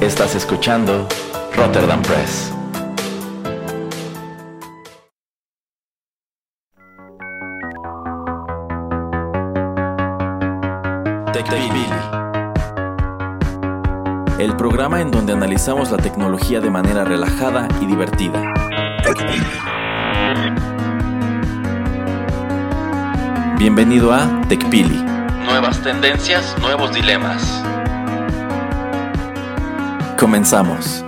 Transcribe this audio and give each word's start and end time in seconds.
Estás 0.00 0.36
escuchando 0.36 1.08
Rotterdam 1.56 2.00
Press. 2.02 2.52
TechPili. 11.32 11.86
El 14.38 14.54
programa 14.56 15.00
en 15.00 15.10
donde 15.10 15.32
analizamos 15.32 15.90
la 15.90 15.96
tecnología 15.96 16.60
de 16.60 16.70
manera 16.70 17.04
relajada 17.04 17.66
y 17.80 17.86
divertida. 17.86 18.40
Bienvenido 23.58 24.12
a 24.12 24.42
TechPili. 24.48 25.02
Nuevas 25.44 25.82
tendencias, 25.82 26.54
nuevos 26.60 26.94
dilemas. 26.94 27.64
Comenzamos. 30.28 31.02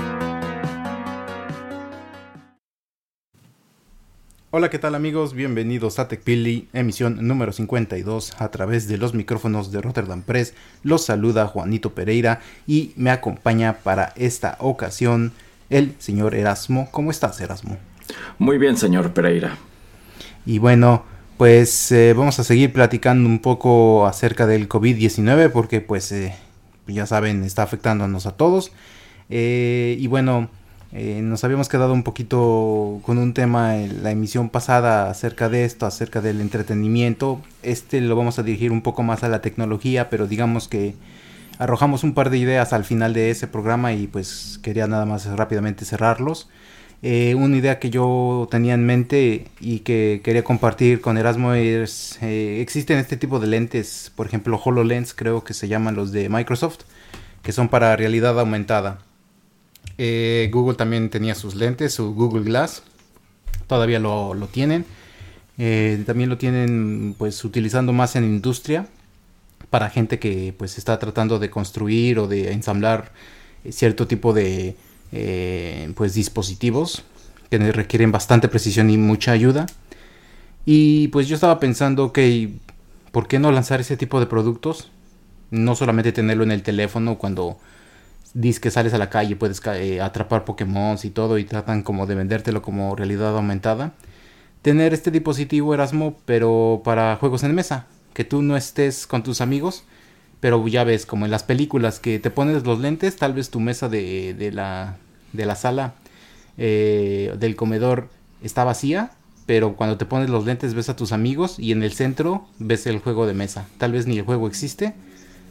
Hola, 4.51 4.71
¿qué 4.71 4.79
tal 4.79 4.95
amigos? 4.95 5.35
Bienvenidos 5.35 5.99
a 5.99 6.09
TechPili, 6.09 6.69
emisión 6.73 7.29
número 7.29 7.53
52 7.53 8.41
a 8.41 8.51
través 8.51 8.89
de 8.89 8.97
los 8.97 9.13
micrófonos 9.13 9.71
de 9.73 9.83
Rotterdam 9.83 10.23
Press. 10.23 10.55
Los 10.83 11.05
saluda 11.05 11.47
Juanito 11.47 11.91
Pereira 11.95 12.41
y 12.67 12.95
me 12.97 13.11
acompaña 13.11 13.81
para 13.83 14.15
esta 14.17 14.57
ocasión 14.59 15.33
el 15.69 15.95
señor 15.99 16.35
Erasmo. 16.35 16.89
¿Cómo 16.91 17.11
estás, 17.11 17.43
Erasmo? 17.43 17.77
Muy 18.39 18.57
bien, 18.57 18.79
señor 18.79 19.13
Pereira. 19.13 19.59
Y 20.47 20.61
bueno, 20.61 21.05
pues 21.37 21.93
eh, 21.93 22.15
vamos 22.15 22.39
a 22.39 22.45
seguir 22.45 22.73
platicando 22.73 23.29
un 23.29 23.41
poco 23.41 24.07
acerca 24.07 24.47
del 24.47 24.67
COVID-19 24.67 25.51
porque 25.51 25.83
pues 25.83 26.11
eh, 26.11 26.35
ya 26.87 27.05
saben, 27.05 27.45
está 27.45 27.65
afectándonos 27.65 28.25
a 28.25 28.39
todos. 28.39 28.73
Eh, 29.31 29.97
y 29.99 30.07
bueno, 30.09 30.49
eh, 30.93 31.21
nos 31.23 31.45
habíamos 31.45 31.69
quedado 31.69 31.93
un 31.93 32.03
poquito 32.03 33.01
con 33.05 33.19
un 33.19 33.33
tema 33.33 33.77
en 33.77 34.03
la 34.03 34.11
emisión 34.11 34.49
pasada 34.49 35.09
acerca 35.09 35.49
de 35.49 35.65
esto, 35.65 35.87
acerca 35.87 36.21
del 36.21 36.41
entretenimiento. 36.41 37.41
Este 37.63 38.01
lo 38.01 38.17
vamos 38.17 38.39
a 38.39 38.43
dirigir 38.43 38.73
un 38.73 38.83
poco 38.83 39.03
más 39.03 39.23
a 39.23 39.29
la 39.29 39.41
tecnología, 39.41 40.11
pero 40.11 40.27
digamos 40.27 40.69
que 40.69 40.97
arrojamos 41.59 42.03
un 42.05 42.15
par 42.15 42.31
de 42.31 42.39
ideas 42.39 42.73
al 42.73 42.85
final 42.85 43.13
de 43.13 43.31
ese 43.31 43.47
programa 43.47 43.93
y 43.93 44.09
pues 44.09 44.59
quería 44.63 44.89
nada 44.89 45.07
más 45.07 45.27
rápidamente 45.27 45.85
cerrarlos. 45.85 46.49
Eh, 47.03 47.35
una 47.35 47.57
idea 47.57 47.79
que 47.79 47.89
yo 47.89 48.49
tenía 48.51 48.75
en 48.75 48.85
mente 48.85 49.47
y 49.61 49.81
que 49.81 50.21
quería 50.25 50.45
compartir 50.45 51.01
con 51.01 51.17
Erasmo 51.17 51.55
es, 51.55 52.19
eh, 52.21 52.61
existen 52.61 52.99
este 52.99 53.17
tipo 53.17 53.41
de 53.41 53.47
lentes, 53.47 54.13
por 54.17 54.27
ejemplo 54.27 54.61
HoloLens 54.63 55.15
creo 55.15 55.43
que 55.45 55.55
se 55.55 55.69
llaman 55.69 55.95
los 55.95 56.13
de 56.13 56.29
Microsoft, 56.29 56.81
que 57.43 57.53
son 57.53 57.69
para 57.69 57.97
realidad 57.97 58.39
aumentada. 58.39 58.99
Eh, 60.03 60.49
Google 60.51 60.77
también 60.77 61.11
tenía 61.11 61.35
sus 61.35 61.55
lentes, 61.55 61.93
su 61.93 62.15
Google 62.15 62.43
Glass. 62.43 62.83
Todavía 63.67 63.99
lo, 63.99 64.33
lo 64.33 64.47
tienen. 64.47 64.87
Eh, 65.59 66.03
también 66.07 66.31
lo 66.31 66.39
tienen 66.39 67.15
pues 67.19 67.45
utilizando 67.45 67.93
más 67.93 68.17
en 68.17 68.25
industria. 68.25 68.87
Para 69.69 69.91
gente 69.91 70.19
que 70.19 70.55
pues 70.57 70.79
está 70.79 70.99
tratando 70.99 71.39
de 71.39 71.51
construir 71.51 72.19
o 72.19 72.29
de 72.29 72.51
ensamblar 72.53 73.13
cierto 73.69 74.07
tipo 74.07 74.33
de 74.33 74.75
eh, 75.13 75.93
pues 75.95 76.15
dispositivos 76.15 77.03
que 77.51 77.59
requieren 77.59 78.11
bastante 78.11 78.49
precisión 78.49 78.89
y 78.89 78.97
mucha 78.97 79.33
ayuda. 79.33 79.67
Y 80.65 81.09
pues 81.09 81.29
yo 81.29 81.35
estaba 81.35 81.61
pensando, 81.61 82.07
ok, 82.07 82.19
¿por 83.13 83.29
qué 83.29 83.39
no 83.39 83.53
lanzar 83.53 83.83
ese 83.83 83.99
tipo 83.99 84.19
de 84.19 84.25
productos? 84.25 84.91
No 85.51 85.77
solamente 85.77 86.11
tenerlo 86.11 86.43
en 86.43 86.53
el 86.53 86.63
teléfono 86.63 87.19
cuando 87.19 87.59
dices 88.35 88.61
que 88.61 88.71
sales 88.71 88.95
a 88.95 88.99
la 88.99 89.11
calle, 89.11 89.37
puedes 89.37 89.61
eh, 89.67 90.01
atrapar 90.01 90.45
Pokémon 90.45 90.97
y 91.03 91.11
todo 91.11 91.39
y 91.39 91.45
tratan 91.45 91.83
como 91.83 92.07
de 92.07 92.15
vendértelo 92.15 92.63
como 92.63 92.95
realidad 92.97 93.37
aumentada. 93.37 93.93
Tener 94.63 94.93
este 94.93 95.11
dispositivo 95.11 95.75
Erasmo, 95.75 96.19
pero 96.27 96.83
para 96.85 97.17
juegos 97.17 97.43
en 97.45 97.55
mesa, 97.55 97.87
que 98.13 98.25
tú 98.25 98.43
no 98.43 98.57
estés 98.57 99.07
con 99.07 99.23
tus 99.23 99.41
amigos, 99.41 99.85
pero 100.41 100.67
ya 100.69 100.85
ves, 100.85 101.07
como 101.07 101.25
en 101.25 101.31
las 101.31 101.43
películas, 101.43 102.01
que 102.01 102.19
te 102.19 102.31
pones 102.31 102.65
los 102.65 102.81
lentes, 102.81 103.17
tal 103.17 103.35
vez 103.35 103.51
tu 103.51 103.61
mesa 103.61 103.89
de, 103.89 104.35
de, 104.35 104.53
la, 104.53 104.97
de 105.33 105.47
la 105.47 105.55
sala 105.55 105.95
eh, 106.59 107.35
del 107.39 107.57
comedor 107.57 108.09
está 108.43 108.65
vacía, 108.65 109.13
pero 109.47 109.77
cuando 109.77 109.97
te 109.97 110.07
pones 110.07 110.31
los 110.31 110.45
lentes 110.45 110.75
ves 110.75 110.89
a 110.89 110.97
tus 110.97 111.13
amigos 111.13 111.59
y 111.59 111.73
en 111.73 111.83
el 111.83 111.93
centro 111.93 112.47
ves 112.59 112.87
el 112.87 112.99
juego 113.01 113.27
de 113.27 113.35
mesa. 113.35 113.67
Tal 113.79 113.93
vez 113.93 114.07
ni 114.07 114.19
el 114.19 114.25
juego 114.25 114.47
existe, 114.47 114.95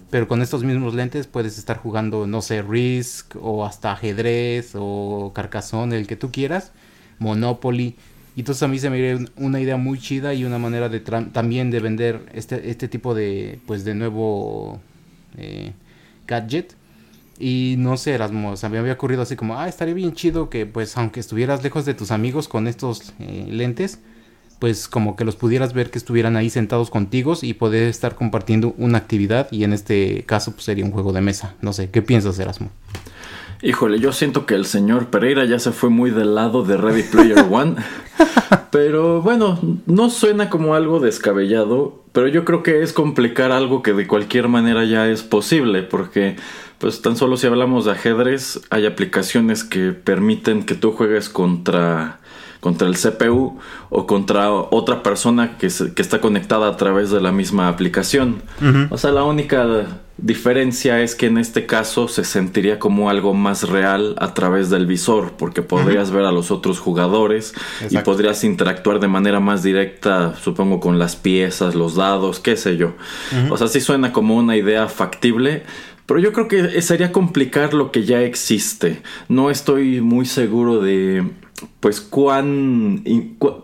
pero 0.09 0.27
con 0.27 0.41
estos 0.41 0.63
mismos 0.63 0.95
lentes 0.95 1.27
puedes 1.27 1.57
estar 1.57 1.77
jugando, 1.77 2.25
no 2.25 2.41
sé, 2.41 2.61
Risk 2.61 3.35
o 3.39 3.65
hasta 3.65 3.91
ajedrez 3.91 4.71
o 4.75 5.31
Carcassonne, 5.33 5.97
el 5.97 6.07
que 6.07 6.15
tú 6.15 6.31
quieras, 6.31 6.71
Monopoly. 7.19 7.95
Y 8.35 8.41
entonces 8.41 8.63
a 8.63 8.67
mí 8.67 8.79
se 8.79 8.89
me 8.89 8.97
dio 8.97 9.27
una 9.37 9.59
idea 9.59 9.77
muy 9.77 9.99
chida 9.99 10.33
y 10.33 10.45
una 10.45 10.57
manera 10.57 10.89
de 10.89 10.99
también 10.99 11.71
de 11.71 11.79
vender 11.79 12.21
este, 12.33 12.69
este 12.69 12.87
tipo 12.87 13.13
de, 13.13 13.59
pues 13.65 13.83
de 13.83 13.95
nuevo 13.95 14.79
eh, 15.37 15.73
gadget. 16.27 16.75
Y 17.37 17.75
no 17.77 17.95
sé, 17.95 18.11
Erasmo, 18.13 18.53
o 18.53 18.69
me 18.69 18.77
había 18.79 18.93
ocurrido 18.93 19.21
así 19.21 19.35
como, 19.35 19.57
ah, 19.57 19.67
estaría 19.67 19.93
bien 19.93 20.13
chido 20.13 20.49
que 20.49 20.65
pues 20.65 20.97
aunque 20.97 21.19
estuvieras 21.19 21.63
lejos 21.63 21.85
de 21.85 21.93
tus 21.93 22.11
amigos 22.11 22.47
con 22.47 22.67
estos 22.67 23.13
eh, 23.19 23.45
lentes, 23.49 23.99
pues 24.59 24.87
como 24.87 25.15
que 25.15 25.25
los 25.25 25.35
pudieras 25.35 25.73
ver 25.73 25.89
que 25.89 25.97
estuvieran 25.97 26.35
ahí 26.35 26.49
sentados 26.49 26.89
contigo 26.89 27.33
y 27.41 27.53
poder 27.53 27.83
estar 27.83 28.15
compartiendo 28.15 28.75
una 28.77 28.97
actividad 28.97 29.47
y 29.51 29.63
en 29.63 29.73
este 29.73 30.23
caso 30.25 30.51
pues 30.51 30.65
sería 30.65 30.85
un 30.85 30.91
juego 30.91 31.13
de 31.13 31.21
mesa. 31.21 31.55
No 31.61 31.73
sé, 31.73 31.89
¿qué 31.89 32.01
piensas 32.01 32.37
Erasmo? 32.39 32.69
Híjole, 33.61 33.99
yo 33.99 34.13
siento 34.13 34.45
que 34.45 34.55
el 34.55 34.65
señor 34.65 35.07
Pereira 35.07 35.43
ya 35.43 35.59
se 35.59 35.71
fue 35.71 35.89
muy 35.89 36.11
del 36.11 36.35
lado 36.35 36.63
de 36.63 36.77
Ready 36.77 37.03
Player 37.03 37.45
One. 37.49 37.75
pero 38.71 39.21
bueno, 39.21 39.59
no 39.85 40.09
suena 40.09 40.49
como 40.49 40.75
algo 40.75 40.99
descabellado, 40.99 42.03
pero 42.13 42.27
yo 42.27 42.45
creo 42.45 42.63
que 42.63 42.81
es 42.83 42.93
complicar 42.93 43.51
algo 43.51 43.81
que 43.81 43.93
de 43.93 44.07
cualquier 44.07 44.47
manera 44.47 44.85
ya 44.85 45.07
es 45.07 45.23
posible, 45.23 45.83
porque 45.83 46.37
pues 46.77 47.01
tan 47.01 47.17
solo 47.17 47.35
si 47.35 47.47
hablamos 47.47 47.85
de 47.85 47.91
ajedrez, 47.91 48.61
hay 48.69 48.85
aplicaciones 48.85 49.63
que 49.63 49.91
permiten 49.91 50.63
que 50.63 50.75
tú 50.75 50.91
juegues 50.93 51.27
contra 51.27 52.19
contra 52.59 52.87
el 52.87 52.95
CPU 52.97 53.57
o 53.89 54.05
contra 54.05 54.51
otra 54.51 55.01
persona 55.01 55.57
que, 55.57 55.69
que 55.95 56.01
está 56.01 56.19
conectada 56.19 56.67
a 56.67 56.77
través 56.77 57.09
de 57.09 57.21
la 57.21 57.31
misma 57.31 57.69
aplicación. 57.69 58.41
O 58.89 58.97
sea, 58.97 59.11
la 59.11 59.23
única 59.23 59.87
diferencia 60.17 61.01
es 61.01 61.15
que 61.15 61.27
en 61.27 61.37
este 61.37 61.65
caso 61.65 62.09
se 62.09 62.25
sentiría 62.25 62.77
como 62.77 63.09
algo 63.09 63.33
más 63.33 63.69
real 63.69 64.15
a 64.19 64.33
través 64.33 64.69
del 64.69 64.85
visor, 64.85 65.33
porque 65.37 65.61
podrías 65.61 66.11
ver 66.11 66.25
a 66.25 66.31
los 66.31 66.51
otros 66.51 66.79
jugadores 66.79 67.53
y 67.89 67.97
podrías 67.99 68.43
interactuar 68.43 68.99
de 68.99 69.07
manera 69.07 69.39
más 69.39 69.63
directa, 69.63 70.35
supongo, 70.35 70.81
con 70.81 70.99
las 70.99 71.15
piezas, 71.15 71.75
los 71.75 71.95
dados, 71.95 72.39
qué 72.39 72.57
sé 72.57 72.75
yo. 72.75 72.93
O 73.49 73.57
sea, 73.57 73.67
sí 73.67 73.79
suena 73.79 74.11
como 74.11 74.35
una 74.35 74.57
idea 74.57 74.87
factible. 74.87 75.63
Pero 76.05 76.19
yo 76.19 76.33
creo 76.33 76.47
que 76.47 76.81
sería 76.81 77.11
complicar 77.11 77.75
lo 77.75 77.91
que 77.91 78.03
ya 78.03 78.23
existe. 78.23 79.03
No 79.27 79.51
estoy 79.51 80.01
muy 80.01 80.25
seguro 80.25 80.81
de 80.81 81.23
pues 81.79 82.01
cuán, 82.01 83.03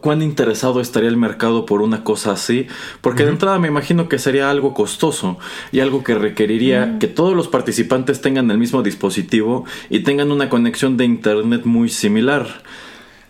cuán 0.02 0.22
interesado 0.22 0.82
estaría 0.82 1.10
el 1.10 1.18
mercado 1.18 1.66
por 1.66 1.82
una 1.82 2.04
cosa 2.04 2.32
así, 2.32 2.68
porque 3.02 3.24
de 3.24 3.32
entrada 3.32 3.60
me 3.60 3.68
imagino 3.68 4.10
que 4.10 4.20
sería 4.20 4.50
algo 4.50 4.74
costoso 4.74 5.38
y 5.72 5.80
algo 5.80 6.04
que 6.04 6.16
requeriría 6.16 6.98
que 7.00 7.08
todos 7.08 7.36
los 7.36 7.48
participantes 7.48 8.22
tengan 8.22 8.50
el 8.52 8.58
mismo 8.58 8.84
dispositivo 8.84 9.66
y 9.90 10.00
tengan 10.02 10.32
una 10.32 10.50
conexión 10.50 10.98
de 10.98 11.06
internet 11.06 11.62
muy 11.66 11.90
similar. 11.90 12.48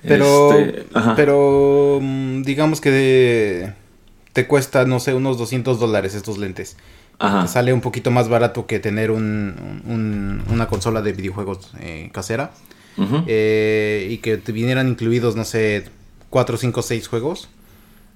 Pero, 0.07 0.51
este, 0.53 0.85
pero 1.15 1.99
mm, 2.01 2.43
digamos 2.43 2.79
que 2.79 3.73
te 4.33 4.47
cuesta, 4.47 4.85
no 4.85 4.99
sé, 4.99 5.13
unos 5.13 5.37
200 5.37 5.79
dólares 5.79 6.13
estos 6.13 6.37
lentes. 6.37 6.77
Te 7.17 7.47
sale 7.47 7.71
un 7.71 7.79
poquito 7.79 8.11
más 8.11 8.27
barato 8.27 8.67
que 8.67 8.79
tener 8.79 9.09
un, 9.09 10.43
una 10.49 10.67
consola 10.67 11.01
de 11.01 11.13
videojuegos 11.13 11.71
eh, 11.79 12.09
casera. 12.11 12.51
Eh, 13.27 14.07
y 14.09 14.17
que 14.19 14.37
te 14.37 14.51
vinieran 14.51 14.87
incluidos, 14.87 15.35
no 15.35 15.45
sé, 15.45 15.85
4, 16.29 16.57
5, 16.57 16.81
6 16.81 17.07
juegos. 17.07 17.49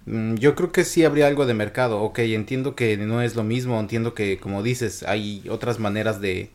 Mm, 0.05 0.35
yo 0.35 0.55
creo 0.55 0.71
que 0.71 0.83
sí 0.85 1.03
habría 1.05 1.27
algo 1.27 1.45
de 1.45 1.53
mercado. 1.53 2.01
Ok, 2.01 2.19
entiendo 2.19 2.75
que 2.75 2.97
no 2.97 3.21
es 3.21 3.35
lo 3.35 3.43
mismo, 3.43 3.79
entiendo 3.79 4.13
que, 4.13 4.39
como 4.39 4.63
dices, 4.63 5.03
hay 5.03 5.43
otras 5.49 5.79
maneras 5.79 6.21
de, 6.21 6.49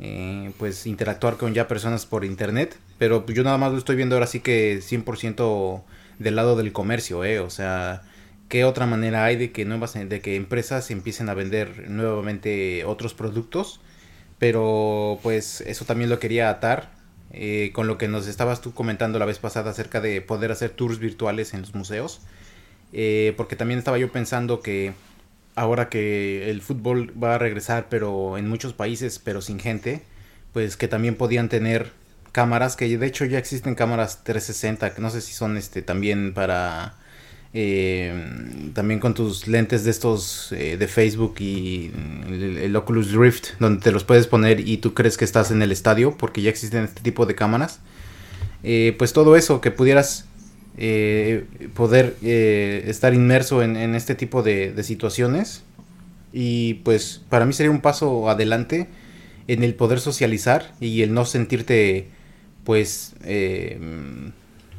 eh, 0.00 0.52
pues, 0.58 0.86
interactuar 0.86 1.36
con 1.36 1.54
ya 1.54 1.68
personas 1.68 2.06
por 2.06 2.24
internet. 2.24 2.76
Pero 2.98 3.24
yo 3.26 3.44
nada 3.44 3.58
más 3.58 3.72
lo 3.72 3.78
estoy 3.78 3.96
viendo 3.96 4.16
ahora 4.16 4.26
sí 4.26 4.40
que 4.40 4.80
100% 4.82 5.84
del 6.18 6.36
lado 6.36 6.56
del 6.56 6.72
comercio, 6.72 7.24
¿eh? 7.24 7.40
O 7.40 7.50
sea, 7.50 8.02
¿qué 8.48 8.64
otra 8.64 8.86
manera 8.86 9.24
hay 9.24 9.36
de 9.36 9.52
que, 9.52 9.64
nuevas, 9.64 9.94
de 9.94 10.20
que 10.20 10.36
empresas 10.36 10.90
empiecen 10.90 11.28
a 11.28 11.34
vender 11.34 11.88
nuevamente 11.90 12.84
otros 12.84 13.14
productos? 13.14 13.80
Pero, 14.38 15.18
pues, 15.22 15.60
eso 15.62 15.84
también 15.84 16.10
lo 16.10 16.18
quería 16.20 16.50
atar 16.50 16.97
eh, 17.32 17.70
con 17.74 17.86
lo 17.86 17.98
que 17.98 18.08
nos 18.08 18.26
estabas 18.26 18.60
tú 18.60 18.72
comentando 18.72 19.18
la 19.18 19.26
vez 19.26 19.38
pasada 19.38 19.70
acerca 19.70 20.00
de 20.00 20.20
poder 20.20 20.50
hacer 20.50 20.70
tours 20.70 20.98
virtuales 20.98 21.54
en 21.54 21.60
los 21.62 21.74
museos. 21.74 22.20
Eh, 22.92 23.34
porque 23.36 23.56
también 23.56 23.78
estaba 23.78 23.98
yo 23.98 24.10
pensando 24.10 24.60
que 24.60 24.94
ahora 25.54 25.88
que 25.88 26.50
el 26.50 26.62
fútbol 26.62 27.12
va 27.22 27.34
a 27.34 27.38
regresar, 27.38 27.86
pero 27.90 28.38
en 28.38 28.48
muchos 28.48 28.72
países, 28.72 29.18
pero 29.18 29.42
sin 29.42 29.58
gente, 29.58 30.02
pues 30.52 30.76
que 30.76 30.88
también 30.88 31.16
podían 31.16 31.48
tener 31.48 31.92
cámaras, 32.32 32.76
que 32.76 32.96
de 32.96 33.06
hecho 33.06 33.24
ya 33.24 33.38
existen 33.38 33.74
cámaras 33.74 34.24
360, 34.24 34.94
que 34.94 35.02
no 35.02 35.10
sé 35.10 35.20
si 35.20 35.32
son 35.32 35.56
este 35.56 35.82
también 35.82 36.32
para 36.32 36.94
eh, 37.54 38.70
también 38.74 39.00
con 39.00 39.14
tus 39.14 39.48
lentes 39.48 39.82
de 39.84 39.90
estos 39.90 40.52
eh, 40.52 40.76
de 40.76 40.86
Facebook 40.86 41.36
y 41.38 41.90
el, 42.28 42.76
Oculus 42.76 43.12
Rift, 43.12 43.58
donde 43.58 43.80
te 43.80 43.90
los 43.90 44.04
puedes 44.04 44.26
poner 44.26 44.60
y 44.60 44.76
tú 44.78 44.92
crees 44.92 45.16
que 45.16 45.24
estás 45.24 45.50
en 45.50 45.62
el 45.62 45.72
estadio, 45.72 46.16
porque 46.16 46.42
ya 46.42 46.50
existen 46.50 46.84
este 46.84 47.00
tipo 47.00 47.24
de 47.26 47.34
cámaras. 47.34 47.80
Eh, 48.62 48.94
pues 48.98 49.12
todo 49.12 49.36
eso, 49.36 49.60
que 49.60 49.70
pudieras 49.70 50.26
poder 51.74 52.14
estar 52.22 53.12
inmerso 53.12 53.64
en, 53.64 53.96
este 53.96 54.14
tipo 54.14 54.44
de, 54.44 54.72
de, 54.72 54.82
situaciones. 54.84 55.64
Y 56.32 56.74
pues 56.74 57.20
para 57.28 57.46
mí 57.46 57.52
sería 57.52 57.72
un 57.72 57.80
paso 57.80 58.30
adelante 58.30 58.86
en 59.48 59.64
el 59.64 59.74
poder 59.74 59.98
socializar 59.98 60.72
y 60.78 61.02
el 61.02 61.12
no 61.14 61.24
sentirte 61.24 62.06
pues 62.62 63.14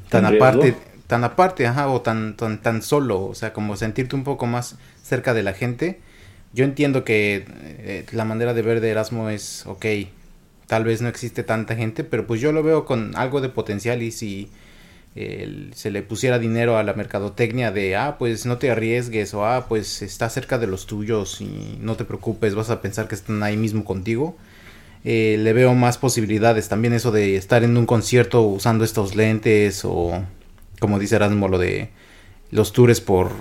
tan 0.10 0.26
aparte 0.26 0.76
tan 1.10 1.24
aparte, 1.24 1.66
ajá, 1.66 1.90
o 1.90 2.02
tan, 2.02 2.38
tan, 2.38 2.62
tan 2.62 2.84
solo, 2.84 3.26
o 3.26 3.34
sea, 3.34 3.52
como 3.52 3.76
sentirte 3.76 4.16
un 4.16 4.24
poco 4.24 4.46
más 4.46 4.78
cerca 5.02 5.34
de 5.34 5.42
la 5.42 5.54
gente. 5.54 6.00
Yo 6.54 6.64
entiendo 6.66 7.04
que 7.04 7.46
eh, 7.48 8.06
la 8.12 8.26
manera 8.26 8.54
de 8.54 8.62
ver 8.62 8.80
de 8.80 8.92
Erasmo 8.92 9.30
es, 9.30 9.66
ok, 9.66 9.86
tal 10.68 10.84
vez 10.84 11.02
no 11.02 11.10
existe 11.10 11.42
tanta 11.42 11.76
gente, 11.76 12.04
pero 12.04 12.28
pues 12.28 12.42
yo 12.42 12.52
lo 12.52 12.62
veo 12.62 12.86
con 12.86 13.16
algo 13.16 13.42
de 13.42 13.50
potencial 13.50 14.04
y 14.04 14.12
si 14.12 14.52
se 15.74 15.92
le 15.92 16.02
pusiera 16.04 16.40
dinero 16.40 16.78
a 16.78 16.84
la 16.84 16.94
mercadotecnia 16.94 17.72
de, 17.72 17.96
ah, 17.96 18.18
pues 18.18 18.46
no 18.46 18.58
te 18.58 18.72
arriesgues 18.72 19.34
o, 19.34 19.46
ah, 19.46 19.66
pues 19.68 20.04
está 20.04 20.30
cerca 20.30 20.60
de 20.60 20.68
los 20.68 20.86
tuyos 20.86 21.42
y 21.42 21.78
no 21.82 21.96
te 21.96 22.06
preocupes, 22.06 22.56
vas 22.56 22.70
a 22.70 22.82
pensar 22.82 23.08
que 23.08 23.16
están 23.16 23.42
ahí 23.44 23.58
mismo 23.58 23.84
contigo. 23.84 24.38
Eh, 25.04 25.38
le 25.40 25.54
veo 25.54 25.74
más 25.74 25.98
posibilidades. 25.98 26.70
También 26.70 26.94
eso 26.94 27.12
de 27.12 27.36
estar 27.36 27.64
en 27.64 27.76
un 27.78 27.86
concierto 27.86 28.44
usando 28.44 28.84
estos 28.84 29.16
lentes 29.16 29.82
o 29.84 30.24
como 30.80 31.00
dice 31.00 31.16
Erasmo, 31.16 31.48
lo 31.48 31.58
de 31.58 31.90
los 32.52 32.74
tours 32.74 33.02
por 33.02 33.32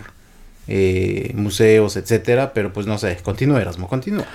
eh, 0.66 1.32
museos, 1.34 1.96
etcétera, 1.96 2.52
pero 2.52 2.72
pues 2.72 2.86
no 2.86 2.98
sé, 2.98 3.16
continúa 3.22 3.60
Erasmo, 3.60 3.88
continúa. 3.88 4.26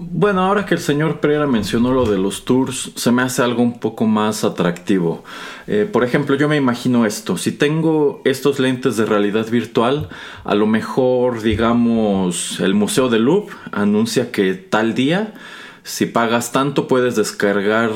Bueno, 0.00 0.42
ahora 0.42 0.64
que 0.64 0.74
el 0.74 0.80
señor 0.80 1.18
Pereira 1.18 1.48
mencionó 1.48 1.92
lo 1.92 2.08
de 2.08 2.18
los 2.18 2.44
tours, 2.44 2.92
se 2.94 3.10
me 3.10 3.22
hace 3.22 3.42
algo 3.42 3.64
un 3.64 3.80
poco 3.80 4.06
más 4.06 4.44
atractivo. 4.44 5.24
Eh, 5.66 5.88
por 5.92 6.04
ejemplo, 6.04 6.36
yo 6.36 6.48
me 6.48 6.56
imagino 6.56 7.04
esto, 7.04 7.36
si 7.36 7.50
tengo 7.50 8.22
estos 8.24 8.60
lentes 8.60 8.96
de 8.96 9.06
realidad 9.06 9.50
virtual, 9.50 10.08
a 10.44 10.54
lo 10.54 10.68
mejor, 10.68 11.42
digamos, 11.42 12.60
el 12.60 12.74
Museo 12.74 13.08
de 13.08 13.18
Louvre 13.18 13.56
anuncia 13.72 14.30
que 14.30 14.54
tal 14.54 14.94
día, 14.94 15.34
si 15.82 16.06
pagas 16.06 16.52
tanto, 16.52 16.86
puedes 16.86 17.16
descargar 17.16 17.90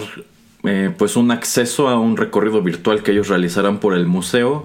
eh, 0.64 0.94
pues 0.96 1.16
un 1.16 1.30
acceso 1.30 1.88
a 1.88 1.98
un 1.98 2.16
recorrido 2.16 2.62
virtual 2.62 3.02
que 3.02 3.12
ellos 3.12 3.28
realizarán 3.28 3.80
por 3.80 3.94
el 3.94 4.06
museo 4.06 4.64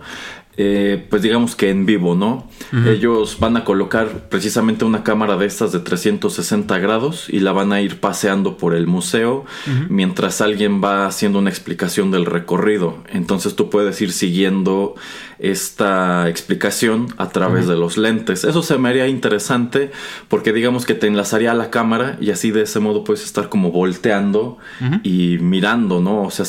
eh, 0.59 1.05
pues 1.09 1.21
digamos 1.21 1.55
que 1.55 1.69
en 1.69 1.85
vivo, 1.85 2.15
¿no? 2.15 2.49
Ellos 2.85 3.37
van 3.39 3.55
a 3.57 3.63
colocar 3.63 4.27
precisamente 4.27 4.85
una 4.85 5.03
cámara 5.03 5.37
de 5.37 5.45
estas 5.45 5.71
de 5.71 5.79
360 5.79 6.79
grados 6.79 7.29
y 7.29 7.39
la 7.39 7.51
van 7.51 7.71
a 7.71 7.79
ir 7.79 7.99
paseando 7.99 8.57
por 8.57 8.73
el 8.75 8.87
museo 8.87 9.45
mientras 9.87 10.41
alguien 10.41 10.83
va 10.83 11.05
haciendo 11.05 11.39
una 11.39 11.51
explicación 11.51 12.09
del 12.09 12.25
recorrido. 12.25 12.97
Entonces 13.07 13.55
tú 13.55 13.69
puedes 13.69 14.01
ir 14.01 14.11
siguiendo 14.11 14.95
esta 15.37 16.27
explicación 16.27 17.13
a 17.17 17.29
través 17.29 17.67
de 17.67 17.75
los 17.75 17.97
lentes. 17.97 18.43
Eso 18.43 18.63
se 18.63 18.79
me 18.79 18.89
haría 18.89 19.07
interesante 19.07 19.91
porque 20.27 20.53
digamos 20.53 20.87
que 20.87 20.95
te 20.95 21.05
enlazaría 21.05 21.51
a 21.51 21.55
la 21.55 21.69
cámara 21.69 22.17
y 22.19 22.31
así 22.31 22.49
de 22.49 22.63
ese 22.63 22.79
modo 22.79 23.03
puedes 23.03 23.23
estar 23.23 23.49
como 23.49 23.71
volteando 23.71 24.57
y 25.03 25.37
mirando, 25.39 26.01
¿no? 26.01 26.23
O 26.23 26.31
sea, 26.31 26.45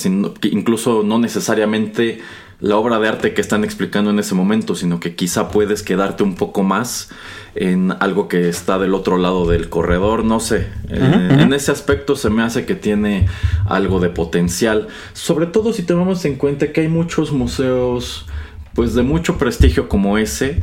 incluso 0.50 1.02
no 1.04 1.18
necesariamente 1.18 2.20
la 2.60 2.76
obra 2.76 2.98
de 2.98 3.08
arte 3.08 3.34
que 3.34 3.40
están 3.40 3.62
explicando 3.62 4.10
en 4.10 4.18
ese 4.18 4.34
momento, 4.34 4.74
sino 4.74 4.98
que 4.98 5.14
quizá 5.14 5.48
puedes 5.50 5.82
quedarte 5.82 6.24
un 6.24 6.34
poco 6.34 6.64
más 6.64 7.10
en 7.54 7.92
algo 8.00 8.26
que 8.28 8.48
está 8.48 8.78
del 8.78 8.94
otro 8.94 9.16
lado 9.16 9.46
del 9.46 9.68
corredor, 9.68 10.24
no 10.24 10.40
sé. 10.40 10.66
Eh, 10.88 11.36
en 11.38 11.52
ese 11.52 11.70
aspecto 11.70 12.16
se 12.16 12.30
me 12.30 12.42
hace 12.42 12.66
que 12.66 12.74
tiene 12.74 13.26
algo 13.66 14.00
de 14.00 14.10
potencial, 14.10 14.88
sobre 15.12 15.46
todo 15.46 15.72
si 15.72 15.84
tomamos 15.84 16.24
en 16.24 16.34
cuenta 16.34 16.72
que 16.72 16.80
hay 16.82 16.88
muchos 16.88 17.32
museos 17.32 18.26
pues 18.74 18.94
de 18.94 19.02
mucho 19.02 19.38
prestigio 19.38 19.88
como 19.88 20.18
ese 20.18 20.62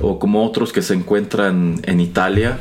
o 0.00 0.18
como 0.18 0.44
otros 0.44 0.72
que 0.72 0.82
se 0.82 0.94
encuentran 0.94 1.80
en 1.84 2.00
Italia 2.00 2.60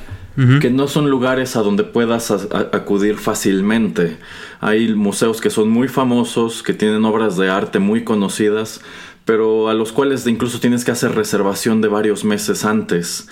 que 0.62 0.70
no 0.70 0.88
son 0.88 1.10
lugares 1.10 1.56
a 1.56 1.62
donde 1.62 1.84
puedas 1.84 2.30
acudir 2.32 3.16
fácilmente. 3.18 4.18
Hay 4.60 4.94
museos 4.94 5.40
que 5.40 5.50
son 5.50 5.70
muy 5.70 5.88
famosos, 5.88 6.62
que 6.62 6.74
tienen 6.74 7.06
obras 7.06 7.38
de 7.38 7.50
arte 7.50 7.80
muy 7.80 8.04
conocidas, 8.04 8.82
pero 9.24 9.70
a 9.70 9.74
los 9.74 9.92
cuales 9.92 10.28
incluso 10.28 10.60
tienes 10.60 10.86
que 10.86 10.92
hacer 10.92 11.16
reservación 11.16 11.82
de 11.82 11.88
varios 11.88 12.26
meses 12.26 12.66
antes. 12.66 13.28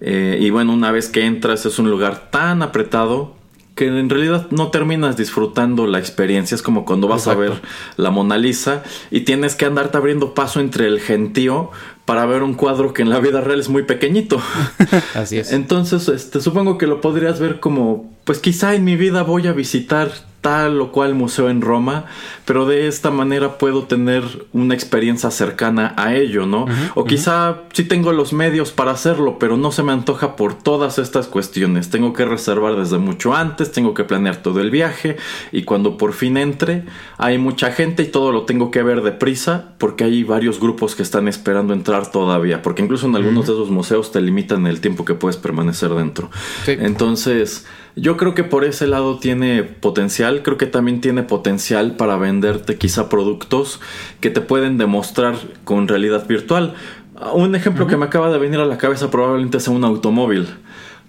Eh, 0.00 0.38
y 0.40 0.50
bueno, 0.50 0.74
una 0.74 0.90
vez 0.90 1.08
que 1.08 1.24
entras 1.24 1.64
es 1.64 1.78
un 1.78 1.90
lugar 1.90 2.30
tan 2.30 2.62
apretado 2.62 3.37
que 3.78 3.86
en 3.86 4.10
realidad 4.10 4.48
no 4.50 4.72
terminas 4.72 5.16
disfrutando 5.16 5.86
la 5.86 6.00
experiencia. 6.00 6.56
Es 6.56 6.62
como 6.62 6.84
cuando 6.84 7.06
vas 7.06 7.28
a 7.28 7.34
ver 7.34 7.52
la 7.96 8.10
Mona 8.10 8.36
Lisa 8.36 8.82
y 9.12 9.20
tienes 9.20 9.54
que 9.54 9.66
andarte 9.66 9.96
abriendo 9.96 10.34
paso 10.34 10.58
entre 10.58 10.88
el 10.88 10.98
gentío 10.98 11.70
para 12.04 12.26
ver 12.26 12.42
un 12.42 12.54
cuadro 12.54 12.92
que 12.92 13.02
en 13.02 13.10
la 13.10 13.20
vida 13.20 13.40
real 13.40 13.60
es 13.60 13.68
muy 13.68 13.84
pequeñito. 13.84 14.42
Así 15.14 15.38
es. 15.38 15.52
Entonces, 15.52 16.08
este, 16.08 16.40
supongo 16.40 16.76
que 16.76 16.88
lo 16.88 17.00
podrías 17.00 17.38
ver 17.38 17.60
como, 17.60 18.10
pues 18.28 18.40
quizá 18.40 18.74
en 18.74 18.84
mi 18.84 18.94
vida 18.94 19.22
voy 19.22 19.46
a 19.46 19.52
visitar 19.52 20.10
tal 20.42 20.82
o 20.82 20.92
cual 20.92 21.14
museo 21.14 21.48
en 21.48 21.62
Roma, 21.62 22.04
pero 22.44 22.66
de 22.66 22.86
esta 22.86 23.10
manera 23.10 23.56
puedo 23.56 23.84
tener 23.84 24.22
una 24.52 24.74
experiencia 24.74 25.30
cercana 25.30 25.94
a 25.96 26.14
ello, 26.14 26.44
¿no? 26.44 26.66
o 26.94 27.04
quizá 27.04 27.62
sí 27.72 27.84
tengo 27.84 28.12
los 28.12 28.34
medios 28.34 28.70
para 28.70 28.90
hacerlo, 28.90 29.38
pero 29.38 29.56
no 29.56 29.72
se 29.72 29.82
me 29.82 29.92
antoja 29.92 30.36
por 30.36 30.52
todas 30.52 30.98
estas 30.98 31.26
cuestiones. 31.26 31.88
Tengo 31.88 32.12
que 32.12 32.26
reservar 32.26 32.76
desde 32.76 32.98
mucho 32.98 33.34
antes, 33.34 33.72
tengo 33.72 33.94
que 33.94 34.04
planear 34.04 34.36
todo 34.36 34.60
el 34.60 34.70
viaje 34.70 35.16
y 35.50 35.62
cuando 35.62 35.96
por 35.96 36.12
fin 36.12 36.36
entre 36.36 36.84
hay 37.16 37.38
mucha 37.38 37.72
gente 37.72 38.02
y 38.02 38.08
todo 38.08 38.30
lo 38.30 38.42
tengo 38.42 38.70
que 38.70 38.82
ver 38.82 39.00
deprisa 39.00 39.70
porque 39.78 40.04
hay 40.04 40.22
varios 40.22 40.60
grupos 40.60 40.94
que 40.94 41.02
están 41.02 41.28
esperando 41.28 41.72
entrar 41.72 42.12
todavía, 42.12 42.60
porque 42.60 42.82
incluso 42.82 43.06
en 43.06 43.16
algunos 43.16 43.46
de 43.46 43.54
esos 43.54 43.70
museos 43.70 44.12
te 44.12 44.20
limitan 44.20 44.66
el 44.66 44.82
tiempo 44.82 45.06
que 45.06 45.14
puedes 45.14 45.38
permanecer 45.38 45.88
dentro. 45.94 46.30
Entonces, 46.66 47.64
yo 48.00 48.16
creo 48.16 48.34
que 48.34 48.44
por 48.44 48.64
ese 48.64 48.86
lado 48.86 49.18
tiene 49.18 49.62
potencial, 49.62 50.42
creo 50.42 50.56
que 50.56 50.66
también 50.66 51.00
tiene 51.00 51.22
potencial 51.22 51.96
para 51.96 52.16
venderte 52.16 52.76
quizá 52.76 53.08
productos 53.08 53.80
que 54.20 54.30
te 54.30 54.40
pueden 54.40 54.78
demostrar 54.78 55.36
con 55.64 55.88
realidad 55.88 56.26
virtual. 56.26 56.74
Un 57.34 57.54
ejemplo 57.54 57.86
que 57.86 57.96
me 57.96 58.04
acaba 58.04 58.30
de 58.30 58.38
venir 58.38 58.60
a 58.60 58.66
la 58.66 58.78
cabeza 58.78 59.10
probablemente 59.10 59.60
sea 59.60 59.72
un 59.72 59.84
automóvil. 59.84 60.46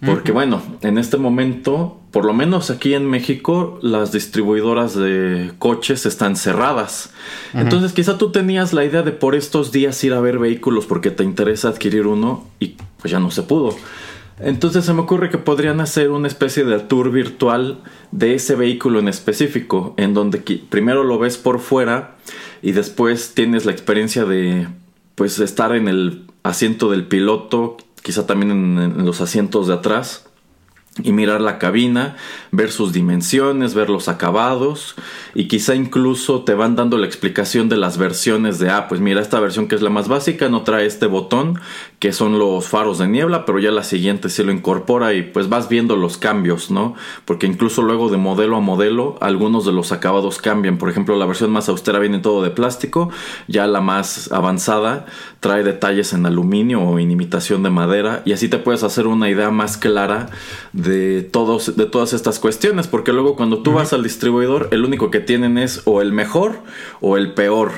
Porque 0.05 0.31
bueno, 0.31 0.61
en 0.81 0.97
este 0.97 1.17
momento, 1.17 1.99
por 2.11 2.23
lo 2.23 2.33
menos 2.33 2.71
aquí 2.71 2.93
en 2.93 3.05
México, 3.05 3.79
las 3.81 4.13
distribuidoras 4.13 4.95
de 4.95 5.51
coches 5.59 6.05
están 6.05 6.37
cerradas. 6.37 7.11
Entonces 7.53 7.91
quizá 7.91 8.17
tú 8.17 8.31
tenías 8.31 8.71
la 8.71 8.85
idea 8.85 9.01
de 9.01 9.11
por 9.11 9.35
estos 9.35 9.73
días 9.73 10.01
ir 10.05 10.13
a 10.13 10.21
ver 10.21 10.39
vehículos 10.39 10.85
porque 10.85 11.11
te 11.11 11.25
interesa 11.25 11.67
adquirir 11.67 12.07
uno 12.07 12.45
y 12.61 12.77
pues 13.01 13.11
ya 13.11 13.19
no 13.19 13.29
se 13.29 13.43
pudo. 13.43 13.75
Entonces 14.39 14.85
se 14.85 14.93
me 14.93 15.01
ocurre 15.01 15.29
que 15.29 15.37
podrían 15.37 15.81
hacer 15.81 16.11
una 16.11 16.27
especie 16.27 16.63
de 16.63 16.79
tour 16.79 17.11
virtual 17.11 17.81
de 18.11 18.35
ese 18.35 18.55
vehículo 18.55 18.99
en 18.99 19.09
específico, 19.09 19.93
en 19.97 20.13
donde 20.13 20.39
primero 20.69 21.03
lo 21.03 21.19
ves 21.19 21.37
por 21.37 21.59
fuera 21.59 22.15
y 22.61 22.71
después 22.71 23.33
tienes 23.33 23.65
la 23.65 23.73
experiencia 23.73 24.25
de 24.25 24.67
pues 25.15 25.39
estar 25.39 25.75
en 25.75 25.89
el 25.89 26.25
asiento 26.43 26.89
del 26.89 27.05
piloto, 27.05 27.75
quizá 28.01 28.25
también 28.25 28.51
en 28.51 29.05
los 29.05 29.19
asientos 29.19 29.67
de 29.67 29.73
atrás 29.73 30.29
y 31.03 31.11
mirar 31.11 31.41
la 31.41 31.59
cabina, 31.59 32.15
ver 32.51 32.71
sus 32.71 32.93
dimensiones, 32.93 33.73
ver 33.73 33.89
los 33.89 34.07
acabados 34.07 34.95
y 35.33 35.47
quizá 35.47 35.75
incluso 35.75 36.43
te 36.43 36.53
van 36.53 36.75
dando 36.75 36.97
la 36.97 37.05
explicación 37.05 37.69
de 37.69 37.77
las 37.77 37.97
versiones 37.97 38.59
de, 38.59 38.69
ah, 38.69 38.87
pues 38.87 38.99
mira, 39.01 39.21
esta 39.21 39.39
versión 39.39 39.67
que 39.67 39.75
es 39.75 39.81
la 39.81 39.89
más 39.89 40.07
básica 40.07 40.49
no 40.49 40.63
trae 40.63 40.85
este 40.85 41.05
botón 41.05 41.59
que 41.99 42.13
son 42.13 42.39
los 42.39 42.65
faros 42.65 42.97
de 42.97 43.07
niebla, 43.09 43.45
pero 43.45 43.59
ya 43.59 43.71
la 43.71 43.83
siguiente 43.83 44.29
sí 44.29 44.41
lo 44.43 44.53
incorpora 44.53 45.13
y 45.13 45.21
pues 45.21 45.49
vas 45.49 45.67
viendo 45.67 45.97
los 45.97 46.17
cambios, 46.17 46.71
¿no? 46.71 46.95
Porque 47.25 47.45
incluso 47.45 47.81
luego 47.81 48.09
de 48.09 48.15
modelo 48.15 48.55
a 48.55 48.61
modelo 48.61 49.17
algunos 49.19 49.65
de 49.65 49.73
los 49.73 49.91
acabados 49.91 50.37
cambian, 50.37 50.77
por 50.77 50.89
ejemplo 50.89 51.17
la 51.17 51.25
versión 51.25 51.51
más 51.51 51.67
austera 51.67 51.99
viene 51.99 52.19
todo 52.19 52.41
de 52.41 52.51
plástico, 52.51 53.09
ya 53.47 53.67
la 53.67 53.81
más 53.81 54.31
avanzada 54.31 55.05
trae 55.41 55.63
detalles 55.63 56.13
en 56.13 56.25
aluminio 56.25 56.81
o 56.81 56.99
en 56.99 57.11
imitación 57.11 57.63
de 57.63 57.69
madera 57.69 58.21
y 58.25 58.31
así 58.31 58.47
te 58.47 58.59
puedes 58.59 58.83
hacer 58.83 59.05
una 59.05 59.29
idea 59.29 59.49
más 59.49 59.77
clara 59.77 60.29
de, 60.71 61.21
todos, 61.21 61.75
de 61.75 61.85
todas 61.85 62.13
estas 62.13 62.39
cuestiones, 62.39 62.87
porque 62.87 63.11
luego 63.11 63.35
cuando 63.35 63.61
tú 63.61 63.73
vas 63.73 63.91
al 63.91 64.03
distribuidor, 64.03 64.69
el 64.71 64.85
único 64.85 65.11
que 65.11 65.19
tienen 65.19 65.57
es 65.57 65.81
o 65.83 66.01
el 66.01 66.13
mejor 66.13 66.59
o 67.01 67.17
el 67.17 67.33
peor. 67.33 67.71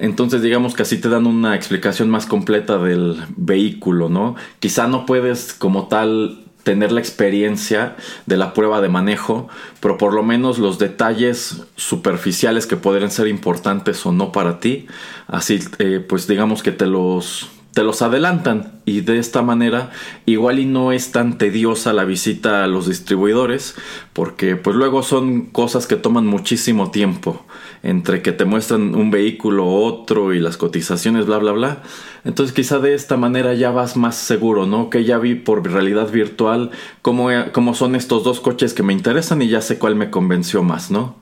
Entonces 0.00 0.40
digamos 0.40 0.74
que 0.74 0.82
así 0.82 0.98
te 0.98 1.10
dan 1.10 1.26
una 1.26 1.54
explicación 1.54 2.08
más 2.08 2.24
completa 2.24 2.78
del 2.78 3.22
vehículo, 3.36 4.08
¿no? 4.08 4.34
Quizá 4.58 4.88
no 4.88 5.04
puedes 5.04 5.52
como 5.52 5.88
tal 5.88 6.40
tener 6.62 6.90
la 6.90 7.00
experiencia 7.00 7.96
de 8.26 8.36
la 8.36 8.54
prueba 8.54 8.80
de 8.80 8.88
manejo, 8.88 9.48
pero 9.80 9.98
por 9.98 10.14
lo 10.14 10.22
menos 10.22 10.58
los 10.58 10.78
detalles 10.78 11.62
superficiales 11.76 12.66
que 12.66 12.76
podrían 12.76 13.10
ser 13.10 13.28
importantes 13.28 14.04
o 14.06 14.12
no 14.12 14.32
para 14.32 14.58
ti, 14.58 14.86
así 15.26 15.60
eh, 15.78 16.04
pues 16.06 16.26
digamos 16.26 16.62
que 16.62 16.72
te 16.72 16.86
los 16.86 17.50
te 17.72 17.84
los 17.84 18.02
adelantan 18.02 18.80
y 18.84 19.00
de 19.02 19.18
esta 19.18 19.42
manera 19.42 19.90
igual 20.26 20.58
y 20.58 20.66
no 20.66 20.90
es 20.90 21.12
tan 21.12 21.38
tediosa 21.38 21.92
la 21.92 22.04
visita 22.04 22.64
a 22.64 22.66
los 22.66 22.88
distribuidores 22.88 23.76
porque 24.12 24.56
pues 24.56 24.74
luego 24.74 25.04
son 25.04 25.46
cosas 25.46 25.86
que 25.86 25.94
toman 25.94 26.26
muchísimo 26.26 26.90
tiempo 26.90 27.46
entre 27.82 28.22
que 28.22 28.32
te 28.32 28.44
muestran 28.44 28.94
un 28.94 29.10
vehículo 29.10 29.66
otro 29.66 30.34
y 30.34 30.40
las 30.40 30.56
cotizaciones 30.56 31.26
bla 31.26 31.38
bla 31.38 31.52
bla. 31.52 31.82
Entonces 32.24 32.54
quizá 32.54 32.78
de 32.78 32.94
esta 32.94 33.16
manera 33.16 33.54
ya 33.54 33.70
vas 33.70 33.96
más 33.96 34.16
seguro 34.16 34.66
no 34.66 34.90
que 34.90 35.04
ya 35.04 35.18
vi 35.18 35.34
por 35.34 35.66
realidad 35.70 36.10
virtual 36.10 36.70
cómo, 37.02 37.28
cómo 37.52 37.74
son 37.74 37.94
estos 37.94 38.24
dos 38.24 38.40
coches 38.40 38.74
que 38.74 38.82
me 38.82 38.92
interesan 38.92 39.42
y 39.42 39.48
ya 39.48 39.60
sé 39.60 39.78
cuál 39.78 39.96
me 39.96 40.10
convenció 40.10 40.62
más 40.62 40.90
no 40.90 41.19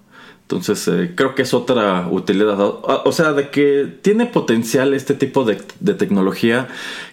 entonces, 0.51 0.89
eh, 0.89 1.13
creo 1.15 1.35
que 1.35 1.43
es 1.43 1.53
otra 1.53 2.09
utilidad. 2.11 2.59
O, 2.59 3.13
sea, 3.13 3.35
de 3.35 3.51
que 3.51 3.87
tiene 4.01 4.25
potencial 4.25 4.95
este 4.95 5.13
tipo 5.13 5.45
de, 5.45 5.57
tecnología, 5.93 6.69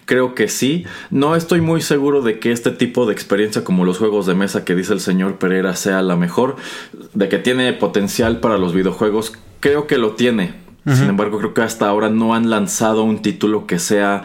creo 0.06 0.34
que 0.34 0.48
sí. 0.48 0.86
No 1.10 1.36
estoy 1.36 1.60
muy 1.60 1.82
seguro 1.82 2.22
de 2.22 2.38
que 2.38 2.50
este 2.50 2.70
tipo 2.70 3.04
de 3.04 3.12
experiencia, 3.12 3.62
como 3.62 3.84
los 3.84 3.98
juegos 3.98 4.24
de 4.24 4.34
mesa 4.34 4.64
que 4.64 4.74
dice 4.74 4.94
el 4.94 5.00
señor 5.00 5.36
Pereira, 5.36 5.76
sea 5.76 6.00
la 6.00 6.16
mejor. 6.16 6.56
De 7.12 7.28
que 7.28 7.36
tiene 7.36 7.74
potencial 7.74 8.40
para 8.40 8.56
los 8.56 8.72
videojuegos, 8.72 9.34
creo 9.60 9.86
que 9.86 9.98
lo 9.98 10.12
tiene. 10.12 10.54
Sin 10.86 11.10
embargo, 11.10 11.36
creo 11.38 11.52
que 11.52 11.60
hasta 11.60 11.88
ahora 11.88 12.08
no 12.08 12.34
han 12.34 12.48
lanzado 12.48 13.02
un 13.02 13.20
título 13.20 13.66
que 13.66 13.78
sea, 13.78 14.24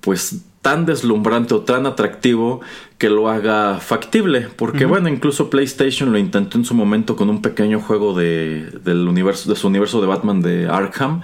pues, 0.00 0.44
tan 0.62 0.84
deslumbrante 0.84 1.54
o 1.54 1.60
tan 1.60 1.86
atractivo 1.86 2.60
que 2.98 3.08
lo 3.08 3.30
haga 3.30 3.78
factible. 3.80 4.48
Porque 4.56 4.84
bueno, 4.84 5.08
incluso 5.08 5.48
PlayStation 5.48 6.12
lo 6.12 6.18
intentó 6.18 6.58
en 6.58 6.64
su 6.64 6.74
momento 6.74 7.16
con 7.16 7.30
un 7.30 7.40
pequeño 7.40 7.80
juego 7.80 8.12
de, 8.12 8.70
del 8.84 9.08
universo, 9.08 9.48
de 9.48 9.56
su 9.56 9.68
universo 9.68 10.00
de 10.00 10.06
Batman 10.06 10.42
de 10.42 10.68
Arkham. 10.68 11.22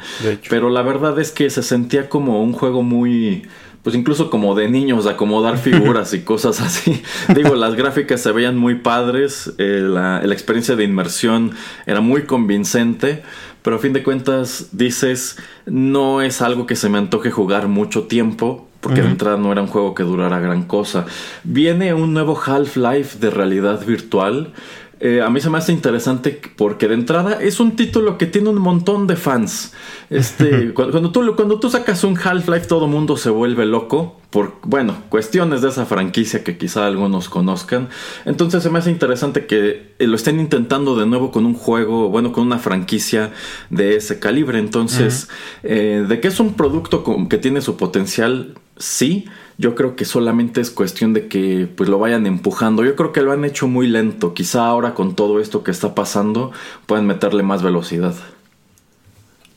pero 0.49 0.71
la 0.71 0.83
verdad 0.83 1.19
es 1.19 1.33
que 1.33 1.50
se 1.50 1.62
sentía 1.62 2.09
como 2.09 2.43
un 2.43 2.52
juego 2.52 2.83
muy 2.83 3.47
pues 3.83 3.95
incluso 3.95 4.31
como 4.31 4.57
de 4.57 4.69
niños, 4.69 5.07
acomodar 5.07 5.59
figuras 5.59 6.12
y 6.12 6.23
cosas 6.23 6.61
así. 6.61 7.00
Digo, 7.37 7.55
las 7.55 7.76
gráficas 7.76 8.21
se 8.21 8.33
veían 8.33 8.57
muy 8.57 8.75
padres, 8.75 9.55
eh, 9.59 9.81
la, 9.81 10.21
la, 10.25 10.35
experiencia 10.35 10.75
de 10.75 10.83
inmersión 10.83 11.52
era 11.87 12.00
muy 12.00 12.23
convincente, 12.23 13.23
pero 13.62 13.76
a 13.76 13.78
fin 13.78 13.93
de 13.93 14.02
cuentas 14.02 14.71
dices, 14.73 15.37
no 15.66 16.21
es 16.21 16.43
algo 16.43 16.66
que 16.66 16.75
se 16.75 16.88
me 16.88 16.99
antoje 16.99 17.31
jugar 17.31 17.69
mucho 17.69 18.09
tiempo, 18.09 18.65
porque 18.80 19.02
de 19.02 19.09
entrada 19.09 19.37
no 19.37 19.52
era 19.52 19.62
un 19.62 19.68
juego 19.68 19.95
que 19.95 20.02
durara 20.02 20.38
gran 20.38 20.64
cosa. 20.64 21.06
Viene 21.45 21.95
un 21.95 22.12
nuevo 22.12 22.40
Half-Life 22.40 23.18
de 23.18 23.30
realidad 23.30 23.85
virtual. 23.85 24.52
Eh, 24.99 25.21
a 25.21 25.28
mí 25.28 25.40
se 25.40 25.50
me 25.50 25.59
hace 25.59 25.73
interesante 25.73 26.40
porque 26.56 26.88
de 26.88 26.95
entrada 26.95 27.38
es 27.42 27.61
un 27.61 27.76
título 27.76 28.16
que 28.16 28.25
tiene 28.25 28.49
un 28.49 28.59
montón 28.59 29.06
de 29.06 29.16
fans. 29.16 29.75
Este, 30.09 30.73
cuando, 30.75 31.12
tú, 31.12 31.35
cuando 31.37 31.61
tú 31.61 31.68
sacas 31.68 32.02
un 32.04 32.16
Half-Life 32.16 32.66
todo 32.66 32.87
mundo 32.87 33.18
se 33.18 33.28
vuelve 33.28 33.66
loco 33.66 34.21
por, 34.30 34.54
bueno, 34.62 34.97
cuestiones 35.11 35.61
de 35.61 35.68
esa 35.68 35.85
franquicia 35.85 36.42
que 36.42 36.56
quizá 36.56 36.87
algunos 36.87 37.28
conozcan. 37.28 37.90
Entonces 38.25 38.62
se 38.62 38.71
me 38.71 38.78
hace 38.78 38.90
interesante 38.90 39.47
que 39.47 39.95
eh, 39.99 40.06
lo 40.06 40.16
estén 40.16 40.40
intentando 40.40 40.97
de 40.97 41.04
nuevo 41.04 41.30
con 41.30 41.45
un 41.45 41.54
juego, 41.54 42.09
bueno, 42.09 42.33
con 42.33 42.47
una 42.47 42.59
franquicia 42.59 43.33
de 43.68 43.97
ese 43.97 44.18
calibre. 44.18 44.59
Entonces, 44.59 45.28
eh, 45.62 46.06
de 46.09 46.21
que 46.21 46.28
es 46.28 46.40
un 46.40 46.54
producto 46.54 47.04
que 47.28 47.37
tiene 47.37 47.61
su 47.61 47.76
potencial, 47.76 48.54
sí, 48.78 49.26
yo 49.59 49.75
creo 49.75 49.97
que 49.97 50.04
solamente 50.04 50.61
es 50.61 50.71
cuestión 50.71 51.14
de 51.14 51.28
que 51.28 51.68
pues 51.75 51.88
lo 51.88 51.99
vayan 51.99 52.26
empujando. 52.26 52.85
Yo 52.85 52.95
creo 52.95 53.12
que 53.12 53.23
lo 53.23 53.33
han 53.33 53.45
hecho 53.45 53.68
muy 53.68 53.87
lento. 53.87 54.35
Quizá 54.35 54.66
ahora 54.66 54.95
con 54.95 55.16
todo 55.16 55.40
esto 55.40 55.64
que 55.64 55.71
está 55.71 55.95
pasando 55.95 56.52
pueden 56.87 57.06
meterle 57.06 57.42
más 57.42 57.62
velocidad. 57.62 58.14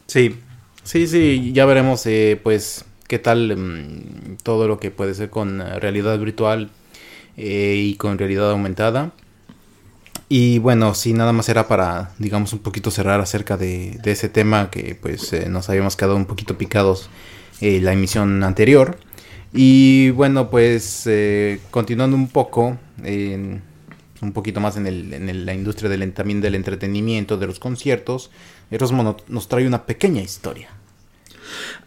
Sí, 0.08 0.36
sí, 0.84 1.08
sí, 1.08 1.52
ya 1.54 1.66
veremos 1.66 2.06
eh, 2.06 2.40
pues 2.42 2.86
qué 3.08 3.20
tal 3.20 3.56
mm, 3.56 4.38
todo 4.42 4.68
lo 4.68 4.80
que 4.80 4.90
puede 4.90 5.14
ser 5.14 5.30
con 5.30 5.60
realidad 5.60 6.18
virtual 6.18 6.70
eh, 7.38 7.76
y 7.78 7.96
con 7.96 8.18
realidad 8.18 8.50
aumentada. 8.52 9.12
Y 10.30 10.60
bueno, 10.60 10.94
sí, 10.94 11.14
nada 11.14 11.34
más 11.34 11.50
era 11.50 11.68
para, 11.68 12.12
digamos, 12.20 12.54
un 12.54 12.60
poquito 12.60 12.92
cerrar 12.92 13.20
acerca 13.20 13.58
de, 13.58 14.00
ese 14.04 14.30
tema 14.30 14.70
que 14.70 14.96
pues 15.00 15.34
eh, 15.34 15.50
nos 15.50 15.70
habíamos 15.70 15.96
quedado 15.96 16.16
un 16.16 16.26
poquito 16.26 16.58
picados 16.58 17.10
la 17.62 17.92
emisión 17.92 18.42
anterior. 18.44 18.98
Y 19.53 20.12
bueno, 20.12 20.50
pues 20.50 21.03
eh, 21.08 21.60
continuando 21.72 22.15
un 22.15 22.27
poco, 22.27 22.77
un 23.03 24.32
poquito 24.34 24.60
más 24.60 24.77
en, 24.77 24.88
el, 24.88 25.13
en 25.13 25.46
la 25.46 25.53
industria 25.53 25.89
del, 25.89 26.12
también 26.13 26.41
del 26.41 26.56
entretenimiento, 26.56 27.38
de 27.38 27.48
los 27.48 27.60
conciertos, 27.60 28.29
Erosmo 28.72 29.18
nos 29.27 29.48
trae 29.48 29.65
una 29.65 29.86
pequeña 29.86 30.22
historia. 30.22 30.70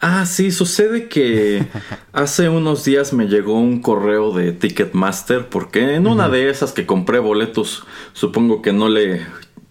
Ah, 0.00 0.26
sí, 0.26 0.50
sucede 0.50 1.08
que 1.08 1.64
hace 2.12 2.48
unos 2.48 2.84
días 2.84 3.12
me 3.12 3.26
llegó 3.26 3.58
un 3.58 3.80
correo 3.80 4.32
de 4.32 4.52
Ticketmaster 4.52 5.48
porque 5.48 5.94
en 5.94 6.06
una 6.06 6.28
de 6.28 6.50
esas 6.50 6.72
que 6.72 6.86
compré 6.86 7.18
boletos, 7.18 7.84
supongo 8.12 8.62
que 8.62 8.72
no 8.72 8.88
le 8.88 9.22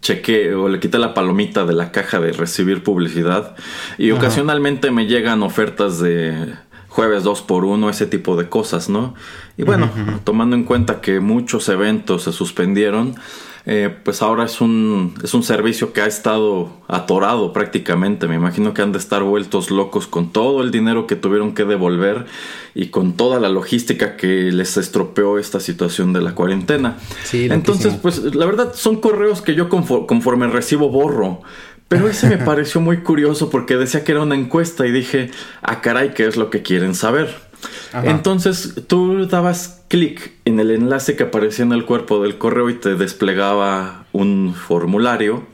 chequé 0.01 0.53
o 0.55 0.67
le 0.67 0.79
quité 0.79 0.97
la 0.97 1.13
palomita 1.13 1.65
de 1.65 1.73
la 1.73 1.91
caja 1.91 2.19
de 2.19 2.31
recibir 2.31 2.81
publicidad 2.81 3.55
y 3.99 4.11
ocasionalmente 4.11 4.89
me 4.89 5.05
llegan 5.05 5.43
ofertas 5.43 5.99
de 5.99 6.55
jueves 6.91 7.23
2 7.23 7.41
por 7.43 7.63
1 7.63 7.89
ese 7.89 8.05
tipo 8.05 8.35
de 8.35 8.49
cosas, 8.49 8.89
¿no? 8.89 9.15
Y 9.57 9.63
bueno, 9.63 9.89
tomando 10.25 10.57
en 10.57 10.65
cuenta 10.65 10.99
que 10.99 11.21
muchos 11.21 11.69
eventos 11.69 12.23
se 12.23 12.33
suspendieron, 12.33 13.15
eh, 13.65 13.95
pues 14.03 14.21
ahora 14.21 14.43
es 14.43 14.59
un, 14.59 15.13
es 15.23 15.33
un 15.33 15.43
servicio 15.43 15.93
que 15.93 16.01
ha 16.01 16.05
estado 16.05 16.69
atorado 16.89 17.53
prácticamente. 17.53 18.27
Me 18.27 18.35
imagino 18.35 18.73
que 18.73 18.81
han 18.81 18.91
de 18.91 18.97
estar 18.97 19.23
vueltos 19.23 19.71
locos 19.71 20.05
con 20.07 20.33
todo 20.33 20.61
el 20.61 20.71
dinero 20.71 21.07
que 21.07 21.15
tuvieron 21.15 21.53
que 21.53 21.63
devolver 21.63 22.25
y 22.75 22.87
con 22.87 23.13
toda 23.13 23.39
la 23.39 23.47
logística 23.47 24.17
que 24.17 24.51
les 24.51 24.75
estropeó 24.75 25.39
esta 25.39 25.61
situación 25.61 26.11
de 26.11 26.21
la 26.21 26.35
cuarentena. 26.35 26.97
Sí, 27.23 27.47
Entonces, 27.49 27.93
pues 28.01 28.35
la 28.35 28.45
verdad 28.45 28.73
son 28.73 28.99
correos 28.99 29.41
que 29.41 29.55
yo 29.55 29.69
conforme 29.69 30.47
recibo 30.47 30.89
borro. 30.89 31.41
Pero 31.91 32.07
ese 32.07 32.29
me 32.29 32.37
pareció 32.37 32.79
muy 32.79 32.99
curioso 32.99 33.49
porque 33.49 33.75
decía 33.75 34.05
que 34.05 34.13
era 34.13 34.21
una 34.21 34.35
encuesta 34.35 34.87
y 34.87 34.91
dije, 34.91 35.29
ah, 35.61 35.81
caray, 35.81 36.13
¿qué 36.13 36.25
es 36.25 36.37
lo 36.37 36.49
que 36.49 36.61
quieren 36.61 36.95
saber? 36.95 37.35
Entonces 38.03 38.75
tú 38.87 39.27
dabas 39.27 39.83
clic 39.89 40.31
en 40.45 40.61
el 40.61 40.71
enlace 40.71 41.17
que 41.17 41.23
aparecía 41.23 41.65
en 41.65 41.73
el 41.73 41.85
cuerpo 41.85 42.23
del 42.23 42.37
correo 42.37 42.69
y 42.69 42.75
te 42.75 42.95
desplegaba 42.95 44.05
un 44.13 44.55
formulario 44.55 45.45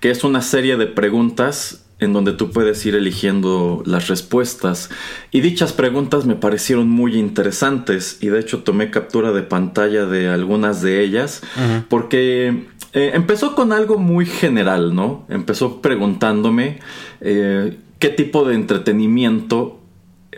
que 0.00 0.10
es 0.10 0.24
una 0.24 0.40
serie 0.40 0.78
de 0.78 0.86
preguntas 0.86 1.84
en 2.00 2.12
donde 2.12 2.32
tú 2.32 2.50
puedes 2.50 2.84
ir 2.86 2.94
eligiendo 2.94 3.82
las 3.86 4.08
respuestas. 4.08 4.90
Y 5.30 5.40
dichas 5.40 5.72
preguntas 5.72 6.26
me 6.26 6.34
parecieron 6.34 6.88
muy 6.88 7.16
interesantes 7.16 8.18
y 8.20 8.28
de 8.28 8.40
hecho 8.40 8.62
tomé 8.62 8.90
captura 8.90 9.32
de 9.32 9.42
pantalla 9.42 10.06
de 10.06 10.28
algunas 10.28 10.82
de 10.82 11.02
ellas 11.02 11.42
porque 11.88 12.66
eh, 12.94 13.10
empezó 13.14 13.54
con 13.54 13.72
algo 13.72 13.98
muy 13.98 14.24
general, 14.24 14.94
¿no? 14.94 15.26
Empezó 15.28 15.82
preguntándome 15.82 16.78
eh, 17.20 17.76
qué 17.98 18.08
tipo 18.08 18.44
de 18.44 18.54
entretenimiento 18.54 19.80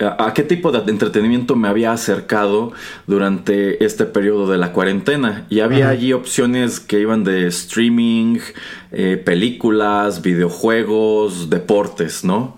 a, 0.01 0.33
qué 0.35 0.43
tipo 0.43 0.73
de 0.73 0.91
entretenimiento 0.91 1.57
me 1.57 1.69
había 1.69 1.93
acercado 1.93 2.73
durante 3.07 3.85
este 3.85 4.05
periodo 4.05 4.51
de 4.51 4.59
la 4.59 4.73
cuarentena. 4.73 5.47
Y 5.49 5.61
había 5.61 5.89
allí 5.89 6.13
opciones 6.13 6.81
que 6.81 7.01
iban 7.01 7.25
de 7.25 7.47
streaming, 7.47 8.39
eh, 8.93 9.21
películas, 9.23 10.23
videojuegos, 10.23 11.51
deportes, 11.51 12.25
¿no? 12.25 12.57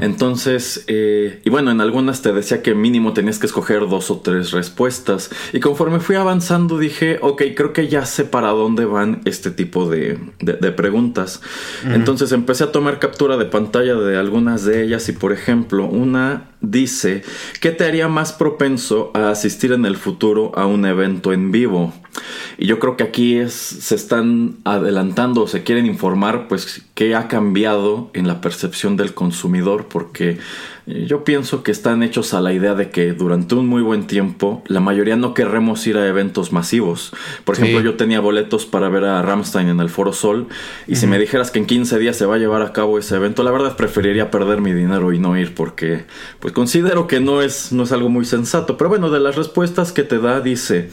Entonces, 0.00 0.84
eh, 0.88 1.40
y 1.44 1.50
bueno, 1.50 1.70
en 1.70 1.80
algunas 1.80 2.20
te 2.20 2.32
decía 2.32 2.62
que 2.62 2.74
mínimo 2.74 3.12
tenías 3.12 3.38
que 3.38 3.46
escoger 3.46 3.88
dos 3.88 4.10
o 4.10 4.18
tres 4.18 4.50
respuestas. 4.50 5.30
Y 5.52 5.60
conforme 5.60 6.00
fui 6.00 6.16
avanzando 6.16 6.78
dije, 6.78 7.18
ok, 7.22 7.42
creo 7.54 7.72
que 7.72 7.88
ya 7.88 8.06
sé 8.06 8.24
para 8.24 8.48
dónde 8.48 8.86
van 8.86 9.20
este 9.24 9.50
tipo 9.50 9.88
de, 9.88 10.18
preguntas. 10.76 11.40
Entonces 11.84 12.32
empecé 12.32 12.64
a 12.64 12.72
tomar 12.72 12.98
captura 12.98 13.36
de 13.36 13.44
pantalla 13.44 13.94
de 13.94 14.16
algunas 14.16 14.64
de 14.64 14.82
ellas 14.82 15.08
y 15.08 15.12
por 15.12 15.32
ejemplo, 15.32 15.86
una 15.86 16.50
dice, 16.60 17.22
¿qué 17.60 17.70
te 17.70 17.84
haría 17.84 18.08
más 18.08 18.32
propenso 18.32 19.12
a 19.14 19.30
asistir 19.30 19.72
en 19.72 19.86
el 19.86 19.96
futuro 19.96 20.52
a 20.56 20.66
un 20.66 20.84
evento 20.84 21.32
en 21.32 21.52
vivo? 21.52 21.94
Y 22.58 22.66
yo 22.66 22.80
creo 22.80 22.96
que 22.96 23.04
aquí 23.04 23.36
es, 23.36 23.52
se 23.52 23.94
están 23.94 24.56
adelantando 24.64 25.46
se 25.46 25.62
quieren 25.68 25.84
informar, 25.84 26.48
pues, 26.48 26.80
qué 26.94 27.14
ha 27.14 27.28
cambiado 27.28 28.10
en 28.14 28.26
la 28.26 28.40
percepción 28.40 28.96
del 28.96 29.12
consumidor, 29.12 29.88
porque 29.90 30.38
yo 30.86 31.24
pienso 31.24 31.62
que 31.62 31.70
están 31.70 32.02
hechos 32.02 32.32
a 32.32 32.40
la 32.40 32.54
idea 32.54 32.74
de 32.74 32.88
que 32.88 33.12
durante 33.12 33.54
un 33.54 33.66
muy 33.66 33.82
buen 33.82 34.06
tiempo 34.06 34.62
la 34.66 34.80
mayoría 34.80 35.16
no 35.16 35.34
querremos 35.34 35.86
ir 35.86 35.98
a 35.98 36.06
eventos 36.06 36.52
masivos. 36.52 37.12
Por 37.44 37.56
ejemplo, 37.56 37.82
yo 37.82 37.96
tenía 37.96 38.20
boletos 38.20 38.64
para 38.64 38.88
ver 38.88 39.04
a 39.04 39.20
Ramstein 39.20 39.68
en 39.68 39.80
el 39.80 39.90
Foro 39.90 40.14
Sol 40.14 40.46
y 40.86 40.96
si 40.96 41.06
me 41.06 41.18
dijeras 41.18 41.50
que 41.50 41.58
en 41.58 41.66
15 41.66 41.98
días 41.98 42.16
se 42.16 42.24
va 42.24 42.36
a 42.36 42.38
llevar 42.38 42.62
a 42.62 42.72
cabo 42.72 42.98
ese 42.98 43.16
evento, 43.16 43.42
la 43.42 43.50
verdad 43.50 43.76
preferiría 43.76 44.30
perder 44.30 44.62
mi 44.62 44.72
dinero 44.72 45.12
y 45.12 45.18
no 45.18 45.36
ir 45.36 45.54
porque 45.54 46.06
pues 46.40 46.54
considero 46.54 47.06
que 47.06 47.20
no 47.20 47.42
es, 47.42 47.70
no 47.70 47.82
es 47.82 47.92
algo 47.92 48.08
muy 48.08 48.24
sensato. 48.24 48.78
Pero 48.78 48.88
bueno, 48.88 49.10
de 49.10 49.20
las 49.20 49.36
respuestas 49.36 49.92
que 49.92 50.04
te 50.04 50.18
da 50.18 50.40
dice 50.40 50.88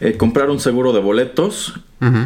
eh, 0.00 0.16
comprar 0.16 0.48
un 0.48 0.60
seguro 0.60 0.94
de 0.94 1.00
boletos, 1.00 1.74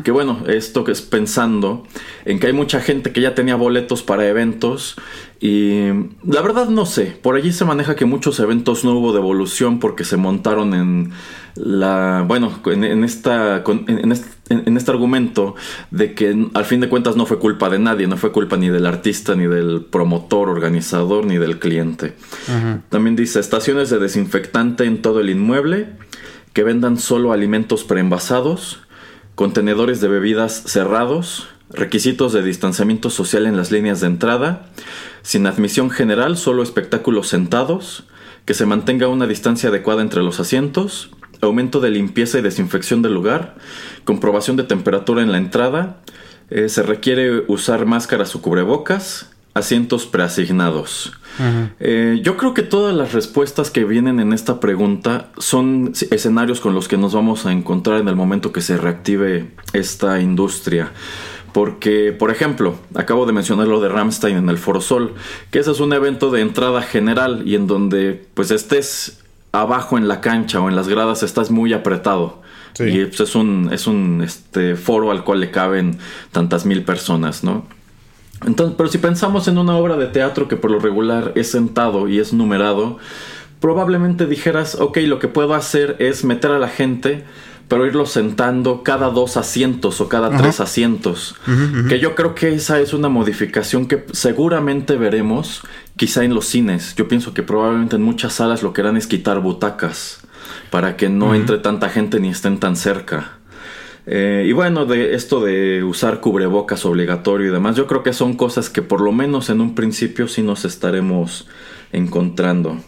que 0.02 0.10
bueno, 0.10 0.40
esto 0.48 0.82
que 0.82 0.90
es 0.90 1.02
pensando 1.02 1.86
en 2.24 2.40
que 2.40 2.48
hay 2.48 2.52
mucha 2.52 2.80
gente 2.80 3.12
que 3.12 3.20
ya 3.20 3.36
tenía 3.36 3.54
boletos 3.54 4.02
para 4.02 4.26
eventos 4.26 4.96
y 5.40 5.86
la 6.24 6.42
verdad 6.42 6.68
no 6.68 6.84
sé, 6.84 7.16
por 7.22 7.36
allí 7.36 7.52
se 7.52 7.64
maneja 7.64 7.94
que 7.94 8.04
muchos 8.04 8.40
eventos 8.40 8.84
no 8.84 8.92
hubo 8.98 9.12
devolución 9.12 9.78
porque 9.78 10.04
se 10.04 10.16
montaron 10.16 10.74
en 10.74 11.12
la, 11.54 12.24
bueno, 12.26 12.52
en, 12.66 13.04
esta, 13.04 13.62
en, 13.66 14.12
este, 14.12 14.90
argumento 14.90 15.54
de 15.90 16.14
que 16.14 16.48
al 16.54 16.64
fin 16.64 16.80
de 16.80 16.88
cuentas 16.88 17.16
no 17.16 17.26
fue 17.26 17.38
culpa 17.38 17.68
de 17.68 17.78
nadie, 17.78 18.06
no 18.06 18.16
fue 18.16 18.32
culpa 18.32 18.56
ni 18.56 18.68
del 18.68 18.86
artista, 18.86 19.34
ni 19.34 19.46
del 19.46 19.84
promotor, 19.84 20.48
organizador, 20.48 21.24
ni 21.26 21.38
del 21.38 21.58
cliente. 21.58 22.14
También 22.88 23.16
dice 23.16 23.40
estaciones 23.40 23.90
de 23.90 23.98
desinfectante 23.98 24.84
en 24.84 25.02
todo 25.02 25.20
el 25.20 25.30
inmueble, 25.30 25.88
que 26.52 26.62
vendan 26.64 26.98
solo 26.98 27.32
alimentos 27.32 27.84
preenvasados, 27.84 28.80
contenedores 29.38 30.00
de 30.00 30.08
bebidas 30.08 30.64
cerrados, 30.66 31.46
requisitos 31.70 32.32
de 32.32 32.42
distanciamiento 32.42 33.08
social 33.08 33.46
en 33.46 33.56
las 33.56 33.70
líneas 33.70 34.00
de 34.00 34.08
entrada, 34.08 34.66
sin 35.22 35.46
admisión 35.46 35.90
general, 35.90 36.36
solo 36.36 36.60
espectáculos 36.60 37.28
sentados, 37.28 38.02
que 38.46 38.54
se 38.54 38.66
mantenga 38.66 39.06
una 39.06 39.28
distancia 39.28 39.68
adecuada 39.68 40.02
entre 40.02 40.24
los 40.24 40.40
asientos, 40.40 41.10
aumento 41.40 41.78
de 41.78 41.90
limpieza 41.90 42.40
y 42.40 42.42
desinfección 42.42 43.00
del 43.00 43.14
lugar, 43.14 43.54
comprobación 44.02 44.56
de 44.56 44.64
temperatura 44.64 45.22
en 45.22 45.30
la 45.30 45.38
entrada, 45.38 46.00
eh, 46.50 46.68
se 46.68 46.82
requiere 46.82 47.44
usar 47.46 47.86
máscaras 47.86 48.34
o 48.34 48.42
cubrebocas, 48.42 49.30
asientos 49.58 50.06
preasignados. 50.06 51.12
Eh, 51.78 52.20
yo 52.22 52.36
creo 52.36 52.52
que 52.52 52.62
todas 52.62 52.94
las 52.94 53.12
respuestas 53.12 53.70
que 53.70 53.84
vienen 53.84 54.18
en 54.18 54.32
esta 54.32 54.58
pregunta 54.58 55.28
son 55.38 55.92
escenarios 56.10 56.60
con 56.60 56.74
los 56.74 56.88
que 56.88 56.96
nos 56.96 57.14
vamos 57.14 57.46
a 57.46 57.52
encontrar 57.52 58.00
en 58.00 58.08
el 58.08 58.16
momento 58.16 58.52
que 58.52 58.60
se 58.60 58.76
reactive 58.76 59.50
esta 59.72 60.20
industria. 60.20 60.90
Porque, 61.52 62.12
por 62.12 62.30
ejemplo, 62.30 62.76
acabo 62.94 63.24
de 63.24 63.32
mencionar 63.32 63.68
lo 63.68 63.80
de 63.80 63.88
Ramstein 63.88 64.36
en 64.36 64.48
el 64.48 64.58
Foro 64.58 64.80
Sol, 64.80 65.14
que 65.50 65.60
ese 65.60 65.70
es 65.70 65.80
un 65.80 65.92
evento 65.92 66.30
de 66.30 66.40
entrada 66.40 66.82
general 66.82 67.42
y 67.46 67.54
en 67.54 67.66
donde 67.66 68.26
pues 68.34 68.50
estés 68.50 69.20
abajo 69.52 69.96
en 69.96 70.08
la 70.08 70.20
cancha 70.20 70.60
o 70.60 70.68
en 70.68 70.76
las 70.76 70.88
gradas 70.88 71.22
estás 71.22 71.50
muy 71.50 71.72
apretado. 71.72 72.42
Y 72.78 73.06
pues, 73.06 73.20
es 73.20 73.34
un, 73.34 73.70
es 73.72 73.86
un 73.86 74.22
este, 74.22 74.76
foro 74.76 75.10
al 75.10 75.24
cual 75.24 75.40
le 75.40 75.50
caben 75.50 75.98
tantas 76.30 76.64
mil 76.64 76.84
personas, 76.84 77.42
¿no? 77.42 77.66
Entonces, 78.46 78.74
pero 78.76 78.88
si 78.88 78.98
pensamos 78.98 79.48
en 79.48 79.58
una 79.58 79.76
obra 79.76 79.96
de 79.96 80.06
teatro 80.06 80.48
que 80.48 80.56
por 80.56 80.70
lo 80.70 80.78
regular 80.78 81.32
es 81.34 81.50
sentado 81.50 82.08
y 82.08 82.18
es 82.18 82.32
numerado, 82.32 82.98
probablemente 83.60 84.26
dijeras, 84.26 84.76
ok, 84.76 84.98
lo 84.98 85.18
que 85.18 85.28
puedo 85.28 85.54
hacer 85.54 85.96
es 85.98 86.24
meter 86.24 86.52
a 86.52 86.58
la 86.58 86.68
gente, 86.68 87.24
pero 87.66 87.86
irlo 87.86 88.06
sentando 88.06 88.82
cada 88.82 89.10
dos 89.10 89.36
asientos 89.36 90.00
o 90.00 90.08
cada 90.08 90.36
tres 90.36 90.60
asientos. 90.60 91.36
Que 91.88 92.00
yo 92.00 92.14
creo 92.14 92.34
que 92.34 92.54
esa 92.54 92.80
es 92.80 92.94
una 92.94 93.08
modificación 93.08 93.86
que 93.86 94.06
seguramente 94.12 94.96
veremos 94.96 95.62
quizá 95.96 96.24
en 96.24 96.34
los 96.34 96.46
cines. 96.46 96.94
Yo 96.96 97.08
pienso 97.08 97.34
que 97.34 97.42
probablemente 97.42 97.96
en 97.96 98.02
muchas 98.02 98.34
salas 98.34 98.62
lo 98.62 98.72
que 98.72 98.80
harán 98.80 98.96
es 98.96 99.06
quitar 99.06 99.40
butacas 99.40 100.20
para 100.70 100.96
que 100.96 101.08
no 101.08 101.34
entre 101.34 101.58
tanta 101.58 101.90
gente 101.90 102.20
ni 102.20 102.30
estén 102.30 102.58
tan 102.58 102.76
cerca. 102.76 103.37
Eh, 104.10 104.46
y 104.46 104.52
bueno, 104.52 104.86
de 104.86 105.14
esto 105.14 105.44
de 105.44 105.84
usar 105.84 106.20
cubrebocas 106.20 106.86
obligatorio 106.86 107.48
y 107.48 107.52
demás, 107.52 107.76
yo 107.76 107.86
creo 107.86 108.02
que 108.02 108.14
son 108.14 108.36
cosas 108.36 108.70
que 108.70 108.80
por 108.80 109.02
lo 109.02 109.12
menos 109.12 109.50
en 109.50 109.60
un 109.60 109.74
principio 109.74 110.28
sí 110.28 110.42
nos 110.42 110.64
estaremos 110.64 111.46
encontrando. 111.92 112.78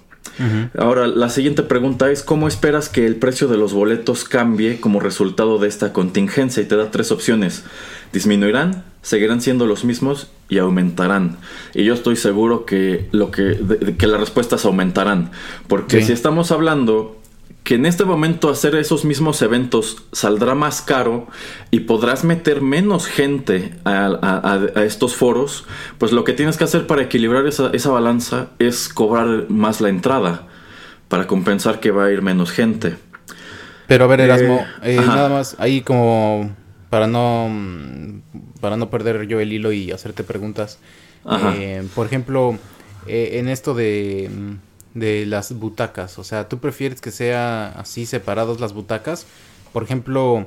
Ahora, 0.79 1.07
la 1.07 1.29
siguiente 1.29 1.63
pregunta 1.63 2.11
es, 2.11 2.23
¿cómo 2.23 2.49
esperas 2.49 2.89
que 2.89 3.05
el 3.05 3.17
precio 3.17 3.47
de 3.47 3.59
los 3.59 3.75
boletos 3.75 4.25
cambie 4.25 4.81
como 4.81 4.99
resultado 4.99 5.59
de 5.59 5.69
esta 5.69 5.93
contingencia? 5.93 6.63
Y 6.63 6.67
te 6.67 6.77
da 6.77 6.91
tres 6.91 7.13
opciones. 7.13 7.65
Disminuirán, 8.15 8.85
seguirán 9.03 9.43
siendo 9.43 9.67
los 9.67 9.85
mismos 9.85 10.31
y 10.49 10.57
aumentarán. 10.57 11.37
Y 11.75 11.85
yo 11.85 11.93
estoy 11.93 12.17
seguro 12.17 12.65
que, 12.65 13.09
lo 13.13 13.31
que, 13.31 13.59
que 13.99 14.07
las 14.07 14.19
respuestas 14.19 14.65
aumentarán. 14.65 15.31
Porque 15.69 16.03
si 16.03 16.13
estamos 16.13 16.53
hablando 16.53 17.20
que 17.65 17.75
en 17.75 17.87
este 17.87 18.05
momento 18.05 18.49
hacer 18.49 18.75
esos 18.75 19.05
mismos 19.05 19.43
eventos 19.43 20.05
saldrá 20.13 20.55
más 20.55 20.81
caro 20.81 21.29
y 21.71 21.81
podrás 21.81 22.25
meter 22.25 22.63
menos 22.63 23.07
gente 23.07 23.75
a, 23.85 24.61
estos 24.85 25.15
foros, 25.15 25.67
pues 25.99 26.13
lo 26.13 26.25
que 26.25 26.33
tienes 26.33 26.57
que 26.57 26.65
hacer 26.65 26.87
para 26.87 27.03
equilibrar 27.03 27.47
esa, 27.47 27.91
balanza 27.91 28.49
es 28.59 28.89
cobrar 28.89 29.47
más 29.49 29.81
la 29.81 29.89
entrada 29.89 30.47
para 31.09 31.27
compensar 31.27 31.81
que 31.81 31.91
va 31.91 32.07
a 32.07 32.11
ir 32.11 32.23
menos 32.23 32.51
gente. 32.51 32.97
Pero 33.87 34.05
a 34.05 34.07
ver, 34.07 34.21
Erasmo, 34.21 34.65
eh, 34.83 34.95
eh, 34.95 34.97
nada 34.97 35.29
más 35.29 35.57
ahí 35.59 35.83
como 35.83 36.55
para 36.89 37.09
no 37.09 37.51
para 38.61 38.77
no 38.77 38.89
perder 38.89 39.27
yo 39.27 39.41
el 39.41 39.53
hilo 39.53 39.73
y 39.73 39.91
hacerte 39.91 40.25
preguntas. 40.25 40.79
Eh, 41.57 41.85
por 41.95 42.07
ejemplo, 42.07 42.57
en 43.07 43.49
esto 43.49 43.75
de 43.75 44.31
de 44.95 45.27
las 45.27 45.53
butacas? 45.53 46.19
O 46.19 46.25
sea, 46.25 46.49
¿tú 46.49 46.59
prefieres 46.59 47.01
que 47.01 47.11
sea 47.11 47.69
así 47.71 48.07
separados 48.07 48.61
las 48.61 48.73
butacas? 48.73 49.27
Por 49.73 49.83
ejemplo, 49.83 50.47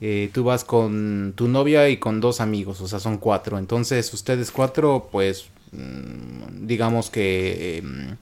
eh, 0.00 0.30
tú 0.32 0.44
vas 0.44 0.64
con 0.64 1.32
tu 1.36 1.48
novia 1.48 1.88
y 1.88 1.98
con 1.98 2.20
dos 2.20 2.40
amigos, 2.40 2.80
o 2.80 2.88
sea, 2.88 3.00
son 3.00 3.18
cuatro. 3.18 3.58
Entonces, 3.58 4.12
ustedes 4.12 4.50
cuatro, 4.50 5.08
pues, 5.10 5.46
mm, 5.72 6.66
digamos 6.66 7.10
que 7.10 7.78
em, 7.78 8.16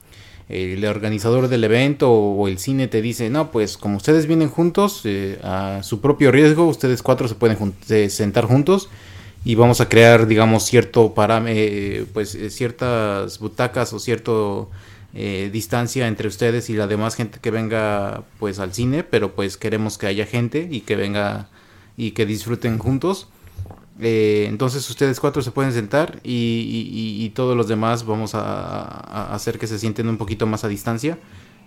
el 0.49 0.85
organizador 0.85 1.47
del 1.47 1.63
evento 1.63 2.11
o, 2.11 2.47
el 2.47 2.59
cine 2.59 2.87
te 2.87 3.01
dice, 3.01 3.29
no, 3.29 3.51
pues 3.51 3.77
como 3.77 3.97
ustedes 3.97 4.27
vienen 4.27 4.49
juntos, 4.49 5.01
eh, 5.05 5.39
a 5.43 5.81
su 5.83 5.99
propio 6.01 6.31
riesgo, 6.31 6.67
ustedes 6.67 7.01
cuatro 7.01 7.27
se 7.27 7.35
pueden 7.35 7.57
sentar 8.09 8.45
juntos 8.45 8.89
y 9.45 9.55
vamos 9.55 9.81
a 9.81 9.89
crear, 9.89 10.27
digamos, 10.27 10.63
cierto 10.63 11.13
eh, 11.47 12.05
pues 12.13 12.37
ciertas 12.49 13.39
butacas 13.39 13.91
o 13.93 13.99
cierto 13.99 14.69
eh, 15.15 15.49
distancia 15.53 16.07
entre 16.07 16.27
ustedes 16.27 16.71
y 16.71 16.73
la 16.73 16.87
demás 16.87 17.15
gente 17.15 17.39
que 17.39 17.51
venga 17.51 18.23
pues 18.39 18.57
al 18.59 18.73
cine, 18.73 19.03
pero 19.03 19.35
pues 19.35 19.57
queremos 19.57 19.97
que 19.97 20.07
haya 20.07 20.25
gente 20.25 20.67
y 20.71 20.81
que 20.81 20.95
venga 20.95 21.49
y 21.97 22.11
que 22.11 22.25
disfruten 22.25 22.79
juntos. 22.79 23.27
Eh, 23.99 24.47
entonces 24.49 24.89
ustedes 24.89 25.19
cuatro 25.19 25.43
se 25.43 25.51
pueden 25.51 25.71
sentar 25.71 26.19
y, 26.23 27.31
todos 27.35 27.55
los 27.55 27.67
demás 27.67 28.05
vamos 28.05 28.35
a, 28.35 29.33
hacer 29.33 29.59
que 29.59 29.67
se 29.67 29.79
sienten 29.79 30.07
un 30.07 30.17
poquito 30.17 30.47
más 30.47 30.63
a 30.63 30.67
distancia. 30.67 31.19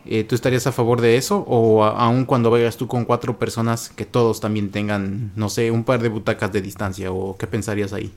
Eh, 0.05 0.25
¿Tú 0.25 0.35
estarías 0.35 0.67
a 0.67 0.73
favor 0.73 1.01
de 1.01 1.17
eso? 1.17 1.45
¿O 1.49 1.85
aún 1.85 2.25
cuando 2.25 2.51
vayas 2.51 2.77
tú 2.77 2.87
con 2.87 3.05
cuatro 3.05 3.39
personas 3.39 3.89
que 3.91 4.05
todos 4.05 4.41
también 4.41 4.71
tengan, 4.71 5.33
no 5.35 5.49
sé, 5.49 5.71
un 5.71 5.83
par 5.85 6.03
de 6.03 6.09
butacas 6.09 6.53
de 6.53 6.63
distancia? 6.63 7.13
¿O 7.13 7.37
qué 7.37 7.47
pensarías 7.47 7.93
ahí? 7.93 8.13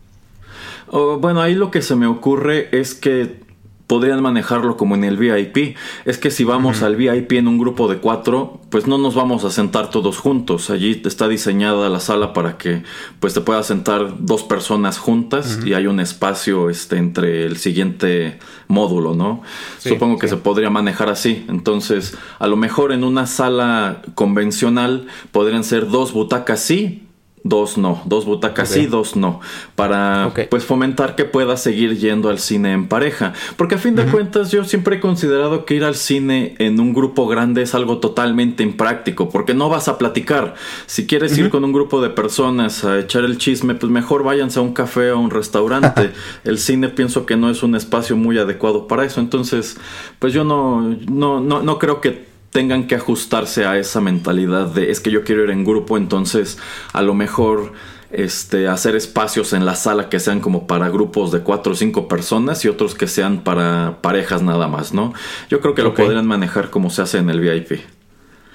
Oh, 0.88 1.18
bueno, 1.18 1.42
ahí 1.42 1.56
lo 1.56 1.72
que 1.72 1.82
se 1.82 1.96
me 1.96 2.06
ocurre 2.06 2.70
es 2.72 2.94
que 2.94 3.48
podrían 3.89 4.21
manejarlo 4.21 4.78
como 4.78 4.93
en 4.93 5.04
el 5.04 5.17
VIP. 5.17 5.75
Es 6.06 6.19
que 6.19 6.30
si 6.30 6.43
vamos 6.43 6.84
al 6.84 6.95
VIP 6.95 7.32
en 7.34 7.47
un 7.47 7.58
grupo 7.58 7.88
de 7.88 7.97
cuatro, 7.97 8.62
pues 8.69 8.86
no 8.86 8.99
nos 8.99 9.15
vamos 9.15 9.43
a 9.45 9.49
sentar 9.49 9.89
todos 9.89 10.19
juntos. 10.19 10.69
Allí 10.69 11.02
está 11.04 11.28
diseñada 11.28 11.89
la 11.89 11.99
sala 11.99 12.32
para 12.32 12.56
que 12.60 12.84
pues 13.19 13.34
te 13.34 13.41
puedas 13.41 13.65
sentar 13.65 14.17
dos 14.19 14.43
personas 14.43 14.99
juntas 14.99 15.62
y 15.65 15.73
hay 15.73 15.88
un 15.88 15.99
espacio 15.99 16.69
este, 16.69 16.97
entre 16.97 17.47
el 17.47 17.58
siguiente 17.58 18.38
módulo, 18.67 19.15
¿no? 19.15 19.41
Supongo 19.80 20.19
que 20.19 20.28
se 20.28 20.38
podría 20.38 20.69
manejar 20.69 21.10
así. 21.10 21.47
Entonces, 21.49 22.15
a 22.38 22.45
lo 22.45 22.58
mejor 22.58 22.91
en 22.91 23.04
una 23.04 23.25
sala 23.25 24.04
convencional 24.13 25.08
podrían 25.32 25.63
ser 25.63 25.89
dos 25.89 26.13
butacas 26.13 26.60
sí 26.60 27.09
dos 27.43 27.78
no, 27.78 28.02
dos 28.06 28.25
butacas 28.25 28.69
sí, 28.69 28.86
dos 28.86 29.15
no, 29.15 29.39
para 29.75 30.34
pues 30.49 30.63
fomentar 30.63 31.15
que 31.15 31.25
puedas 31.25 31.62
seguir 31.62 31.97
yendo 31.97 32.30
al 32.30 32.39
cine 32.39 32.73
en 32.73 32.88
pareja, 32.88 33.34
porque 33.56 33.75
a 33.75 33.78
fin 33.78 33.95
de 33.95 34.06
cuentas 34.06 34.52
yo 34.52 34.63
siempre 34.63 34.97
he 34.97 34.99
considerado 34.99 35.65
que 35.65 35.75
ir 35.75 35.84
al 35.84 35.95
cine 35.95 36.56
en 36.60 36.80
un 36.80 36.93
grupo 36.93 37.28
grande 37.28 37.62
es 37.62 37.75
algo 37.75 37.99
totalmente 37.99 38.63
impráctico, 38.63 39.30
porque 39.30 39.54
no 39.54 39.69
vas 39.69 39.88
a 39.88 39.97
platicar. 39.97 40.56
Si 40.86 41.08
quieres 41.08 41.38
ir 41.38 41.49
con 41.49 41.63
un 41.63 41.71
grupo 41.71 42.02
de 42.02 42.10
personas 42.10 42.84
a 42.84 42.99
echar 42.99 43.23
el 43.23 43.38
chisme, 43.38 43.75
pues 43.75 43.91
mejor 43.91 44.23
váyanse 44.23 44.60
a 44.60 44.62
un 44.62 44.73
café 44.73 45.12
o 45.12 45.15
a 45.15 45.19
un 45.19 45.32
restaurante. 45.32 46.12
el 46.43 46.58
cine 46.58 46.89
pienso 46.89 47.25
que 47.25 47.38
no 47.38 47.49
es 47.49 47.63
un 47.63 47.75
espacio 47.75 48.15
muy 48.15 48.38
adecuado 48.38 48.88
para 48.88 49.06
eso, 49.06 49.19
entonces 49.19 49.78
pues 50.19 50.34
yo 50.34 50.43
no 50.43 50.82
no 51.10 51.39
no, 51.39 51.62
no 51.62 51.80
creo 51.80 52.02
que 52.02 52.29
tengan 52.60 52.88
que 52.88 52.95
ajustarse 52.95 53.65
a 53.65 53.78
esa 53.78 54.02
mentalidad 54.02 54.67
de 54.67 54.91
es 54.91 55.00
que 55.00 55.12
yo 55.12 55.24
quiero 55.24 55.45
ir 55.45 55.50
en 55.50 55.63
grupo, 55.63 55.95
entonces 55.95 56.58
a 56.91 57.02
lo 57.02 57.13
mejor 57.13 57.72
este, 58.12 58.67
hacer 58.67 58.98
espacios 58.98 59.54
en 59.54 59.65
la 59.65 59.76
sala 59.76 60.10
que 60.10 60.19
sean 60.19 60.41
como 60.41 60.67
para 60.67 60.89
grupos 60.89 61.32
de 61.32 61.39
cuatro 61.39 61.72
o 61.72 61.76
cinco 61.78 62.10
personas 62.10 62.65
y 62.65 62.67
otros 62.67 62.95
que 62.95 63.08
sean 63.08 63.45
para 63.45 64.00
parejas 64.02 64.41
nada 64.41 64.67
más, 64.67 64.93
¿no? 64.93 65.13
Yo 65.50 65.62
creo 65.62 65.74
que 65.74 65.84
lo 65.84 65.93
podrían 65.93 66.28
manejar 66.28 66.69
como 66.69 66.89
se 66.89 67.02
hace 67.02 67.19
en 67.19 67.30
el 67.30 67.39
VIP. 67.39 67.80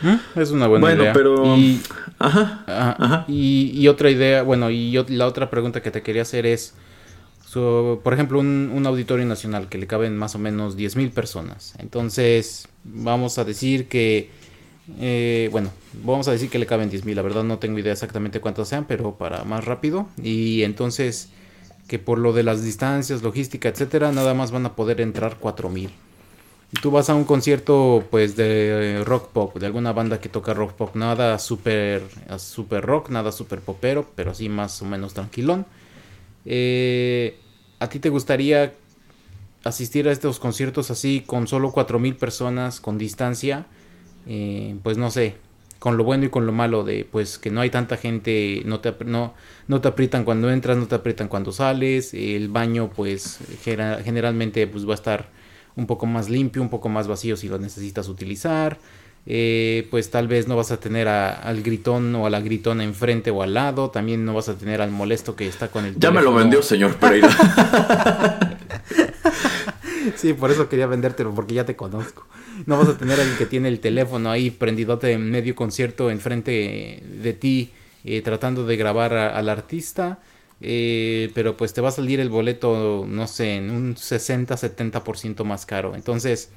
¿Mm? 0.02 0.38
Es 0.38 0.50
una 0.50 0.66
buena 0.66 0.92
idea. 0.92 1.14
Bueno, 1.14 1.14
pero... 1.14 1.56
Y, 1.56 1.80
ajá, 2.18 2.62
ajá. 2.66 3.24
Y, 3.26 3.88
otra 3.88 4.10
idea, 4.10 4.42
bueno, 4.42 4.68
y 4.68 5.02
la 5.08 5.26
otra 5.26 5.48
pregunta 5.48 5.80
que 5.80 5.90
te 5.90 6.02
quería 6.02 6.20
hacer 6.20 6.44
es, 6.44 6.74
por 7.54 8.12
ejemplo, 8.12 8.40
un, 8.40 8.82
auditorio 8.86 9.24
nacional 9.26 9.68
que 9.68 9.78
le 9.78 9.86
caben 9.86 10.16
más 10.16 10.34
o 10.34 10.38
menos 10.38 10.76
10.000 10.76 11.10
personas. 11.10 11.74
Entonces, 11.78 12.68
vamos 12.84 13.38
a 13.38 13.44
decir 13.44 13.88
que 13.88 14.30
eh, 15.00 15.48
bueno, 15.50 15.70
vamos 16.02 16.28
a 16.28 16.32
decir 16.32 16.50
que 16.50 16.58
le 16.58 16.66
caben 16.66 16.90
10.000, 16.90 17.14
la 17.14 17.22
verdad 17.22 17.42
no 17.42 17.58
tengo 17.58 17.78
idea 17.78 17.92
exactamente 17.92 18.40
cuántos 18.40 18.68
sean, 18.68 18.84
pero 18.86 19.16
para 19.16 19.44
más 19.44 19.64
rápido. 19.64 20.08
Y 20.22 20.62
entonces 20.62 21.30
que 21.88 21.98
por 21.98 22.18
lo 22.18 22.32
de 22.32 22.42
las 22.42 22.62
distancias, 22.64 23.22
logística, 23.22 23.68
etcétera, 23.68 24.10
nada 24.12 24.34
más 24.34 24.50
van 24.50 24.66
a 24.66 24.74
poder 24.74 25.00
entrar 25.00 25.38
4.000. 25.38 25.90
Tú 26.82 26.90
vas 26.90 27.08
a 27.08 27.14
un 27.14 27.24
concierto 27.24 28.04
pues 28.10 28.36
de 28.36 29.02
rock 29.04 29.28
pop, 29.28 29.56
de 29.56 29.66
alguna 29.66 29.92
banda 29.92 30.20
que 30.20 30.28
toca 30.28 30.54
rock 30.54 30.72
pop, 30.72 30.96
nada 30.96 31.38
super, 31.38 32.02
super 32.38 32.84
rock, 32.84 33.10
nada 33.10 33.30
super 33.32 33.60
popero, 33.60 34.06
pero 34.14 34.32
así 34.32 34.48
más 34.48 34.82
o 34.82 34.84
menos 34.84 35.14
tranquilón. 35.14 35.66
Eh, 36.44 37.38
¿A 37.78 37.88
ti 37.88 37.98
te 37.98 38.08
gustaría 38.08 38.72
asistir 39.64 40.08
a 40.08 40.12
estos 40.12 40.38
conciertos 40.38 40.90
así 40.90 41.22
con 41.26 41.46
solo 41.46 41.72
4.000 41.72 42.16
personas, 42.16 42.80
con 42.80 42.98
distancia? 42.98 43.66
Eh, 44.26 44.76
pues 44.82 44.96
no 44.96 45.10
sé, 45.10 45.36
con 45.78 45.96
lo 45.96 46.04
bueno 46.04 46.24
y 46.24 46.30
con 46.30 46.46
lo 46.46 46.52
malo 46.52 46.82
de 46.82 47.06
pues 47.10 47.38
que 47.38 47.50
no 47.50 47.60
hay 47.60 47.70
tanta 47.70 47.96
gente, 47.96 48.62
no 48.64 48.80
te, 48.80 48.94
no, 49.04 49.34
no 49.68 49.80
te 49.80 49.88
aprietan 49.88 50.24
cuando 50.24 50.50
entras, 50.50 50.78
no 50.78 50.86
te 50.86 50.94
aprietan 50.94 51.28
cuando 51.28 51.52
sales, 51.52 52.14
el 52.14 52.48
baño 52.48 52.88
pues 52.88 53.38
generalmente 53.62 54.66
pues 54.66 54.88
va 54.88 54.92
a 54.92 54.94
estar 54.94 55.28
un 55.76 55.86
poco 55.86 56.06
más 56.06 56.30
limpio, 56.30 56.62
un 56.62 56.70
poco 56.70 56.88
más 56.88 57.06
vacío 57.06 57.36
si 57.36 57.48
lo 57.48 57.58
necesitas 57.58 58.08
utilizar. 58.08 58.78
Eh, 59.26 59.88
pues 59.90 60.10
tal 60.10 60.28
vez 60.28 60.48
no 60.48 60.56
vas 60.56 60.70
a 60.70 60.78
tener 60.78 61.08
al 61.08 61.62
gritón 61.62 62.14
o 62.14 62.26
a 62.26 62.30
la 62.30 62.40
gritona 62.40 62.84
enfrente 62.84 63.30
o 63.30 63.42
al 63.42 63.54
lado, 63.54 63.90
también 63.90 64.24
no 64.24 64.34
vas 64.34 64.50
a 64.50 64.58
tener 64.58 64.82
al 64.82 64.90
molesto 64.90 65.34
que 65.34 65.46
está 65.48 65.68
con 65.68 65.86
el... 65.86 65.98
Ya 65.98 66.10
me 66.10 66.20
lo 66.20 66.34
vendió, 66.34 66.62
señor 66.62 66.96
Pereira. 66.96 67.30
sí, 70.16 70.34
por 70.34 70.50
eso 70.50 70.68
quería 70.68 70.86
vendértelo, 70.86 71.34
porque 71.34 71.54
ya 71.54 71.64
te 71.64 71.74
conozco. 71.74 72.26
No 72.66 72.78
vas 72.78 72.88
a 72.88 72.98
tener 72.98 73.18
al 73.18 73.36
que 73.38 73.46
tiene 73.46 73.68
el 73.68 73.80
teléfono 73.80 74.30
ahí 74.30 74.50
prendidote 74.50 75.12
en 75.12 75.30
medio 75.30 75.54
concierto 75.54 76.10
enfrente 76.10 77.02
de 77.22 77.32
ti, 77.32 77.72
eh, 78.04 78.20
tratando 78.20 78.66
de 78.66 78.76
grabar 78.76 79.14
al 79.14 79.48
artista. 79.48 80.18
Eh, 80.60 81.30
pero 81.34 81.56
pues 81.56 81.74
te 81.74 81.80
va 81.80 81.88
a 81.88 81.92
salir 81.92 82.20
el 82.20 82.30
boleto, 82.30 83.04
no 83.08 83.26
sé, 83.26 83.56
en 83.56 83.70
un 83.70 83.96
60-70% 83.96 85.44
más 85.44 85.66
caro. 85.66 85.94
Entonces, 85.94 86.50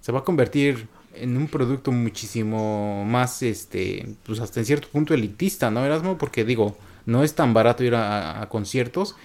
se 0.00 0.12
va 0.12 0.20
a 0.20 0.24
convertir 0.24 0.86
en 1.14 1.36
un 1.36 1.48
producto 1.48 1.92
muchísimo 1.92 3.04
más, 3.04 3.42
este, 3.42 4.14
pues 4.24 4.40
hasta 4.40 4.60
en 4.60 4.66
cierto 4.66 4.88
punto 4.88 5.14
elitista, 5.14 5.70
¿no, 5.70 5.84
Erasmo? 5.84 6.18
Porque 6.18 6.44
digo, 6.44 6.76
no 7.06 7.24
es 7.24 7.34
tan 7.34 7.54
barato 7.54 7.84
ir 7.84 7.94
a 7.94 8.46
conciertos 8.50 9.16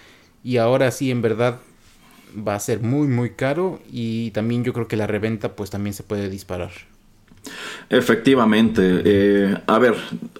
y 0.43 0.57
ahora 0.57 0.91
sí, 0.91 1.11
en 1.11 1.21
verdad, 1.21 1.59
va 2.35 2.55
a 2.55 2.59
ser 2.59 2.81
muy, 2.81 3.07
muy 3.07 3.31
caro 3.31 3.79
y 3.91 4.31
también 4.31 4.63
yo 4.63 4.73
creo 4.73 4.87
que 4.87 4.97
la 4.97 5.07
reventa 5.07 5.55
pues 5.55 5.69
también 5.69 5.93
se 5.93 6.03
puede 6.03 6.29
disparar. 6.29 6.71
Efectivamente. 7.89 9.01
Eh, 9.05 9.57
a 9.67 9.79
ver, 9.79 9.95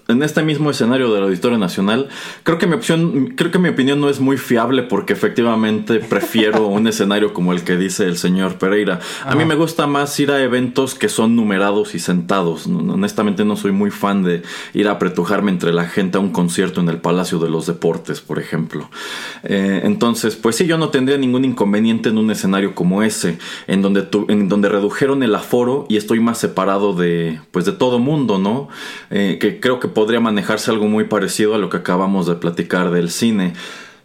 en 0.08 0.22
este 0.22 0.42
mismo 0.42 0.70
escenario 0.70 1.12
del 1.12 1.24
Auditorio 1.24 1.58
Nacional, 1.58 2.08
creo 2.42 2.58
que 2.58 2.66
mi 2.66 2.74
opción, 2.74 3.34
creo 3.36 3.50
que 3.50 3.58
mi 3.58 3.68
opinión 3.68 4.00
no 4.00 4.08
es 4.08 4.20
muy 4.20 4.36
fiable 4.36 4.82
porque 4.82 5.12
efectivamente 5.12 6.00
prefiero 6.00 6.66
un 6.66 6.86
escenario 6.88 7.32
como 7.32 7.52
el 7.52 7.62
que 7.62 7.76
dice 7.76 8.04
el 8.04 8.16
señor 8.16 8.56
Pereira. 8.56 9.00
A 9.24 9.34
mí 9.34 9.44
me 9.44 9.54
gusta 9.54 9.86
más 9.86 10.18
ir 10.20 10.30
a 10.30 10.42
eventos 10.42 10.94
que 10.94 11.08
son 11.08 11.36
numerados 11.36 11.94
y 11.94 11.98
sentados. 11.98 12.66
Honestamente 12.66 13.44
no 13.44 13.56
soy 13.56 13.72
muy 13.72 13.90
fan 13.90 14.22
de 14.22 14.42
ir 14.74 14.88
a 14.88 14.92
apretujarme 14.92 15.50
entre 15.50 15.72
la 15.72 15.86
gente 15.86 16.18
a 16.18 16.20
un 16.20 16.30
concierto 16.30 16.80
en 16.80 16.88
el 16.88 16.98
Palacio 16.98 17.38
de 17.38 17.48
los 17.48 17.66
Deportes, 17.66 18.20
por 18.20 18.38
ejemplo. 18.38 18.88
Eh, 19.44 19.82
entonces, 19.84 20.36
pues 20.36 20.56
sí, 20.56 20.66
yo 20.66 20.78
no 20.78 20.88
tendría 20.90 21.18
ningún 21.18 21.44
inconveniente 21.44 22.08
en 22.08 22.18
un 22.18 22.30
escenario 22.30 22.74
como 22.74 23.02
ese, 23.02 23.38
en 23.66 23.82
donde, 23.82 24.08
en 24.28 24.48
donde 24.48 24.68
redujeron 24.68 25.22
el 25.22 25.34
aforo 25.34 25.86
y 25.88 25.96
estoy 25.96 26.20
más 26.20 26.38
separado 26.38 26.92
de, 26.96 27.40
pues 27.52 27.64
de 27.64 27.72
todo 27.72 27.98
mundo, 27.98 28.38
¿no? 28.38 28.68
Eh, 29.10 29.38
que 29.40 29.60
creo 29.60 29.78
que 29.78 29.88
podría 29.88 30.20
manejarse 30.20 30.70
algo 30.70 30.88
muy 30.88 31.04
parecido 31.04 31.54
a 31.54 31.58
lo 31.58 31.70
que 31.70 31.76
acabamos 31.76 32.26
de 32.26 32.34
platicar 32.36 32.90
del 32.90 33.10
cine. 33.10 33.52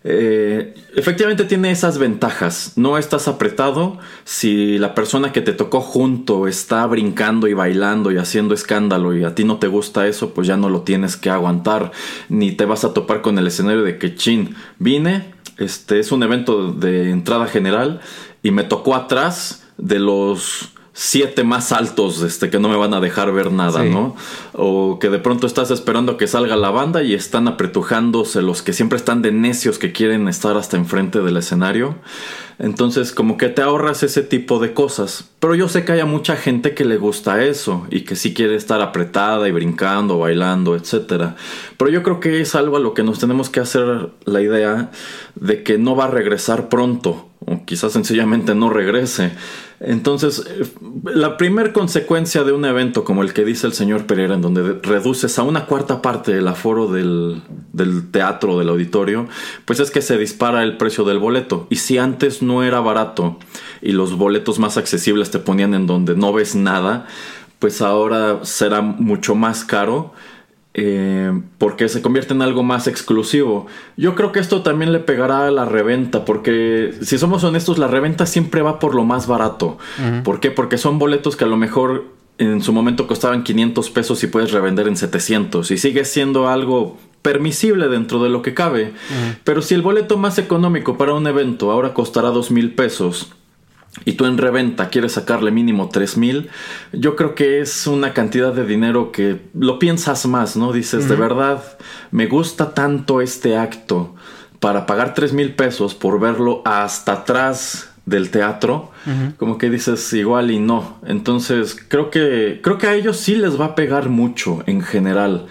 Eh, 0.04 0.74
efectivamente 0.96 1.44
tiene 1.44 1.72
esas 1.72 1.98
ventajas. 1.98 2.74
No 2.76 2.98
estás 2.98 3.28
apretado. 3.28 4.00
Si 4.24 4.78
la 4.78 4.96
persona 4.96 5.32
que 5.32 5.42
te 5.42 5.54
tocó 5.54 5.82
junto 5.82 6.48
está 6.48 6.86
brincando 6.88 7.48
y 7.48 7.54
bailando 7.54 8.12
y 8.12 8.18
haciendo 8.18 8.54
escándalo 8.54 9.16
y 9.16 9.24
a 9.24 9.36
ti 9.36 9.44
no 9.44 9.58
te 9.58 9.68
gusta 9.68 10.08
eso, 10.08 10.34
pues 10.34 10.48
ya 10.48 10.58
no 10.58 10.70
lo 10.70 10.82
tienes 10.82 11.18
que 11.18 11.30
aguantar. 11.30 11.92
Ni 12.30 12.52
te 12.52 12.66
vas 12.66 12.84
a 12.84 12.94
topar 12.94 13.22
con 13.22 13.38
el 13.38 13.48
escenario 13.48 13.84
de 13.84 13.98
que 13.98 14.16
chin, 14.16 14.56
vine. 14.80 15.34
Este 15.58 16.00
es 16.00 16.12
un 16.12 16.24
evento 16.24 16.72
de 16.72 17.12
entrada 17.12 17.46
general 17.46 18.02
y 18.42 18.52
me 18.52 18.64
tocó 18.64 18.96
atrás 18.96 19.68
de 19.78 20.00
los 20.00 20.74
siete 20.94 21.44
más 21.44 21.72
altos 21.72 22.22
este, 22.22 22.50
que 22.50 22.60
no 22.60 22.68
me 22.68 22.76
van 22.76 22.94
a 22.94 23.00
dejar 23.00 23.32
ver 23.32 23.52
nada, 23.52 23.84
¿no? 23.84 24.16
O 24.54 25.00
que 25.00 25.10
de 25.10 25.20
pronto 25.20 25.48
estás 25.48 25.72
esperando 25.72 26.18
que 26.18 26.28
salga 26.28 26.58
la 26.58 26.70
banda 26.70 27.02
y 27.02 27.14
están 27.14 27.48
apretujándose 27.48 28.42
los 28.42 28.62
que 28.62 28.74
siempre 28.74 28.98
están 28.98 29.22
de 29.22 29.32
necios 29.32 29.80
que 29.80 29.94
quieren 29.94 30.28
estar 30.28 30.58
hasta 30.58 30.76
enfrente 30.76 31.22
del 31.22 31.38
escenario. 31.38 31.96
Entonces, 32.60 33.12
como 33.12 33.38
que 33.38 33.50
te 33.50 33.62
ahorras 33.64 34.04
ese 34.04 34.22
tipo 34.22 34.60
de 34.60 34.74
cosas. 34.74 35.30
Pero 35.40 35.56
yo 35.56 35.68
sé 35.68 35.84
que 35.84 35.94
hay 35.94 36.04
mucha 36.04 36.36
gente 36.36 36.76
que 36.76 36.86
le 36.86 36.98
gusta 36.98 37.44
eso 37.44 37.88
y 37.90 38.02
que 38.02 38.16
sí 38.16 38.34
quiere 38.36 38.56
estar 38.56 38.82
apretada 38.82 39.48
y 39.48 39.52
brincando, 39.52 40.20
bailando, 40.20 40.76
etc. 40.76 41.34
Pero 41.78 41.90
yo 41.90 42.04
creo 42.04 42.20
que 42.20 42.42
es 42.42 42.54
algo 42.54 42.78
a 42.78 42.80
lo 42.80 42.94
que 42.94 43.02
nos 43.02 43.18
tenemos 43.18 43.50
que 43.50 43.62
hacer 43.62 44.10
la 44.26 44.42
idea 44.42 44.92
de 45.36 45.64
que 45.64 45.80
no 45.80 45.96
va 45.96 46.06
a 46.06 46.12
regresar 46.12 46.70
pronto 46.70 47.30
o 47.40 47.66
quizás 47.66 47.94
sencillamente 47.94 48.54
no 48.54 48.70
regrese. 48.70 49.32
Entonces, 49.84 50.44
la 51.04 51.38
primera 51.38 51.74
consecuencia 51.74 52.44
de 52.44 52.52
un 52.52 52.66
evento 52.66 53.04
como 53.04 53.24
el 53.24 53.34
que 53.34 53.44
dice 53.44 53.66
el 53.66 53.74
señor 53.74 54.06
Pereira, 54.06 54.36
en 54.36 54.42
donde 54.42 54.80
reduces 54.84 55.40
a 55.40 55.44
una 55.44 55.66
cuarta 55.66 56.04
parte 56.04 56.38
el 56.38 56.48
aforo 56.48 56.88
del, 56.88 57.42
del 57.74 58.12
teatro, 58.12 58.60
del 58.60 58.70
auditorio, 58.70 59.28
pues 59.66 59.80
es 59.80 59.90
que 59.90 60.04
se 60.04 60.20
dispara 60.20 60.62
el 60.62 60.78
precio 60.78 61.04
del 61.04 61.18
boleto. 61.18 61.66
Y 61.72 61.78
si 61.78 61.98
antes 61.98 62.44
no 62.44 62.64
era 62.64 62.80
barato 62.80 63.40
y 63.82 63.94
los 63.94 64.16
boletos 64.16 64.60
más 64.60 64.78
accesibles 64.78 65.32
te 65.32 65.40
ponían 65.40 65.74
en 65.74 65.88
donde 65.88 66.16
no 66.16 66.32
ves 66.32 66.54
nada, 66.54 67.08
pues 67.58 67.82
ahora 67.82 68.42
será 68.44 68.82
mucho 68.82 69.34
más 69.34 69.66
caro 69.66 70.14
eh, 70.74 71.32
porque 71.58 71.90
se 71.90 72.02
convierte 72.02 72.34
en 72.34 72.42
algo 72.42 72.64
más 72.64 72.88
exclusivo. 72.88 73.68
Yo 73.98 74.16
creo 74.16 74.32
que 74.32 74.40
esto 74.40 74.62
también 74.62 74.94
le 74.94 75.00
pegará 75.00 75.48
a 75.48 75.52
la 75.52 75.66
reventa, 75.66 76.24
porque 76.24 76.94
si 77.02 77.18
somos 77.18 77.44
honestos, 77.44 77.78
la 77.78 77.88
reventa 77.88 78.26
siempre 78.26 78.62
va 78.62 78.80
por 78.80 78.96
lo 78.96 79.04
más 79.04 79.28
barato. 79.28 79.78
¿Por 80.24 80.40
qué? 80.40 80.52
Porque 80.52 80.78
son 80.78 81.00
boletos 81.00 81.36
que 81.36 81.44
a 81.44 81.48
lo 81.48 81.58
mejor 81.58 82.06
en 82.38 82.62
su 82.62 82.74
momento 82.74 83.06
costaban 83.06 83.44
500 83.44 83.90
pesos 83.92 84.24
y 84.24 84.28
puedes 84.28 84.52
revender 84.52 84.88
en 84.88 84.96
700 84.96 85.70
y 85.72 85.78
sigue 85.78 86.06
siendo 86.06 86.48
algo 86.48 86.98
permisible 87.22 87.88
dentro 87.88 88.24
de 88.24 88.30
lo 88.30 88.42
que 88.42 88.54
cabe. 88.54 88.94
Pero 89.44 89.62
si 89.62 89.76
el 89.76 89.82
boleto 89.82 90.18
más 90.18 90.40
económico 90.40 90.98
para 90.98 91.14
un 91.14 91.28
evento 91.28 91.72
ahora 91.72 91.94
costará 91.94 92.30
2 92.30 92.52
mil 92.52 92.74
pesos, 92.74 93.34
y 94.06 94.14
tú 94.14 94.26
en 94.26 94.38
reventa 94.38 94.90
quieres 94.90 95.14
sacarle 95.14 95.52
mínimo 95.52 95.90
3 95.90 96.18
mil, 96.18 96.50
yo 96.94 97.16
creo 97.16 97.36
que 97.36 97.60
es 97.60 97.88
una 97.88 98.14
cantidad 98.14 98.54
de 98.54 98.66
dinero 98.66 99.12
que 99.12 99.42
lo 99.54 99.80
piensas 99.80 100.26
más, 100.26 100.56
¿no? 100.56 100.72
Dices, 100.72 101.10
de 101.10 101.16
verdad, 101.16 101.62
me 102.12 102.28
gusta 102.28 102.74
tanto 102.74 103.22
este 103.22 103.58
acto 103.58 104.16
para 104.60 104.86
pagar 104.86 105.14
3 105.14 105.34
mil 105.34 105.56
pesos 105.56 105.94
por 105.94 106.20
verlo 106.20 106.62
hasta 106.66 107.14
atrás 107.14 107.90
del 108.06 108.32
teatro, 108.32 108.92
como 109.38 109.58
que 109.58 109.70
dices 109.70 110.12
igual 110.14 110.52
y 110.52 110.60
no. 110.60 111.00
Entonces, 111.06 111.78
creo 111.88 112.10
que, 112.10 112.60
creo 112.64 112.78
que 112.78 112.88
a 112.88 112.96
ellos 112.96 113.18
sí 113.18 113.36
les 113.36 113.60
va 113.60 113.66
a 113.66 113.76
pegar 113.76 114.10
mucho 114.10 114.64
en 114.68 114.82
general, 114.82 115.48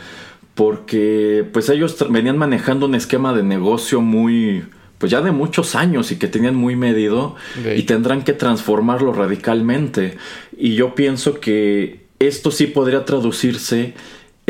porque 0.55 1.49
pues 1.53 1.69
ellos 1.69 1.97
venían 2.11 2.39
manejando 2.39 2.87
un 2.87 2.95
esquema 2.95 3.33
de 3.33 3.43
negocio 3.43 4.01
muy 4.01 4.65
pues 5.01 5.11
ya 5.11 5.23
de 5.23 5.33
muchos 5.33 5.75
años 5.75 6.13
y 6.13 6.17
que 6.17 6.29
tenían 6.29 6.55
muy 6.55 6.77
medido 6.77 7.35
y 7.75 7.85
tendrán 7.85 8.23
que 8.23 8.35
transformarlo 8.35 9.15
radicalmente. 9.15 10.19
Y 10.59 10.75
yo 10.75 10.95
pienso 10.95 11.41
que 11.41 12.05
esto 12.19 12.51
sí 12.51 12.67
podría 12.67 13.07
traducirse 13.07 13.95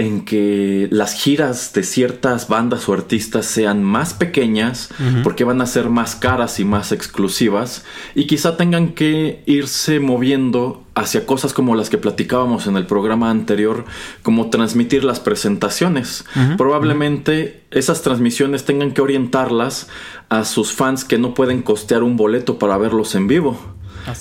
en 0.00 0.24
que 0.24 0.88
las 0.90 1.12
giras 1.12 1.74
de 1.74 1.82
ciertas 1.82 2.48
bandas 2.48 2.88
o 2.88 2.94
artistas 2.94 3.44
sean 3.44 3.84
más 3.84 4.14
pequeñas 4.14 4.88
porque 5.22 5.44
van 5.44 5.60
a 5.60 5.66
ser 5.66 5.90
más 5.90 6.16
caras 6.16 6.58
y 6.58 6.64
más 6.64 6.90
exclusivas 6.90 7.84
y 8.14 8.26
quizá 8.26 8.56
tengan 8.56 8.94
que 8.94 9.42
irse 9.44 10.00
moviendo 10.00 10.82
hacia 10.94 11.26
cosas 11.26 11.52
como 11.52 11.74
las 11.74 11.90
que 11.90 11.98
platicábamos 11.98 12.66
en 12.66 12.78
el 12.78 12.86
programa 12.86 13.30
anterior, 13.30 13.84
como 14.22 14.48
transmitir 14.48 15.04
las 15.04 15.20
presentaciones. 15.20 16.24
Probablemente 16.56 17.62
esas 17.70 18.00
transmisiones 18.00 18.64
tengan 18.64 18.92
que 18.92 19.02
orientarlas 19.02 19.88
a 20.30 20.46
sus 20.46 20.72
fans 20.72 21.04
que 21.04 21.18
no 21.18 21.34
pueden 21.34 21.60
costear 21.60 22.02
un 22.02 22.16
boleto 22.16 22.58
para 22.58 22.78
verlos 22.78 23.14
en 23.14 23.26
vivo. 23.26 23.60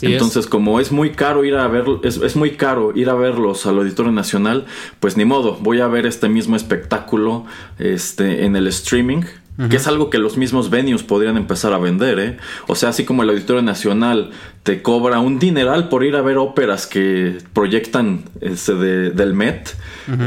Entonces, 0.02 0.48
como 0.48 0.80
es 0.80 0.92
muy 0.92 1.12
caro 1.12 1.44
ir 1.46 1.56
a 1.56 1.68
ver, 1.68 1.86
es, 2.04 2.36
muy 2.36 2.52
caro 2.52 2.92
ir 2.96 3.10
a 3.10 3.16
verlos 3.16 3.66
al 3.66 3.78
Auditorio 3.78 4.12
Nacional, 4.12 4.66
pues 5.00 5.18
ni 5.18 5.26
modo, 5.26 5.58
voy 5.60 5.80
a 5.80 5.88
ver 5.88 6.06
este 6.06 6.30
mismo 6.30 6.56
espectáculo 6.56 7.46
este, 7.78 8.46
en 8.46 8.56
el 8.56 8.68
streaming. 8.68 9.24
Que 9.70 9.76
es 9.76 9.88
algo 9.88 10.10
que 10.10 10.20
los 10.20 10.38
mismos 10.38 10.70
venues 10.70 11.04
podrían 11.04 11.36
empezar 11.36 11.74
a 11.74 11.78
vender, 11.78 12.18
¿eh? 12.18 12.38
O 12.68 12.76
sea, 12.76 12.90
así 12.90 13.04
como 13.04 13.24
el 13.24 13.30
Auditorio 13.30 13.62
Nacional 13.62 14.32
te 14.64 14.82
cobra 14.82 15.20
un 15.20 15.38
dineral 15.38 15.90
por 15.90 16.06
ir 16.06 16.16
a 16.16 16.22
ver 16.22 16.38
óperas 16.38 16.88
que 16.88 17.40
proyectan 17.52 18.24
este, 18.40 18.74
del 18.76 19.34
Met, 19.34 19.76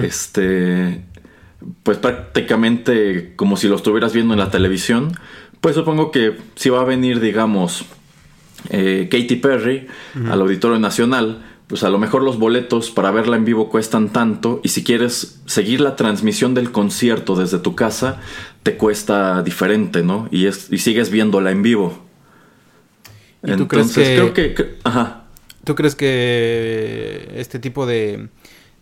este, 0.03 1.03
pues 1.83 1.97
prácticamente 1.97 3.33
como 3.35 3.57
si 3.57 3.69
lo 3.69 3.77
estuvieras 3.77 4.12
viendo 4.12 4.35
en 4.35 4.38
la 4.38 4.51
televisión, 4.51 5.17
pues 5.62 5.77
supongo 5.77 6.11
que 6.11 6.37
si 6.57 6.69
va 6.71 6.81
a 6.81 6.85
venir, 6.85 7.21
digamos, 7.21 7.87
eh, 8.70 9.09
Katy 9.11 9.37
Perry 9.37 9.87
al 10.29 10.40
Auditorio 10.40 10.79
Nacional, 10.79 11.42
pues 11.66 11.85
a 11.85 11.88
lo 11.88 11.98
mejor 11.98 12.22
los 12.22 12.38
boletos 12.38 12.90
para 12.90 13.11
verla 13.11 13.37
en 13.37 13.44
vivo 13.44 13.70
cuestan 13.70 14.11
tanto 14.11 14.61
y 14.62 14.68
si 14.68 14.85
quieres 14.85 15.40
seguir 15.46 15.81
la 15.81 15.96
transmisión 15.96 16.53
del 16.55 16.70
concierto 16.70 17.35
desde 17.35 17.59
tu 17.59 17.75
casa, 17.75 18.20
te 18.62 18.77
cuesta 18.77 19.42
diferente, 19.42 20.03
¿no? 20.03 20.29
Y, 20.31 20.46
es, 20.46 20.70
y 20.70 20.79
sigues 20.79 21.11
viéndola 21.11 21.51
en 21.51 21.62
vivo. 21.62 21.98
¿Y 23.42 23.57
tú 23.57 23.68
crees 23.68 23.92
que, 23.92 24.03
creo 24.03 24.35
que, 24.35 24.77
Ajá. 24.85 25.25
¿Tú 25.64 25.75
crees 25.75 25.94
que 25.94 27.31
este 27.37 27.59
tipo 27.59 27.87
de 27.87 28.29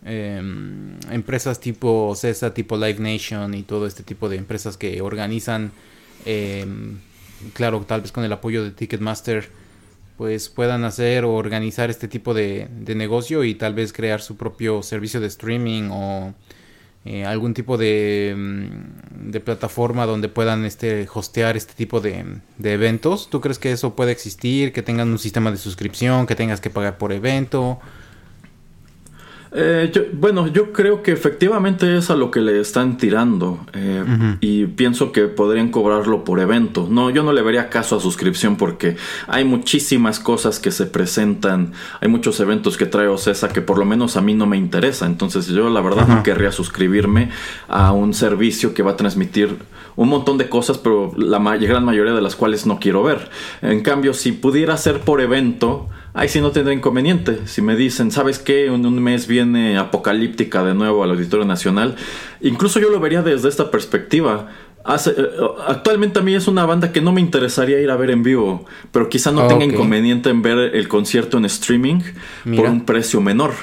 em, 0.03 0.99
empresas 1.11 1.59
tipo 1.59 2.13
CESA, 2.15 2.53
tipo 2.53 2.75
Live 2.75 2.99
Nation 2.99 3.53
y 3.53 3.63
todo 3.63 3.85
este 3.85 4.03
tipo 4.03 4.29
de 4.29 4.37
empresas 4.37 4.77
que 4.77 5.01
organizan, 5.01 5.71
em, 6.25 6.97
claro, 7.53 7.79
tal 7.87 8.01
vez 8.01 8.11
con 8.11 8.23
el 8.23 8.33
apoyo 8.33 8.63
de 8.63 8.71
Ticketmaster, 8.71 9.49
pues 10.21 10.49
puedan 10.49 10.83
hacer 10.83 11.25
o 11.25 11.33
organizar 11.33 11.89
este 11.89 12.07
tipo 12.07 12.35
de, 12.35 12.69
negocio 12.85 13.43
y 13.43 13.55
tal 13.55 13.73
vez 13.73 13.91
crear 13.91 14.21
su 14.21 14.37
propio 14.37 14.83
servicio 14.83 15.19
de 15.19 15.25
streaming 15.25 15.89
o 15.91 16.35
eh, 17.05 17.25
algún 17.25 17.55
tipo 17.55 17.75
de, 17.75 18.35
mm, 18.37 19.31
de, 19.31 19.39
plataforma 19.39 20.05
donde 20.05 20.29
puedan 20.29 20.63
este 20.63 21.07
hostear 21.11 21.57
este 21.57 21.73
tipo 21.73 22.01
de, 22.01 22.23
de, 22.59 22.73
eventos. 22.73 23.31
¿Tú 23.31 23.41
crees 23.41 23.57
que 23.57 23.71
eso 23.71 23.95
puede 23.95 24.11
existir? 24.11 24.73
Que 24.73 24.83
tengan 24.83 25.09
un 25.09 25.17
sistema 25.17 25.49
de 25.49 25.57
suscripción, 25.57 26.27
que 26.27 26.35
tengas 26.35 26.61
que 26.61 26.69
pagar 26.69 26.99
por 26.99 27.13
evento 27.13 27.79
eh, 29.53 30.11
bueno, 30.13 30.47
yo 30.47 30.71
creo 30.71 31.03
que 31.03 31.11
efectivamente 31.11 31.97
es 31.97 32.09
a 32.09 32.15
lo 32.15 32.31
que 32.31 32.39
le 32.39 32.61
están 32.61 32.95
tirando 32.97 33.59
eh, 33.73 34.03
y 34.39 34.65
pienso 34.67 35.11
que 35.11 35.23
podrían 35.23 35.69
cobrarlo 35.71 36.23
por 36.23 36.39
evento. 36.39 36.87
No, 36.89 37.09
yo 37.09 37.23
no 37.23 37.33
le 37.33 37.41
vería 37.41 37.69
caso 37.69 37.97
a 37.97 37.99
suscripción 37.99 38.55
porque 38.55 38.95
hay 39.27 39.43
muchísimas 39.43 40.21
cosas 40.21 40.59
que 40.59 40.71
se 40.71 40.85
presentan, 40.85 41.73
hay 41.99 42.07
muchos 42.07 42.39
eventos 42.39 42.77
que 42.77 42.85
trae 42.85 43.07
Ocesa 43.07 43.49
que 43.49 43.61
por 43.61 43.77
lo 43.77 43.83
menos 43.83 44.15
a 44.15 44.21
mí 44.21 44.33
no 44.33 44.45
me 44.45 44.55
interesa. 44.55 45.05
Entonces 45.05 45.47
yo 45.47 45.69
la 45.69 45.81
verdad 45.81 46.07
no 46.07 46.23
querría 46.23 46.53
suscribirme 46.53 47.29
a 47.67 47.91
un 47.91 48.13
servicio 48.13 48.73
que 48.73 48.83
va 48.83 48.91
a 48.91 48.95
transmitir 48.95 49.57
un 49.97 50.07
montón 50.07 50.37
de 50.37 50.47
cosas, 50.47 50.77
pero 50.77 51.11
la 51.17 51.39
gran 51.57 51.83
mayoría 51.83 52.13
de 52.13 52.21
las 52.21 52.37
cuales 52.37 52.65
no 52.65 52.79
quiero 52.79 53.03
ver. 53.03 53.29
En 53.61 53.81
cambio, 53.81 54.13
si 54.13 54.31
pudiera 54.31 54.77
ser 54.77 55.01
por 55.01 55.19
evento, 55.19 55.89
Ahí 56.13 56.27
sí 56.27 56.41
no 56.41 56.51
tendré 56.51 56.73
inconveniente. 56.73 57.39
Si 57.45 57.61
me 57.61 57.75
dicen, 57.75 58.11
¿sabes 58.11 58.39
qué? 58.39 58.65
En 58.65 58.85
un 58.85 59.01
mes 59.01 59.27
viene 59.27 59.77
Apocalíptica 59.77 60.63
de 60.63 60.73
nuevo 60.73 61.03
al 61.03 61.11
Auditorio 61.11 61.45
Nacional. 61.45 61.95
Incluso 62.41 62.79
yo 62.79 62.89
lo 62.89 62.99
vería 62.99 63.21
desde 63.21 63.47
esta 63.47 63.71
perspectiva. 63.71 64.49
Eh, 64.85 65.27
actualmente 65.67 66.19
a 66.19 66.21
mí 66.21 66.33
es 66.33 66.47
una 66.47 66.65
banda 66.65 66.91
que 66.91 67.01
no 67.01 67.13
me 67.13 67.21
interesaría 67.21 67.79
ir 67.79 67.91
a 67.91 67.95
ver 67.95 68.11
en 68.11 68.23
vivo, 68.23 68.65
pero 68.91 69.09
quizá 69.09 69.31
no 69.31 69.47
tenga 69.47 69.63
inconveniente 69.63 70.29
en 70.29 70.41
ver 70.41 70.57
el 70.57 70.87
concierto 70.87 71.37
en 71.37 71.45
streaming 71.45 72.01
por 72.55 72.65
un 72.65 72.85
precio 72.85 73.21
menor. 73.21 73.53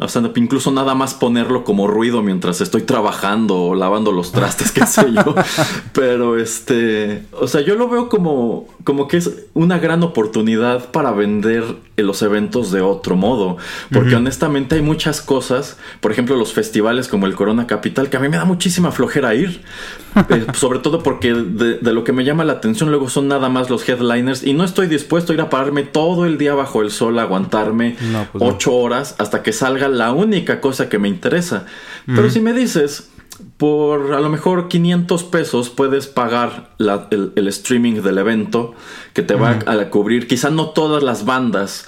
O 0.00 0.06
sea, 0.06 0.22
incluso 0.36 0.70
nada 0.70 0.94
más 0.94 1.14
ponerlo 1.14 1.64
como 1.64 1.88
ruido 1.88 2.22
mientras 2.22 2.60
estoy 2.60 2.82
trabajando 2.82 3.56
o 3.56 3.74
lavando 3.74 4.12
los 4.12 4.30
trastes, 4.30 4.70
qué 4.70 4.86
sé 4.86 5.12
yo. 5.12 5.34
Pero 5.92 6.38
este, 6.38 7.24
o 7.32 7.48
sea, 7.48 7.62
yo 7.62 7.74
lo 7.74 7.88
veo 7.88 8.08
como, 8.08 8.68
como 8.84 9.08
que 9.08 9.16
es 9.16 9.46
una 9.54 9.80
gran 9.80 10.04
oportunidad 10.04 10.92
para 10.92 11.10
vender 11.10 11.64
los 12.02 12.22
eventos 12.22 12.70
de 12.72 12.80
otro 12.80 13.16
modo. 13.16 13.56
Porque 13.92 14.14
honestamente 14.14 14.76
hay 14.76 14.82
muchas 14.82 15.20
cosas, 15.20 15.78
por 16.00 16.12
ejemplo, 16.12 16.36
los 16.36 16.52
festivales 16.52 17.08
como 17.08 17.26
el 17.26 17.34
Corona 17.34 17.66
Capital, 17.66 18.10
que 18.10 18.16
a 18.16 18.20
mí 18.20 18.28
me 18.28 18.36
da 18.36 18.44
muchísima 18.44 18.92
flojera 18.92 19.34
ir. 19.34 19.62
Eh, 20.30 20.46
sobre 20.54 20.80
todo 20.80 21.02
porque 21.02 21.32
de, 21.32 21.78
lo 21.92 22.02
que 22.02 22.12
me 22.12 22.24
llama 22.24 22.42
la 22.42 22.54
atención 22.54 22.90
luego 22.90 23.08
son 23.08 23.28
nada 23.28 23.48
más 23.48 23.70
los 23.70 23.88
headliners 23.88 24.42
y 24.42 24.52
no 24.52 24.64
estoy 24.64 24.88
dispuesto 24.88 25.32
a 25.32 25.34
ir 25.34 25.40
a 25.40 25.48
pararme 25.48 25.84
todo 25.84 26.26
el 26.26 26.38
día 26.38 26.54
bajo 26.54 26.82
el 26.82 26.90
sol, 26.90 27.18
a 27.20 27.22
aguantarme 27.22 27.96
pues 28.32 28.42
ocho 28.44 28.74
horas 28.74 29.14
hasta 29.18 29.44
que 29.44 29.52
salga 29.52 29.86
la 29.86 30.12
única 30.12 30.60
cosa 30.60 30.88
que 30.88 30.98
me 30.98 31.08
interesa. 31.08 31.66
Pero 32.06 32.30
si 32.30 32.40
me 32.40 32.52
dices, 32.52 33.10
por 33.56 34.14
a 34.14 34.20
lo 34.20 34.28
mejor 34.28 34.68
500 34.68 35.24
pesos 35.24 35.70
puedes 35.70 36.06
pagar 36.06 36.70
el, 36.78 37.48
streaming 37.48 38.02
del 38.02 38.18
evento 38.18 38.74
que 39.12 39.22
te 39.22 39.34
va 39.34 39.58
a, 39.66 39.90
cubrir, 39.90 40.26
quizá 40.26 40.50
no 40.50 40.70
todas 40.70 41.02
las 41.02 41.24
bandas, 41.24 41.86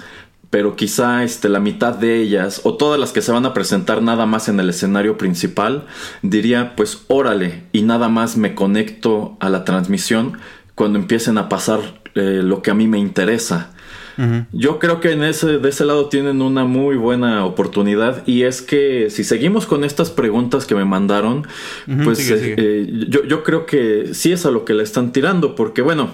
pero 0.49 0.75
quizá 0.75 1.23
este, 1.23 1.49
la 1.49 1.59
mitad 1.59 1.95
de 1.95 2.21
ellas 2.21 2.61
o 2.63 2.75
todas 2.75 2.99
las 2.99 3.11
que 3.11 3.21
se 3.21 3.31
van 3.31 3.45
a 3.45 3.53
presentar 3.53 4.01
nada 4.01 4.25
más 4.25 4.49
en 4.49 4.59
el 4.59 4.69
escenario 4.69 5.17
principal, 5.17 5.85
diría 6.21 6.75
pues 6.75 7.03
órale 7.07 7.63
y 7.71 7.81
nada 7.83 8.09
más 8.09 8.37
me 8.37 8.55
conecto 8.55 9.37
a 9.39 9.49
la 9.49 9.63
transmisión 9.63 10.37
cuando 10.75 10.99
empiecen 10.99 11.37
a 11.37 11.49
pasar 11.49 12.01
eh, 12.15 12.41
lo 12.43 12.61
que 12.61 12.71
a 12.71 12.73
mí 12.73 12.87
me 12.87 12.97
interesa. 12.97 13.71
Yo 14.51 14.79
creo 14.79 14.99
que 14.99 15.11
en 15.11 15.23
ese, 15.23 15.57
de 15.57 15.69
ese 15.69 15.85
lado 15.85 16.07
tienen 16.09 16.41
una 16.41 16.65
muy 16.65 16.95
buena 16.95 17.45
oportunidad 17.45 18.25
y 18.27 18.43
es 18.43 18.61
que 18.61 19.09
si 19.09 19.23
seguimos 19.23 19.65
con 19.65 19.83
estas 19.83 20.09
preguntas 20.11 20.65
que 20.65 20.75
me 20.75 20.85
mandaron, 20.85 21.47
pues 22.03 22.29
eh, 22.29 22.55
eh, 22.57 23.05
yo, 23.09 23.23
yo 23.23 23.43
creo 23.43 23.65
que 23.65 24.13
sí 24.13 24.31
es 24.31 24.45
a 24.45 24.51
lo 24.51 24.65
que 24.65 24.73
le 24.73 24.83
están 24.83 25.11
tirando, 25.11 25.55
porque 25.55 25.81
bueno, 25.81 26.09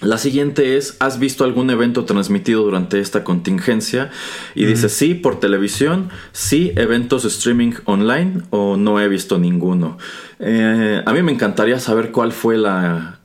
la 0.00 0.16
siguiente 0.16 0.76
es, 0.76 0.96
¿has 1.00 1.18
visto 1.18 1.42
algún 1.42 1.70
evento 1.70 2.04
transmitido 2.04 2.62
durante 2.62 3.00
esta 3.00 3.24
contingencia? 3.24 4.10
Y 4.54 4.64
dice, 4.64 4.88
sí, 4.88 5.14
por 5.14 5.40
televisión, 5.40 6.10
sí, 6.30 6.72
eventos 6.76 7.24
streaming 7.24 7.72
online 7.84 8.42
o 8.50 8.76
no 8.76 9.00
he 9.00 9.08
visto 9.08 9.38
ninguno. 9.38 9.98
Eh, 10.38 11.02
a 11.04 11.12
mí 11.12 11.22
me 11.22 11.32
encantaría 11.32 11.80
saber 11.80 12.12
cuál 12.12 12.30
fue 12.30 12.56
la, 12.56 13.17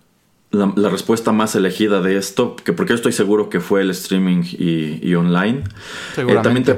la, 0.53 0.89
respuesta 0.89 1.31
más 1.31 1.55
elegida 1.55 2.01
de 2.01 2.15
esto, 2.15 2.55
que 2.55 2.73
porque 2.73 2.93
estoy 2.93 3.11
seguro 3.11 3.49
que 3.49 3.59
fue 3.59 3.81
el 3.81 3.89
streaming 3.89 4.43
y, 4.51 5.13
online. 5.15 5.63
Eh, 6.15 6.39
también, 6.43 6.63
te 6.63 6.77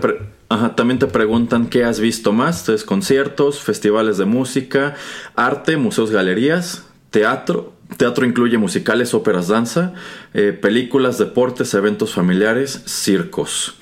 también 0.75 0.99
te 0.99 1.07
preguntan 1.07 1.67
qué 1.67 1.83
has 1.83 1.99
visto 1.99 2.31
más. 2.31 2.61
Entonces, 2.61 2.85
conciertos, 2.85 3.59
festivales 3.59 4.17
de 4.17 4.25
música, 4.25 4.95
arte, 5.35 5.77
museos, 5.77 6.11
galerías, 6.11 6.85
teatro. 7.11 7.73
Teatro 7.97 8.25
incluye 8.25 8.57
musicales, 8.57 9.13
óperas, 9.13 9.47
danza, 9.47 9.93
eh, 10.33 10.57
películas, 10.59 11.19
deportes, 11.19 11.73
eventos 11.75 12.13
familiares, 12.13 12.81
circos. 12.85 13.75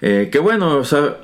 Eh, 0.00 0.28
que 0.32 0.40
bueno, 0.40 0.78
o 0.78 0.84
sea, 0.84 1.18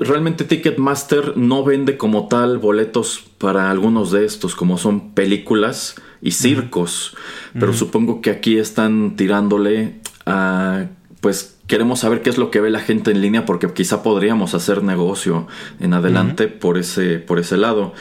realmente 0.00 0.44
Ticketmaster 0.44 1.36
no 1.36 1.64
vende 1.64 1.98
como 1.98 2.28
tal 2.28 2.56
boletos 2.58 3.22
para 3.36 3.70
algunos 3.70 4.12
de 4.12 4.24
estos, 4.24 4.54
como 4.54 4.78
son 4.78 5.12
películas 5.12 5.96
y 6.20 6.32
circos. 6.32 7.16
Pero 7.58 7.72
supongo 7.72 8.20
que 8.20 8.30
aquí 8.30 8.58
están 8.58 9.16
tirándole 9.16 9.94
a, 10.26 10.86
pues 11.20 11.56
queremos 11.66 12.00
saber 12.00 12.22
qué 12.22 12.30
es 12.30 12.38
lo 12.38 12.50
que 12.50 12.60
ve 12.60 12.70
la 12.70 12.80
gente 12.80 13.10
en 13.10 13.20
línea 13.20 13.44
porque 13.44 13.72
quizá 13.72 14.02
podríamos 14.02 14.54
hacer 14.54 14.82
negocio 14.82 15.46
en 15.80 15.94
adelante 15.94 16.48
por, 16.48 16.78
ese, 16.78 17.18
por 17.18 17.38
ese 17.38 17.56
lado. 17.56 17.92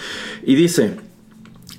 Y 0.44 0.56
dice, 0.56 0.96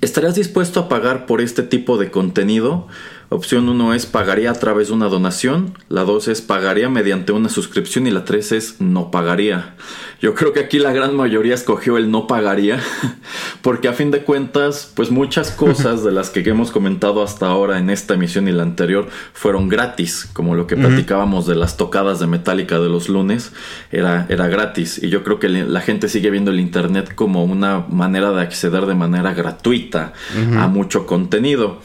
¿Estarías 0.01 0.35
dispuesto 0.35 0.79
a 0.79 0.87
pagar 0.87 1.25
por 1.25 1.41
este 1.41 1.61
tipo 1.61 1.97
de 1.97 2.09
contenido? 2.09 2.87
Opción 3.31 3.69
1 3.69 3.93
es 3.93 4.07
pagaría 4.07 4.49
a 4.49 4.55
través 4.55 4.87
de 4.87 4.95
una 4.95 5.07
donación, 5.07 5.77
la 5.87 6.03
2 6.03 6.29
es 6.29 6.41
pagaría 6.41 6.89
mediante 6.89 7.31
una 7.31 7.49
suscripción 7.49 8.07
y 8.07 8.09
la 8.09 8.25
3 8.25 8.51
es 8.53 8.81
no 8.81 9.11
pagaría. 9.11 9.75
Yo 10.19 10.33
creo 10.33 10.51
que 10.51 10.61
aquí 10.61 10.79
la 10.79 10.93
gran 10.93 11.15
mayoría 11.15 11.53
escogió 11.53 11.97
el 11.97 12.09
no 12.09 12.25
pagaría, 12.25 12.79
porque 13.61 13.87
a 13.87 13.93
fin 13.93 14.09
de 14.09 14.23
cuentas, 14.23 14.91
pues 14.95 15.11
muchas 15.11 15.51
cosas 15.51 16.03
de 16.03 16.11
las 16.11 16.31
que 16.31 16.39
hemos 16.49 16.71
comentado 16.71 17.21
hasta 17.21 17.45
ahora 17.45 17.77
en 17.77 17.91
esta 17.91 18.15
emisión 18.15 18.47
y 18.47 18.51
la 18.51 18.63
anterior 18.63 19.07
fueron 19.33 19.69
gratis, 19.69 20.27
como 20.33 20.55
lo 20.55 20.65
que 20.65 20.75
platicábamos 20.75 21.45
de 21.45 21.53
las 21.53 21.77
tocadas 21.77 22.19
de 22.19 22.25
Metallica 22.25 22.79
de 22.79 22.89
los 22.89 23.09
lunes, 23.09 23.51
era, 23.91 24.25
era 24.29 24.47
gratis. 24.47 25.03
Y 25.03 25.09
yo 25.09 25.23
creo 25.23 25.37
que 25.37 25.49
la 25.49 25.81
gente 25.81 26.09
sigue 26.09 26.31
viendo 26.31 26.49
el 26.49 26.59
Internet 26.59 27.13
como 27.13 27.43
una 27.43 27.85
manera 27.89 28.31
de 28.31 28.41
acceder 28.41 28.87
de 28.87 28.95
manera 28.95 29.35
gratuita 29.35 30.13
a 30.57 30.67
mucho 30.67 31.05
contenido. 31.05 31.79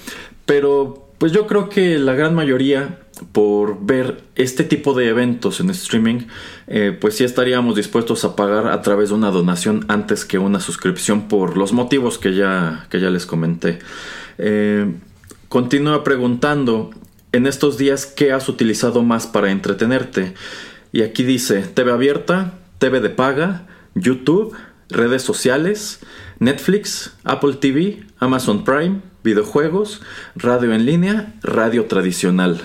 Pero 0.46 1.03
pues 1.24 1.32
yo 1.32 1.46
creo 1.46 1.70
que 1.70 1.98
la 1.98 2.12
gran 2.12 2.34
mayoría, 2.34 2.98
por 3.32 3.86
ver 3.86 4.24
este 4.34 4.62
tipo 4.62 4.92
de 4.92 5.08
eventos 5.08 5.58
en 5.58 5.70
streaming, 5.70 6.26
eh, 6.66 6.94
pues 7.00 7.16
sí 7.16 7.24
estaríamos 7.24 7.76
dispuestos 7.76 8.26
a 8.26 8.36
pagar 8.36 8.66
a 8.66 8.82
través 8.82 9.08
de 9.08 9.14
una 9.14 9.30
donación 9.30 9.86
antes 9.88 10.26
que 10.26 10.36
una 10.36 10.60
suscripción 10.60 11.26
por 11.26 11.56
los 11.56 11.72
motivos 11.72 12.18
que 12.18 12.34
ya, 12.34 12.86
que 12.90 13.00
ya 13.00 13.08
les 13.08 13.24
comenté. 13.24 13.78
Eh, 14.36 14.92
continúa 15.48 16.04
preguntando, 16.04 16.90
en 17.32 17.46
estos 17.46 17.78
días, 17.78 18.04
¿qué 18.04 18.30
has 18.30 18.50
utilizado 18.50 19.02
más 19.02 19.26
para 19.26 19.50
entretenerte? 19.50 20.34
Y 20.92 21.00
aquí 21.00 21.22
dice, 21.22 21.62
TV 21.62 21.90
abierta, 21.90 22.58
TV 22.76 23.00
de 23.00 23.08
paga, 23.08 23.66
YouTube, 23.94 24.54
redes 24.90 25.22
sociales, 25.22 26.00
Netflix, 26.38 27.14
Apple 27.24 27.54
TV, 27.54 28.04
Amazon 28.18 28.64
Prime, 28.64 29.00
videojuegos, 29.22 30.02
radio 30.36 30.72
en 30.72 30.86
línea, 30.86 31.34
radio 31.42 31.86
tradicional. 31.86 32.60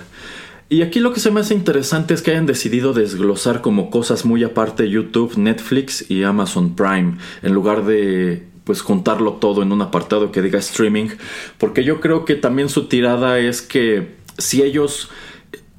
Y 0.72 0.84
aquí 0.84 1.00
lo 1.00 1.14
que 1.14 1.20
se 1.20 1.32
me 1.32 1.40
hace 1.40 1.56
interesante 1.56 2.14
es 2.14 2.22
que 2.22 2.32
hayan 2.32 2.46
decidido 2.46 2.94
desglosar 2.94 3.62
como 3.62 3.90
cosas 3.90 4.24
muy 4.24 4.44
aparte 4.44 4.90
YouTube, 4.90 5.36
Netflix 5.38 6.10
y 6.12 6.24
Amazon 6.24 6.76
Prime, 6.76 7.18
en 7.42 7.54
lugar 7.54 7.86
de 7.86 8.48
pues 8.66 8.82
juntarlo 8.82 9.34
todo 9.34 9.64
en 9.64 9.72
un 9.72 9.82
apartado 9.82 10.32
que 10.32 10.44
diga 10.44 10.60
streaming, 10.60 11.08
porque 11.58 11.84
yo 11.84 12.00
creo 12.00 12.24
que 12.24 12.36
también 12.36 12.70
su 12.70 12.88
tirada 12.88 13.40
es 13.40 13.64
que 13.64 14.20
si 14.38 14.62
ellos 14.62 15.10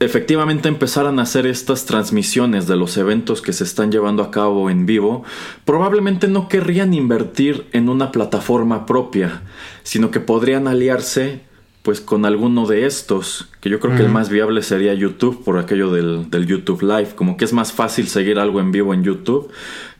efectivamente 0.00 0.68
empezaran 0.68 1.18
a 1.18 1.22
hacer 1.22 1.46
estas 1.46 1.84
transmisiones 1.84 2.66
de 2.66 2.76
los 2.76 2.96
eventos 2.96 3.42
que 3.42 3.52
se 3.52 3.64
están 3.64 3.92
llevando 3.92 4.22
a 4.22 4.30
cabo 4.30 4.70
en 4.70 4.86
vivo, 4.86 5.24
probablemente 5.66 6.26
no 6.26 6.48
querrían 6.48 6.94
invertir 6.94 7.66
en 7.72 7.90
una 7.90 8.10
plataforma 8.10 8.86
propia, 8.86 9.42
sino 9.82 10.10
que 10.10 10.18
podrían 10.20 10.66
aliarse 10.66 11.42
pues 11.82 12.00
con 12.00 12.26
alguno 12.26 12.66
de 12.66 12.86
estos, 12.86 13.48
que 13.60 13.70
yo 13.70 13.80
creo 13.80 13.96
que 13.96 14.02
el 14.02 14.10
más 14.10 14.28
viable 14.28 14.62
sería 14.62 14.92
YouTube 14.92 15.42
por 15.42 15.58
aquello 15.58 15.90
del, 15.90 16.28
del, 16.28 16.46
YouTube 16.46 16.82
Live, 16.82 17.14
como 17.14 17.38
que 17.38 17.46
es 17.46 17.54
más 17.54 17.72
fácil 17.72 18.06
seguir 18.06 18.38
algo 18.38 18.60
en 18.60 18.70
vivo 18.70 18.92
en 18.92 19.02
YouTube 19.02 19.50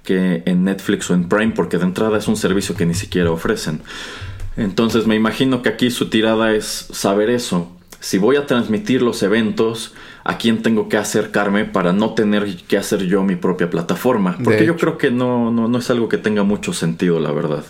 que 0.02 0.42
en 0.44 0.64
Netflix 0.64 1.10
o 1.10 1.14
en 1.14 1.28
Prime, 1.28 1.52
porque 1.52 1.78
de 1.78 1.84
entrada 1.84 2.18
es 2.18 2.28
un 2.28 2.36
servicio 2.36 2.74
que 2.74 2.84
ni 2.84 2.92
siquiera 2.92 3.30
ofrecen. 3.30 3.80
Entonces 4.56 5.06
me 5.06 5.14
imagino 5.14 5.62
que 5.62 5.70
aquí 5.70 5.90
su 5.90 6.10
tirada 6.10 6.54
es 6.54 6.88
saber 6.90 7.30
eso, 7.30 7.79
si 8.00 8.16
voy 8.16 8.36
a 8.36 8.46
transmitir 8.46 9.02
los 9.02 9.22
eventos, 9.22 9.94
a 10.24 10.38
quién 10.38 10.62
tengo 10.62 10.88
que 10.88 10.96
acercarme 10.96 11.66
para 11.66 11.92
no 11.92 12.14
tener 12.14 12.56
que 12.56 12.78
hacer 12.78 13.04
yo 13.04 13.22
mi 13.22 13.36
propia 13.36 13.70
plataforma. 13.70 14.38
Porque 14.42 14.64
yo 14.64 14.76
creo 14.76 14.98
que 14.98 15.10
no, 15.10 15.50
no, 15.50 15.78
es 15.78 15.90
algo 15.90 16.08
que 16.08 16.18
tenga 16.18 16.42
mucho 16.42 16.72
sentido, 16.72 17.20
la 17.20 17.30
verdad. 17.30 17.64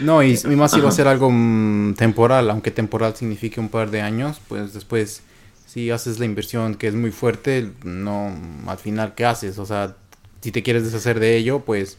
No, 0.00 0.22
y, 0.22 0.38
más 0.56 0.72
si 0.72 0.80
va 0.80 0.90
a 0.90 0.92
ser 0.92 1.08
algo 1.08 1.30
mm, 1.30 1.94
temporal, 1.94 2.50
aunque 2.50 2.70
temporal 2.70 3.14
signifique 3.16 3.60
un 3.60 3.70
par 3.70 3.90
de 3.90 4.02
años, 4.02 4.40
pues 4.46 4.74
después 4.74 5.22
si 5.66 5.90
haces 5.90 6.18
la 6.18 6.26
inversión 6.26 6.74
que 6.74 6.86
es 6.86 6.94
muy 6.94 7.10
fuerte, 7.10 7.70
no, 7.82 8.32
al 8.66 8.78
final, 8.78 9.14
¿qué 9.14 9.24
haces? 9.24 9.58
O 9.58 9.66
sea, 9.66 9.96
si 10.40 10.52
te 10.52 10.62
quieres 10.62 10.84
deshacer 10.84 11.18
de 11.18 11.36
ello, 11.36 11.60
pues 11.60 11.96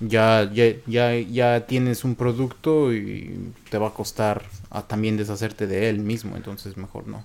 ya, 0.00 0.50
ya, 0.52 0.74
ya, 0.86 1.14
ya 1.18 1.66
tienes 1.66 2.04
un 2.04 2.16
producto 2.16 2.92
y 2.92 3.52
te 3.70 3.78
va 3.78 3.88
a 3.88 3.94
costar 3.94 4.42
a 4.70 4.82
también 4.82 5.16
deshacerte 5.16 5.66
de 5.66 5.90
él 5.90 5.98
mismo, 5.98 6.36
entonces 6.36 6.76
mejor 6.76 7.06
no. 7.08 7.24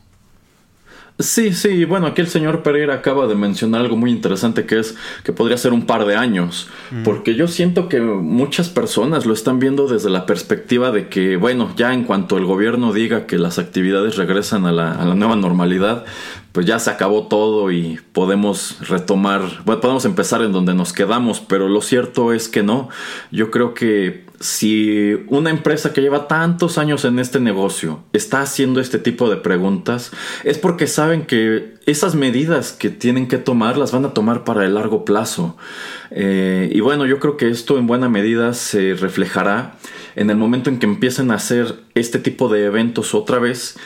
Sí, 1.18 1.54
sí, 1.54 1.86
bueno, 1.86 2.08
aquí 2.08 2.20
el 2.20 2.28
señor 2.28 2.62
Pereira 2.62 2.96
acaba 2.96 3.26
de 3.26 3.36
mencionar 3.36 3.80
algo 3.80 3.96
muy 3.96 4.12
interesante 4.12 4.66
que 4.66 4.80
es 4.80 4.98
que 5.24 5.32
podría 5.32 5.58
ser 5.58 5.72
un 5.72 5.86
par 5.86 6.06
de 6.06 6.18
años, 6.18 6.68
porque 7.06 7.36
yo 7.36 7.48
siento 7.48 7.88
que 7.88 8.02
muchas 8.02 8.68
personas 8.68 9.26
lo 9.26 9.34
están 9.34 9.60
viendo 9.60 9.88
desde 9.88 10.10
la 10.10 10.26
perspectiva 10.26 10.92
de 10.92 11.08
que, 11.08 11.38
bueno, 11.38 11.72
ya 11.78 11.94
en 11.94 12.04
cuanto 12.04 12.38
el 12.38 12.44
gobierno 12.44 12.92
diga 12.92 13.28
que 13.28 13.38
las 13.38 13.60
actividades 13.60 14.18
regresan 14.18 14.66
a 14.66 14.74
la, 14.74 14.92
a 14.92 15.06
la 15.06 15.16
nueva 15.16 15.38
normalidad, 15.38 16.04
pues 16.52 16.66
ya 16.66 16.80
se 16.80 16.90
acabó 16.90 17.28
todo 17.28 17.72
y 17.72 17.98
podemos 18.12 18.78
retomar, 18.86 19.42
bueno, 19.64 19.80
podemos 19.80 20.04
empezar 20.04 20.42
en 20.42 20.52
donde 20.52 20.74
nos 20.74 20.92
quedamos, 20.92 21.40
pero 21.40 21.70
lo 21.70 21.82
cierto 21.82 22.34
es 22.34 22.50
que 22.50 22.62
no. 22.62 22.90
Yo 23.32 23.52
creo 23.52 23.74
que 23.74 24.25
si 24.40 25.14
una 25.28 25.50
empresa 25.50 25.94
que 25.94 26.02
lleva 26.02 26.28
tantos 26.28 26.78
años 26.78 27.06
en 27.06 27.20
este 27.20 27.40
negocio 27.40 28.04
está 28.14 28.42
haciendo 28.42 28.80
este 28.80 29.00
tipo 29.00 29.30
de 29.30 29.38
preguntas, 29.38 30.12
es 30.44 30.58
porque 30.58 30.88
saben 30.88 31.26
que 31.26 31.76
esas 31.86 32.16
medidas 32.16 32.72
que 32.72 32.90
tienen 32.90 33.28
que 33.28 33.38
tomar 33.38 33.78
las 33.78 33.92
van 33.92 34.06
a 34.06 34.14
tomar 34.14 34.44
para 34.44 34.66
el 34.66 34.76
largo 34.76 35.06
plazo. 35.06 35.58
Eh, 36.12 36.70
y 36.74 36.80
bueno, 36.82 37.06
yo 37.06 37.20
creo 37.20 37.38
que 37.38 37.50
esto 37.50 37.78
en 37.78 37.88
buena 37.88 38.10
medida 38.10 38.54
se 38.54 38.94
reflejará 38.94 39.76
en 40.16 40.30
el 40.30 40.38
momento 40.38 40.70
en 40.70 40.80
que 40.80 40.86
empiecen 40.86 41.32
a 41.32 41.36
hacer 41.36 41.76
este 41.94 42.20
tipo 42.20 42.50
de 42.50 42.66
eventos 42.66 43.14
otra 43.14 43.40
vez 43.40 43.78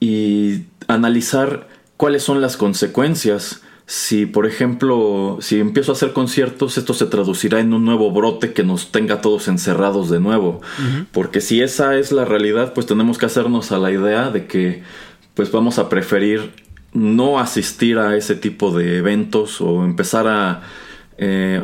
y 0.00 0.64
analizar 0.88 1.68
cuáles 1.96 2.22
son 2.22 2.40
las 2.40 2.56
consecuencias. 2.56 3.62
Si, 3.86 4.24
por 4.24 4.46
ejemplo, 4.46 5.36
si 5.40 5.60
empiezo 5.60 5.92
a 5.92 5.94
hacer 5.94 6.14
conciertos, 6.14 6.78
esto 6.78 6.94
se 6.94 7.04
traducirá 7.04 7.60
en 7.60 7.74
un 7.74 7.84
nuevo 7.84 8.10
brote 8.10 8.54
que 8.54 8.64
nos 8.64 8.92
tenga 8.92 9.20
todos 9.20 9.46
encerrados 9.46 10.08
de 10.08 10.20
nuevo. 10.20 10.62
Porque 11.12 11.42
si 11.42 11.60
esa 11.60 11.96
es 11.96 12.10
la 12.10 12.24
realidad, 12.24 12.72
pues 12.72 12.86
tenemos 12.86 13.18
que 13.18 13.26
hacernos 13.26 13.72
a 13.72 13.78
la 13.78 13.92
idea 13.92 14.30
de 14.30 14.46
que 14.46 14.82
pues 15.34 15.50
vamos 15.52 15.78
a 15.78 15.88
preferir 15.90 16.52
no 16.94 17.38
asistir 17.38 17.98
a 17.98 18.16
ese 18.16 18.36
tipo 18.36 18.74
de 18.74 18.98
eventos 18.98 19.60
o 19.60 19.84
empezar 19.84 20.28
a, 20.28 20.62
eh, 21.18 21.60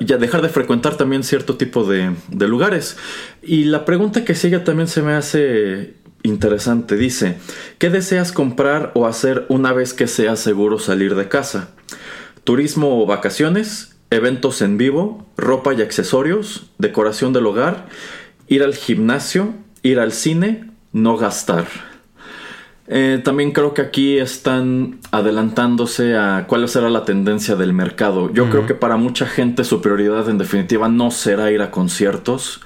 dejar 0.00 0.42
de 0.42 0.48
frecuentar 0.48 0.96
también 0.96 1.22
cierto 1.22 1.56
tipo 1.56 1.84
de, 1.84 2.14
de 2.28 2.48
lugares. 2.48 2.98
Y 3.42 3.64
la 3.64 3.86
pregunta 3.86 4.24
que 4.24 4.34
sigue 4.34 4.58
también 4.58 4.88
se 4.88 5.00
me 5.00 5.14
hace 5.14 6.01
interesante. 6.22 6.96
Dice, 6.96 7.38
¿qué 7.78 7.90
deseas 7.90 8.32
comprar 8.32 8.92
o 8.94 9.06
hacer 9.06 9.46
una 9.48 9.72
vez 9.72 9.94
que 9.94 10.06
sea 10.06 10.36
seguro 10.36 10.78
salir 10.78 11.14
de 11.14 11.28
casa? 11.28 11.70
Turismo 12.44 13.02
o 13.02 13.06
vacaciones, 13.06 13.96
eventos 14.10 14.62
en 14.62 14.78
vivo, 14.78 15.26
ropa 15.36 15.74
y 15.74 15.82
accesorios, 15.82 16.70
decoración 16.78 17.32
del 17.32 17.46
hogar, 17.46 17.86
ir 18.48 18.62
al 18.62 18.74
gimnasio, 18.74 19.54
ir 19.82 19.98
al 19.98 20.12
cine, 20.12 20.70
no 20.92 21.16
gastar. 21.16 21.66
Eh, 22.88 23.20
también 23.24 23.52
creo 23.52 23.74
que 23.74 23.80
aquí 23.80 24.18
están 24.18 24.98
adelantándose 25.12 26.16
a 26.16 26.46
cuál 26.46 26.68
será 26.68 26.90
la 26.90 27.04
tendencia 27.04 27.56
del 27.56 27.72
mercado. 27.72 28.30
Yo 28.32 28.50
creo 28.50 28.66
que 28.66 28.74
para 28.74 28.96
mucha 28.96 29.24
gente 29.24 29.64
su 29.64 29.80
prioridad 29.80 30.28
en 30.28 30.36
definitiva 30.36 30.88
no 30.88 31.10
será 31.10 31.50
ir 31.52 31.62
a 31.62 31.70
conciertos, 31.70 32.60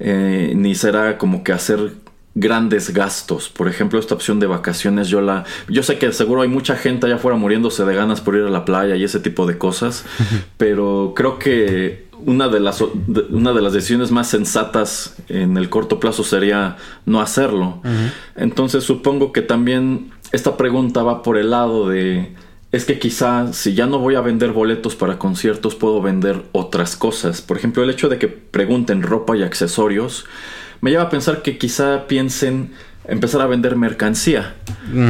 eh, 0.00 0.52
ni 0.56 0.74
será 0.74 1.16
como 1.16 1.44
que 1.44 1.52
hacer 1.52 1.92
grandes 2.34 2.92
gastos. 2.92 3.48
Por 3.48 3.68
ejemplo, 3.68 3.98
esta 3.98 4.14
opción 4.14 4.40
de 4.40 4.46
vacaciones, 4.46 5.08
yo 5.08 5.20
la. 5.20 5.44
Yo 5.68 5.82
sé 5.82 5.98
que 5.98 6.12
seguro 6.12 6.42
hay 6.42 6.48
mucha 6.48 6.76
gente 6.76 7.06
allá 7.06 7.16
afuera 7.16 7.36
muriéndose 7.36 7.84
de 7.84 7.94
ganas 7.94 8.20
por 8.20 8.36
ir 8.36 8.42
a 8.42 8.50
la 8.50 8.64
playa 8.64 8.96
y 8.96 9.04
ese 9.04 9.20
tipo 9.20 9.46
de 9.46 9.58
cosas. 9.58 10.04
pero 10.56 11.12
creo 11.14 11.38
que 11.38 12.10
una 12.24 12.48
de 12.48 12.60
las 12.60 12.80
una 13.30 13.52
de 13.52 13.62
las 13.62 13.72
decisiones 13.72 14.10
más 14.10 14.28
sensatas 14.28 15.16
en 15.28 15.56
el 15.56 15.68
corto 15.68 16.00
plazo 16.00 16.24
sería 16.24 16.76
no 17.04 17.20
hacerlo. 17.20 17.82
Entonces 18.36 18.84
supongo 18.84 19.32
que 19.32 19.42
también 19.42 20.12
esta 20.30 20.56
pregunta 20.56 21.02
va 21.02 21.22
por 21.22 21.36
el 21.36 21.50
lado 21.50 21.88
de 21.88 22.34
es 22.70 22.86
que 22.86 22.98
quizá 22.98 23.52
si 23.52 23.74
ya 23.74 23.86
no 23.86 23.98
voy 23.98 24.14
a 24.14 24.22
vender 24.22 24.52
boletos 24.52 24.96
para 24.96 25.18
conciertos 25.18 25.74
puedo 25.74 26.00
vender 26.00 26.44
otras 26.52 26.96
cosas. 26.96 27.42
Por 27.42 27.58
ejemplo, 27.58 27.82
el 27.82 27.90
hecho 27.90 28.08
de 28.08 28.18
que 28.18 28.28
pregunten 28.28 29.02
ropa 29.02 29.36
y 29.36 29.42
accesorios 29.42 30.24
me 30.82 30.90
lleva 30.90 31.04
a 31.04 31.08
pensar 31.08 31.40
que 31.40 31.56
quizá 31.56 32.06
piensen 32.06 32.72
empezar 33.06 33.40
a 33.40 33.46
vender 33.46 33.76
mercancía. 33.76 34.56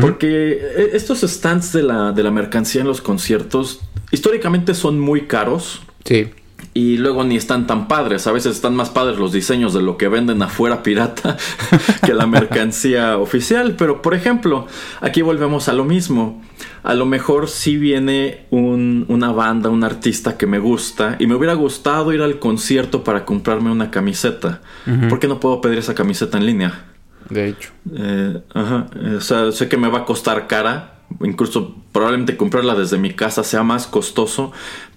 Porque 0.00 0.52
eh, 0.52 0.90
estos 0.92 1.22
stands 1.22 1.72
de 1.72 1.82
la, 1.82 2.12
de 2.12 2.22
la 2.22 2.30
mercancía 2.30 2.82
en 2.82 2.86
los 2.86 3.00
conciertos 3.00 3.80
históricamente 4.12 4.74
son 4.74 5.00
muy 5.00 5.22
caros. 5.22 5.82
Sí. 6.04 6.30
Y 6.74 6.96
luego 6.96 7.24
ni 7.24 7.36
están 7.36 7.66
tan 7.66 7.88
padres. 7.88 8.26
A 8.26 8.32
veces 8.32 8.56
están 8.56 8.74
más 8.74 8.90
padres 8.90 9.18
los 9.18 9.32
diseños 9.32 9.74
de 9.74 9.82
lo 9.82 9.96
que 9.96 10.08
venden 10.08 10.42
afuera 10.42 10.82
pirata 10.82 11.36
que 12.06 12.14
la 12.14 12.26
mercancía 12.26 13.18
oficial. 13.18 13.74
Pero 13.76 14.02
por 14.02 14.14
ejemplo, 14.14 14.66
aquí 15.00 15.22
volvemos 15.22 15.68
a 15.68 15.72
lo 15.72 15.84
mismo. 15.84 16.42
A 16.82 16.94
lo 16.94 17.06
mejor 17.06 17.48
si 17.48 17.76
viene 17.76 18.46
una 18.50 19.30
banda, 19.32 19.70
un 19.70 19.84
artista 19.84 20.36
que 20.36 20.46
me 20.46 20.58
gusta 20.58 21.16
y 21.18 21.26
me 21.26 21.34
hubiera 21.34 21.54
gustado 21.54 22.12
ir 22.12 22.22
al 22.22 22.38
concierto 22.38 23.04
para 23.04 23.24
comprarme 23.24 23.70
una 23.70 23.90
camiseta. 23.90 24.60
¿Por 25.08 25.20
qué 25.20 25.28
no 25.28 25.38
puedo 25.38 25.60
pedir 25.60 25.78
esa 25.78 25.94
camiseta 25.94 26.38
en 26.38 26.46
línea? 26.46 26.86
De 27.28 27.48
hecho. 27.48 27.70
Eh, 27.94 28.40
ajá. 28.52 28.86
O 29.16 29.20
sea, 29.20 29.52
sé 29.52 29.68
que 29.68 29.76
me 29.76 29.88
va 29.88 30.00
a 30.00 30.04
costar 30.04 30.46
cara. 30.48 30.94
Incluso 31.22 31.76
probablemente 31.92 32.36
comprarla 32.36 32.74
desde 32.74 32.98
mi 32.98 33.12
casa 33.12 33.44
sea 33.44 33.62
más 33.62 33.86
costoso, 33.86 34.52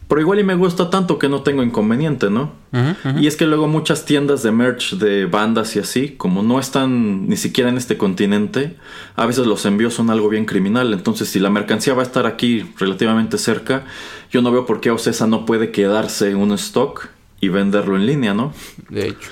pero 0.08 0.22
igual 0.22 0.40
y 0.40 0.44
me 0.44 0.56
gusta 0.56 0.90
tanto 0.90 1.18
que 1.18 1.30
no 1.30 1.42
tengo 1.42 1.64
inconveniente, 1.64 2.30
¿no? 2.30 2.54
Y 3.20 3.28
es 3.28 3.38
que 3.38 3.46
luego 3.46 3.68
muchas 3.68 4.06
tiendas 4.06 4.44
de 4.44 4.52
merch 4.52 4.96
de 4.96 5.26
bandas 5.26 5.76
y 5.76 5.80
así, 5.80 6.10
como 6.10 6.44
no 6.44 6.60
están 6.60 7.28
ni 7.28 7.38
siquiera 7.38 7.70
en 7.70 7.78
este 7.78 7.98
continente, 7.98 8.76
a 9.16 9.26
veces 9.26 9.48
los 9.48 9.66
envíos 9.66 9.94
son 9.94 10.10
algo 10.10 10.30
bien 10.30 10.46
criminal. 10.46 10.94
Entonces, 10.94 11.30
si 11.30 11.40
la 11.40 11.50
mercancía 11.50 11.94
va 11.94 12.04
a 12.04 12.06
estar 12.06 12.26
aquí 12.26 12.70
relativamente 12.78 13.38
cerca, 13.38 13.86
yo 14.30 14.42
no 14.42 14.52
veo 14.52 14.66
por 14.66 14.82
qué 14.82 14.92
Ocesa 14.92 15.26
no 15.26 15.46
puede 15.46 15.72
quedarse 15.72 16.36
un 16.36 16.52
stock 16.52 17.08
y 17.40 17.48
venderlo 17.48 17.96
en 17.96 18.06
línea, 18.06 18.34
¿no? 18.34 18.54
De 18.90 19.08
hecho. 19.08 19.30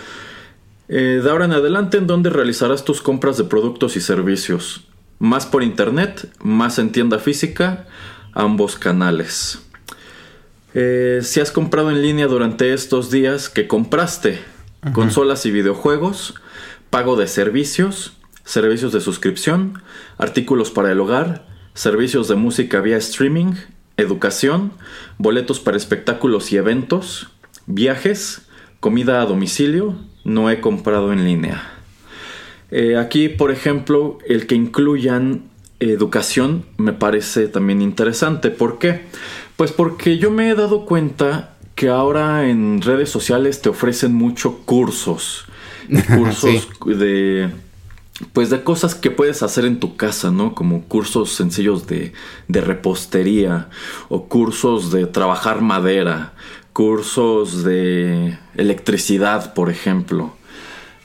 Eh, 0.88 1.22
de 1.24 1.30
ahora 1.30 1.46
en 1.46 1.54
adelante, 1.54 1.98
¿en 1.98 2.08
dónde 2.08 2.30
realizarás 2.30 2.84
tus 2.84 3.02
compras 3.02 3.38
de 3.38 3.44
productos 3.44 3.96
y 3.96 4.02
servicios? 4.02 4.86
Más 5.20 5.46
por 5.46 5.64
internet, 5.64 6.32
más 6.42 6.80
en 6.80 6.92
tienda 6.92 7.20
física, 7.20 7.88
ambos 8.34 8.76
canales. 8.78 9.63
Eh, 10.74 11.20
si 11.22 11.40
has 11.40 11.52
comprado 11.52 11.92
en 11.92 12.02
línea 12.02 12.28
durante 12.28 12.74
estos 12.74 13.12
días, 13.12 13.50
¿qué 13.50 13.68
compraste? 13.68 14.40
Consolas 14.92 15.46
y 15.46 15.52
videojuegos, 15.52 16.36
pago 16.90 17.16
de 17.16 17.28
servicios, 17.28 18.18
servicios 18.44 18.92
de 18.92 19.00
suscripción, 19.00 19.82
artículos 20.18 20.72
para 20.72 20.92
el 20.92 21.00
hogar, 21.00 21.48
servicios 21.74 22.28
de 22.28 22.36
música 22.36 22.82
vía 22.82 22.98
streaming, 22.98 23.54
educación, 23.96 24.74
boletos 25.18 25.60
para 25.60 25.78
espectáculos 25.78 26.52
y 26.52 26.58
eventos, 26.58 27.30
viajes, 27.66 28.48
comida 28.80 29.22
a 29.22 29.26
domicilio, 29.26 29.96
no 30.26 30.50
he 30.50 30.60
comprado 30.60 31.14
en 31.14 31.24
línea. 31.24 31.72
Eh, 32.72 32.98
aquí, 32.98 33.30
por 33.30 33.52
ejemplo, 33.52 34.18
el 34.28 34.48
que 34.48 34.56
incluyan 34.56 35.44
educación 35.80 36.66
me 36.78 36.94
parece 36.94 37.48
también 37.48 37.82
interesante. 37.82 38.50
¿Por 38.50 38.80
qué? 38.80 39.02
Pues 39.58 39.72
porque 39.72 40.18
yo 40.18 40.32
me 40.32 40.50
he 40.50 40.56
dado 40.56 40.86
cuenta 40.86 41.56
que 41.76 41.90
ahora 41.90 42.50
en 42.50 42.82
redes 42.82 43.10
sociales 43.10 43.62
te 43.62 43.70
ofrecen 43.70 44.14
mucho 44.14 44.60
cursos. 44.66 45.46
Cursos 46.18 46.70
de 46.86 47.50
pues 48.32 48.50
de 48.50 48.64
cosas 48.64 48.96
que 48.96 49.12
puedes 49.12 49.44
hacer 49.44 49.66
en 49.66 49.80
tu 49.80 49.98
casa, 49.98 50.32
¿no? 50.32 50.54
Como 50.54 50.84
cursos 50.84 51.34
sencillos 51.34 51.88
de, 51.88 52.14
de, 52.48 52.62
repostería 52.62 53.70
o 54.08 54.28
cursos 54.28 54.92
de 54.92 55.08
trabajar 55.08 55.62
madera, 55.62 56.34
cursos 56.74 57.64
de 57.64 58.38
electricidad, 58.56 59.54
por 59.54 59.70
ejemplo. 59.70 60.36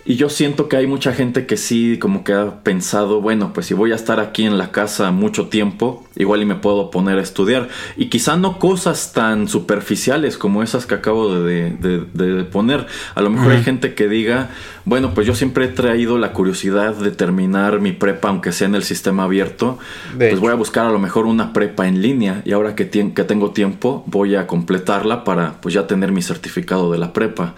Y 0.09 0.17
yo 0.17 0.31
siento 0.31 0.71
que 0.71 0.79
hay 0.79 0.87
mucha 0.87 1.13
gente 1.13 1.45
que 1.45 1.59
sí 1.59 1.99
como 1.99 2.25
que 2.25 2.33
ha 2.33 2.63
pensado, 2.63 3.21
bueno, 3.21 3.53
pues 3.53 3.67
si 3.67 3.75
voy 3.75 3.93
a 3.93 3.95
estar 3.95 4.21
aquí 4.21 4.47
en 4.47 4.57
la 4.57 4.73
casa 4.73 5.11
mucho 5.11 5.49
tiempo, 5.49 6.07
igual 6.17 6.41
y 6.41 6.47
me 6.47 6.55
puedo 6.55 6.91
poner 6.91 7.19
a 7.19 7.21
estudiar. 7.21 7.69
Y 7.99 8.07
quizá 8.07 8.39
no 8.39 8.59
cosas 8.59 9.13
tan 9.13 9.49
superficiales 9.49 10.39
como 10.39 10.63
esas 10.63 10.87
que 10.87 10.95
acabo 10.95 11.35
de, 11.35 11.73
de, 11.73 12.45
poner. 12.45 12.87
A 13.15 13.21
lo 13.21 13.29
mejor 13.29 13.53
hay 13.53 13.63
gente 13.63 13.93
que 13.93 14.09
diga, 14.09 14.49
bueno, 14.87 15.13
pues 15.13 15.27
yo 15.27 15.35
siempre 15.35 15.67
he 15.67 15.69
traído 15.69 16.17
la 16.17 16.33
curiosidad 16.33 16.95
de 16.95 17.11
terminar 17.11 17.79
mi 17.81 17.93
prepa, 17.93 18.31
aunque 18.31 18.53
sea 18.53 18.67
en 18.67 18.77
el 18.77 18.85
sistema 18.85 19.25
abierto. 19.25 19.79
pues 20.17 20.41
voy 20.41 20.53
a 20.53 20.55
buscar 20.55 20.87
a 20.87 20.91
lo 20.91 20.99
mejor 20.99 21.27
una 21.27 21.53
prepa 21.53 21.87
en 21.87 22.01
línea 22.01 22.41
y 22.47 22.53
ahora 22.53 22.75
que, 22.75 22.89
que 22.89 23.25
tengo 23.25 23.51
tiempo 23.51 24.05
voy 24.07 24.37
a 24.37 24.47
completarla 24.47 25.23
para 25.25 25.61
pues 25.61 25.75
ya 25.75 25.87
tener 25.87 26.13
mi 26.13 26.23
certificado 26.23 26.91
de 26.91 26.97
la 26.97 27.13
prepa. 27.13 27.55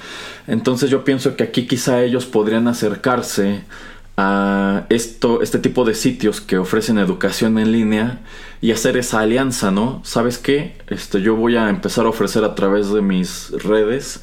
Entonces 0.51 0.91
yo 0.91 1.05
pienso 1.05 1.37
que 1.37 1.45
aquí 1.45 1.69
quizá 1.69 2.03
ellos 2.03 2.27
podrían 2.41 2.68
acercarse 2.68 3.64
a 4.16 4.86
esto, 4.88 5.43
este 5.43 5.59
tipo 5.59 5.84
de 5.84 5.93
sitios 5.93 6.41
que 6.41 6.57
ofrecen 6.57 6.97
educación 6.97 7.59
en 7.59 7.70
línea 7.70 8.20
y 8.62 8.72
hacer 8.72 8.97
esa 8.97 9.20
alianza, 9.20 9.70
¿no? 9.70 10.01
¿Sabes 10.07 10.38
qué? 10.38 10.78
Este, 10.88 11.20
yo 11.20 11.36
voy 11.36 11.57
a 11.57 11.68
empezar 11.68 12.07
a 12.07 12.09
ofrecer 12.09 12.45
a 12.45 12.55
través 12.55 12.91
de 12.91 13.03
mis 13.03 13.51
redes 13.51 14.22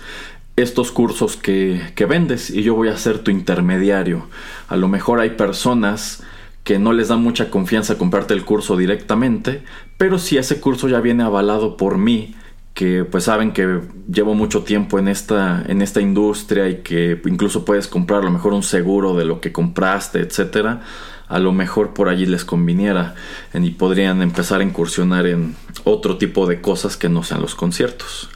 estos 0.55 0.91
cursos 0.91 1.38
que, 1.38 1.80
que 1.93 2.07
vendes 2.07 2.49
y 2.49 2.63
yo 2.63 2.74
voy 2.74 2.88
a 2.88 2.97
ser 2.97 3.20
tu 3.20 3.30
intermediario. 3.30 4.26
A 4.68 4.78
lo 4.78 4.88
mejor 4.88 5.20
hay 5.20 5.30
personas 5.30 6.24
que 6.63 6.80
no 6.80 6.93
les 6.93 7.09
da 7.09 7.18
mucha 7.18 7.51
confianza 7.51 7.99
comprarte 7.99 8.34
el 8.34 8.45
curso 8.45 8.78
directamente, 8.78 9.61
pero 9.99 10.18
si 10.18 10.39
ese 10.39 10.59
curso 10.59 10.88
ya 10.88 11.01
viene 11.01 11.22
avalado 11.22 11.78
por 11.78 11.99
mí, 11.99 12.34
que 12.78 13.06
pues 13.06 13.24
saben 13.24 13.54
que 13.54 13.80
llevo 14.08 14.36
mucho 14.36 14.62
tiempo 14.62 15.00
en 15.00 15.08
esta, 15.08 15.64
en 15.68 15.82
esta 15.82 16.00
industria 16.00 16.70
y 16.70 16.84
que 16.84 17.20
incluso 17.26 17.66
puedes 17.66 17.88
comprar 17.88 18.20
a 18.20 18.26
lo 18.26 18.30
mejor 18.30 18.54
un 18.54 18.62
seguro 18.62 19.16
de 19.16 19.26
lo 19.26 19.42
que 19.42 19.52
compraste, 19.52 20.20
etcétera, 20.20 20.84
a 21.28 21.40
lo 21.40 21.54
mejor 21.54 21.96
por 21.96 22.08
allí 22.08 22.28
les 22.28 22.46
conviniera 22.46 23.16
y 23.52 23.72
podrían 23.72 24.22
empezar 24.22 24.62
a 24.62 24.64
incursionar 24.64 25.26
en 25.26 25.56
otro 25.86 26.20
tipo 26.20 26.46
de 26.46 26.62
cosas 26.62 26.98
que 26.98 27.10
no 27.10 27.24
sean 27.24 27.42
los 27.42 27.56
conciertos. 27.56 28.30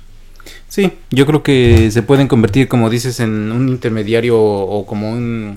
Sí, 0.68 0.92
yo 1.12 1.28
creo 1.28 1.44
que 1.44 1.92
se 1.92 2.02
pueden 2.02 2.28
convertir, 2.28 2.68
como 2.68 2.90
dices, 2.90 3.20
en 3.20 3.52
un 3.52 3.70
intermediario 3.70 4.42
o 4.42 4.88
como 4.88 5.12
un, 5.12 5.54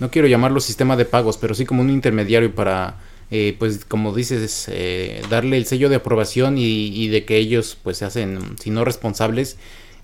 no 0.00 0.10
quiero 0.10 0.26
llamarlo 0.26 0.58
sistema 0.58 0.96
de 0.96 1.04
pagos, 1.04 1.36
pero 1.36 1.54
sí 1.54 1.64
como 1.64 1.82
un 1.82 1.90
intermediario 1.90 2.52
para 2.52 2.96
eh, 3.30 3.56
pues 3.58 3.84
como 3.84 4.14
dices, 4.14 4.66
eh, 4.70 5.22
darle 5.30 5.56
el 5.56 5.66
sello 5.66 5.88
de 5.88 5.96
aprobación 5.96 6.56
y, 6.58 7.08
de 7.08 7.24
que 7.24 7.36
ellos 7.36 7.76
pues 7.82 7.98
se 7.98 8.04
hacen, 8.04 8.38
si 8.60 8.70
no 8.70 8.84
responsables, 8.84 9.56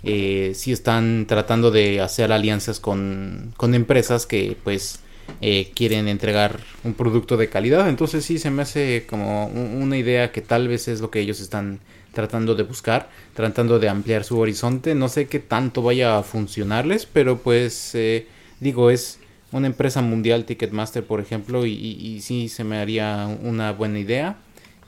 eh, 0.02 0.52
si 0.54 0.72
están 0.72 1.26
tratando 1.26 1.70
de 1.70 2.00
hacer 2.00 2.32
alianzas 2.32 2.80
con, 2.80 3.52
con 3.56 3.74
empresas 3.74 4.26
que 4.26 4.56
pues 4.62 5.00
quieren 5.76 6.08
entregar 6.08 6.58
un 6.82 6.94
producto 6.94 7.36
de 7.36 7.48
calidad. 7.48 7.88
Entonces 7.88 8.24
sí 8.24 8.38
se 8.38 8.50
me 8.50 8.62
hace 8.62 9.06
como 9.08 9.46
una 9.46 9.96
idea 9.96 10.32
que 10.32 10.40
tal 10.40 10.66
vez 10.66 10.88
es 10.88 11.00
lo 11.00 11.10
que 11.12 11.20
ellos 11.20 11.40
están 11.40 11.78
tratando 12.12 12.56
de 12.56 12.64
buscar, 12.64 13.08
tratando 13.34 13.78
de 13.78 13.88
ampliar 13.88 14.24
su 14.24 14.40
horizonte. 14.40 14.96
No 14.96 15.08
sé 15.08 15.28
qué 15.28 15.38
tanto 15.38 15.82
vaya 15.82 16.18
a 16.18 16.24
funcionarles, 16.24 17.06
pero 17.06 17.38
pues 17.38 17.96
digo, 18.58 18.90
es 18.90 19.19
una 19.52 19.66
empresa 19.66 20.00
mundial, 20.02 20.44
Ticketmaster, 20.44 21.04
por 21.04 21.20
ejemplo, 21.20 21.66
y, 21.66 21.72
y, 21.72 22.20
sí 22.20 22.48
se 22.48 22.64
me 22.64 22.78
haría 22.78 23.26
una 23.42 23.72
buena 23.72 23.98
idea. 23.98 24.36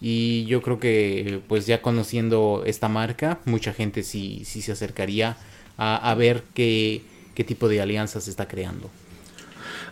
Y 0.01 0.45
yo 0.47 0.63
creo 0.63 0.81
que 0.81 1.41
pues 1.49 1.67
ya 1.67 1.81
conociendo 1.81 2.65
esta 2.67 2.89
marca, 2.89 3.39
mucha 3.45 3.73
gente 3.73 4.03
sí, 4.03 4.43
sí 4.45 4.61
se 4.61 4.73
acercaría 4.73 5.37
a, 5.79 6.15
ver 6.15 6.45
qué, 6.55 7.03
qué 7.35 7.45
tipo 7.45 7.69
de 7.69 7.81
alianzas 7.81 8.25
se 8.25 8.31
está 8.31 8.47
creando. 8.47 8.91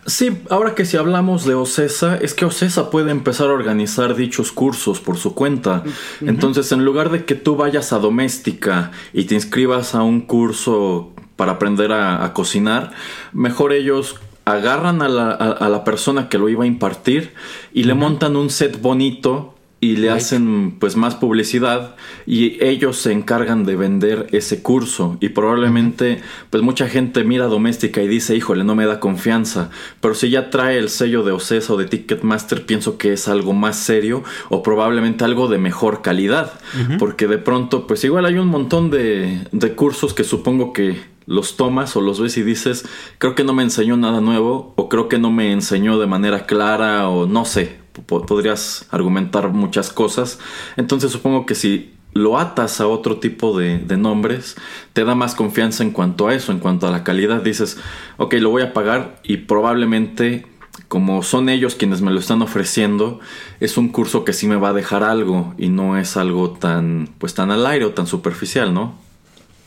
Sí, 0.07 0.39
ahora 0.49 0.75
que 0.75 0.85
si 0.85 0.97
hablamos 0.97 1.45
de 1.45 1.55
OCESA, 1.55 2.16
es 2.16 2.35
que 2.35 2.45
OCESA 2.45 2.91
puede 2.91 3.11
empezar 3.11 3.49
a 3.49 3.53
organizar 3.53 4.14
dichos 4.14 4.51
cursos 4.51 5.01
por 5.01 5.16
su 5.16 5.35
cuenta. 5.35 5.85
Entonces, 6.21 6.73
en 6.73 6.85
lugar 6.85 7.11
de 7.11 7.25
que 7.25 7.35
tú 7.35 7.55
vayas 7.57 7.93
a 7.93 7.99
doméstica 7.99 8.93
y 9.12 9.25
te 9.25 9.35
inscribas 9.35 9.95
a 9.95 10.03
un 10.03 10.23
curso 10.23 11.12
para 11.37 11.53
aprender 11.53 11.93
a 11.93 12.33
cocinar, 12.35 12.93
mejor 13.33 13.73
ellos 13.73 14.16
agarran 14.53 15.03
a 15.03 15.09
la, 15.09 15.31
a, 15.33 15.69
la, 15.69 15.85
persona 15.85 16.29
que 16.29 16.39
lo 16.39 16.49
iba 16.49 16.65
a 16.65 16.67
impartir 16.67 17.33
y 17.73 17.85
le 17.85 17.95
montan 17.95 18.37
un 18.37 18.51
set 18.51 18.81
bonito 18.81 19.55
y 19.83 19.97
le 19.97 20.11
hacen 20.11 20.77
pues 20.79 20.95
más 20.95 21.15
publicidad 21.15 21.97
y 22.27 22.63
ellos 22.63 22.99
se 22.99 23.13
encargan 23.13 23.65
de 23.65 23.77
vender 23.77 24.27
ese 24.31 24.63
curso. 24.63 25.17
Y 25.21 25.31
probablemente 25.31 26.21
pues 26.51 26.63
mucha 26.63 26.87
gente 26.87 27.25
mira 27.25 27.47
doméstica 27.47 28.03
y 28.03 28.09
dice 28.09 28.37
híjole 28.37 28.63
no 28.63 28.75
me 28.75 28.85
da 28.85 29.01
confianza 29.01 29.71
pero 30.01 30.15
si 30.15 30.29
ya 30.29 30.51
trae 30.51 30.77
el 30.77 30.91
sello 30.91 31.23
de 31.23 31.33
OCESA 31.33 31.73
o 31.73 31.77
de 31.79 31.87
Ticketmaster 31.87 32.67
pienso 32.67 32.99
que 32.99 33.15
es 33.15 33.27
algo 33.27 33.55
más 33.55 33.77
serio 33.77 34.23
o 34.51 34.63
probablemente 34.63 35.25
algo 35.25 35.49
de 35.49 35.59
mejor 35.59 36.03
calidad. 36.03 36.61
Porque 36.99 37.27
de 37.27 37.39
pronto 37.39 37.87
pues 37.87 38.05
igual 38.05 38.27
hay 38.27 38.37
un 38.37 38.49
montón 38.49 38.91
de, 38.91 39.47
de 39.51 39.73
cursos 39.73 40.13
que 40.13 40.25
supongo 40.25 40.73
que 40.73 40.99
los 41.31 41.57
tomas 41.57 41.95
o 41.95 42.01
los 42.01 42.20
ves 42.20 42.37
y 42.39 42.43
dices, 42.43 42.85
creo 43.18 43.37
que 43.37 43.45
no 43.45 43.55
me 43.55 43.62
enseñó 43.62 43.97
nada 43.97 44.20
nuevo 44.20 44.74
o 44.74 44.89
creo 44.89 45.09
que 45.09 45.16
no 45.16 45.31
me 45.31 45.53
enseñó 45.53 45.97
de 46.01 46.09
manera 46.09 46.45
clara 46.45 47.09
o 47.09 47.26
no 47.26 47.45
sé, 47.45 47.78
podrías 48.07 48.89
argumentar 48.91 49.49
muchas 49.51 49.93
cosas. 49.93 50.41
Entonces 50.76 51.12
supongo 51.12 51.47
que 51.47 51.55
si 51.55 51.95
lo 52.14 52.37
atas 52.37 52.81
a 52.81 52.89
otro 52.89 53.18
tipo 53.20 53.57
de, 53.57 53.78
nombres, 53.97 54.57
te 54.93 55.05
da 55.05 55.14
más 55.14 55.37
confianza 55.37 55.85
en 55.85 55.93
cuanto 55.93 56.26
a 56.26 56.35
eso, 56.35 56.51
en 56.51 56.59
cuanto 56.59 56.89
a 56.89 56.91
la 56.91 57.05
calidad. 57.05 57.41
Dices, 57.43 57.78
ok, 58.16 58.35
lo 58.35 58.51
voy 58.51 58.62
a 58.62 58.72
pagar 58.72 59.20
y 59.22 59.37
probablemente 59.37 60.47
como 60.89 61.22
son 61.22 61.49
ellos 61.49 61.76
quienes 61.76 62.03
me 62.03 62.11
lo 62.11 62.18
están 62.18 62.43
ofreciendo, 62.43 63.20
es 63.61 63.76
un 63.76 63.91
curso 63.91 64.24
que 64.24 64.33
sí 64.33 64.49
me 64.49 64.57
va 64.57 64.70
a 64.70 64.72
dejar 64.72 65.05
algo 65.05 65.55
y 65.57 65.68
no 65.68 65.97
es 65.97 66.16
algo 66.16 66.51
tan, 66.51 67.09
pues 67.18 67.35
tan 67.35 67.53
al 67.53 67.64
aire 67.66 67.85
o 67.85 67.93
tan 67.93 68.09
superficial, 68.09 68.74
¿no? 68.74 68.99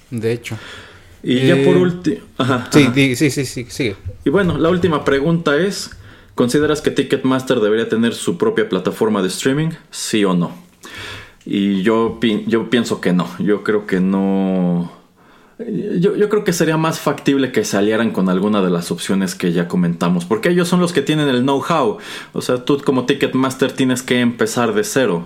de 0.09 0.31
hecho. 0.31 0.57
Y 1.23 1.47
ya 1.47 1.63
por 1.63 1.77
último... 1.77 2.17
Sí, 2.69 3.15
sí, 3.15 3.31
sí, 3.31 3.45
sí, 3.45 3.65
sigue. 3.69 3.95
Y 4.25 4.29
bueno, 4.29 4.57
la 4.57 4.69
última 4.69 5.05
pregunta 5.05 5.57
es, 5.57 5.91
¿consideras 6.35 6.81
que 6.81 6.91
Ticketmaster 6.91 7.59
debería 7.61 7.87
tener 7.87 8.13
su 8.13 8.37
propia 8.37 8.67
plataforma 8.67 9.21
de 9.21 9.29
streaming? 9.29 9.69
Sí 9.89 10.25
o 10.25 10.33
no. 10.33 10.51
Y 11.45 11.81
yo, 11.81 12.19
yo 12.47 12.69
pienso 12.69 12.99
que 12.99 13.13
no. 13.13 13.29
Yo 13.39 13.63
creo 13.63 13.87
que 13.87 13.99
no 13.99 14.91
yo, 15.99 16.15
yo, 16.15 16.29
creo 16.29 16.43
que 16.43 16.53
sería 16.53 16.77
más 16.77 16.99
factible 16.99 17.51
que 17.51 17.63
se 17.63 17.77
aliaran 17.77 18.11
con 18.11 18.29
alguna 18.29 18.61
de 18.61 18.69
las 18.69 18.91
opciones 18.91 19.35
que 19.35 19.51
ya 19.51 19.67
comentamos, 19.67 20.25
porque 20.25 20.49
ellos 20.49 20.67
son 20.67 20.79
los 20.79 20.93
que 20.93 21.01
tienen 21.01 21.27
el 21.27 21.41
know-how. 21.41 21.97
O 22.33 22.41
sea, 22.41 22.65
tú 22.65 22.81
como 22.83 23.05
Ticketmaster 23.05 23.71
tienes 23.71 24.01
que 24.01 24.19
empezar 24.19 24.73
de 24.73 24.83
cero. 24.83 25.25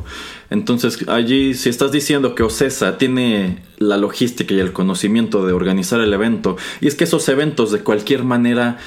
Entonces, 0.49 1.07
allí, 1.07 1.53
si 1.53 1.69
estás 1.69 1.91
diciendo 1.91 2.35
que 2.35 2.43
Ocesa 2.43 2.97
tiene 2.97 3.63
la 3.77 3.97
logística 3.97 4.53
y 4.53 4.59
el 4.59 4.73
conocimiento 4.73 5.45
de 5.45 5.53
organizar 5.53 5.99
el 5.99 6.13
evento, 6.13 6.57
y 6.81 6.87
es 6.87 6.95
que 6.95 7.03
esos 7.03 7.27
eventos 7.29 7.71
de 7.71 7.79
cualquier 7.79 8.23
manera 8.23 8.77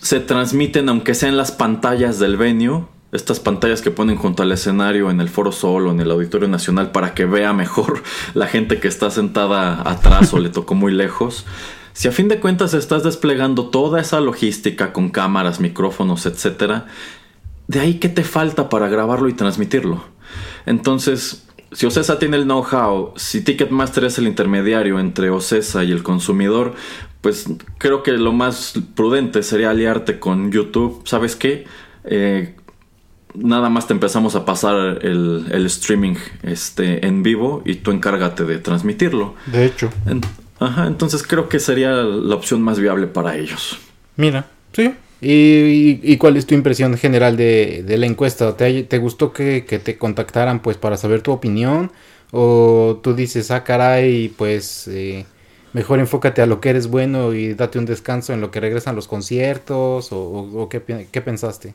se 0.00 0.20
transmiten, 0.20 0.88
aunque 0.88 1.14
sean 1.14 1.36
las 1.36 1.52
pantallas 1.52 2.18
del 2.18 2.36
venue, 2.36 2.84
estas 3.12 3.40
pantallas 3.40 3.80
que 3.80 3.90
ponen 3.90 4.16
junto 4.16 4.42
al 4.42 4.52
escenario 4.52 5.10
en 5.10 5.20
el 5.20 5.28
Foro 5.28 5.52
Sol 5.52 5.86
o 5.86 5.90
en 5.90 6.00
el 6.00 6.10
Auditorio 6.10 6.48
Nacional 6.48 6.92
para 6.92 7.14
que 7.14 7.24
vea 7.24 7.52
mejor 7.52 8.02
la 8.34 8.46
gente 8.46 8.80
que 8.80 8.88
está 8.88 9.10
sentada 9.10 9.88
atrás 9.88 10.32
o 10.34 10.38
le 10.38 10.50
tocó 10.50 10.74
muy 10.74 10.92
lejos. 10.92 11.46
Si 11.92 12.06
a 12.06 12.12
fin 12.12 12.28
de 12.28 12.38
cuentas 12.38 12.74
estás 12.74 13.02
desplegando 13.02 13.70
toda 13.70 14.00
esa 14.00 14.20
logística 14.20 14.92
con 14.92 15.08
cámaras, 15.08 15.58
micrófonos, 15.58 16.26
etc., 16.26 16.84
de 17.66 17.80
ahí 17.80 17.94
qué 17.94 18.08
te 18.08 18.24
falta 18.24 18.68
para 18.68 18.88
grabarlo 18.88 19.28
y 19.28 19.34
transmitirlo. 19.34 20.04
Entonces, 20.64 21.48
si 21.72 21.86
Ocesa 21.86 22.18
tiene 22.18 22.36
el 22.36 22.44
know-how, 22.44 23.12
si 23.16 23.42
Ticketmaster 23.42 24.04
es 24.04 24.18
el 24.18 24.26
intermediario 24.26 25.00
entre 25.00 25.30
Ocesa 25.30 25.84
y 25.84 25.92
el 25.92 26.02
consumidor, 26.02 26.74
pues 27.20 27.46
creo 27.78 28.02
que 28.02 28.12
lo 28.12 28.32
más 28.32 28.74
prudente 28.94 29.42
sería 29.42 29.70
aliarte 29.70 30.18
con 30.18 30.50
YouTube. 30.50 31.02
¿Sabes 31.04 31.36
qué? 31.36 31.66
Eh, 32.04 32.54
nada 33.42 33.68
más 33.68 33.86
te 33.86 33.92
empezamos 33.92 34.34
a 34.34 34.44
pasar 34.44 34.98
el, 35.02 35.66
streaming 35.66 36.14
este, 36.42 37.06
en 37.06 37.22
vivo 37.22 37.62
y 37.64 37.76
tú 37.76 37.90
encárgate 37.90 38.44
de 38.44 38.58
transmitirlo. 38.58 39.34
De 39.46 39.64
hecho. 39.64 39.90
ajá, 40.58 40.86
entonces 40.86 41.22
creo 41.22 41.48
que 41.48 41.60
sería 41.60 41.92
la 41.92 42.34
opción 42.34 42.62
más 42.62 42.78
viable 42.78 43.06
para 43.06 43.36
ellos. 43.36 43.78
Mira, 44.16 44.46
sí. 44.72 44.92
¿Y, 45.20 46.16
cuál 46.18 46.36
es 46.36 46.46
tu 46.46 46.54
impresión 46.54 46.96
general 46.96 47.36
de, 47.36 47.84
la 47.88 48.06
encuesta? 48.06 48.56
¿Te, 48.56 48.84
¿Te, 48.84 48.98
gustó 48.98 49.32
que, 49.32 49.62
te 49.62 49.98
contactaran 49.98 50.60
pues 50.60 50.76
para 50.76 50.96
saber 50.96 51.22
tu 51.22 51.32
opinión? 51.32 51.90
¿O 52.30 53.00
tú 53.02 53.14
dices, 53.14 53.50
ah, 53.50 53.64
caray, 53.64 54.28
pues 54.28 54.86
eh, 54.88 55.26
mejor 55.72 55.98
enfócate 55.98 56.42
a 56.42 56.46
lo 56.46 56.60
que 56.60 56.70
eres 56.70 56.88
bueno 56.88 57.32
y 57.32 57.54
date 57.54 57.78
un 57.78 57.86
descanso 57.86 58.32
en 58.32 58.40
lo 58.40 58.50
que 58.50 58.60
regresan 58.60 58.94
los 58.94 59.08
conciertos? 59.08 60.08
¿O, 60.12 60.68
qué, 60.70 61.06
qué 61.10 61.20
pensaste? 61.20 61.74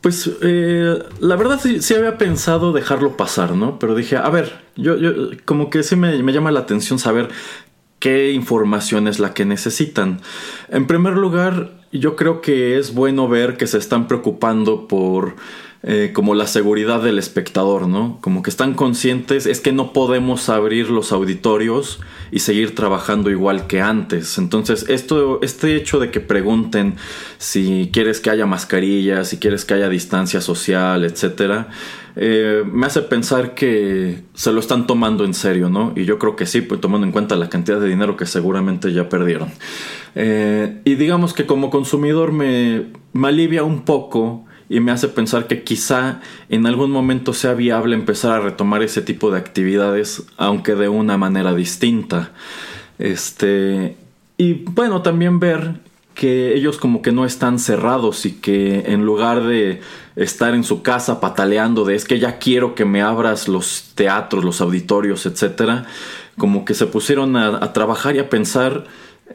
Pues 0.00 0.30
eh, 0.42 0.98
la 1.20 1.36
verdad 1.36 1.60
sí, 1.60 1.94
había 1.94 2.18
pensado 2.18 2.72
dejarlo 2.72 3.16
pasar, 3.16 3.56
¿no? 3.56 3.78
Pero 3.78 3.94
dije, 3.94 4.16
a 4.16 4.28
ver, 4.30 4.60
yo, 4.76 4.96
yo 4.96 5.12
como 5.44 5.70
que 5.70 5.82
sí 5.82 5.96
me, 5.96 6.22
me, 6.22 6.32
llama 6.32 6.50
la 6.50 6.60
atención 6.60 6.98
saber 6.98 7.28
qué 7.98 8.32
información 8.32 9.08
es 9.08 9.18
la 9.18 9.34
que 9.34 9.44
necesitan. 9.44 10.20
En 10.68 10.86
primer 10.86 11.14
lugar, 11.14 11.72
yo 11.92 12.16
creo 12.16 12.40
que 12.40 12.78
es 12.78 12.94
bueno 12.94 13.28
ver 13.28 13.56
que 13.56 13.66
se 13.66 13.78
están 13.78 14.08
preocupando 14.08 14.88
por 14.88 15.36
eh, 15.84 16.12
como 16.12 16.36
la 16.36 16.46
seguridad 16.46 17.02
del 17.02 17.18
espectador, 17.18 17.88
¿no? 17.88 18.18
Como 18.20 18.42
que 18.42 18.50
están 18.50 18.74
conscientes, 18.74 19.46
es 19.46 19.60
que 19.60 19.72
no 19.72 19.92
podemos 19.92 20.48
abrir 20.48 20.90
los 20.90 21.10
auditorios 21.10 21.98
y 22.30 22.38
seguir 22.38 22.76
trabajando 22.76 23.30
igual 23.30 23.66
que 23.66 23.80
antes. 23.80 24.38
Entonces, 24.38 24.86
esto, 24.88 25.40
este 25.42 25.74
hecho 25.74 25.98
de 25.98 26.12
que 26.12 26.20
pregunten 26.20 26.94
si 27.38 27.90
quieres 27.92 28.20
que 28.20 28.30
haya 28.30 28.46
mascarillas, 28.46 29.28
si 29.28 29.38
quieres 29.38 29.64
que 29.64 29.74
haya 29.74 29.88
distancia 29.88 30.40
social, 30.40 31.04
etcétera, 31.04 31.68
eh, 32.14 32.62
me 32.70 32.86
hace 32.86 33.02
pensar 33.02 33.54
que 33.54 34.22
se 34.34 34.52
lo 34.52 34.60
están 34.60 34.86
tomando 34.86 35.24
en 35.24 35.34
serio, 35.34 35.68
¿no? 35.68 35.94
Y 35.96 36.04
yo 36.04 36.18
creo 36.18 36.36
que 36.36 36.46
sí, 36.46 36.60
pues 36.60 36.80
tomando 36.80 37.06
en 37.06 37.12
cuenta 37.12 37.34
la 37.34 37.48
cantidad 37.48 37.80
de 37.80 37.88
dinero 37.88 38.16
que 38.16 38.26
seguramente 38.26 38.92
ya 38.92 39.08
perdieron. 39.08 39.50
Eh, 40.14 40.80
y 40.84 40.94
digamos 40.94 41.32
que 41.32 41.46
como 41.46 41.70
consumidor 41.70 42.30
me, 42.30 42.86
me 43.12 43.28
alivia 43.28 43.64
un 43.64 43.82
poco 43.82 44.44
y 44.72 44.80
me 44.80 44.90
hace 44.90 45.08
pensar 45.08 45.46
que 45.46 45.64
quizá 45.64 46.22
en 46.48 46.66
algún 46.66 46.90
momento 46.90 47.34
sea 47.34 47.52
viable 47.52 47.94
empezar 47.94 48.32
a 48.32 48.40
retomar 48.40 48.82
ese 48.82 49.02
tipo 49.02 49.30
de 49.30 49.36
actividades, 49.38 50.22
aunque 50.38 50.74
de 50.74 50.88
una 50.88 51.18
manera 51.18 51.54
distinta. 51.54 52.30
Este, 52.98 53.98
y 54.38 54.54
bueno, 54.54 55.02
también 55.02 55.40
ver 55.40 55.74
que 56.14 56.54
ellos 56.54 56.78
como 56.78 57.02
que 57.02 57.12
no 57.12 57.26
están 57.26 57.58
cerrados 57.58 58.24
y 58.24 58.32
que 58.32 58.84
en 58.86 59.04
lugar 59.04 59.44
de 59.44 59.82
estar 60.16 60.54
en 60.54 60.64
su 60.64 60.82
casa 60.82 61.20
pataleando 61.20 61.84
de 61.84 61.94
es 61.94 62.06
que 62.06 62.18
ya 62.18 62.38
quiero 62.38 62.74
que 62.74 62.86
me 62.86 63.02
abras 63.02 63.48
los 63.48 63.92
teatros, 63.94 64.42
los 64.42 64.62
auditorios, 64.62 65.26
etcétera, 65.26 65.84
como 66.38 66.64
que 66.64 66.72
se 66.72 66.86
pusieron 66.86 67.36
a, 67.36 67.62
a 67.62 67.74
trabajar 67.74 68.16
y 68.16 68.20
a 68.20 68.30
pensar 68.30 68.84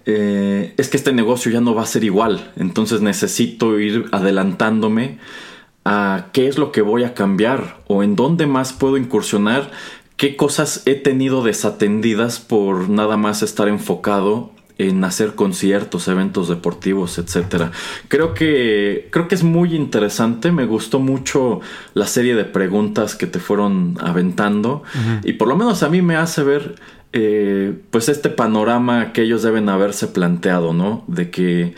eh, 0.06 0.74
es 0.78 0.90
que 0.90 0.98
este 0.98 1.14
negocio 1.14 1.52
ya 1.52 1.62
no 1.62 1.76
va 1.76 1.84
a 1.84 1.88
ser 1.88 2.04
igual, 2.04 2.52
entonces 2.56 3.02
necesito 3.02 3.80
ir 3.80 4.06
adelantándome 4.12 5.20
a 5.86 6.28
qué 6.34 6.48
es 6.48 6.58
lo 6.58 6.72
que 6.72 6.82
voy 6.82 7.04
a 7.04 7.14
cambiar 7.14 7.82
o 7.88 8.04
en 8.04 8.16
dónde 8.16 8.46
más 8.46 8.74
puedo 8.74 8.98
incursionar, 8.98 9.72
qué 10.18 10.36
cosas 10.36 10.84
he 10.86 10.96
tenido 10.96 11.44
desatendidas 11.44 12.40
por 12.40 12.90
nada 12.90 13.18
más 13.18 13.42
estar 13.42 13.68
enfocado 13.68 14.52
en 14.78 15.04
hacer 15.04 15.36
conciertos, 15.36 16.08
eventos 16.08 16.50
deportivos, 16.50 17.18
etcétera. 17.18 17.72
Creo 18.10 18.34
que 18.34 19.08
creo 19.12 19.28
que 19.28 19.36
es 19.36 19.44
muy 19.44 19.76
interesante, 19.76 20.52
me 20.52 20.66
gustó 20.66 21.00
mucho 21.00 21.62
la 21.94 22.06
serie 22.06 22.36
de 22.36 22.46
preguntas 22.46 23.16
que 23.16 23.28
te 23.28 23.40
fueron 23.40 23.98
aventando. 24.02 24.84
Y 25.24 25.34
por 25.34 25.48
lo 25.48 25.56
menos 25.56 25.84
a 25.84 25.90
mí 25.90 26.02
me 26.02 26.16
hace 26.16 26.44
ver 26.44 26.76
eh, 27.14 27.74
pues 27.90 28.10
este 28.10 28.30
panorama 28.30 29.14
que 29.14 29.22
ellos 29.24 29.44
deben 29.44 29.70
haberse 29.70 30.08
planteado, 30.08 30.74
¿no? 30.74 31.04
De 31.08 31.30
que 31.30 31.76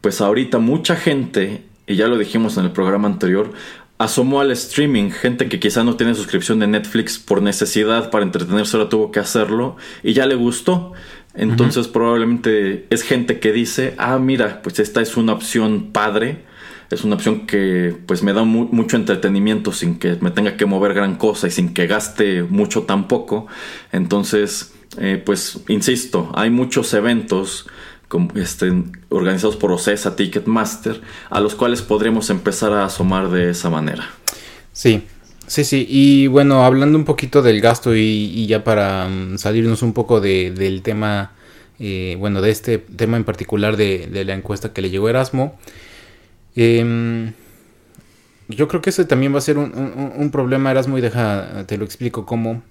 pues 0.00 0.20
ahorita 0.20 0.58
mucha 0.58 0.96
gente, 0.96 1.64
y 1.86 1.96
ya 1.96 2.08
lo 2.08 2.18
dijimos 2.18 2.58
en 2.58 2.66
el 2.66 2.72
programa 2.72 3.08
anterior, 3.08 3.52
asomó 3.98 4.40
al 4.40 4.50
streaming, 4.50 5.10
gente 5.10 5.48
que 5.48 5.60
quizá 5.60 5.84
no 5.84 5.96
tiene 5.96 6.14
suscripción 6.14 6.58
de 6.58 6.66
Netflix 6.66 7.18
por 7.18 7.40
necesidad 7.40 8.10
para 8.10 8.24
entretenerse, 8.24 8.76
ahora 8.76 8.88
tuvo 8.88 9.10
que 9.10 9.20
hacerlo 9.20 9.76
y 10.02 10.12
ya 10.12 10.26
le 10.26 10.34
gustó. 10.34 10.92
Entonces 11.34 11.88
probablemente 11.88 12.86
es 12.90 13.02
gente 13.02 13.40
que 13.40 13.52
dice, 13.52 13.94
ah, 13.98 14.18
mira, 14.18 14.62
pues 14.62 14.78
esta 14.78 15.00
es 15.00 15.16
una 15.16 15.32
opción 15.32 15.90
padre, 15.92 16.44
es 16.94 17.04
una 17.04 17.16
opción 17.16 17.46
que 17.46 17.94
pues 18.06 18.22
me 18.22 18.32
da 18.32 18.44
mucho 18.44 18.96
entretenimiento 18.96 19.72
sin 19.72 19.98
que 19.98 20.16
me 20.20 20.30
tenga 20.30 20.56
que 20.56 20.66
mover 20.66 20.94
gran 20.94 21.16
cosa 21.16 21.48
y 21.48 21.50
sin 21.50 21.74
que 21.74 21.86
gaste 21.86 22.42
mucho 22.42 22.82
tampoco. 22.82 23.46
Entonces, 23.92 24.72
eh, 24.98 25.22
pues 25.24 25.60
insisto, 25.68 26.30
hay 26.34 26.50
muchos 26.50 26.94
eventos 26.94 27.66
este, 28.36 28.72
organizados 29.08 29.56
por 29.56 29.72
OCESA, 29.72 30.16
Ticketmaster, 30.16 31.00
a 31.30 31.40
los 31.40 31.54
cuales 31.54 31.82
podríamos 31.82 32.30
empezar 32.30 32.72
a 32.72 32.84
asomar 32.84 33.30
de 33.30 33.50
esa 33.50 33.70
manera. 33.70 34.08
Sí, 34.72 35.02
Sí, 35.46 35.64
sí, 35.64 35.86
y 35.88 36.26
bueno, 36.26 36.64
hablando 36.64 36.96
un 36.96 37.04
poquito 37.04 37.42
del 37.42 37.60
gasto 37.60 37.94
y, 37.94 38.46
ya 38.46 38.64
para 38.64 39.08
mm, 39.08 39.36
salirnos 39.38 39.82
un 39.82 39.92
poco 39.92 40.20
del 40.20 40.80
tema, 40.82 41.32
eh, 41.78 42.16
bueno, 42.18 42.40
de 42.40 42.50
este 42.50 42.78
tema 42.78 43.18
en 43.18 43.24
particular 43.24 43.76
de, 43.76 44.08
la 44.24 44.34
encuesta 44.34 44.72
que 44.72 44.80
le 44.80 44.88
llegó 44.90 45.08
Erasmo, 45.08 45.58
em, 46.56 47.32
yo 48.48 48.68
creo 48.68 48.82
que 48.82 48.90
ese 48.90 49.04
también 49.04 49.34
va 49.34 49.38
a 49.38 49.42
ser 49.42 49.58
un, 49.58 50.30
problema, 50.32 50.70
Erasmo, 50.70 50.98
y 50.98 51.00
deja, 51.00 51.66
te 51.66 51.78
lo 51.78 51.84
explico 51.84 52.26
cómo. 52.26 52.62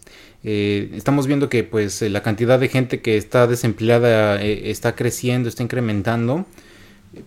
Eh, 0.44 0.92
estamos 0.96 1.28
viendo 1.28 1.50
que 1.50 1.64
pues 1.64 2.02
la 2.02 2.22
cantidad 2.22 2.60
de 2.60 2.68
gente 2.68 3.02
que 3.02 3.18
está 3.18 3.48
desempleada 3.48 4.42
eh, 4.42 4.70
está 4.72 4.96
creciendo, 4.96 5.50
está 5.50 5.64
incrementando, 5.64 6.46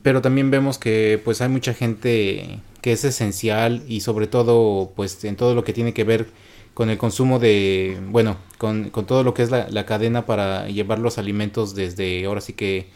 pero 0.03 0.21
también 0.23 0.51
vemos 0.51 0.79
que 0.79 1.21
pues 1.25 1.41
hay 1.41 1.49
mucha 1.49 1.75
gente 1.75 2.61
que 2.83 2.93
es 2.93 3.05
esencial 3.05 3.83
y 3.89 4.01
sobre 4.01 4.27
todo 4.27 4.93
pues 4.95 5.25
en 5.25 5.37
todo 5.37 5.55
lo 5.55 5.65
que 5.65 5.73
tiene 5.73 5.95
que 5.95 6.05
ver 6.05 6.27
con 6.75 6.91
el 6.91 6.99
consumo 6.99 7.39
de, 7.39 7.97
bueno, 8.11 8.37
con, 8.59 8.91
todo 8.91 9.25
lo 9.25 9.33
que 9.33 9.43
es 9.43 9.51
la, 9.51 9.87
cadena 9.87 10.27
para 10.27 10.69
llevar 10.69 10.99
los 10.99 11.17
alimentos 11.17 11.75
desde 11.75 12.27
ahora 12.27 12.43
sí 12.43 12.53
que 12.53 12.89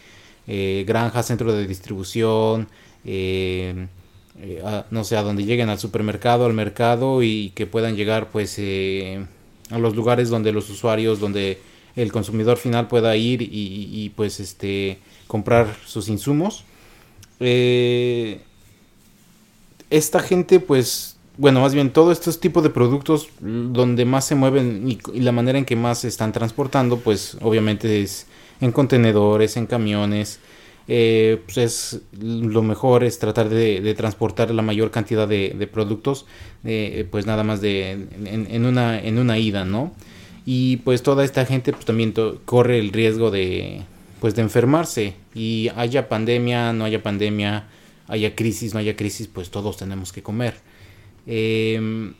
eh, 0.47 0.85
granja, 0.87 1.23
centro 1.23 1.53
de 1.55 1.67
distribución, 1.67 2.69
eh, 3.05 3.87
eh, 4.41 4.83
no 4.91 5.05
sé, 5.05 5.17
a 5.17 5.23
donde 5.23 5.45
lleguen 5.45 5.69
al 5.69 5.79
supermercado, 5.79 6.47
al 6.47 6.55
mercado 6.55 7.23
y 7.23 7.51
que 7.55 7.67
puedan 7.67 7.97
llegar 7.97 8.31
pues 8.31 8.59
a 9.71 9.79
los 9.79 9.97
lugares 9.97 10.31
donde 10.31 10.53
los 10.53 10.69
usuarios, 10.71 11.21
donde 11.21 11.59
el 11.97 12.13
consumidor 12.13 12.57
final 12.57 12.89
pueda 12.89 13.17
ir 13.17 13.43
y, 13.43 13.49
y 13.51 14.11
pues 14.11 14.41
este 14.41 14.99
comprar 15.27 15.77
sus 15.87 16.09
insumos. 16.09 16.65
Eh, 17.39 18.41
esta 19.89 20.21
gente 20.21 20.61
pues 20.61 21.17
bueno, 21.39 21.61
más 21.63 21.73
bien 21.73 21.91
todos 21.91 22.19
estos 22.19 22.39
tipos 22.39 22.63
de 22.63 22.69
productos 22.69 23.29
donde 23.41 24.05
más 24.05 24.27
se 24.27 24.35
mueven 24.35 24.87
y, 24.87 25.21
la 25.21 25.33
manera 25.33 25.59
en 25.59 25.65
que 25.65 25.75
más 25.75 26.01
se 26.01 26.09
están 26.09 26.33
transportando, 26.33 26.99
pues 26.99 27.39
obviamente 27.41 28.03
es 28.03 28.27
en 28.61 28.73
contenedores, 28.73 29.57
en 29.57 29.67
camiones. 29.67 30.39
Eh, 30.93 31.41
pues 31.45 31.57
es 31.57 32.01
lo 32.21 32.63
mejor 32.63 33.05
es 33.05 33.21
tratar 33.21 33.49
de, 33.49 33.95
transportar 33.95 34.51
la 34.51 34.61
mayor 34.61 34.91
cantidad 34.91 35.29
de, 35.29 35.71
productos, 35.73 36.27
eh, 36.65 37.07
pues 37.09 37.27
nada 37.27 37.45
más 37.45 37.61
de 37.61 37.93
en, 37.93 38.65
una 38.65 38.99
en 38.99 39.19
una 39.21 39.39
ida, 39.39 39.65
¿no? 39.65 39.95
Y 40.45 40.79
pues 40.79 41.05
toda 41.05 41.25
esta 41.25 41.47
gente 41.47 41.73
pues 41.73 41.85
también 41.85 42.13
corre 42.45 42.81
el 42.81 42.93
riesgo 42.93 43.31
de 43.31 43.83
pues 44.21 44.35
de 44.35 44.43
enfermarse 44.43 45.15
y 45.33 45.71
haya 45.77 46.09
pandemia, 46.09 46.73
no 46.73 46.85
haya 46.85 47.05
pandemia, 47.05 47.69
haya 48.09 48.35
crisis, 48.35 48.75
no 48.75 48.81
haya 48.81 48.97
crisis, 48.97 49.29
pues 49.29 49.51
todos 49.51 49.77
tenemos 49.77 50.13
que 50.13 50.25
comer. 50.25 50.57
Em, 51.25 52.15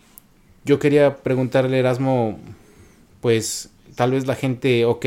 yo 0.65 0.79
quería 0.79 1.17
preguntarle, 1.17 1.81
Erasmo, 1.81 2.39
pues 3.21 3.71
tal 3.97 4.13
vez 4.13 4.29
la 4.29 4.37
gente, 4.37 4.85
ok, 4.85 5.07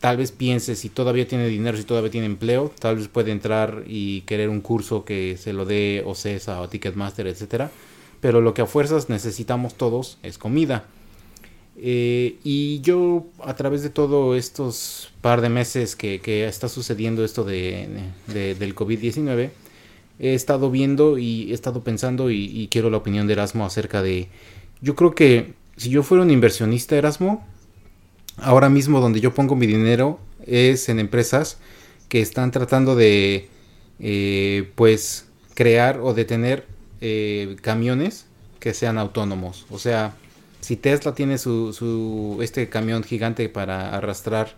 tal 0.00 0.16
vez 0.16 0.32
piense 0.32 0.76
si 0.76 0.88
todavía 0.88 1.26
tiene 1.26 1.48
dinero, 1.48 1.76
si 1.76 1.84
todavía 1.84 2.10
tiene 2.10 2.26
empleo, 2.26 2.72
tal 2.78 2.96
vez 2.96 3.08
puede 3.08 3.32
entrar 3.32 3.84
y 3.86 4.22
querer 4.22 4.48
un 4.48 4.60
curso 4.60 5.04
que 5.04 5.36
se 5.36 5.52
lo 5.52 5.64
dé 5.64 6.02
OCESA 6.04 6.60
o 6.60 6.68
Ticketmaster, 6.68 7.26
etcétera. 7.26 7.70
Pero 8.20 8.40
lo 8.40 8.54
que 8.54 8.62
a 8.62 8.66
fuerzas 8.66 9.08
necesitamos 9.08 9.74
todos 9.74 10.18
es 10.22 10.38
comida. 10.38 10.84
Eh, 11.78 12.38
y 12.42 12.80
yo 12.80 13.26
a 13.44 13.54
través 13.54 13.82
de 13.82 13.90
todos 13.90 14.36
estos 14.36 15.12
par 15.20 15.42
de 15.42 15.50
meses 15.50 15.94
que, 15.94 16.46
está 16.46 16.68
sucediendo 16.68 17.24
esto 17.24 17.44
de, 17.44 17.88
del 18.26 18.74
COVID-19, 18.74 19.50
he 20.18 20.34
estado 20.34 20.70
viendo 20.70 21.18
y 21.18 21.50
he 21.50 21.54
estado 21.54 21.82
pensando 21.82 22.30
y, 22.30 22.68
quiero 22.70 22.90
la 22.90 22.96
opinión 22.96 23.26
de 23.26 23.34
Erasmo 23.34 23.66
acerca 23.66 24.02
de... 24.02 24.28
Yo 24.80 24.94
creo 24.94 25.14
que 25.14 25.54
si 25.76 25.90
yo 25.90 26.02
fuera 26.02 26.22
un 26.24 26.30
inversionista 26.30 26.96
Erasmo, 26.96 27.46
ahora 28.36 28.68
mismo 28.68 29.00
donde 29.00 29.20
yo 29.20 29.34
pongo 29.34 29.56
mi 29.56 29.66
dinero 29.66 30.18
es 30.46 30.88
en 30.88 30.98
empresas 30.98 31.58
que 32.08 32.20
están 32.20 32.50
tratando 32.50 32.94
de 32.94 33.48
eh, 33.98 34.70
pues 34.74 35.26
crear 35.54 36.00
o 36.00 36.14
detener 36.14 36.66
eh, 37.00 37.56
camiones 37.60 38.26
que 38.60 38.74
sean 38.74 38.98
autónomos. 38.98 39.66
O 39.70 39.78
sea, 39.78 40.14
si 40.60 40.76
Tesla 40.76 41.14
tiene 41.14 41.38
su, 41.38 41.72
su 41.72 42.38
este 42.42 42.68
camión 42.68 43.02
gigante 43.02 43.48
para 43.48 43.94
arrastrar 43.94 44.54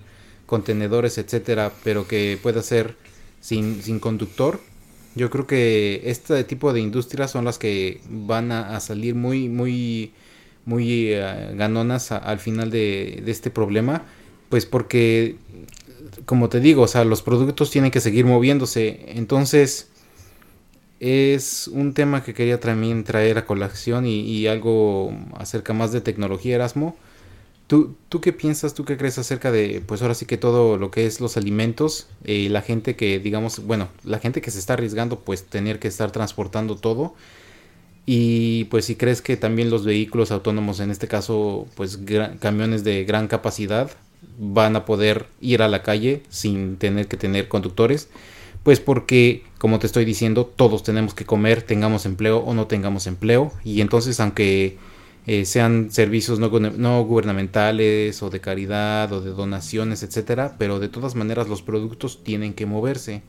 contenedores, 0.47 1.19
etcétera, 1.19 1.73
pero 1.85 2.09
que 2.09 2.39
pueda 2.43 2.63
ser 2.63 2.97
sin, 3.41 3.83
sin 3.83 4.01
conductor, 4.01 4.61
yo 5.15 5.31
creo 5.31 5.47
que 5.47 6.03
este 6.05 6.43
tipo 6.45 6.73
de 6.73 6.81
industrias 6.81 7.31
son 7.31 7.45
las 7.45 7.59
que 7.59 8.01
van 8.09 8.53
a, 8.53 8.79
salir 8.81 9.15
muy, 9.15 9.49
muy, 9.49 10.13
muy 10.69 11.15
eh, 11.15 11.55
ganonas 11.55 12.13
al 12.13 12.39
final 12.39 12.71
de, 12.71 13.25
este 13.27 13.51
problema. 13.51 14.03
Pues 14.51 14.67
porque, 14.67 15.37
como 16.27 16.49
te 16.49 16.61
digo, 16.61 16.83
o 16.83 16.89
sea, 16.89 17.05
los 17.05 17.23
productos 17.23 17.71
tienen 17.71 17.91
que 17.91 18.01
seguir 18.01 18.27
moviéndose. 18.27 19.05
Entonces, 19.09 19.89
es 21.01 21.69
un 21.69 21.95
tema 21.95 22.23
que 22.23 22.35
quería 22.35 22.61
también 22.61 23.05
traer 23.05 23.39
a 23.39 23.47
colación 23.47 24.05
y, 24.07 24.47
algo 24.47 25.13
acerca 25.37 25.73
más 25.73 25.93
de 25.93 26.01
tecnología, 26.03 26.57
Erasmo 26.57 26.97
¿Tú, 27.67 27.97
¿Tú 28.09 28.23
qué 28.23 28.33
piensas, 28.33 28.73
tú 28.73 28.87
qué 28.87 28.97
crees 28.97 29.19
acerca 29.19 29.53
de, 29.53 29.83
pues 29.87 30.01
ahora 30.01 30.15
sí 30.15 30.25
que 30.25 30.39
todo 30.39 30.79
lo 30.79 30.91
que 30.91 31.05
es 31.05 31.21
los 31.21 31.37
alimentos, 31.37 32.09
eh, 32.25 32.49
la 32.49 32.63
gente 32.63 32.97
que, 32.97 33.19
digamos, 33.19 33.61
bueno, 33.67 33.89
la 34.05 34.19
gente 34.19 34.41
que 34.41 34.51
se 34.51 34.59
está 34.59 34.73
arriesgando, 34.73 35.21
pues 35.21 35.45
tener 35.45 35.79
que 35.79 35.89
estar 35.89 36.11
transportando 36.11 36.77
todo? 36.77 37.15
Y 38.11 38.65
pues 38.71 38.87
si 38.87 38.95
crees 38.95 39.21
que 39.21 39.37
también 39.37 39.69
los 39.69 39.85
vehículos 39.85 40.31
autónomos, 40.31 40.81
en 40.81 40.91
este 40.91 41.09
caso, 41.09 41.67
pues 41.75 41.99
camiones 42.41 42.83
de 42.83 43.05
gran 43.05 43.29
capacidad, 43.29 43.91
van 44.39 44.77
a 44.77 44.87
poder 44.87 45.27
ir 45.43 45.61
a 45.61 45.69
la 45.69 45.83
calle 45.83 46.23
sin 46.31 46.79
tener 46.79 47.07
que 47.07 47.19
tener 47.19 47.49
conductores, 47.49 48.09
pues 48.63 48.81
porque, 48.81 49.45
como 49.59 49.79
te 49.79 49.87
estoy 49.87 50.07
diciendo, 50.07 50.47
todos 50.47 50.83
tenemos 50.85 51.13
que 51.13 51.27
comer, 51.27 51.61
tengamos 51.61 52.07
empleo 52.07 52.39
o 52.39 52.55
no 52.55 52.67
tengamos 52.67 53.07
empleo, 53.07 53.53
y 53.63 53.83
entonces 53.83 54.21
aunque 54.21 54.79
eh, 55.27 55.45
sean 55.45 55.91
servicios 55.91 56.39
no, 56.39 57.05
gubernamentales 57.05 58.23
o 58.23 58.31
de 58.31 58.41
caridad 58.41 59.13
o 59.13 59.21
de 59.21 59.33
donaciones, 59.33 60.03
etcétera, 60.03 60.57
pero 60.59 60.79
de 60.79 60.89
todas 60.89 61.15
maneras 61.15 61.47
los 61.47 61.61
productos 61.61 62.25
tienen 62.25 62.55
que 62.55 62.65
moverse. 62.65 63.21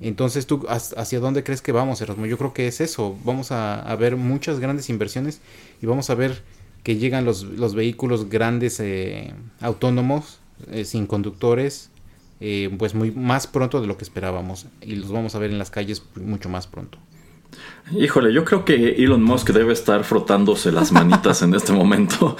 Entonces, 0.00 0.46
¿tú 0.46 0.66
hacia 0.68 1.20
dónde 1.20 1.42
crees 1.42 1.62
que 1.62 1.72
vamos, 1.72 2.00
Erasmo? 2.00 2.26
Yo 2.26 2.36
creo 2.38 2.52
que 2.52 2.66
es 2.68 2.80
eso. 2.80 3.16
Vamos 3.24 3.50
a, 3.52 3.94
ver 3.96 4.16
muchas 4.16 4.60
grandes 4.60 4.90
inversiones 4.90 5.40
y 5.80 5.86
vamos 5.86 6.10
a 6.10 6.14
ver 6.14 6.42
que 6.82 6.96
llegan 6.96 7.24
los, 7.24 7.42
los 7.42 7.74
vehículos 7.74 8.28
grandes 8.28 8.78
eh, 8.80 9.34
autónomos, 9.60 10.38
eh, 10.70 10.84
sin 10.84 11.06
conductores, 11.06 11.90
pues 12.78 12.94
muy 12.94 13.10
más 13.10 13.46
pronto 13.46 13.80
de 13.80 13.86
lo 13.86 13.96
que 13.96 14.04
esperábamos. 14.04 14.66
Y 14.82 14.96
los 14.96 15.10
vamos 15.10 15.34
a 15.34 15.38
ver 15.38 15.50
en 15.50 15.58
las 15.58 15.70
calles 15.70 16.02
mucho 16.14 16.48
más 16.48 16.66
pronto. 16.66 16.98
Híjole, 17.92 18.32
yo 18.32 18.44
creo 18.44 18.64
que 18.64 18.96
Elon 18.96 19.22
Musk 19.22 19.50
debe 19.50 19.72
estar 19.72 20.04
frotándose 20.04 20.72
las 20.72 20.92
manitas 20.92 21.42
en 21.42 21.54
este 21.54 21.72
momento. 21.72 22.36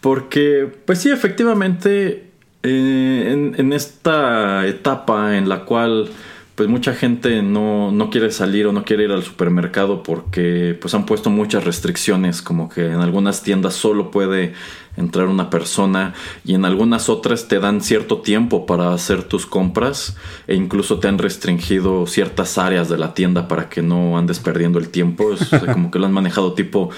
Porque, 0.00 0.72
pues 0.84 1.00
sí, 1.00 1.10
efectivamente, 1.10 2.30
eh, 2.62 3.52
en, 3.56 3.72
esta 3.72 4.66
etapa 4.66 5.36
en 5.36 5.48
la 5.48 5.64
cual 5.64 6.08
pues 6.56 6.70
mucha 6.70 6.94
gente 6.94 7.42
no, 7.42 7.92
no, 7.92 8.08
quiere 8.08 8.30
salir 8.30 8.66
o 8.66 8.72
no 8.72 8.82
quiere 8.82 9.04
ir 9.04 9.12
al 9.12 9.22
supermercado 9.22 10.02
porque 10.02 10.76
pues 10.80 10.94
han 10.94 11.04
puesto 11.04 11.28
muchas 11.28 11.64
restricciones, 11.64 12.40
como 12.40 12.70
que 12.70 12.86
en 12.86 13.00
algunas 13.02 13.42
tiendas 13.42 13.74
solo 13.74 14.10
puede 14.10 14.54
entrar 14.96 15.26
una 15.26 15.50
persona 15.50 16.14
y 16.46 16.54
en 16.54 16.64
algunas 16.64 17.10
otras 17.10 17.46
te 17.46 17.60
dan 17.60 17.82
cierto 17.82 18.22
tiempo 18.22 18.64
para 18.64 18.94
hacer 18.94 19.22
tus 19.22 19.44
compras 19.44 20.16
e 20.46 20.54
incluso 20.54 20.98
te 20.98 21.08
han 21.08 21.18
restringido 21.18 22.06
ciertas 22.06 22.56
áreas 22.56 22.88
de 22.88 22.96
la 22.96 23.12
tienda 23.12 23.48
para 23.48 23.68
que 23.68 23.82
no 23.82 24.16
andes 24.16 24.38
perdiendo 24.38 24.78
el 24.78 24.88
tiempo, 24.88 25.34
como 25.74 25.90
que 25.90 25.98
lo 25.98 26.06
han 26.06 26.14
manejado 26.14 26.54
tipo 26.54 26.88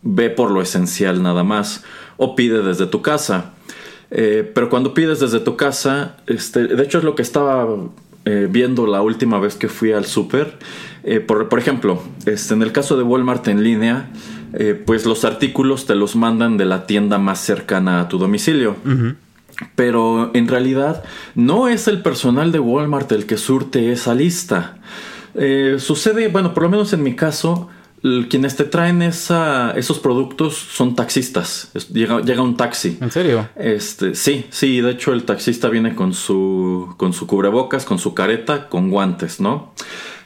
ve 0.00 0.30
por 0.30 0.50
lo 0.50 0.62
esencial 0.62 1.22
nada 1.22 1.44
más 1.44 1.84
o 2.16 2.34
pide 2.34 2.62
desde 2.62 2.86
tu 2.86 3.02
casa. 3.02 3.52
Eh, 4.10 4.48
pero 4.54 4.70
cuando 4.70 4.94
pides 4.94 5.18
desde 5.18 5.40
tu 5.40 5.56
casa, 5.56 6.18
este, 6.26 6.68
de 6.68 6.82
hecho 6.82 6.98
es 6.98 7.04
lo 7.04 7.14
que 7.14 7.22
estaba 7.22 7.66
eh, 8.26 8.48
viendo 8.50 8.86
la 8.86 9.02
última 9.02 9.38
vez 9.38 9.54
que 9.54 9.68
fui 9.68 9.92
al 9.92 10.06
súper. 10.06 10.58
Eh, 11.02 11.20
por, 11.20 11.50
por, 11.50 11.58
ejemplo, 11.58 12.02
este, 12.24 12.54
en 12.54 12.62
el 12.62 12.72
caso 12.72 12.96
de 12.96 13.02
Walmart 13.02 13.46
en 13.48 13.62
línea, 13.62 14.08
eh, 14.54 14.72
pues 14.74 15.04
los 15.04 15.26
artículos 15.26 15.84
te 15.84 15.94
los 15.94 16.16
mandan 16.16 16.56
de 16.56 16.64
la 16.64 16.86
tienda 16.86 17.18
más 17.18 17.40
cercana 17.40 18.00
a 18.00 18.08
tu 18.08 18.18
domicilio. 18.18 18.76
Pero 19.76 20.30
en 20.34 20.48
realidad 20.48 21.04
no 21.34 21.68
es 21.68 21.86
el 21.86 22.02
personal 22.02 22.50
de 22.50 22.60
Walmart 22.60 23.12
el 23.12 23.26
que 23.26 23.36
surte 23.36 23.92
esa 23.92 24.14
lista. 24.14 24.78
sucede, 25.78 26.28
bueno, 26.28 26.54
por 26.54 26.62
lo 26.64 26.70
menos 26.70 26.92
en 26.92 27.02
mi 27.02 27.14
caso, 27.14 27.68
quienes 28.28 28.54
te 28.54 28.64
traen 28.64 29.00
esa, 29.00 29.70
esos 29.72 29.98
productos 29.98 30.54
son 30.54 30.94
taxistas. 30.94 31.70
Llega, 31.90 32.20
llega, 32.20 32.42
un 32.42 32.56
taxi. 32.56 32.98
¿En 33.00 33.10
serio? 33.10 33.48
Este, 33.56 34.14
sí, 34.14 34.46
sí. 34.50 34.80
De 34.82 34.90
hecho, 34.90 35.14
el 35.14 35.24
taxista 35.24 35.70
viene 35.70 35.94
con 35.94 36.12
su, 36.12 36.94
con 36.98 37.14
su 37.14 37.26
cubrebocas, 37.26 37.86
con 37.86 37.98
su 37.98 38.12
careta, 38.12 38.68
con 38.68 38.90
guantes, 38.90 39.40
¿no? 39.40 39.72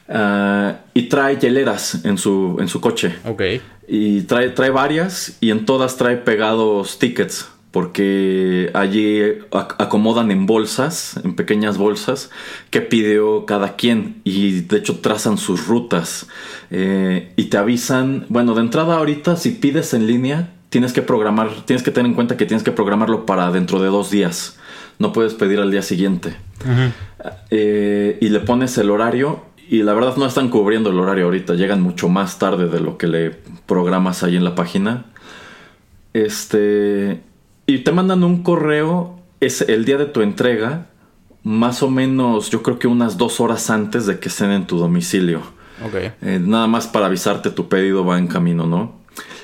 Ah, 0.09 0.79
y 0.93 1.03
trae 1.03 1.37
hieleras 1.37 2.03
en 2.03 2.17
su, 2.17 2.57
en 2.59 2.67
su 2.67 2.81
coche. 2.81 3.15
Ok. 3.25 3.43
Y 3.87 4.21
trae, 4.23 4.49
trae 4.49 4.71
varias 4.71 5.37
y 5.39 5.51
en 5.51 5.65
todas 5.65 5.95
trae 5.95 6.17
pegados 6.17 6.99
tickets 6.99 7.49
porque 7.71 8.71
allí 8.73 9.21
acomodan 9.51 10.31
en 10.31 10.45
bolsas, 10.47 11.19
en 11.23 11.35
pequeñas 11.35 11.77
bolsas, 11.77 12.31
que 12.71 12.81
pidió 12.81 13.45
cada 13.45 13.75
quien 13.75 14.21
y 14.23 14.61
de 14.61 14.77
hecho 14.77 14.99
trazan 14.99 15.37
sus 15.37 15.67
rutas 15.67 16.27
eh, 16.71 17.31
y 17.35 17.45
te 17.45 17.57
avisan, 17.57 18.25
bueno, 18.29 18.55
de 18.55 18.61
entrada 18.61 18.95
ahorita 18.95 19.35
si 19.35 19.51
pides 19.51 19.93
en 19.93 20.07
línea, 20.07 20.51
tienes 20.69 20.93
que 20.93 21.03
programar, 21.03 21.49
tienes 21.65 21.83
que 21.83 21.91
tener 21.91 22.09
en 22.09 22.15
cuenta 22.15 22.37
que 22.37 22.45
tienes 22.45 22.63
que 22.63 22.71
programarlo 22.71 23.25
para 23.25 23.51
dentro 23.51 23.79
de 23.79 23.89
dos 23.89 24.09
días, 24.09 24.57
no 24.97 25.13
puedes 25.13 25.35
pedir 25.35 25.59
al 25.59 25.69
día 25.69 25.83
siguiente. 25.83 26.35
Eh, 27.51 28.17
y 28.19 28.29
le 28.29 28.39
pones 28.39 28.77
el 28.79 28.89
horario 28.89 29.43
y 29.69 29.83
la 29.83 29.93
verdad 29.93 30.17
no 30.17 30.25
están 30.25 30.49
cubriendo 30.49 30.89
el 30.89 30.99
horario 30.99 31.25
ahorita, 31.25 31.53
llegan 31.53 31.81
mucho 31.81 32.09
más 32.09 32.39
tarde 32.39 32.67
de 32.67 32.79
lo 32.79 32.97
que 32.97 33.05
le 33.05 33.29
programas 33.67 34.23
ahí 34.23 34.35
en 34.35 34.43
la 34.43 34.55
página. 34.55 35.05
Este, 36.13 37.21
y 37.69 37.77
te 37.79 37.91
mandan 37.91 38.23
un 38.23 38.41
correo 38.41 39.19
es 39.39 39.61
el 39.61 39.85
día 39.85 39.97
de 39.97 40.07
tu 40.07 40.21
entrega, 40.21 40.87
más 41.43 41.83
o 41.83 41.89
menos 41.91 42.49
yo 42.49 42.63
creo 42.63 42.79
que 42.79 42.87
unas 42.87 43.17
dos 43.17 43.39
horas 43.39 43.69
antes 43.69 44.07
de 44.07 44.19
que 44.19 44.29
estén 44.29 44.49
en 44.49 44.65
tu 44.65 44.79
domicilio. 44.79 45.41
Okay. 45.87 46.11
Eh, 46.23 46.39
nada 46.41 46.65
más 46.65 46.87
para 46.87 47.05
avisarte 47.05 47.51
tu 47.51 47.69
pedido 47.69 48.03
va 48.03 48.17
en 48.17 48.25
camino, 48.25 48.65
¿no? 48.65 48.97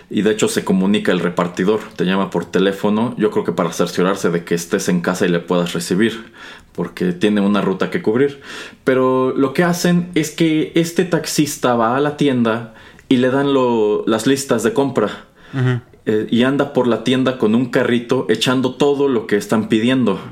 Y 0.10 0.24
de 0.24 0.32
hecho 0.32 0.48
se 0.48 0.66
comunica 0.66 1.12
el 1.12 1.20
repartidor, 1.20 1.82
te 1.96 2.04
llama 2.06 2.32
por 2.32 2.46
teléfono, 2.46 3.14
yo 3.20 3.30
creo 3.30 3.44
que 3.44 3.52
para 3.52 3.72
cerciorarse 3.72 4.32
de 4.32 4.44
que 4.44 4.56
estés 4.56 4.90
en 4.90 5.02
casa 5.02 5.28
y 5.28 5.30
le 5.30 5.40
puedas 5.40 5.74
recibir, 5.74 6.34
porque 6.72 7.14
tiene 7.14 7.42
una 7.42 7.62
ruta 7.62 7.92
que 7.92 8.02
cubrir. 8.02 8.42
Pero 8.84 9.36
lo 9.38 9.54
que 9.54 9.64
hacen 9.64 10.10
es 10.16 10.32
que 10.32 10.72
este 10.74 11.06
taxista 11.06 11.76
va 11.76 11.96
a 11.96 12.00
la 12.00 12.18
tienda 12.18 12.74
y 13.08 13.18
le 13.18 13.30
dan 13.30 13.54
las 14.08 14.26
listas 14.26 14.64
de 14.64 14.74
compra. 14.74 15.26
Eh, 16.08 16.28
y 16.30 16.43
anda 16.43 16.72
por 16.74 16.88
la 16.88 17.03
tienda 17.03 17.39
con 17.39 17.56
un 17.56 17.66
carrito 17.66 18.28
echando 18.30 18.76
todo 18.76 19.08
lo 19.08 19.28
que 19.28 19.38
están 19.38 19.70
pidiendo. 19.70 20.20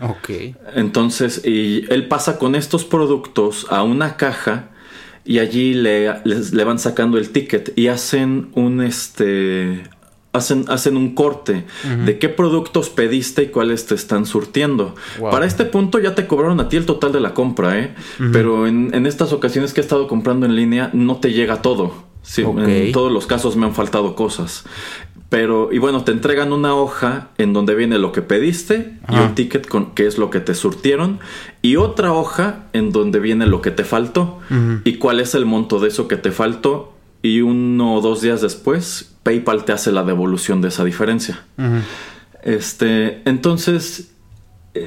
Ok. 0.00 0.30
Entonces, 0.76 1.44
y 1.44 1.84
él 1.90 2.08
pasa 2.08 2.38
con 2.38 2.54
estos 2.54 2.86
productos 2.86 3.66
a 3.68 3.82
una 3.82 4.16
caja 4.16 4.70
y 5.26 5.40
allí 5.40 5.74
le, 5.74 6.10
le 6.24 6.64
van 6.64 6.78
sacando 6.78 7.18
el 7.18 7.28
ticket 7.30 7.76
y 7.76 7.88
hacen 7.88 8.50
un 8.54 8.80
este 8.80 9.82
hacen, 10.34 10.64
hacen 10.68 10.96
un 10.96 11.14
corte 11.14 11.64
de 12.04 12.18
qué 12.18 12.28
productos 12.28 12.90
pediste 12.90 13.44
y 13.44 13.46
cuáles 13.46 13.86
te 13.86 13.94
están 13.94 14.26
surtiendo. 14.26 14.94
Para 15.18 15.46
este 15.46 15.64
punto 15.64 15.98
ya 15.98 16.14
te 16.14 16.26
cobraron 16.26 16.60
a 16.60 16.68
ti 16.68 16.76
el 16.76 16.86
total 16.86 17.12
de 17.12 17.20
la 17.20 17.32
compra, 17.32 17.78
¿eh? 17.78 17.94
Pero 18.32 18.66
en, 18.66 19.06
estas 19.06 19.32
ocasiones 19.32 19.72
que 19.72 19.80
he 19.80 19.84
estado 19.84 20.06
comprando 20.08 20.44
en 20.44 20.56
línea 20.56 20.90
no 20.92 21.16
te 21.16 21.32
llega 21.32 21.62
todo. 21.62 22.13
En 22.36 22.92
todos 22.92 23.12
los 23.12 23.26
casos 23.26 23.56
me 23.56 23.66
han 23.66 23.74
faltado 23.74 24.14
cosas. 24.14 24.64
Pero, 25.28 25.72
y 25.72 25.78
bueno, 25.78 26.04
te 26.04 26.12
entregan 26.12 26.52
una 26.52 26.74
hoja 26.74 27.30
en 27.38 27.52
donde 27.52 27.74
viene 27.74 27.98
lo 27.98 28.12
que 28.12 28.22
pediste 28.22 28.98
y 29.08 29.16
un 29.16 29.34
ticket 29.34 29.66
con 29.66 29.94
que 29.94 30.06
es 30.06 30.16
lo 30.16 30.30
que 30.30 30.40
te 30.40 30.54
surtieron. 30.54 31.18
Y 31.60 31.76
otra 31.76 32.12
hoja 32.12 32.66
en 32.72 32.92
donde 32.92 33.18
viene 33.18 33.46
lo 33.46 33.60
que 33.60 33.70
te 33.70 33.84
faltó 33.84 34.38
y 34.84 34.94
cuál 34.94 35.20
es 35.20 35.34
el 35.34 35.44
monto 35.44 35.80
de 35.80 35.88
eso 35.88 36.08
que 36.08 36.16
te 36.16 36.30
faltó. 36.30 36.92
Y 37.22 37.40
uno 37.40 37.94
o 37.94 38.00
dos 38.00 38.20
días 38.20 38.42
después 38.42 39.14
PayPal 39.22 39.64
te 39.64 39.72
hace 39.72 39.90
la 39.90 40.04
devolución 40.04 40.60
de 40.60 40.68
esa 40.68 40.84
diferencia. 40.84 41.42
Este, 42.42 43.22
entonces, 43.24 44.13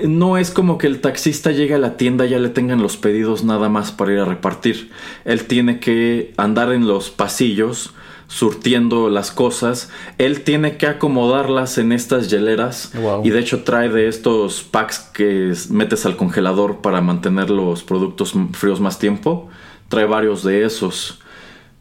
no 0.05 0.38
es 0.38 0.51
como 0.51 0.77
que 0.77 0.88
el 0.88 0.99
taxista 0.99 1.51
llegue 1.51 1.75
a 1.75 1.79
la 1.79 1.95
tienda 1.95 2.25
y 2.25 2.29
ya 2.29 2.39
le 2.39 2.49
tengan 2.49 2.81
los 2.81 2.97
pedidos 2.97 3.43
nada 3.43 3.69
más 3.69 3.91
para 3.91 4.13
ir 4.13 4.19
a 4.19 4.25
repartir. 4.25 4.91
Él 5.23 5.45
tiene 5.45 5.79
que 5.79 6.33
andar 6.38 6.73
en 6.73 6.88
los 6.88 7.09
pasillos 7.09 7.93
surtiendo 8.27 9.09
las 9.09 9.31
cosas. 9.31 9.89
Él 10.17 10.41
tiene 10.41 10.77
que 10.77 10.88
acomodarlas 10.88 11.77
en 11.77 11.91
estas 11.91 12.29
hieleras. 12.29 12.91
Y 13.23 13.29
de 13.29 13.39
hecho 13.39 13.63
trae 13.63 13.89
de 13.89 14.07
estos 14.07 14.63
packs 14.63 14.99
que 14.99 15.53
metes 15.69 16.05
al 16.05 16.17
congelador 16.17 16.81
para 16.81 17.01
mantener 17.01 17.49
los 17.49 17.83
productos 17.83 18.33
fríos 18.53 18.81
más 18.81 18.99
tiempo. 18.99 19.49
Trae 19.88 20.05
varios 20.05 20.43
de 20.43 20.65
esos. 20.65 21.19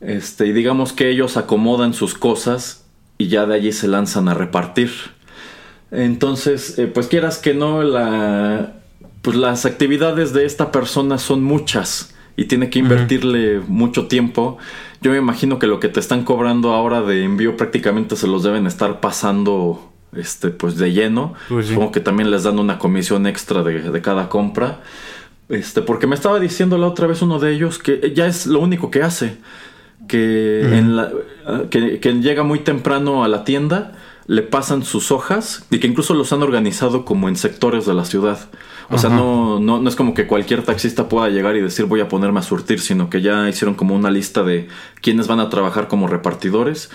Este, 0.01 0.47
y 0.47 0.53
digamos 0.53 0.93
que 0.93 1.11
ellos 1.11 1.37
acomodan 1.37 1.95
sus 1.95 2.15
cosas 2.15 2.85
y 3.19 3.29
ya 3.29 3.47
de 3.47 3.55
allí 3.57 3.73
se 3.73 3.89
lanzan 3.89 4.29
a 4.29 4.35
repartir. 4.35 4.91
Entonces, 5.97 6.79
eh, 6.79 6.87
pues 6.87 7.07
quieras 7.07 7.39
que 7.39 7.55
no, 7.55 7.83
la, 7.83 8.75
pues 9.23 9.35
las 9.35 9.65
actividades 9.65 10.35
de 10.35 10.45
esta 10.45 10.71
persona 10.71 11.17
son 11.17 11.43
muchas 11.43 12.15
y 12.37 12.45
tiene 12.45 12.69
que 12.69 12.81
invertirle 12.81 13.61
mucho 13.67 14.07
tiempo. 14.07 14.59
Yo 15.01 15.11
me 15.11 15.17
imagino 15.17 15.59
que 15.59 15.67
lo 15.67 15.81
que 15.81 15.89
te 15.89 15.99
están 15.99 16.25
cobrando 16.25 16.75
ahora 16.75 17.01
de 17.01 17.25
envío 17.25 17.57
prácticamente 17.57 18.15
se 18.15 18.27
los 18.27 18.43
deben 18.43 18.67
estar 18.67 19.01
pasando 19.01 19.91
este 20.15 20.51
pues 20.51 20.77
de 20.77 20.93
lleno. 20.93 21.33
Pues 21.49 21.69
Supongo 21.69 21.93
que 21.93 22.01
también 22.01 22.31
les 22.31 22.43
dan 22.43 22.59
una 22.59 22.79
comisión 22.79 23.27
extra 23.27 23.63
de, 23.63 23.91
de, 23.91 24.03
cada 24.03 24.29
compra. 24.29 24.83
Este, 25.49 25.81
porque 25.81 26.07
me 26.07 26.15
estaba 26.15 26.39
diciendo 26.39 26.77
la 26.77 26.89
otra 26.89 27.07
vez 27.07 27.23
uno 27.23 27.39
de 27.39 27.53
ellos 27.53 27.79
que 27.79 28.13
ya 28.15 28.27
es 28.27 28.47
lo 28.47 28.61
único 28.61 28.91
que 28.91 29.03
hace 29.03 29.39
que, 30.07 30.77
en 30.77 30.97
la, 30.97 31.13
que, 31.71 31.99
llega 32.21 32.43
muy 32.43 32.61
temprano 32.61 33.25
a 33.25 33.29
la 33.29 33.45
tienda, 33.45 33.93
le 34.27 34.43
pasan 34.43 34.85
sus 34.85 35.13
hojas 35.13 35.65
y 35.71 35.79
que 35.79 35.87
incluso 35.87 36.15
los 36.15 36.33
han 36.33 36.43
organizado 36.43 37.05
como 37.05 37.29
en 37.29 37.37
sectores 37.37 37.87
de 37.87 37.95
la 37.95 38.05
ciudad. 38.05 38.51
O 38.89 38.99
sea, 38.99 39.11
no, 39.11 39.59
no, 39.59 39.81
no, 39.81 39.89
es 39.89 39.97
como 39.97 40.15
que 40.15 40.27
cualquier 40.27 40.63
taxista 40.63 41.09
pueda 41.09 41.29
llegar 41.29 41.57
y 41.57 41.61
decir 41.61 41.87
voy 41.87 42.01
a 42.01 42.09
ponerme 42.09 42.39
a 42.39 42.43
surtir, 42.43 42.81
sino 42.81 43.11
que 43.11 43.21
ya 43.21 43.49
hicieron 43.49 43.75
como 43.75 43.95
una 43.97 44.11
lista 44.11 44.43
de 44.45 44.69
quienes 45.01 45.27
van 45.27 45.41
a 45.41 45.49
trabajar 45.49 45.89
como 45.89 46.07
repartidores 46.07 46.91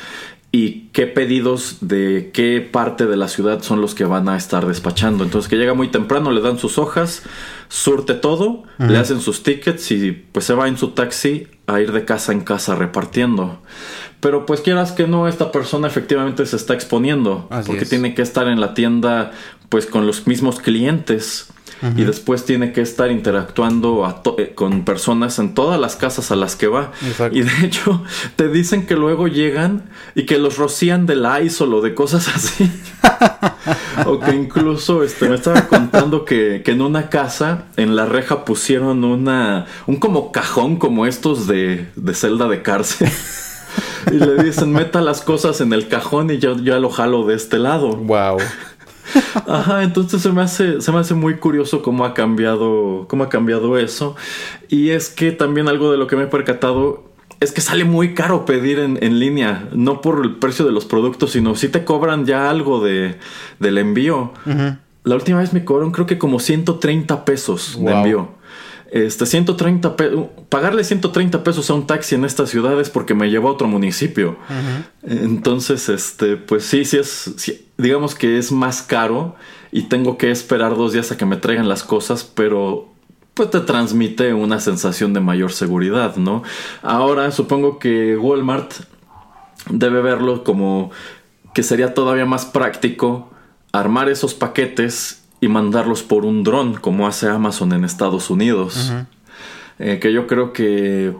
y 0.54 0.90
qué 0.92 1.08
pedidos 1.08 1.78
de 1.80 2.32
qué 2.34 2.60
parte 2.60 3.08
de 3.08 3.16
la 3.16 3.30
ciudad 3.30 3.62
son 3.62 3.80
los 3.80 3.96
que 3.96 4.04
van 4.04 4.28
a 4.28 4.36
estar 4.36 4.68
despachando. 4.68 5.24
Entonces 5.24 5.50
que 5.50 5.56
llega 5.56 5.74
muy 5.74 5.88
temprano, 5.88 6.32
le 6.32 6.42
dan 6.42 6.60
sus 6.60 6.78
hojas, 6.78 7.24
surte 7.70 8.14
todo, 8.14 8.64
le 8.78 8.98
hacen 8.98 9.22
sus 9.22 9.44
tickets 9.44 9.92
y 9.92 10.12
pues 10.12 10.46
se 10.46 10.54
va 10.54 10.68
en 10.68 10.78
su 10.78 10.90
taxi 10.90 11.48
a 11.74 11.82
ir 11.82 11.92
de 11.92 12.06
casa 12.06 12.32
en 12.32 12.42
casa 12.42 12.76
repartiendo. 12.76 13.60
Pero 14.20 14.46
pues 14.46 14.62
quieras 14.62 14.92
que 14.92 15.08
no, 15.08 15.28
esta 15.28 15.52
persona 15.52 15.88
efectivamente 15.88 16.46
se 16.46 16.56
está 16.56 16.74
exponiendo 16.74 17.50
porque 17.66 17.86
tiene 17.86 18.14
que 18.14 18.22
estar 18.22 18.48
en 18.48 18.62
la 18.62 18.74
tienda 18.74 19.32
pues 19.70 19.86
con 19.86 20.06
los 20.06 20.28
mismos 20.28 20.60
clientes 20.60 21.48
y 21.98 22.04
después 22.04 22.46
tiene 22.46 22.74
que 22.74 22.82
estar 22.82 23.10
interactuando 23.10 24.08
eh, 24.38 24.54
con 24.54 24.86
personas 24.86 25.40
en 25.40 25.56
todas 25.56 25.80
las 25.80 25.96
casas 25.96 26.32
a 26.32 26.36
las 26.36 26.56
que 26.56 26.68
va. 26.68 26.92
Y 27.32 27.42
de 27.42 27.52
hecho, 27.64 28.04
te 28.36 28.50
dicen 28.50 28.86
que 28.86 28.96
luego 28.96 29.28
llegan 29.28 29.90
y 30.14 30.26
que 30.26 30.38
los 30.38 30.58
rocían 30.58 31.06
de 31.06 31.16
la 31.16 31.42
o 31.42 31.82
de 31.82 31.96
cosas 31.96 32.28
así. 32.28 32.70
o 34.06 34.20
que 34.20 34.36
incluso 34.36 35.04
este, 35.04 35.28
me 35.30 35.36
estaba 35.36 35.68
contando 35.68 36.26
que, 36.26 36.62
que, 36.64 36.72
en 36.72 36.82
una 36.82 37.10
casa, 37.10 37.66
en 37.78 37.96
la 37.96 38.06
reja 38.06 38.46
pusieron 38.46 39.04
una, 39.04 39.66
un 39.88 39.98
como 39.98 40.32
cajón 40.32 40.76
como 40.78 41.06
estos 41.06 41.48
de, 41.48 41.88
de 41.96 42.14
celda 42.14 42.48
de 42.48 42.62
cárcel. 42.62 43.10
y 44.12 44.16
le 44.16 44.44
dicen, 44.44 44.72
meta 44.72 45.02
las 45.02 45.22
cosas 45.22 45.62
en 45.62 45.74
el 45.74 45.88
cajón 45.88 46.30
y 46.32 46.38
yo 46.38 46.58
ya 46.58 46.80
lo 46.80 46.90
jalo 46.90 47.26
de 47.26 47.36
este 47.36 47.60
lado. 47.60 47.96
Wow. 47.96 48.38
Ajá, 49.48 49.84
entonces 49.84 50.22
se 50.22 50.32
me 50.32 50.42
hace, 50.42 50.82
se 50.82 50.92
me 50.92 51.00
hace 51.00 51.14
muy 51.14 51.36
curioso 51.36 51.82
cómo 51.82 52.06
ha 52.06 52.14
cambiado, 52.14 53.06
cómo 53.08 53.24
ha 53.24 53.30
cambiado 53.30 53.78
eso. 53.78 54.16
Y 54.70 54.90
es 54.90 55.10
que 55.10 55.32
también 55.32 55.68
algo 55.68 55.92
de 55.92 55.98
lo 55.98 56.08
que 56.08 56.16
me 56.16 56.24
he 56.24 56.28
percatado 56.28 57.12
es 57.40 57.52
que 57.52 57.62
sale 57.62 57.86
muy 57.86 58.14
caro 58.14 58.46
pedir 58.46 58.78
en, 58.80 59.20
línea, 59.20 59.68
no 59.74 60.02
por 60.02 60.24
el 60.24 60.36
precio 60.36 60.64
de 60.64 60.72
los 60.72 60.86
productos, 60.86 61.32
sino 61.32 61.56
si 61.56 61.70
te 61.70 61.84
cobran 61.84 62.26
ya 62.26 62.50
algo 62.50 62.84
de, 62.84 63.18
del 63.60 63.80
envío. 63.80 64.32
La 65.04 65.16
última 65.16 65.40
vez 65.40 65.52
me 65.52 65.66
cobraron 65.66 65.92
creo 65.92 66.06
que 66.06 66.20
como 66.20 66.40
130 66.40 67.26
pesos 67.26 67.80
de 67.84 67.92
envío. 67.92 68.30
Este, 68.92 69.26
130 69.26 69.96
pagarle 70.50 70.84
130 70.84 71.46
pesos 71.46 71.70
a 71.70 71.74
un 71.74 71.88
taxi 71.88 72.16
en 72.16 72.26
estas 72.26 72.50
ciudades 72.50 72.90
porque 72.90 73.14
me 73.14 73.30
llevó 73.30 73.48
a 73.48 73.54
otro 73.54 73.66
municipio. 73.70 74.38
Entonces, 75.02 75.88
este, 75.88 76.36
pues 76.36 76.66
sí, 76.66 76.84
sí 76.84 76.98
es, 76.98 77.64
digamos 77.78 78.16
que 78.16 78.38
es 78.38 78.52
más 78.52 78.82
caro 78.82 79.36
y 79.72 79.84
tengo 79.84 80.18
que 80.18 80.30
esperar 80.30 80.76
dos 80.76 80.92
días 80.92 81.10
a 81.14 81.18
que 81.18 81.26
me 81.26 81.38
traigan 81.38 81.70
las 81.70 81.84
cosas, 81.84 82.26
pero 82.26 82.90
pues 83.34 83.50
te 83.50 83.62
transmite 83.62 84.34
una 84.34 84.60
sensación 84.60 85.14
de 85.14 85.22
mayor 85.22 85.54
seguridad, 85.54 86.18
¿no? 86.18 86.44
Ahora 86.82 87.32
supongo 87.32 87.80
que 87.80 88.18
Walmart 88.18 88.74
debe 89.70 90.02
verlo 90.02 90.44
como 90.44 90.92
que 91.54 91.64
sería 91.64 91.94
todavía 91.94 92.26
más 92.26 92.46
práctico 92.46 93.32
armar 93.72 94.10
esos 94.10 94.34
paquetes 94.34 95.21
y 95.42 95.48
mandarlos 95.48 96.04
por 96.04 96.24
un 96.24 96.44
dron 96.44 96.76
como 96.76 97.08
hace 97.08 97.28
Amazon 97.28 97.74
en 97.74 97.84
Estados 97.84 98.30
Unidos. 98.30 98.94
Eh, 99.80 99.98
que 100.00 100.14
yo 100.14 100.28
creo 100.28 100.54
que 100.54 101.16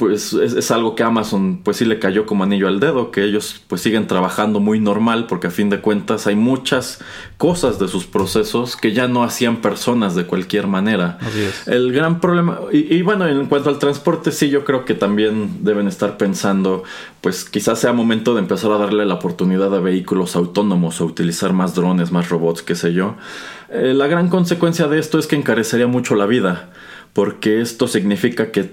pues 0.00 0.32
es, 0.32 0.70
algo 0.70 0.94
que 0.94 1.02
Amazon 1.02 1.60
pues 1.62 1.76
sí 1.76 1.84
le 1.84 1.98
cayó 1.98 2.24
como 2.24 2.44
anillo 2.44 2.68
al 2.68 2.80
dedo, 2.80 3.10
que 3.10 3.22
ellos 3.22 3.62
pues 3.68 3.82
siguen 3.82 4.06
trabajando 4.06 4.58
muy 4.58 4.80
normal 4.80 5.26
porque 5.26 5.48
a 5.48 5.50
fin 5.50 5.68
de 5.68 5.80
cuentas 5.80 6.26
hay 6.26 6.36
muchas 6.36 7.00
cosas 7.36 7.78
de 7.78 7.86
sus 7.86 8.06
procesos 8.06 8.76
que 8.76 8.92
ya 8.92 9.08
no 9.08 9.22
hacían 9.22 9.56
personas 9.56 10.14
de 10.14 10.24
cualquier 10.24 10.68
manera. 10.68 11.18
El 11.66 11.92
gran 11.92 12.18
problema, 12.20 12.60
y, 12.72 13.02
bueno, 13.02 13.26
en 13.26 13.44
cuanto 13.44 13.68
al 13.68 13.78
transporte 13.78 14.32
sí 14.32 14.48
yo 14.48 14.64
creo 14.64 14.86
que 14.86 14.94
también 14.94 15.64
deben 15.64 15.86
estar 15.86 16.16
pensando 16.16 16.82
pues 17.20 17.44
quizás 17.44 17.78
sea 17.78 17.92
momento 17.92 18.34
de 18.34 18.40
empezar 18.40 18.72
a 18.72 18.78
darle 18.78 19.04
la 19.04 19.14
oportunidad 19.14 19.74
a 19.74 19.80
vehículos 19.80 20.34
autónomos 20.34 21.02
o 21.02 21.04
utilizar 21.04 21.52
más 21.52 21.74
drones, 21.74 22.10
más 22.10 22.30
robots, 22.30 22.62
qué 22.62 22.74
sé 22.74 22.94
yo. 22.94 23.16
Eh, 23.68 23.92
la 23.94 24.06
gran 24.06 24.30
consecuencia 24.30 24.88
de 24.88 24.98
esto 24.98 25.18
es 25.18 25.26
que 25.26 25.36
encarecería 25.36 25.86
mucho 25.86 26.14
la 26.14 26.24
vida 26.24 26.70
porque 27.12 27.60
esto 27.60 27.88
significa 27.88 28.50
que 28.52 28.70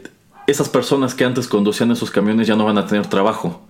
esas 0.48 0.70
personas 0.70 1.14
que 1.14 1.26
antes 1.26 1.48
conducían 1.48 1.92
esos 1.92 2.10
camiones 2.10 2.48
ya 2.48 2.56
no 2.56 2.66
van 2.66 2.78
a 2.78 2.88
tener 2.88 3.06
trabajo. 3.08 3.62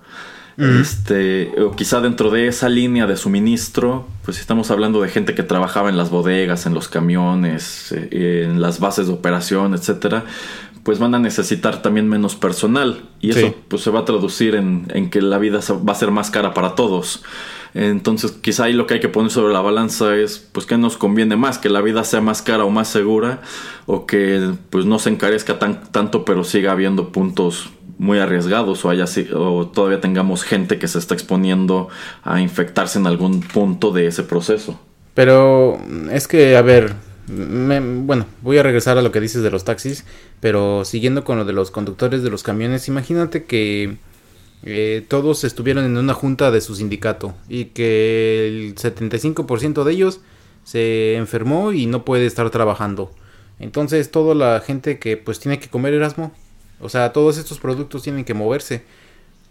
Este, 0.58 1.54
o 1.62 1.76
quizá 1.76 2.02
dentro 2.02 2.32
de 2.32 2.48
esa 2.48 2.68
línea 2.68 3.06
de 3.06 3.16
suministro, 3.16 4.08
pues 4.26 4.40
estamos 4.40 4.72
hablando 4.72 5.00
de 5.02 5.10
gente 5.10 5.36
que 5.36 5.44
trabajaba 5.44 5.90
en 5.90 5.98
las 5.98 6.10
bodegas, 6.10 6.66
en 6.66 6.74
los 6.74 6.88
camiones, 6.88 7.92
eh, 7.92 8.48
en 8.50 8.60
las 8.60 8.80
bases 8.80 9.06
de 9.06 9.14
operación, 9.14 9.76
etcétera, 9.76 10.26
pues 10.82 10.98
van 10.98 11.14
a 11.14 11.20
necesitar 11.20 11.84
también 11.84 12.10
menos 12.10 12.36
personal. 12.36 13.04
Y 13.22 13.38
eso 13.38 13.54
pues 13.68 13.84
se 13.84 13.92
va 13.92 14.00
a 14.00 14.06
traducir 14.06 14.56
en, 14.56 14.88
en, 14.96 15.12
que 15.12 15.22
la 15.22 15.38
vida 15.38 15.60
va 15.88 15.92
a 15.92 15.96
ser 15.96 16.10
más 16.10 16.32
cara 16.32 16.56
para 16.56 16.74
todos. 16.74 17.24
Entonces, 17.74 18.32
quizá 18.32 18.66
ahí 18.66 18.74
lo 18.74 18.88
que 18.88 18.96
hay 18.96 19.00
que 19.00 19.10
poner 19.10 19.32
sobre 19.32 19.54
la 19.54 19.62
balanza 19.62 20.16
es, 20.16 20.40
pues, 20.52 20.66
¿qué 20.66 20.78
nos 20.78 20.98
conviene 20.98 21.36
más? 21.36 21.58
¿Que 21.58 21.70
la 21.70 21.82
vida 21.82 22.04
sea 22.04 22.22
más 22.22 22.42
cara 22.42 22.66
o 22.66 22.70
más 22.70 22.88
segura? 22.88 23.42
¿O 23.86 24.06
que, 24.06 24.52
pues, 24.70 24.86
no 24.86 25.00
se 25.00 25.10
encarezca 25.10 25.60
tan, 25.60 25.92
tanto, 25.92 26.26
pero 26.26 26.44
siga 26.44 26.72
habiendo 26.72 27.12
puntos 27.12 27.70
muy 27.98 28.20
arriesgados 28.20 28.86
o, 28.86 28.90
haya, 28.90 29.06
o 29.34 29.68
todavía 29.68 30.02
tengamos 30.02 30.44
gente 30.44 30.78
que 30.78 30.88
se 30.88 31.00
está 31.00 31.14
exponiendo 31.14 31.90
a 32.24 32.42
infectarse 32.42 33.00
en 33.00 33.08
algún 33.08 33.42
punto 33.42 33.92
de 33.92 34.08
ese 34.08 34.24
proceso? 34.24 34.80
Pero 35.14 35.80
es 36.12 36.28
que, 36.28 36.58
a 36.58 36.62
ver, 36.62 36.94
bueno, 37.28 38.26
voy 38.42 38.58
a 38.58 38.64
regresar 38.64 38.98
a 38.98 39.02
lo 39.02 39.12
que 39.12 39.20
dices 39.20 39.42
de 39.42 39.52
los 39.52 39.64
taxis, 39.66 40.06
pero 40.40 40.86
siguiendo 40.86 41.24
con 41.24 41.38
lo 41.38 41.46
de 41.46 41.54
los 41.54 41.72
conductores 41.72 42.24
de 42.24 42.30
los 42.30 42.44
camiones, 42.44 42.88
imagínate 42.88 43.46
que 43.46 43.98
eh, 44.64 45.06
todos 45.08 45.44
estuvieron 45.44 45.86
en 45.86 45.98
una 45.98 46.14
junta 46.14 46.52
de 46.52 46.62
su 46.62 46.76
sindicato 46.76 47.36
y 47.48 47.66
que 47.66 48.48
el 48.48 48.76
75% 48.76 49.84
de 49.84 49.92
ellos 49.92 50.22
se 50.64 51.16
enfermó 51.16 51.72
y 51.72 51.86
no 51.86 52.04
puede 52.04 52.26
estar 52.26 52.50
trabajando. 52.50 53.12
Entonces 53.60 54.12
toda 54.12 54.36
la 54.36 54.60
gente 54.60 55.00
que 55.00 55.18
pues 55.18 55.40
tiene 55.40 55.60
que 55.60 55.70
comer 55.70 55.94
Erasmo, 55.94 56.32
o 56.80 56.90
sea, 56.90 57.14
todos 57.14 57.38
estos 57.38 57.60
productos 57.60 58.04
tienen 58.04 58.26
que 58.26 58.34
moverse. 58.34 58.84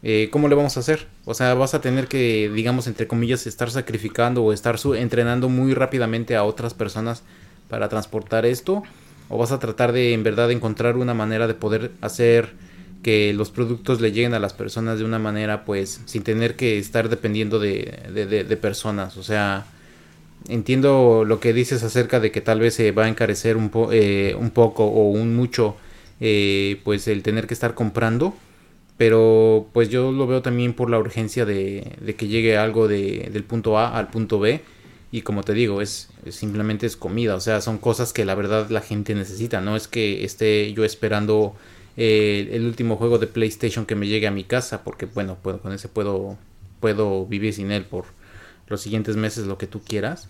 Eh, 0.03 0.29
¿Cómo 0.31 0.49
le 0.49 0.55
vamos 0.55 0.77
a 0.77 0.81
hacer? 0.81 1.09
O 1.25 1.35
sea, 1.35 1.55
vas 1.55 1.75
a 1.75 1.81
tener 1.81 2.07
que, 2.07 2.51
digamos, 2.55 2.87
entre 2.87 3.09
comillas, 3.09 3.47
estar 3.47 3.71
sacrificando 3.71 4.45
o 4.45 4.53
estar 4.53 4.77
entrenando 4.97 5.49
muy 5.49 5.75
rápidamente 5.75 6.37
a 6.37 6.45
otras 6.45 6.75
personas 6.75 7.23
para 7.69 7.89
transportar 7.89 8.47
esto. 8.47 8.83
O 9.29 9.39
vas 9.39 9.51
a 9.51 9.59
tratar 9.59 9.93
de, 9.93 10.13
en 10.13 10.23
verdad, 10.23 10.51
encontrar 10.53 10.97
una 10.97 11.15
manera 11.15 11.49
de 11.49 11.55
poder 11.55 11.91
hacer 12.01 12.55
que 13.07 13.33
los 13.33 13.53
productos 13.53 14.01
le 14.01 14.11
lleguen 14.11 14.35
a 14.35 14.41
las 14.41 14.53
personas 14.53 14.99
de 14.99 15.05
una 15.05 15.21
manera, 15.21 15.65
pues, 15.65 16.01
sin 16.07 16.25
tener 16.25 16.57
que 16.57 16.77
estar 16.77 17.09
dependiendo 17.09 17.61
de, 17.61 18.01
de, 18.13 18.57
personas. 18.57 19.17
O 19.17 19.23
sea, 19.23 19.65
entiendo 20.49 21.23
lo 21.25 21.39
que 21.39 21.53
dices 21.53 21.85
acerca 21.85 22.19
de 22.19 22.33
que 22.33 22.41
tal 22.41 22.59
vez 22.59 22.75
se 22.75 22.91
va 22.91 23.05
a 23.05 23.09
encarecer 23.09 23.57
un, 23.57 23.71
eh, 23.93 24.35
un 24.37 24.51
poco 24.51 24.87
o 24.87 25.09
un 25.11 25.37
mucho, 25.37 25.77
eh, 26.19 26.81
pues, 26.83 27.07
el 27.07 27.23
tener 27.23 27.47
que 27.47 27.55
estar 27.55 27.75
comprando. 27.75 28.35
Pero, 28.97 29.69
pues, 29.73 29.89
yo 29.89 30.11
lo 30.11 30.27
veo 30.27 30.43
también 30.43 30.73
por 30.73 30.91
la 30.91 30.99
urgencia 30.99 31.45
de, 31.45 31.93
de 32.01 32.17
que 32.17 32.27
llegue 32.27 32.57
algo 32.57 32.89
de, 32.89 33.31
del 33.33 33.45
punto 33.45 33.79
A 33.79 33.97
al 33.97 34.09
punto 34.09 34.41
B. 34.41 34.63
Y 35.13 35.23
como 35.23 35.45
te 35.45 35.53
digo, 35.53 35.81
es, 35.81 36.09
simplemente 36.31 36.87
es 36.87 36.97
comida. 36.97 37.37
O 37.37 37.41
sea, 37.41 37.61
son 37.61 37.79
cosas 37.79 38.13
que 38.13 38.25
la 38.25 38.35
verdad 38.35 38.69
la 38.69 38.81
gente 38.81 39.15
necesita. 39.15 39.61
No 39.61 39.77
es 39.77 39.87
que 39.87 40.25
esté 40.25 40.73
yo 40.73 40.85
esperando 40.85 41.55
el 41.97 42.67
último 42.67 42.97
juego 42.97 43.19
de 43.19 43.27
PlayStation 43.27 43.87
que 43.87 43.95
me 43.95 44.07
llegue 44.07 44.27
a 44.27 44.31
mi 44.31 44.45
casa, 44.45 44.85
porque 44.85 45.07
bueno, 45.07 45.39
puedo, 45.43 45.61
con 45.61 45.73
ese 45.73 45.89
puedo, 45.89 46.37
puedo 46.81 47.27
vivir 47.27 47.55
sin 47.55 47.71
él 47.71 47.85
por 47.85 48.05
los 48.69 48.81
siguientes 48.81 49.17
meses, 49.17 49.47
lo 49.47 49.59
que 49.59 49.67
tú 49.67 49.81
quieras. 49.81 50.29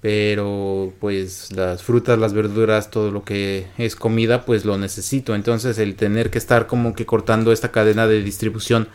Pero 0.00 0.92
pues 0.98 1.52
las 1.52 1.82
frutas, 1.84 2.18
las 2.18 2.32
verduras, 2.32 2.90
todo 2.90 3.12
lo 3.12 3.24
que 3.24 3.68
es 3.78 3.94
comida, 3.94 4.44
pues 4.44 4.64
lo 4.64 4.76
necesito. 4.76 5.34
Entonces 5.34 5.78
el 5.78 5.94
tener 5.94 6.30
que 6.30 6.38
estar 6.38 6.66
como 6.66 6.94
que 6.94 7.06
cortando 7.06 7.52
esta 7.52 7.70
cadena 7.70 8.08
de 8.08 8.22
distribución, 8.22 8.88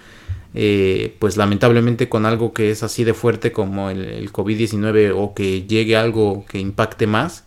eh, 0.54 1.16
pues 1.20 1.38
lamentablemente 1.38 2.10
con 2.10 2.26
algo 2.26 2.54
que 2.54 2.72
es 2.72 2.84
así 2.84 3.06
de 3.06 3.14
fuerte 3.14 3.54
como 3.54 3.90
el 3.90 4.32
COVID-19 4.34 5.14
o 5.16 5.34
que 5.34 5.64
llegue 5.66 5.96
algo 5.96 6.46
que 6.46 6.60
impacte 6.60 7.08
más, 7.08 7.46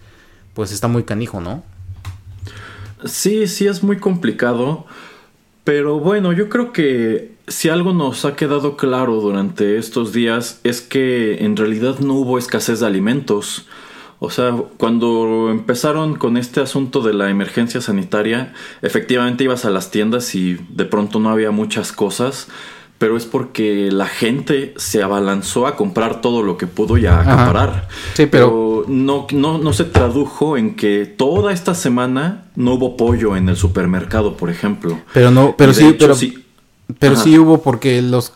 pues 0.54 0.72
está 0.72 0.88
muy 0.88 1.04
canijo, 1.04 1.40
¿no? 1.40 1.62
Sí, 3.04 3.46
sí 3.46 3.66
es 3.66 3.82
muy 3.82 3.98
complicado, 3.98 4.86
pero 5.64 5.98
bueno, 5.98 6.32
yo 6.32 6.48
creo 6.48 6.72
que 6.72 7.32
si 7.48 7.68
algo 7.68 7.92
nos 7.92 8.24
ha 8.24 8.36
quedado 8.36 8.76
claro 8.76 9.16
durante 9.20 9.76
estos 9.76 10.12
días 10.12 10.60
es 10.62 10.80
que 10.80 11.44
en 11.44 11.56
realidad 11.56 11.98
no 11.98 12.14
hubo 12.14 12.38
escasez 12.38 12.80
de 12.80 12.86
alimentos. 12.86 13.66
O 14.20 14.30
sea, 14.30 14.54
cuando 14.76 15.48
empezaron 15.50 16.14
con 16.14 16.36
este 16.36 16.60
asunto 16.60 17.00
de 17.00 17.14
la 17.14 17.30
emergencia 17.30 17.80
sanitaria, 17.80 18.52
efectivamente 18.82 19.44
ibas 19.44 19.64
a 19.64 19.70
las 19.70 19.90
tiendas 19.90 20.34
y 20.34 20.58
de 20.68 20.84
pronto 20.84 21.18
no 21.20 21.30
había 21.30 21.50
muchas 21.50 21.90
cosas, 21.90 22.48
pero 22.98 23.16
es 23.16 23.24
porque 23.24 23.88
la 23.90 24.06
gente 24.06 24.74
se 24.76 25.02
abalanzó 25.02 25.66
a 25.66 25.74
comprar 25.74 26.20
todo 26.20 26.42
lo 26.42 26.58
que 26.58 26.66
pudo 26.66 26.98
y 26.98 27.06
a 27.06 27.20
acaparar. 27.20 27.88
Sí, 28.12 28.26
pero... 28.26 28.69
no, 28.88 29.26
no, 29.32 29.58
no 29.58 29.72
se 29.72 29.84
tradujo 29.84 30.56
en 30.56 30.76
que 30.76 31.06
toda 31.06 31.52
esta 31.52 31.74
semana 31.74 32.46
no 32.56 32.74
hubo 32.74 32.96
pollo 32.96 33.36
en 33.36 33.48
el 33.48 33.56
supermercado, 33.56 34.36
por 34.36 34.50
ejemplo. 34.50 34.98
Pero 35.12 35.30
no, 35.30 35.54
pero 35.56 35.72
sí, 35.72 35.96
pero, 35.98 36.14
sí, 36.14 36.44
pero 36.98 37.16
sí 37.16 37.38
hubo 37.38 37.62
porque 37.62 38.02
los 38.02 38.30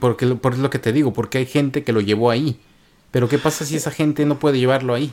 porque 0.00 0.26
por 0.34 0.58
lo 0.58 0.70
que 0.70 0.78
te 0.78 0.92
digo, 0.92 1.12
porque 1.12 1.38
hay 1.38 1.46
gente 1.46 1.84
que 1.84 1.92
lo 1.92 2.00
llevó 2.00 2.30
ahí. 2.30 2.58
Pero 3.10 3.28
qué 3.28 3.38
pasa 3.38 3.64
si 3.64 3.76
esa 3.76 3.90
gente 3.90 4.26
no 4.26 4.38
puede 4.38 4.58
llevarlo 4.58 4.92
ahí? 4.92 5.12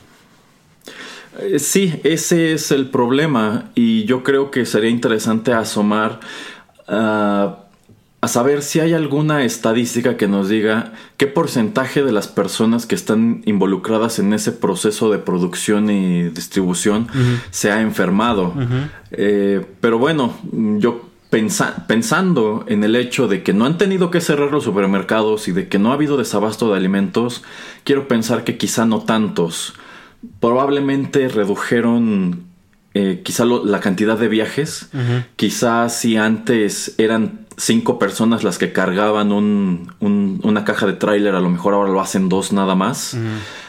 Eh, 1.39 1.59
sí, 1.59 1.99
ese 2.03 2.53
es 2.53 2.71
el 2.71 2.89
problema 2.89 3.71
y 3.75 4.05
yo 4.05 4.23
creo 4.23 4.51
que 4.51 4.65
sería 4.65 4.89
interesante 4.89 5.53
asomar 5.53 6.19
a 6.87 7.60
a 8.21 8.27
saber 8.27 8.61
si 8.61 8.79
hay 8.79 8.93
alguna 8.93 9.43
estadística 9.43 10.15
que 10.15 10.27
nos 10.27 10.47
diga 10.47 10.93
qué 11.17 11.25
porcentaje 11.25 12.03
de 12.03 12.11
las 12.11 12.27
personas 12.27 12.85
que 12.85 12.93
están 12.93 13.41
involucradas 13.45 14.19
en 14.19 14.33
ese 14.33 14.51
proceso 14.51 15.09
de 15.09 15.17
producción 15.17 15.89
y 15.89 16.29
distribución 16.29 17.07
se 17.49 17.71
ha 17.71 17.81
enfermado. 17.81 18.53
Eh, 19.09 19.65
pero 19.81 19.97
bueno, 19.97 20.37
yo 20.77 21.09
pensando 21.87 22.63
en 22.67 22.83
el 22.83 22.95
hecho 22.95 23.27
de 23.27 23.41
que 23.41 23.53
no 23.53 23.65
han 23.65 23.79
tenido 23.79 24.11
que 24.11 24.21
cerrar 24.21 24.51
los 24.51 24.65
supermercados 24.65 25.47
y 25.47 25.51
de 25.51 25.67
que 25.67 25.79
no 25.79 25.89
ha 25.89 25.95
habido 25.95 26.15
desabasto 26.17 26.69
de 26.71 26.77
alimentos, 26.77 27.43
quiero 27.85 28.07
pensar 28.07 28.43
que 28.43 28.55
quizá 28.55 28.85
no 28.85 28.99
tantos. 28.99 29.73
Probablemente 30.39 31.27
redujeron 31.27 32.43
eh, 32.93 33.21
quizá 33.23 33.45
la 33.45 33.79
cantidad 33.79 34.19
de 34.19 34.27
viajes. 34.27 34.89
Quizá 35.37 35.89
si 35.89 36.17
antes 36.17 36.93
eran 36.99 37.40
cinco 37.57 37.99
personas 37.99 38.43
las 38.43 38.57
que 38.57 38.71
cargaban 38.71 39.31
un, 39.31 39.91
una 39.99 40.65
caja 40.65 40.85
de 40.85 40.93
tráiler, 40.93 41.35
a 41.35 41.39
lo 41.39 41.49
mejor 41.49 41.73
ahora 41.73 41.91
lo 41.91 42.01
hacen 42.01 42.29
dos 42.29 42.53
nada 42.53 42.75
más. 42.75 43.17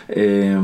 Eh, 0.09 0.59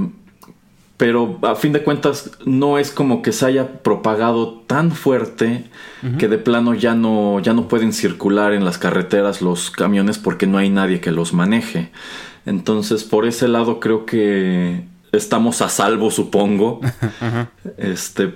pero 0.97 1.39
a 1.43 1.55
fin 1.55 1.73
de 1.73 1.85
cuentas 1.85 2.33
no 2.45 2.77
es 2.77 2.91
como 2.91 3.23
que 3.23 3.31
se 3.31 3.47
haya 3.47 3.83
propagado 3.83 4.65
tan 4.67 4.91
fuerte 4.91 5.71
que 6.19 6.27
de 6.27 6.39
plano 6.39 6.75
ya 6.75 6.95
no, 6.95 7.39
ya 7.39 7.53
no 7.53 7.69
pueden 7.69 7.93
circular 7.93 8.53
en 8.53 8.65
las 8.65 8.79
carreteras 8.79 9.41
los 9.41 9.71
camiones 9.71 10.19
porque 10.19 10.49
no 10.49 10.59
hay 10.59 10.71
nadie 10.71 11.01
que 11.01 11.13
los 11.13 11.33
maneje. 11.33 11.93
Entonces 12.47 13.05
por 13.05 13.27
ese 13.27 13.47
lado 13.47 13.79
creo 13.79 14.07
que 14.07 14.87
estamos 15.13 15.63
a 15.63 15.69
salvo, 15.69 16.11
supongo. 16.11 16.81
Este, 17.77 18.35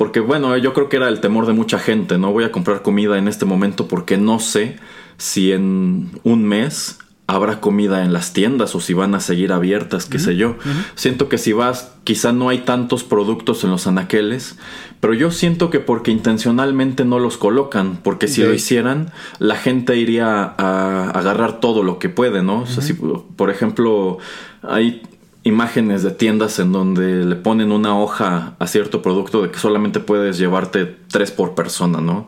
porque 0.00 0.20
bueno, 0.20 0.56
yo 0.56 0.72
creo 0.72 0.88
que 0.88 0.96
era 0.96 1.08
el 1.08 1.20
temor 1.20 1.44
de 1.44 1.52
mucha 1.52 1.78
gente, 1.78 2.16
no 2.16 2.32
voy 2.32 2.44
a 2.44 2.50
comprar 2.50 2.80
comida 2.80 3.18
en 3.18 3.28
este 3.28 3.44
momento 3.44 3.86
porque 3.86 4.16
no 4.16 4.38
sé 4.38 4.78
si 5.18 5.52
en 5.52 6.12
un 6.22 6.42
mes 6.42 7.00
habrá 7.26 7.60
comida 7.60 8.02
en 8.02 8.14
las 8.14 8.32
tiendas 8.32 8.74
o 8.74 8.80
si 8.80 8.94
van 8.94 9.14
a 9.14 9.20
seguir 9.20 9.52
abiertas, 9.52 10.06
qué 10.06 10.18
sé 10.18 10.36
yo. 10.36 10.56
Siento 10.94 11.28
que 11.28 11.36
si 11.36 11.52
vas, 11.52 11.92
quizá 12.04 12.32
no 12.32 12.48
hay 12.48 12.60
tantos 12.60 13.04
productos 13.04 13.62
en 13.62 13.72
los 13.72 13.86
anaqueles, 13.86 14.56
pero 15.00 15.12
yo 15.12 15.30
siento 15.30 15.68
que 15.68 15.80
porque 15.80 16.10
intencionalmente 16.10 17.04
no 17.04 17.18
los 17.18 17.36
colocan, 17.36 17.98
porque 18.02 18.26
si 18.26 18.42
lo 18.42 18.54
hicieran, 18.54 19.12
la 19.38 19.56
gente 19.56 19.98
iría 19.98 20.54
a 20.56 21.10
agarrar 21.10 21.60
todo 21.60 21.82
lo 21.82 21.98
que 21.98 22.08
puede, 22.08 22.42
¿no? 22.42 22.62
O 22.62 22.66
sea, 22.66 22.82
si, 22.82 22.94
por 22.94 23.50
ejemplo, 23.50 24.16
hay 24.62 25.02
imágenes 25.42 26.02
de 26.02 26.10
tiendas 26.10 26.58
en 26.58 26.72
donde 26.72 27.24
le 27.24 27.36
ponen 27.36 27.72
una 27.72 27.98
hoja 27.98 28.54
a 28.58 28.66
cierto 28.66 29.02
producto 29.02 29.42
de 29.42 29.50
que 29.50 29.58
solamente 29.58 30.00
puedes 30.00 30.38
llevarte 30.38 30.96
tres 31.08 31.30
por 31.30 31.54
persona, 31.54 32.00
¿no? 32.00 32.26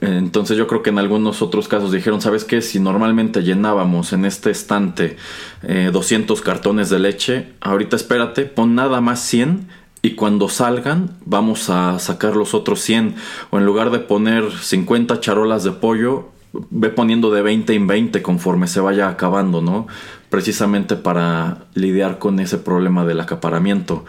Entonces 0.00 0.56
yo 0.56 0.66
creo 0.66 0.82
que 0.82 0.90
en 0.90 0.98
algunos 0.98 1.42
otros 1.42 1.68
casos 1.68 1.92
dijeron, 1.92 2.20
¿sabes 2.20 2.44
qué? 2.44 2.62
Si 2.62 2.80
normalmente 2.80 3.42
llenábamos 3.42 4.12
en 4.12 4.24
este 4.24 4.50
estante 4.50 5.16
200 5.62 6.38
eh, 6.38 6.42
cartones 6.42 6.90
de 6.90 6.98
leche, 6.98 7.52
ahorita 7.60 7.96
espérate, 7.96 8.44
pon 8.44 8.74
nada 8.74 9.00
más 9.00 9.20
100 9.20 9.68
y 10.00 10.12
cuando 10.12 10.48
salgan 10.48 11.16
vamos 11.24 11.70
a 11.70 11.98
sacar 12.00 12.34
los 12.34 12.54
otros 12.54 12.80
100. 12.80 13.14
O 13.50 13.58
en 13.58 13.66
lugar 13.66 13.90
de 13.90 14.00
poner 14.00 14.50
50 14.50 15.20
charolas 15.20 15.62
de 15.62 15.70
pollo, 15.70 16.30
ve 16.52 16.88
poniendo 16.88 17.30
de 17.30 17.42
20 17.42 17.72
en 17.74 17.86
20 17.86 18.22
conforme 18.22 18.66
se 18.66 18.80
vaya 18.80 19.08
acabando, 19.08 19.62
¿no? 19.62 19.86
Precisamente 20.32 20.96
para 20.96 21.66
lidiar 21.74 22.18
con 22.18 22.40
ese 22.40 22.56
problema 22.56 23.04
del 23.04 23.20
acaparamiento. 23.20 24.06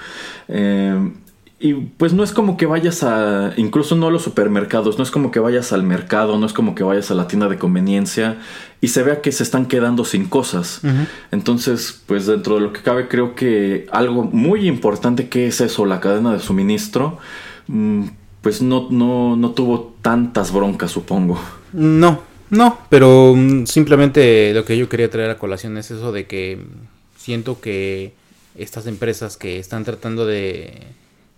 Eh, 0.48 1.12
y 1.60 1.74
pues 1.76 2.14
no 2.14 2.24
es 2.24 2.32
como 2.32 2.58
que 2.58 2.66
vayas 2.66 3.04
a, 3.04 3.54
incluso 3.58 3.96
no 3.96 4.08
a 4.08 4.12
los 4.12 4.22
supermercados, 4.22 4.98
no 4.98 5.04
es 5.04 5.12
como 5.12 5.32
que 5.32 5.40
vayas 5.40 5.74
al 5.74 5.84
mercado, 5.84 6.38
no 6.38 6.46
es 6.46 6.54
como 6.54 6.76
que 6.76 6.84
vayas 6.84 7.12
a 7.12 7.14
la 7.14 7.28
tienda 7.28 7.48
de 7.48 7.58
conveniencia 7.58 8.38
y 8.82 8.90
se 8.90 9.02
vea 9.04 9.22
que 9.22 9.32
se 9.32 9.44
están 9.44 9.68
quedando 9.68 10.04
sin 10.06 10.26
cosas. 10.26 10.82
Entonces, 11.32 12.04
pues 12.06 12.26
dentro 12.26 12.56
de 12.56 12.62
lo 12.62 12.74
que 12.74 12.82
cabe, 12.82 13.08
creo 13.10 13.36
que 13.36 13.88
algo 13.92 14.24
muy 14.24 14.68
importante 14.68 15.30
que 15.30 15.48
es 15.48 15.62
eso, 15.62 15.86
la 15.86 16.00
cadena 16.00 16.34
de 16.34 16.40
suministro, 16.40 17.18
mm, 17.68 18.04
pues 18.42 18.62
no, 18.62 18.88
no, 18.90 19.38
no 19.38 19.52
tuvo 19.52 19.96
tantas 20.02 20.52
broncas, 20.54 20.92
supongo. 20.92 21.40
No, 21.72 22.20
no, 22.50 22.80
pero 22.90 23.34
mm, 23.36 23.66
simplemente 23.66 24.54
lo 24.54 24.66
que 24.66 24.78
yo 24.78 24.90
quería 24.90 25.10
traer 25.10 25.30
a 25.30 25.38
colación 25.38 25.78
es 25.78 25.92
eso 25.92 26.12
de 26.12 26.26
que 26.26 26.60
siento 27.18 27.62
que 27.62 28.14
estas 28.56 28.88
empresas 28.88 29.38
que 29.38 29.60
están 29.60 29.84
tratando 29.84 30.26
de, 30.26 30.74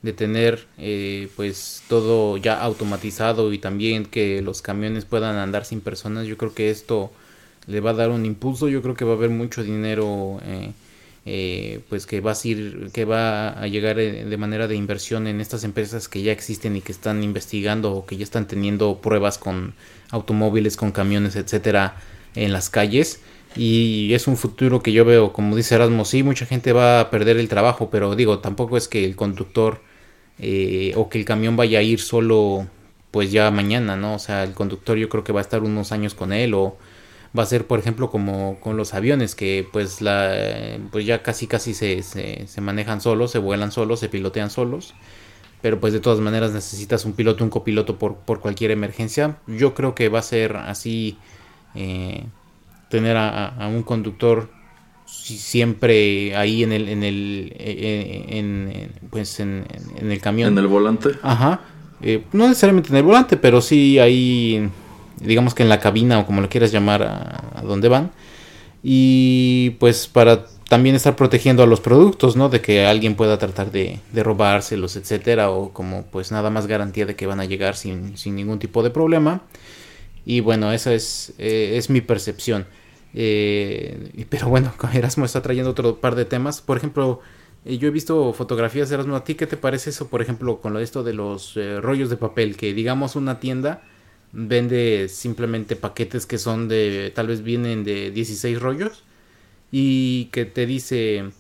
de 0.06 0.14
tener 0.14 0.68
eh, 0.78 1.30
pues 1.36 1.84
todo 1.90 2.38
ya 2.38 2.62
automatizado 2.62 3.52
y 3.52 3.58
también 3.58 4.06
que 4.06 4.42
los 4.42 4.62
camiones 4.62 5.06
puedan 5.06 5.38
andar 5.38 5.66
sin 5.66 5.82
personas, 5.82 6.28
yo 6.28 6.38
creo 6.38 6.54
que 6.54 6.70
esto 6.70 7.12
le 7.68 7.80
va 7.80 7.92
a 7.92 7.96
dar 7.96 8.12
un 8.12 8.26
impulso, 8.26 8.70
yo 8.70 8.82
creo 8.82 8.96
que 8.96 9.06
va 9.06 9.14
a 9.14 9.16
haber 9.16 9.32
mucho 9.32 9.64
dinero 9.64 10.40
eh, 10.46 10.72
eh, 11.26 11.82
pues 11.90 12.06
que 12.06 12.22
va 12.22 12.32
a 12.32 12.38
ir, 12.44 12.92
que 12.94 13.04
va 13.04 13.50
a 13.50 13.68
llegar 13.68 14.00
eh, 14.00 14.26
de 14.26 14.38
manera 14.38 14.68
de 14.68 14.76
inversión 14.76 15.26
en 15.28 15.42
estas 15.42 15.64
empresas 15.64 16.08
que 16.08 16.22
ya 16.22 16.32
existen 16.32 16.76
y 16.76 16.82
que 16.82 16.92
están 16.92 17.24
investigando 17.24 17.94
o 17.94 18.06
que 18.06 18.18
ya 18.18 18.24
están 18.24 18.48
teniendo 18.48 19.02
pruebas 19.02 19.40
con 19.40 19.74
automóviles, 20.12 20.78
con 20.78 20.92
camiones, 20.92 21.36
etcétera, 21.36 21.98
en 22.36 22.54
las 22.54 22.70
calles. 22.70 23.22
Y 23.56 24.14
es 24.14 24.28
un 24.28 24.38
futuro 24.38 24.82
que 24.84 24.92
yo 24.92 25.06
veo, 25.06 25.34
como 25.34 25.56
dice 25.56 25.76
Erasmo, 25.76 26.06
sí, 26.06 26.24
mucha 26.24 26.46
gente 26.46 26.74
va 26.74 27.00
a 27.00 27.10
perder 27.10 27.38
el 27.38 27.48
trabajo, 27.48 27.90
pero 27.90 28.16
digo, 28.16 28.40
tampoco 28.40 28.78
es 28.78 28.88
que 28.88 29.06
el 29.06 29.16
conductor 29.16 29.82
eh, 30.40 30.94
o 30.96 31.10
que 31.10 31.18
el 31.18 31.26
camión 31.26 31.56
vaya 31.56 31.80
a 31.80 31.82
ir 31.82 32.00
solo 32.02 32.68
pues 33.12 33.32
ya 33.32 33.50
mañana, 33.52 33.96
¿no? 33.96 34.16
O 34.16 34.20
sea, 34.20 34.44
el 34.44 34.54
conductor 34.54 34.98
yo 34.98 35.08
creo 35.10 35.24
que 35.24 35.32
va 35.32 35.40
a 35.40 35.44
estar 35.44 35.64
unos 35.64 35.92
años 35.94 36.14
con 36.14 36.34
él 36.34 36.54
o 36.54 36.78
va 37.38 37.44
a 37.44 37.46
ser 37.46 37.68
por 37.68 37.80
ejemplo 37.80 38.10
como 38.10 38.60
con 38.60 38.78
los 38.78 38.94
aviones 38.94 39.36
que 39.36 39.68
pues 39.72 40.02
la 40.02 40.78
pues 40.92 41.06
ya 41.06 41.24
casi 41.24 41.48
casi 41.48 41.74
se, 41.74 42.04
se, 42.04 42.48
se, 42.48 42.62
manejan 42.62 43.02
solos 43.02 43.32
se 43.32 43.40
vuelan 43.40 43.72
solos 43.72 44.00
se 44.00 44.10
pilotean 44.10 44.50
solos. 44.50 44.94
Pero 45.62 45.80
pues 45.80 45.94
de 45.94 46.00
todas 46.00 46.20
maneras 46.20 46.52
necesitas 46.52 47.06
un 47.06 47.14
piloto 47.14 47.44
un 47.44 47.50
copiloto 47.50 47.98
por, 47.98 48.18
por 48.18 48.40
cualquier 48.40 48.72
emergencia. 48.72 49.38
Yo 49.48 49.74
creo 49.74 49.96
que 49.96 50.10
va 50.10 50.20
a 50.20 50.22
ser 50.22 50.58
así 50.58 51.18
eh, 51.74 52.24
tener 52.90 53.18
a, 53.18 53.56
un 53.74 53.82
conductor 53.82 54.50
siempre 55.06 56.36
ahí 56.36 56.64
en 56.64 56.72
el 56.72 56.88
en 56.90 57.04
el 57.04 57.54
eh, 57.58 58.26
en, 58.30 58.92
pues 59.10 59.40
en, 59.40 59.66
en, 59.98 60.12
el 60.12 60.22
camión. 60.22 60.54
En 60.54 60.60
el 60.60 60.68
volante 60.68 61.10
ajá. 61.24 61.62
Eh, 62.02 62.24
no 62.34 62.48
necesariamente 62.48 62.90
en 62.90 62.98
el 62.98 63.04
volante 63.04 63.38
pero 63.38 63.62
sí 63.62 63.98
ahí 63.98 64.70
digamos 65.20 65.54
que 65.54 65.64
en 65.64 65.70
la 65.70 65.80
cabina 65.80 66.20
o 66.20 66.26
como 66.26 66.42
lo 66.42 66.50
quieras 66.50 66.72
llamar 66.72 67.04
a, 67.04 67.62
donde 67.64 67.90
van. 67.90 68.12
Y 68.84 69.72
pues 69.80 70.08
para 70.08 70.46
también 70.70 70.96
estar 70.96 71.16
protegiendo 71.16 71.64
a 71.64 71.68
los 71.68 71.82
productos, 71.82 72.36
¿no? 72.36 72.50
De 72.50 72.62
que 72.62 72.86
alguien 72.86 73.16
pueda 73.16 73.38
tratar 73.38 73.72
de, 73.72 74.00
de 74.12 74.24
robárselos, 74.24 74.96
etcétera, 74.96 75.50
o 75.52 75.74
como 75.74 76.04
pues 76.04 76.32
nada 76.32 76.50
más 76.50 76.68
garantía 76.68 77.06
de 77.06 77.16
que 77.16 77.28
van 77.28 77.40
a 77.40 77.46
llegar 77.46 77.76
sin, 77.76 78.18
sin 78.18 78.36
ningún 78.36 78.60
tipo 78.60 78.84
de 78.84 78.90
problema. 78.90 79.42
Y 80.26 80.40
bueno, 80.40 80.72
esa 80.74 80.94
es, 80.94 81.34
eh, 81.38 81.74
es 81.78 81.90
mi 81.90 82.02
percepción. 82.02 82.66
Eh, 83.14 84.26
pero 84.30 84.50
bueno, 84.50 84.74
Erasmo 84.94 85.26
está 85.26 85.42
trayendo 85.42 85.72
otro 85.72 86.02
par 86.02 86.16
de 86.16 86.26
temas. 86.26 86.62
Por 86.62 86.78
ejemplo, 86.78 87.22
eh, 87.64 87.78
yo 87.78 87.88
he 87.88 87.92
visto 87.92 88.34
fotografías 88.34 88.90
de 88.90 88.96
Erasmo. 88.96 89.16
¿A 89.16 89.24
ti 89.24 89.36
qué 89.36 89.48
te 89.48 89.58
parece 89.58 89.92
eso, 89.92 90.08
por 90.08 90.22
ejemplo, 90.22 90.60
con 90.62 90.76
esto 90.78 91.04
de 91.04 91.14
los 91.14 91.58
rollos 91.82 92.10
de 92.10 92.18
papel? 92.18 92.58
Que 92.58 92.74
digamos 92.74 93.16
una 93.16 93.40
tienda 93.40 93.84
vende 94.36 95.08
simplemente 95.08 95.78
paquetes 95.78 96.26
que 96.26 96.38
son 96.38 96.68
de, 96.68 97.12
tal 97.16 97.28
vez 97.28 97.42
vienen 97.42 97.86
de 97.86 98.12
16 98.12 98.60
rollos 98.60 99.04
y 99.72 100.26
que 100.26 100.46
te 100.46 100.66
dice, 100.66 101.32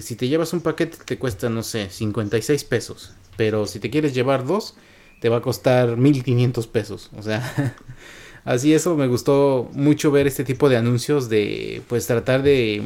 si 0.00 0.16
te 0.16 0.26
llevas 0.26 0.54
un 0.54 0.62
paquete 0.62 0.96
te 1.04 1.18
cuesta, 1.18 1.50
no 1.50 1.62
sé, 1.62 1.90
56 1.90 2.64
pesos, 2.64 3.12
pero 3.36 3.66
si 3.66 3.78
te 3.78 3.90
quieres 3.90 4.14
llevar 4.14 4.46
dos, 4.46 4.74
te 5.20 5.28
va 5.28 5.36
a 5.36 5.42
costar 5.42 5.98
1500 5.98 6.66
pesos, 6.66 7.10
o 7.16 7.22
sea, 7.22 7.76
así 8.44 8.72
eso 8.72 8.96
me 8.96 9.06
gustó 9.06 9.68
mucho 9.74 10.10
ver 10.10 10.26
este 10.26 10.42
tipo 10.42 10.70
de 10.70 10.78
anuncios 10.78 11.28
de, 11.28 11.82
pues 11.88 12.06
tratar 12.06 12.42
de 12.42 12.82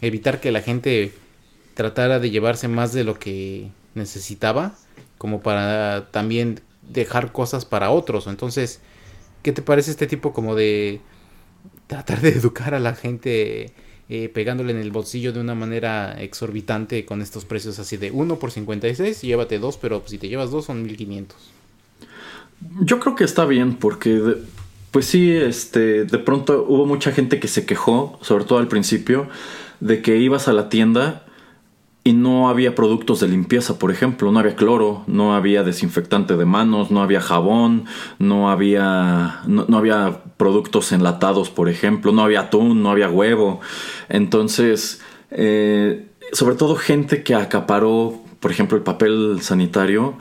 evitar 0.00 0.40
que 0.40 0.50
la 0.50 0.62
gente 0.62 1.12
tratara 1.74 2.18
de 2.18 2.30
llevarse 2.30 2.66
más 2.66 2.92
de 2.92 3.04
lo 3.04 3.20
que 3.20 3.68
necesitaba, 3.94 4.76
como 5.16 5.42
para 5.42 6.08
también 6.10 6.60
dejar 6.82 7.30
cosas 7.30 7.64
para 7.64 7.90
otros, 7.90 8.26
entonces, 8.26 8.80
¿Qué 9.46 9.52
te 9.52 9.62
parece 9.62 9.92
este 9.92 10.08
tipo 10.08 10.32
como 10.32 10.56
de 10.56 10.98
tratar 11.86 12.20
de 12.20 12.30
educar 12.30 12.74
a 12.74 12.80
la 12.80 12.96
gente 12.96 13.70
eh, 14.08 14.28
pegándole 14.28 14.72
en 14.72 14.78
el 14.78 14.90
bolsillo 14.90 15.32
de 15.32 15.38
una 15.38 15.54
manera 15.54 16.20
exorbitante 16.20 17.04
con 17.04 17.22
estos 17.22 17.44
precios 17.44 17.78
así 17.78 17.96
de 17.96 18.10
1 18.10 18.40
por 18.40 18.50
56 18.50 19.22
y 19.22 19.28
llévate 19.28 19.60
dos, 19.60 19.76
pero 19.76 20.02
si 20.04 20.18
te 20.18 20.28
llevas 20.28 20.50
dos 20.50 20.64
son 20.64 20.82
1500? 20.82 21.36
Yo 22.80 22.98
creo 22.98 23.14
que 23.14 23.22
está 23.22 23.44
bien 23.44 23.76
porque 23.76 24.20
pues 24.90 25.06
sí, 25.06 25.30
este, 25.30 26.06
de 26.06 26.18
pronto 26.18 26.66
hubo 26.68 26.84
mucha 26.84 27.12
gente 27.12 27.38
que 27.38 27.46
se 27.46 27.66
quejó, 27.66 28.18
sobre 28.22 28.46
todo 28.46 28.58
al 28.58 28.66
principio, 28.66 29.28
de 29.78 30.02
que 30.02 30.16
ibas 30.16 30.48
a 30.48 30.52
la 30.52 30.68
tienda 30.68 31.24
y 32.06 32.12
no 32.12 32.48
había 32.48 32.76
productos 32.76 33.18
de 33.18 33.26
limpieza, 33.26 33.80
por 33.80 33.90
ejemplo, 33.90 34.30
no 34.30 34.38
había 34.38 34.54
cloro, 34.54 35.02
no 35.08 35.34
había 35.34 35.64
desinfectante 35.64 36.36
de 36.36 36.44
manos, 36.44 36.92
no 36.92 37.02
había 37.02 37.20
jabón, 37.20 37.86
no 38.20 38.48
había, 38.48 39.40
no, 39.48 39.66
había 39.76 40.22
productos 40.36 40.92
enlatados, 40.92 41.50
por 41.50 41.68
ejemplo, 41.68 42.12
no 42.12 42.22
había 42.22 42.42
atún, 42.42 42.80
no 42.80 42.92
había 42.92 43.10
huevo. 43.10 43.60
Entonces, 44.08 45.02
eh, 45.32 46.06
sobre 46.30 46.54
todo 46.54 46.76
gente 46.76 47.24
que 47.24 47.34
acaparó, 47.34 48.22
por 48.38 48.52
ejemplo, 48.52 48.78
el 48.78 48.84
papel 48.84 49.38
sanitario 49.40 50.16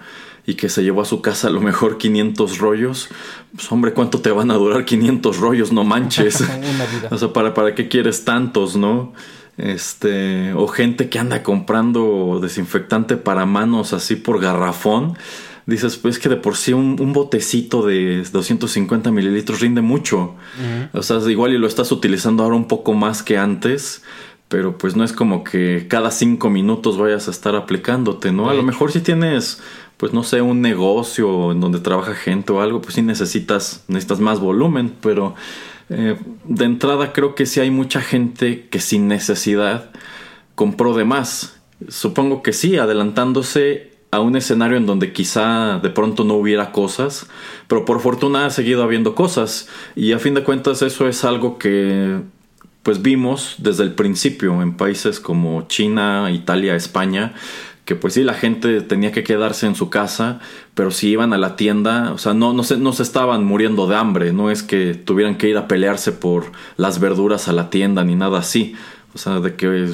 y 0.47 0.55
que 0.55 0.69
se 0.69 0.83
llevó 0.83 1.03
a 1.03 1.05
su 1.05 1.21
casa 1.21 1.49
a 1.49 1.51
lo 1.51 1.61
mejor 1.61 1.99
500 1.99 2.57
rollos, 2.57 3.09
pues 3.53 3.71
hombre, 3.71 3.93
¿cuánto 3.93 4.21
te 4.21 4.31
van 4.31 4.49
a 4.49 4.55
durar 4.55 4.85
500 4.85 5.37
rollos? 5.37 5.71
No 5.71 5.83
manches. 5.83 6.43
o 7.11 7.17
sea, 7.19 7.31
¿para, 7.31 7.53
¿para 7.53 7.75
qué 7.75 7.87
quieres 7.89 8.25
tantos, 8.25 8.75
no? 8.75 9.13
Este 9.57 10.53
o 10.53 10.67
gente 10.67 11.09
que 11.09 11.19
anda 11.19 11.43
comprando 11.43 12.39
desinfectante 12.41 13.15
para 13.15 13.45
manos 13.45 13.93
así 13.93 14.15
por 14.15 14.41
garrafón 14.41 15.17
dices 15.65 15.95
pues 15.97 16.19
que 16.19 16.29
de 16.29 16.35
por 16.35 16.57
sí 16.57 16.73
un, 16.73 17.13
botecito 17.13 17.85
de 17.85 18.23
250 18.23 19.11
mililitros 19.11 19.61
rinde 19.61 19.81
mucho 19.81 20.35
o 20.93 21.01
sea 21.01 21.17
igual 21.29 21.53
y 21.53 21.57
lo 21.57 21.67
estás 21.67 21.91
utilizando 21.91 22.43
ahora 22.43 22.55
un 22.55 22.67
poco 22.67 22.93
más 22.93 23.23
que 23.23 23.37
antes 23.37 24.03
pero 24.49 24.77
pues 24.77 24.95
no 24.95 25.03
es 25.03 25.13
como 25.13 25.43
que 25.43 25.87
cada 25.89 26.11
cinco 26.11 26.49
minutos 26.49 26.97
vayas 26.97 27.27
a 27.27 27.31
estar 27.31 27.55
aplicándote 27.55 28.31
no 28.31 28.49
a 28.49 28.53
lo 28.53 28.63
mejor 28.63 28.91
si 28.91 28.99
tienes 28.99 29.61
pues 29.97 30.11
no 30.11 30.23
sé 30.23 30.41
un 30.41 30.61
negocio 30.61 31.53
en 31.53 31.61
donde 31.61 31.79
trabaja 31.79 32.13
gente 32.13 32.51
o 32.51 32.61
algo 32.61 32.81
pues 32.81 32.95
sí 32.95 33.01
necesitas 33.01 33.85
necesitas 33.87 34.19
más 34.19 34.39
volumen 34.41 34.93
pero 35.01 35.33
eh, 35.89 36.17
de 36.45 36.65
entrada 36.65 37.13
creo 37.13 37.35
que 37.35 37.45
sí 37.45 37.59
hay 37.59 37.71
mucha 37.71 38.01
gente 38.01 38.67
que 38.69 38.79
sin 38.79 39.07
necesidad 39.07 39.91
compró 40.55 40.93
de 40.95 41.05
más. 41.05 41.59
Supongo 41.89 42.41
que 42.41 42.53
sí, 42.53 42.77
adelantándose 42.77 43.91
a 44.11 44.21
un 44.21 44.35
escenario 44.35 44.77
en 44.77 44.85
donde 44.85 45.11
quizá 45.11 45.79
de 45.79 45.89
pronto 45.89 46.23
no 46.23 46.35
hubiera 46.35 46.71
cosas, 46.71 47.27
pero 47.67 47.85
por 47.85 47.99
fortuna 47.99 48.45
ha 48.45 48.49
seguido 48.49 48.83
habiendo 48.83 49.13
cosas 49.13 49.67
y 49.95 50.13
a 50.13 50.19
fin 50.19 50.33
de 50.33 50.43
cuentas 50.43 50.81
eso 50.81 51.07
es 51.07 51.25
algo 51.25 51.57
que 51.57 52.21
pues 52.81 53.01
vimos 53.01 53.55
desde 53.57 53.83
el 53.83 53.93
principio 53.93 54.61
en 54.61 54.77
países 54.77 55.19
como 55.19 55.63
China, 55.67 56.31
Italia, 56.31 56.75
España, 56.75 57.33
que 57.85 57.95
pues 57.95 58.15
sí, 58.15 58.23
la 58.23 58.33
gente 58.33 58.81
tenía 58.81 59.11
que 59.11 59.23
quedarse 59.23 59.67
en 59.67 59.75
su 59.75 59.89
casa, 59.89 60.39
pero 60.73 60.89
si 60.89 61.09
iban 61.09 61.33
a 61.33 61.37
la 61.37 61.55
tienda, 61.55 62.11
o 62.11 62.17
sea, 62.17 62.33
no, 62.33 62.51
no, 62.51 62.63
se, 62.63 62.77
no 62.77 62.93
se 62.93 63.03
estaban 63.03 63.45
muriendo 63.45 63.87
de 63.87 63.95
hambre, 63.95 64.33
no 64.33 64.49
es 64.49 64.63
que 64.63 64.95
tuvieran 64.95 65.37
que 65.37 65.49
ir 65.49 65.57
a 65.57 65.67
pelearse 65.67 66.11
por 66.11 66.51
las 66.77 66.99
verduras 66.99 67.47
a 67.47 67.53
la 67.53 67.69
tienda 67.69 68.03
ni 68.03 68.15
nada 68.15 68.39
así. 68.39 68.75
O 69.13 69.17
sea, 69.17 69.39
de 69.39 69.55
que 69.55 69.89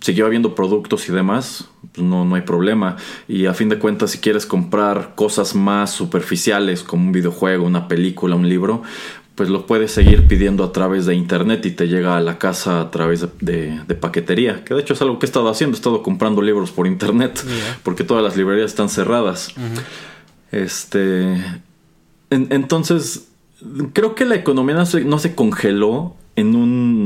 siguió 0.00 0.26
habiendo 0.26 0.56
productos 0.56 1.08
y 1.08 1.12
demás, 1.12 1.68
pues 1.92 2.04
no, 2.04 2.24
no 2.24 2.34
hay 2.34 2.42
problema. 2.42 2.96
Y 3.28 3.46
a 3.46 3.54
fin 3.54 3.68
de 3.68 3.78
cuentas, 3.78 4.10
si 4.10 4.18
quieres 4.18 4.46
comprar 4.46 5.12
cosas 5.14 5.54
más 5.54 5.92
superficiales 5.92 6.82
como 6.82 7.06
un 7.06 7.12
videojuego, 7.12 7.64
una 7.64 7.86
película, 7.86 8.34
un 8.34 8.48
libro, 8.48 8.82
pues 9.34 9.48
lo 9.48 9.66
puedes 9.66 9.90
seguir 9.90 10.26
pidiendo 10.26 10.62
a 10.64 10.72
través 10.72 11.06
de 11.06 11.14
internet 11.14 11.66
y 11.66 11.72
te 11.72 11.88
llega 11.88 12.16
a 12.16 12.20
la 12.20 12.38
casa 12.38 12.80
a 12.80 12.90
través 12.90 13.26
de, 13.40 13.80
paquetería. 14.00 14.64
Que 14.64 14.74
de 14.74 14.80
hecho 14.80 14.94
es 14.94 15.02
algo 15.02 15.18
que 15.18 15.26
he 15.26 15.28
estado 15.28 15.48
haciendo, 15.48 15.76
he 15.76 15.78
estado 15.78 16.02
comprando 16.02 16.40
libros 16.40 16.70
por 16.70 16.86
internet, 16.86 17.44
porque 17.82 18.04
todas 18.04 18.22
las 18.22 18.36
librerías 18.36 18.70
están 18.70 18.88
cerradas. 18.88 19.52
Este. 20.52 21.42
entonces, 22.30 23.28
creo 23.92 24.14
que 24.14 24.24
la 24.24 24.36
economía 24.36 24.76
no 25.04 25.18
se 25.18 25.34
congeló 25.34 26.14
en 26.36 26.54
un 26.54 27.03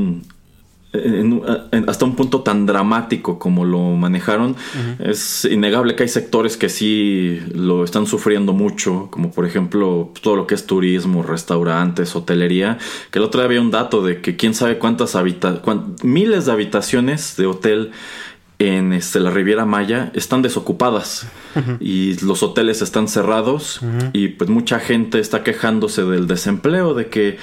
hasta 1.87 2.05
un 2.05 2.15
punto 2.15 2.41
tan 2.41 2.65
dramático 2.65 3.37
como 3.37 3.63
lo 3.63 3.79
manejaron, 3.95 4.55
es 4.99 5.45
innegable 5.45 5.95
que 5.95 6.03
hay 6.03 6.09
sectores 6.09 6.57
que 6.57 6.69
sí 6.69 7.39
lo 7.53 7.83
están 7.83 8.07
sufriendo 8.07 8.53
mucho, 8.53 9.07
como 9.11 9.31
por 9.31 9.45
ejemplo 9.45 10.11
todo 10.21 10.35
lo 10.35 10.47
que 10.47 10.55
es 10.55 10.65
turismo, 10.65 11.21
restaurantes, 11.21 12.15
hotelería, 12.15 12.79
que 13.11 13.19
el 13.19 13.25
otro 13.25 13.41
día 13.41 13.45
había 13.45 13.61
un 13.61 13.71
dato 13.71 14.01
de 14.03 14.21
que 14.21 14.35
quién 14.35 14.55
sabe 14.55 14.79
cuántas 14.79 15.15
habitaciones, 15.15 16.03
miles 16.03 16.47
de 16.47 16.51
habitaciones 16.51 17.35
de 17.37 17.45
hotel 17.45 17.91
en 18.57 18.91
este, 18.91 19.21
la 19.21 19.31
Riviera 19.31 19.65
Maya 19.65 20.11
están 20.13 20.41
desocupadas 20.41 21.27
y 21.79 22.19
los 22.25 22.43
hoteles 22.43 22.81
están 22.81 23.07
cerrados 23.07 23.79
y 24.11 24.29
pues 24.29 24.49
mucha 24.49 24.79
gente 24.79 25.19
está 25.19 25.43
quejándose 25.43 26.03
del 26.03 26.27
desempleo, 26.27 26.93
de 26.93 27.07
que 27.07 27.37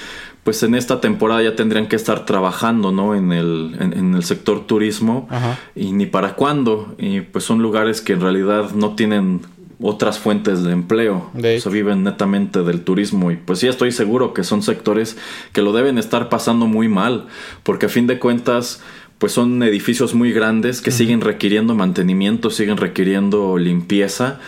pues 0.46 0.62
en 0.62 0.76
esta 0.76 1.00
temporada 1.00 1.42
ya 1.42 1.56
tendrían 1.56 1.88
que 1.88 1.96
estar 1.96 2.24
trabajando, 2.24 2.92
¿no? 2.92 3.16
En 3.16 3.32
el, 3.32 3.76
en, 3.80 4.14
el 4.14 4.22
sector 4.22 4.64
turismo 4.64 5.28
y 5.74 5.90
ni 5.90 6.06
para 6.06 6.36
cuándo. 6.36 6.94
Y 6.98 7.22
pues 7.22 7.44
son 7.44 7.60
lugares 7.62 8.00
que 8.00 8.12
en 8.12 8.20
realidad 8.20 8.70
no 8.70 8.94
tienen 8.94 9.40
otras 9.80 10.20
fuentes 10.20 10.62
de 10.62 10.70
empleo. 10.70 11.28
De 11.34 11.60
o 11.66 11.68
viven 11.70 12.04
netamente 12.04 12.62
del 12.62 12.82
turismo. 12.82 13.32
Y 13.32 13.36
pues 13.36 13.58
sí 13.58 13.66
estoy 13.66 13.90
seguro 13.90 14.34
que 14.34 14.44
son 14.44 14.62
sectores 14.62 15.16
que 15.52 15.62
lo 15.62 15.72
deben 15.72 15.98
estar 15.98 16.28
pasando 16.28 16.68
muy 16.68 16.86
mal. 16.86 17.26
Porque 17.64 17.86
a 17.86 17.88
fin 17.88 18.06
de 18.06 18.20
cuentas, 18.20 18.80
pues 19.18 19.32
son 19.32 19.62
edificios 19.62 20.14
muy 20.14 20.32
grandes 20.32 20.82
que 20.82 20.90
siguen 20.90 21.22
requiriendo 21.22 21.74
mantenimiento, 21.74 22.50
siguen 22.50 22.76
requiriendo 22.76 23.56
limpieza. 23.56 24.40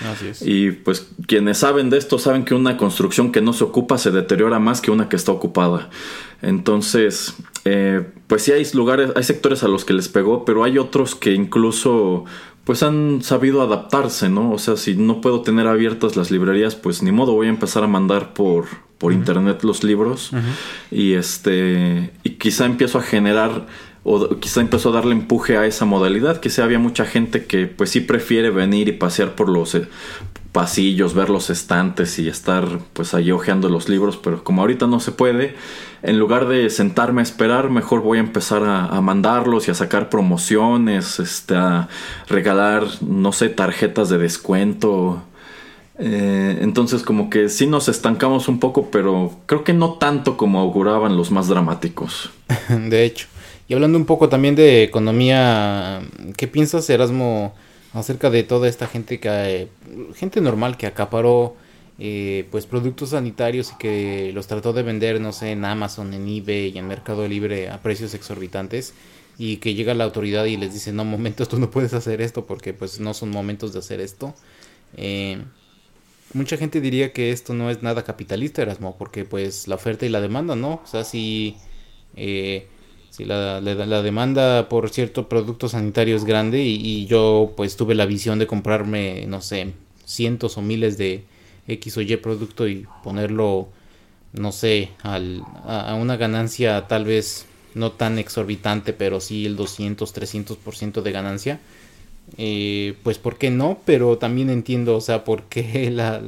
Y 0.42 0.72
pues 0.72 1.08
quienes 1.26 1.58
saben 1.58 1.88
de 1.88 1.96
esto 1.96 2.18
saben 2.18 2.44
que 2.44 2.54
una 2.54 2.76
construcción 2.76 3.32
que 3.32 3.40
no 3.40 3.54
se 3.54 3.64
ocupa 3.64 3.96
se 3.96 4.10
deteriora 4.10 4.58
más 4.58 4.82
que 4.82 4.90
una 4.90 5.08
que 5.08 5.16
está 5.16 5.32
ocupada. 5.32 5.88
Entonces, 6.42 7.34
eh, 7.64 8.06
pues 8.26 8.42
sí 8.42 8.52
hay 8.52 8.66
lugares, 8.74 9.10
hay 9.16 9.22
sectores 9.22 9.62
a 9.62 9.68
los 9.68 9.86
que 9.86 9.94
les 9.94 10.08
pegó, 10.08 10.44
pero 10.44 10.64
hay 10.64 10.76
otros 10.76 11.14
que 11.14 11.32
incluso 11.32 12.26
pues 12.64 12.82
han 12.82 13.22
sabido 13.22 13.62
adaptarse, 13.62 14.28
¿no? 14.28 14.52
O 14.52 14.58
sea, 14.58 14.76
si 14.76 14.94
no 14.94 15.22
puedo 15.22 15.40
tener 15.40 15.66
abiertas 15.66 16.16
las 16.16 16.30
librerías, 16.30 16.74
pues 16.74 17.02
ni 17.02 17.10
modo, 17.10 17.32
voy 17.32 17.46
a 17.46 17.50
empezar 17.50 17.82
a 17.82 17.86
mandar 17.86 18.34
por, 18.34 18.66
por 18.98 19.14
internet 19.14 19.62
los 19.62 19.82
libros 19.82 20.32
y 20.90 21.14
este 21.14 22.10
y 22.24 22.30
quizá 22.32 22.66
empiezo 22.66 22.98
a 22.98 23.02
generar 23.02 23.66
o 24.08 24.40
quizá 24.40 24.60
empezó 24.60 24.88
a 24.88 24.92
darle 24.92 25.12
empuje 25.12 25.58
a 25.58 25.66
esa 25.66 25.84
modalidad, 25.84 26.40
que 26.40 26.50
había 26.62 26.78
mucha 26.78 27.04
gente 27.04 27.44
que 27.44 27.66
pues 27.66 27.90
sí 27.90 28.00
prefiere 28.00 28.50
venir 28.50 28.88
y 28.88 28.92
pasear 28.92 29.34
por 29.34 29.48
los 29.48 29.74
eh, 29.74 29.86
pasillos, 30.52 31.14
ver 31.14 31.28
los 31.28 31.50
estantes 31.50 32.18
y 32.18 32.26
estar 32.26 32.66
pues 32.94 33.12
ahí 33.12 33.30
hojeando 33.30 33.68
los 33.68 33.88
libros, 33.88 34.16
pero 34.16 34.42
como 34.42 34.62
ahorita 34.62 34.86
no 34.86 34.98
se 34.98 35.12
puede, 35.12 35.54
en 36.02 36.18
lugar 36.18 36.48
de 36.48 36.70
sentarme 36.70 37.20
a 37.20 37.24
esperar, 37.24 37.68
mejor 37.68 38.00
voy 38.00 38.18
a 38.18 38.22
empezar 38.22 38.62
a, 38.64 39.00
mandarlos 39.02 39.68
y 39.68 39.72
a 39.72 39.74
sacar 39.74 40.08
promociones, 40.08 41.20
este, 41.20 41.54
a 41.54 41.88
regalar, 42.28 42.84
no 43.02 43.32
sé, 43.32 43.48
tarjetas 43.50 44.08
de 44.08 44.18
descuento. 44.18 45.22
Eh, 46.00 46.58
entonces 46.62 47.02
como 47.02 47.28
que 47.28 47.48
sí 47.48 47.66
nos 47.66 47.88
estancamos 47.88 48.48
un 48.48 48.60
poco, 48.60 48.90
pero 48.90 49.32
creo 49.46 49.64
que 49.64 49.74
no 49.74 49.94
tanto 49.94 50.36
como 50.36 50.60
auguraban 50.60 51.16
los 51.16 51.30
más 51.30 51.48
dramáticos. 51.48 52.30
De 52.68 53.04
hecho. 53.04 53.26
Y 53.68 53.74
hablando 53.74 53.98
un 53.98 54.06
poco 54.06 54.30
también 54.30 54.54
de 54.54 54.82
economía, 54.82 56.00
¿qué 56.38 56.48
piensas, 56.48 56.88
Erasmo, 56.88 57.54
acerca 57.92 58.30
de 58.30 58.42
toda 58.42 58.66
esta 58.66 58.86
gente 58.86 59.20
que 59.20 59.68
gente 60.16 60.40
normal 60.40 60.78
que 60.78 60.86
acaparó 60.86 61.54
eh, 61.98 62.46
pues 62.50 62.64
productos 62.64 63.10
sanitarios 63.10 63.72
y 63.72 63.78
que 63.78 64.32
los 64.32 64.46
trató 64.46 64.72
de 64.72 64.82
vender, 64.82 65.20
no 65.20 65.32
sé, 65.32 65.52
en 65.52 65.66
Amazon, 65.66 66.14
en 66.14 66.26
eBay 66.26 66.70
y 66.70 66.78
en 66.78 66.88
Mercado 66.88 67.28
Libre 67.28 67.68
a 67.68 67.82
precios 67.82 68.14
exorbitantes 68.14 68.94
y 69.36 69.58
que 69.58 69.74
llega 69.74 69.92
la 69.92 70.04
autoridad 70.04 70.46
y 70.46 70.56
les 70.56 70.72
dice, 70.72 70.92
no, 70.92 71.04
momentos, 71.04 71.48
tú 71.48 71.58
no 71.58 71.70
puedes 71.70 71.92
hacer 71.92 72.22
esto 72.22 72.46
porque 72.46 72.72
pues 72.72 73.00
no 73.00 73.12
son 73.12 73.28
momentos 73.30 73.74
de 73.74 73.80
hacer 73.80 74.00
esto. 74.00 74.34
Eh, 74.96 75.42
mucha 76.32 76.56
gente 76.56 76.80
diría 76.80 77.12
que 77.12 77.32
esto 77.32 77.52
no 77.52 77.68
es 77.70 77.82
nada 77.82 78.02
capitalista, 78.02 78.62
Erasmo, 78.62 78.96
porque 78.96 79.26
pues 79.26 79.68
la 79.68 79.74
oferta 79.74 80.06
y 80.06 80.08
la 80.08 80.22
demanda, 80.22 80.56
¿no? 80.56 80.80
O 80.82 80.86
sea, 80.86 81.04
si... 81.04 81.56
Eh, 82.16 82.66
si 83.10 83.24
la, 83.24 83.60
la, 83.60 84.02
demanda 84.02 84.68
por 84.68 84.90
cierto 84.90 85.28
producto 85.28 85.68
sanitario 85.68 86.16
es 86.16 86.24
grande 86.24 86.62
y, 86.62 87.06
yo 87.06 87.52
pues 87.56 87.76
tuve 87.76 87.94
la 87.94 88.06
visión 88.06 88.38
de 88.38 88.46
comprarme, 88.46 89.26
no 89.26 89.40
sé, 89.40 89.72
cientos 90.04 90.56
o 90.56 90.62
miles 90.62 90.98
de 90.98 91.24
X 91.66 91.96
o 91.96 92.00
Y 92.00 92.16
producto 92.16 92.68
y 92.68 92.86
ponerlo, 93.02 93.68
no 94.32 94.52
sé, 94.52 94.90
al, 95.02 95.42
a, 95.64 95.94
una 95.94 96.16
ganancia 96.16 96.86
tal 96.86 97.04
vez 97.04 97.46
no 97.74 97.92
tan 97.92 98.18
exorbitante, 98.18 98.92
pero 98.92 99.20
sí 99.20 99.46
el 99.46 99.56
200, 99.56 100.14
300% 100.14 101.02
de 101.02 101.12
ganancia. 101.12 101.60
Eh, 102.36 102.94
pues, 103.02 103.18
¿por 103.18 103.38
qué 103.38 103.50
no? 103.50 103.78
Pero 103.84 104.18
también 104.18 104.50
entiendo, 104.50 104.96
o 104.96 105.00
sea, 105.00 105.24
por 105.24 105.44
qué 105.44 105.90
la 105.92 106.20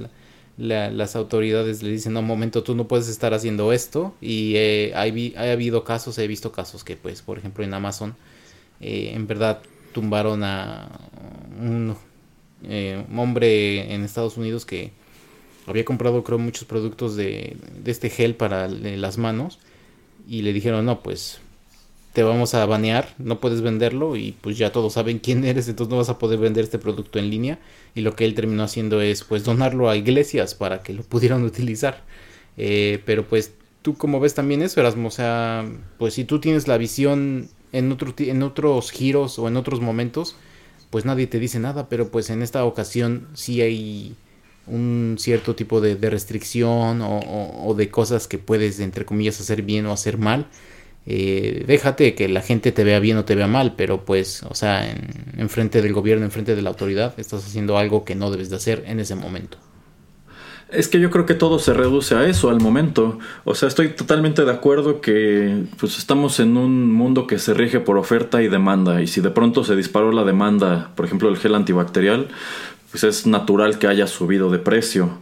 las 0.61 1.17
autoridades 1.17 1.83
le 1.83 1.91
dicen, 1.91 2.13
no, 2.13 2.23
momento, 2.23 2.63
tú 2.63 2.75
no 2.75 2.87
puedes 2.87 3.09
estar 3.09 3.33
haciendo 3.33 3.73
esto. 3.73 4.15
Y 4.21 4.55
eh, 4.57 4.93
ha 4.95 5.53
habido 5.53 5.85
casos, 5.85 6.19
he 6.19 6.27
visto 6.27 6.53
casos 6.53 6.85
que, 6.85 6.97
pues, 6.97 7.23
por 7.23 7.39
ejemplo, 7.39 7.65
en 7.65 7.73
Amazon, 7.73 8.15
eh, 8.81 9.13
en 9.15 9.27
verdad 9.27 9.63
tumbaron 9.93 10.45
a 10.45 10.89
un, 11.61 11.97
eh, 12.65 13.05
hombre 13.17 13.95
en 13.95 14.05
Estados 14.05 14.37
Unidos 14.37 14.67
que 14.67 14.93
había 15.67 15.85
comprado, 15.85 16.23
creo, 16.25 16.39
muchos 16.39 16.65
productos 16.65 17.17
de, 17.17 17.57
de 17.83 17.91
este 17.91 18.11
gel 18.11 18.35
para 18.35 18.69
las 18.69 19.17
manos. 19.17 19.59
Y 20.29 20.43
le 20.43 20.53
dijeron, 20.53 20.85
no, 20.85 21.03
pues 21.03 21.41
te 22.13 22.23
vamos 22.25 22.55
a 22.55 22.67
banear, 22.67 23.15
no 23.19 23.41
puedes 23.41 23.61
venderlo 23.61 24.17
y 24.17 24.33
pues 24.33 24.59
ya 24.59 24.73
todos 24.73 24.95
saben 24.95 25.19
quién 25.23 25.45
eres, 25.45 25.69
entonces 25.69 25.91
no 25.91 25.99
vas 25.99 26.09
a 26.09 26.19
poder 26.19 26.39
vender 26.39 26.65
este 26.65 26.79
producto 26.79 27.19
en 27.19 27.31
línea. 27.31 27.59
Y 27.95 28.03
lo 28.03 28.15
que 28.15 28.25
él 28.25 28.35
terminó 28.35 28.63
haciendo 28.63 29.01
es 29.01 29.25
pues 29.25 29.45
donarlo 29.45 29.89
a 29.89 29.97
iglesias 29.97 30.55
para 30.55 30.83
que 30.83 30.93
lo 30.93 31.03
pudieran 31.03 31.45
utilizar. 31.45 32.03
Eh, 32.57 33.01
pero 33.07 33.27
pues 33.27 33.53
tú 33.83 33.95
como 33.97 34.21
ves 34.21 34.35
también 34.35 34.63
eso, 34.63 34.81
Erasmo, 34.81 35.09
o 35.09 35.13
sea, 35.13 35.65
pues 35.99 36.15
si 36.15 36.25
tú 36.25 36.41
tienes 36.41 36.69
la 36.69 36.79
visión 36.79 37.49
en, 37.73 37.93
otro, 37.93 38.13
en 38.19 38.43
otros 38.43 38.91
giros 38.91 39.39
o 39.39 39.49
en 39.49 39.57
otros 39.57 39.81
momentos, 39.81 40.37
pues 40.91 41.05
nadie 41.05 41.27
te 41.27 41.39
dice 41.39 41.61
nada, 41.61 41.89
pero 41.89 42.11
pues 42.11 42.31
en 42.31 42.43
esta 42.43 42.65
ocasión 42.65 43.29
sí 43.35 43.63
hay 43.63 44.17
un 44.67 45.17
cierto 45.19 45.55
tipo 45.55 45.81
de, 45.81 45.95
restricción 46.11 47.01
o, 47.03 47.21
o 47.65 47.75
de 47.75 47.91
cosas 47.91 48.27
que 48.27 48.39
puedes, 48.39 48.81
entre 48.81 49.05
comillas, 49.05 49.41
hacer 49.41 49.63
bien 49.63 49.87
o 49.87 49.93
hacer 49.93 50.19
mal 50.19 50.49
eh, 51.07 51.65
déjate 51.67 52.15
que 52.15 52.29
la 52.29 52.43
gente 52.43 52.73
te 52.73 52.85
vea 52.85 53.01
bien 53.01 53.17
o 53.17 53.25
te 53.25 53.35
vea 53.35 53.47
mal, 53.47 53.75
pero 53.77 54.05
pues, 54.05 54.43
o 54.49 54.55
sea, 54.55 54.89
en, 54.91 55.49
frente 55.49 55.83
del 55.83 55.93
gobierno, 55.93 56.25
en 56.25 56.31
frente 56.31 56.55
de 56.55 56.63
la 56.63 56.71
autoridad, 56.71 57.15
estás 57.19 57.45
haciendo 57.45 57.79
algo 57.79 58.05
que 58.05 58.15
no 58.15 58.31
debes 58.31 58.51
de 58.51 58.57
hacer 58.57 58.85
en 58.87 59.01
ese 59.01 59.15
momento. 59.15 59.59
Es 60.71 60.87
que 60.87 61.01
yo 61.01 61.11
creo 61.11 61.27
que 61.27 61.35
todo 61.35 61.59
se 61.59 61.75
reduce 61.75 62.15
a 62.15 62.27
eso 62.27 62.49
al 62.49 62.61
momento. 62.61 63.19
O 63.45 63.57
sea, 63.57 63.67
estoy 63.67 63.89
totalmente 63.89 64.45
de 64.45 64.53
acuerdo 64.53 65.01
que 65.01 65.65
pues 65.79 65.99
estamos 65.99 66.39
en 66.39 66.57
un 66.57 66.93
mundo 66.93 67.27
que 67.27 67.41
se 67.41 67.55
rige 67.55 67.81
por 67.81 67.97
oferta 67.97 68.41
y 68.41 68.47
demanda. 68.47 69.03
Y 69.03 69.09
si 69.09 69.21
de 69.21 69.31
pronto 69.31 69.65
se 69.65 69.75
disparó 69.75 70.13
la 70.13 70.23
demanda, 70.23 70.93
por 70.95 71.07
ejemplo, 71.07 71.29
el 71.29 71.39
gel 71.39 71.57
antibacterial, 71.57 72.29
pues 72.93 73.03
es 73.03 73.27
natural 73.27 73.81
que 73.81 73.89
haya 73.89 74.07
subido 74.07 74.49
de 74.49 74.61
precio. 74.61 75.19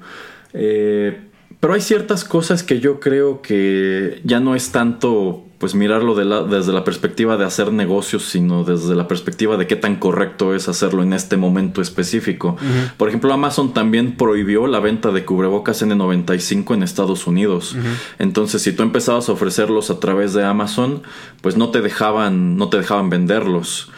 Eh, 0.53 1.19
pero 1.61 1.73
hay 1.73 1.81
ciertas 1.81 2.25
cosas 2.25 2.63
que 2.63 2.81
yo 2.81 3.01
creo 3.01 3.41
que 3.41 4.21
ya 4.25 4.41
no 4.41 4.55
es 4.55 4.71
tanto 4.71 5.48
pues 5.59 5.75
mirarlo 5.75 6.15
desde 6.15 6.73
la 6.73 6.85
perspectiva 6.85 7.37
de 7.37 7.45
hacer 7.45 7.73
negocios, 7.73 8.25
sino 8.25 8.63
desde 8.63 8.95
la 8.95 9.09
perspectiva 9.09 9.57
de 9.57 9.67
qué 9.67 9.75
tan 9.75 9.97
correcto 9.97 10.55
es 10.55 10.69
hacerlo 10.69 11.03
en 11.03 11.13
este 11.13 11.37
momento 11.37 11.83
específico. 11.83 12.57
Por 12.97 13.09
ejemplo, 13.09 13.33
Amazon 13.33 13.75
también 13.75 14.17
prohibió 14.17 14.69
la 14.69 14.79
venta 14.79 15.11
de 15.11 15.25
cubrebocas 15.25 15.83
N95 15.83 16.75
en 16.75 16.85
Estados 16.85 17.27
Unidos. 17.27 17.77
Entonces, 18.21 18.63
si 18.63 18.73
tú 18.73 18.85
empezabas 18.85 19.29
a 19.29 19.33
ofrecerlos 19.33 19.91
a 19.91 19.99
través 19.99 20.33
de 20.33 20.45
Amazon, 20.45 21.03
pues 21.43 21.57
no 21.57 21.71
te 21.71 21.81
dejaban, 21.81 22.57
no 22.57 22.69
te 22.69 22.77
dejaban 22.77 23.11
venderlos. 23.11 23.91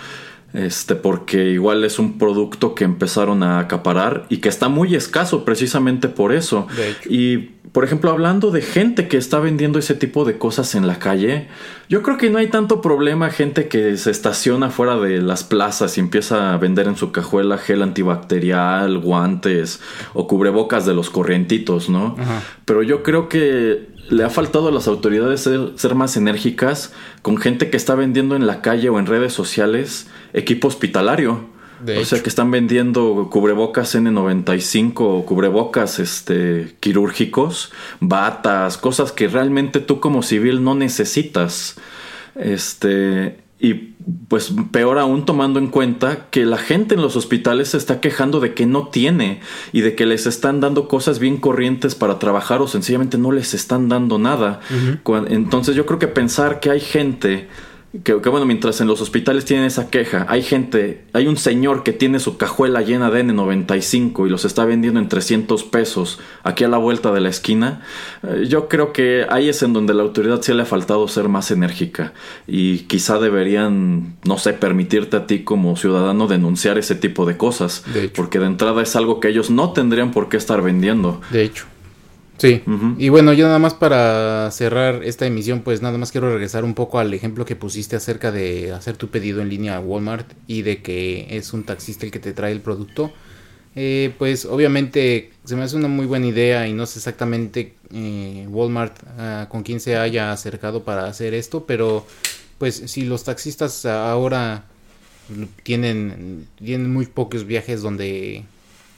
Este, 0.52 0.96
porque 0.96 1.50
igual 1.50 1.84
es 1.84 2.00
un 2.00 2.18
producto 2.18 2.74
que 2.74 2.82
empezaron 2.82 3.44
a 3.44 3.60
acaparar 3.60 4.26
y 4.28 4.38
que 4.38 4.48
está 4.48 4.68
muy 4.68 4.96
escaso 4.96 5.44
precisamente 5.44 6.08
por 6.08 6.32
eso. 6.32 6.66
Y 7.08 7.50
por 7.72 7.84
ejemplo, 7.84 8.10
hablando 8.10 8.50
de 8.50 8.62
gente 8.62 9.06
que 9.06 9.16
está 9.16 9.38
vendiendo 9.38 9.78
ese 9.78 9.94
tipo 9.94 10.24
de 10.24 10.38
cosas 10.38 10.74
en 10.74 10.88
la 10.88 10.98
calle, 10.98 11.46
yo 11.88 12.02
creo 12.02 12.16
que 12.16 12.28
no 12.28 12.38
hay 12.38 12.48
tanto 12.48 12.80
problema 12.80 13.30
gente 13.30 13.68
que 13.68 13.96
se 13.96 14.10
estaciona 14.10 14.70
fuera 14.70 14.96
de 14.96 15.22
las 15.22 15.44
plazas 15.44 15.96
y 15.96 16.00
empieza 16.00 16.52
a 16.52 16.56
vender 16.56 16.88
en 16.88 16.96
su 16.96 17.12
cajuela 17.12 17.58
gel 17.58 17.82
antibacterial, 17.82 18.98
guantes 18.98 19.80
o 20.14 20.26
cubrebocas 20.26 20.84
de 20.84 20.94
los 20.94 21.10
corrientitos, 21.10 21.88
¿no? 21.88 22.16
Pero 22.64 22.82
yo 22.82 23.04
creo 23.04 23.28
que 23.28 23.88
le 24.10 24.24
ha 24.24 24.30
faltado 24.30 24.68
a 24.68 24.72
las 24.72 24.86
autoridades 24.88 25.48
ser, 25.76 25.94
más 25.94 26.16
enérgicas 26.16 26.92
con 27.22 27.38
gente 27.38 27.70
que 27.70 27.76
está 27.76 27.94
vendiendo 27.94 28.36
en 28.36 28.46
la 28.46 28.60
calle 28.60 28.90
o 28.90 28.98
en 28.98 29.06
redes 29.06 29.32
sociales 29.32 30.08
equipo 30.32 30.68
hospitalario 30.68 31.48
o 31.98 32.04
sea 32.04 32.22
que 32.22 32.28
están 32.28 32.50
vendiendo 32.50 33.28
cubrebocas 33.30 33.94
N95 33.94 34.94
o 34.98 35.24
cubrebocas 35.24 35.98
este, 35.98 36.76
quirúrgicos, 36.80 37.72
batas, 38.00 38.76
cosas 38.76 39.12
que 39.12 39.28
realmente 39.28 39.80
tú 39.80 39.98
como 40.00 40.22
civil 40.22 40.62
no 40.62 40.74
necesitas. 40.74 41.76
Este, 42.34 43.39
y 43.60 43.94
pues 44.28 44.52
peor 44.72 44.98
aún 44.98 45.26
tomando 45.26 45.58
en 45.58 45.68
cuenta 45.68 46.28
que 46.30 46.46
la 46.46 46.56
gente 46.56 46.94
en 46.94 47.02
los 47.02 47.14
hospitales 47.16 47.68
se 47.68 47.76
está 47.76 48.00
quejando 48.00 48.40
de 48.40 48.54
que 48.54 48.64
no 48.64 48.88
tiene 48.88 49.40
y 49.72 49.82
de 49.82 49.94
que 49.94 50.06
les 50.06 50.26
están 50.26 50.60
dando 50.60 50.88
cosas 50.88 51.18
bien 51.18 51.36
corrientes 51.36 51.94
para 51.94 52.18
trabajar 52.18 52.62
o 52.62 52.68
sencillamente 52.68 53.18
no 53.18 53.32
les 53.32 53.52
están 53.52 53.90
dando 53.90 54.18
nada. 54.18 54.60
Entonces 55.28 55.76
yo 55.76 55.84
creo 55.84 55.98
que 55.98 56.08
pensar 56.08 56.60
que 56.60 56.70
hay 56.70 56.80
gente 56.80 57.48
que, 58.04 58.14
bueno, 58.14 58.46
mientras 58.46 58.80
en 58.80 58.86
los 58.86 59.00
hospitales 59.00 59.44
tienen 59.44 59.66
esa 59.66 59.90
queja, 59.90 60.24
hay 60.28 60.42
gente, 60.42 61.02
hay 61.12 61.26
un 61.26 61.36
señor 61.36 61.82
que 61.82 61.92
tiene 61.92 62.20
su 62.20 62.36
cajuela 62.36 62.82
llena 62.82 63.10
de 63.10 63.24
N95 63.24 64.26
y 64.26 64.30
los 64.30 64.44
está 64.44 64.64
vendiendo 64.64 65.00
en 65.00 65.08
300 65.08 65.64
pesos 65.64 66.20
aquí 66.44 66.62
a 66.62 66.68
la 66.68 66.78
vuelta 66.78 67.10
de 67.10 67.20
la 67.20 67.30
esquina, 67.30 67.82
eh, 68.22 68.44
yo 68.48 68.68
creo 68.68 68.92
que 68.92 69.26
ahí 69.28 69.48
es 69.48 69.64
en 69.64 69.72
donde 69.72 69.92
la 69.92 70.04
autoridad 70.04 70.40
sí 70.40 70.54
le 70.54 70.62
ha 70.62 70.66
faltado 70.66 71.08
ser 71.08 71.28
más 71.28 71.50
enérgica 71.50 72.12
y 72.46 72.80
quizá 72.80 73.18
deberían, 73.18 74.14
no 74.24 74.38
sé, 74.38 74.52
permitirte 74.52 75.16
a 75.16 75.26
ti 75.26 75.42
como 75.42 75.76
ciudadano 75.76 76.28
denunciar 76.28 76.78
ese 76.78 76.94
tipo 76.94 77.26
de 77.26 77.36
cosas, 77.36 77.84
porque 78.14 78.38
de 78.38 78.46
entrada 78.46 78.82
es 78.82 78.94
algo 78.94 79.18
que 79.18 79.28
ellos 79.28 79.50
no 79.50 79.72
tendrían 79.72 80.12
por 80.12 80.28
qué 80.28 80.36
estar 80.36 80.62
vendiendo. 80.62 81.20
De 81.32 81.42
hecho. 81.42 81.66
Sí, 82.40 82.62
y 82.96 83.10
bueno, 83.10 83.34
yo 83.34 83.44
nada 83.44 83.58
más 83.58 83.74
para 83.74 84.50
cerrar 84.50 85.04
esta 85.04 85.26
emisión, 85.26 85.60
pues 85.60 85.82
nada 85.82 85.98
más 85.98 86.10
quiero 86.10 86.30
regresar 86.30 86.64
un 86.64 86.72
poco 86.72 86.98
al 86.98 87.12
ejemplo 87.12 87.44
que 87.44 87.54
pusiste 87.54 87.96
acerca 87.96 88.32
de 88.32 88.72
hacer 88.72 88.96
tu 88.96 89.08
pedido 89.08 89.42
en 89.42 89.50
línea 89.50 89.76
a 89.76 89.80
Walmart 89.80 90.26
y 90.46 90.62
de 90.62 90.80
que 90.80 91.36
es 91.36 91.52
un 91.52 91.64
taxista 91.64 92.06
el 92.06 92.12
que 92.12 92.18
te 92.18 92.32
trae 92.32 92.52
el 92.52 92.62
producto. 92.62 93.12
Eh, 93.76 94.14
pues 94.16 94.46
obviamente 94.46 95.32
se 95.44 95.54
me 95.54 95.64
hace 95.64 95.76
una 95.76 95.88
muy 95.88 96.06
buena 96.06 96.28
idea 96.28 96.66
y 96.66 96.72
no 96.72 96.86
sé 96.86 96.98
exactamente 96.98 97.74
eh, 97.92 98.46
Walmart 98.48 98.96
ah, 99.18 99.46
con 99.50 99.62
quién 99.62 99.78
se 99.78 99.98
haya 99.98 100.32
acercado 100.32 100.82
para 100.82 101.08
hacer 101.08 101.34
esto, 101.34 101.66
pero 101.66 102.06
pues 102.56 102.82
si 102.86 103.04
los 103.04 103.22
taxistas 103.22 103.84
ahora 103.84 104.64
tienen, 105.62 106.46
tienen 106.56 106.90
muy 106.90 107.04
pocos 107.04 107.44
viajes 107.44 107.82
donde 107.82 108.44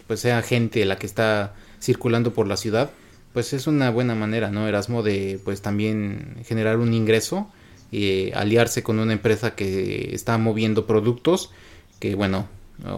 pues 0.06 0.20
sea 0.20 0.42
gente 0.42 0.84
la 0.84 0.96
que 0.96 1.06
está 1.06 1.54
circulando 1.80 2.32
por 2.32 2.46
la 2.46 2.56
ciudad, 2.56 2.92
pues 3.32 3.52
es 3.52 3.66
una 3.66 3.90
buena 3.90 4.14
manera, 4.14 4.50
¿no? 4.50 4.68
Erasmo 4.68 5.02
de 5.02 5.40
pues 5.44 5.62
también 5.62 6.36
generar 6.44 6.78
un 6.78 6.94
ingreso, 6.94 7.48
y 7.92 8.32
aliarse 8.32 8.82
con 8.82 8.98
una 8.98 9.12
empresa 9.12 9.54
que 9.54 10.14
está 10.14 10.38
moviendo 10.38 10.86
productos, 10.86 11.50
que 12.00 12.14
bueno, 12.14 12.48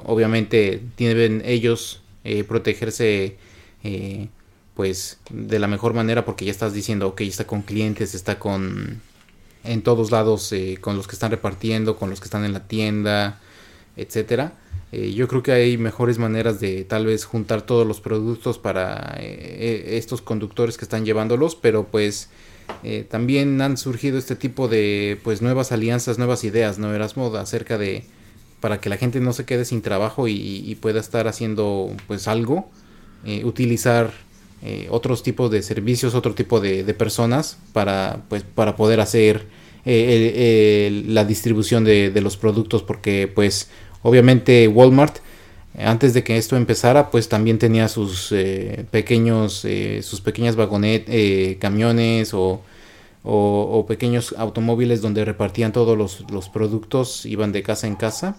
obviamente 0.05 0.81
tienen 0.95 1.43
ellos 1.45 2.01
eh, 2.23 2.45
protegerse 2.45 3.37
eh, 3.83 4.29
pues 4.75 5.19
de 5.31 5.59
la 5.59 5.67
mejor 5.67 5.95
manera 5.95 6.25
porque 6.25 6.45
ya 6.45 6.53
estás 6.53 6.73
diciendo, 6.73 7.09
ok, 7.09 7.23
está 7.23 7.45
con 7.45 7.63
clientes, 7.63 8.15
está 8.15 8.39
con 8.39 9.03
en 9.65 9.83
todos 9.83 10.13
lados, 10.13 10.53
eh, 10.53 10.79
con 10.81 10.97
los 10.97 11.09
que 11.09 11.17
están 11.17 11.33
repartiendo, 11.33 11.97
con 11.97 12.09
los 12.09 12.21
que 12.21 12.27
están 12.27 12.45
en 12.45 12.53
la 12.53 12.69
tienda, 12.69 13.41
etcétera. 13.97 14.55
yo 14.93 15.27
creo 15.27 15.43
que 15.43 15.53
hay 15.53 15.77
mejores 15.77 16.19
maneras 16.19 16.61
de 16.61 16.85
tal 16.85 17.07
vez 17.07 17.25
juntar 17.25 17.63
todos 17.63 17.87
los 17.87 18.01
productos 18.01 18.59
para 18.59 19.19
estos 19.21 20.23
conductores 20.23 20.79
que 20.79 20.85
están 20.85 21.05
llevándolos, 21.05 21.57
pero 21.57 21.85
pues 21.85 22.29
también 23.09 23.61
han 23.61 23.77
surgido 23.77 24.19
este 24.19 24.37
tipo 24.37 24.69
de 24.69 25.19
pues 25.25 25.43
nuevas 25.43 25.73
alianzas, 25.73 26.19
nuevas 26.19 26.45
ideas, 26.45 26.79
¿no? 26.79 26.95
Erasmo 26.95 27.35
acerca 27.35 27.77
de 27.77 28.05
para 28.65 28.81
que 28.81 28.89
la 28.89 28.97
gente 28.97 29.21
no 29.21 29.35
se 29.35 29.45
quede 29.45 29.67
sin 29.67 29.83
trabajo 29.83 30.27
y, 30.27 30.75
pueda 30.81 30.99
estar 30.99 31.29
haciendo 31.29 31.95
pues 32.07 32.27
algo, 32.29 32.71
eh, 33.27 33.45
utilizar 33.45 34.11
eh, 34.63 34.87
otros 34.89 35.23
tipos 35.23 35.51
de 35.51 35.61
servicios, 35.61 36.15
otro 36.15 36.35
tipo 36.35 36.61
de, 36.61 36.83
personas 36.95 37.59
para, 37.75 38.23
pues, 38.31 38.43
para 38.43 38.75
poder 38.75 39.01
hacer 39.01 39.45
eh, 39.85 41.05
la 41.07 41.27
distribución 41.27 41.85
de, 41.85 42.19
los 42.23 42.39
productos 42.39 42.83
porque 42.83 43.31
pues 43.35 43.69
obviamente 44.05 44.69
Walmart 44.69 45.17
antes 45.77 46.15
de 46.15 46.23
que 46.23 46.37
esto 46.37 46.57
empezara 46.57 47.11
pues 47.11 47.29
también 47.29 47.59
tenía 47.59 47.89
sus 47.89 48.33
pequeños 48.93 49.67
sus 50.03 50.21
pequeñas 50.21 50.55
vagonetas 50.55 51.13
camiones 51.59 52.31
o, 52.33 52.63
pequeños 53.89 54.37
automóviles 54.39 55.03
donde 55.03 55.25
repartían 55.25 55.73
todos 55.73 55.99
los, 56.31 56.49
productos 56.49 57.27
iban 57.27 57.51
de 57.51 57.65
casa 57.65 57.89
en 57.89 57.97
casa 57.97 58.37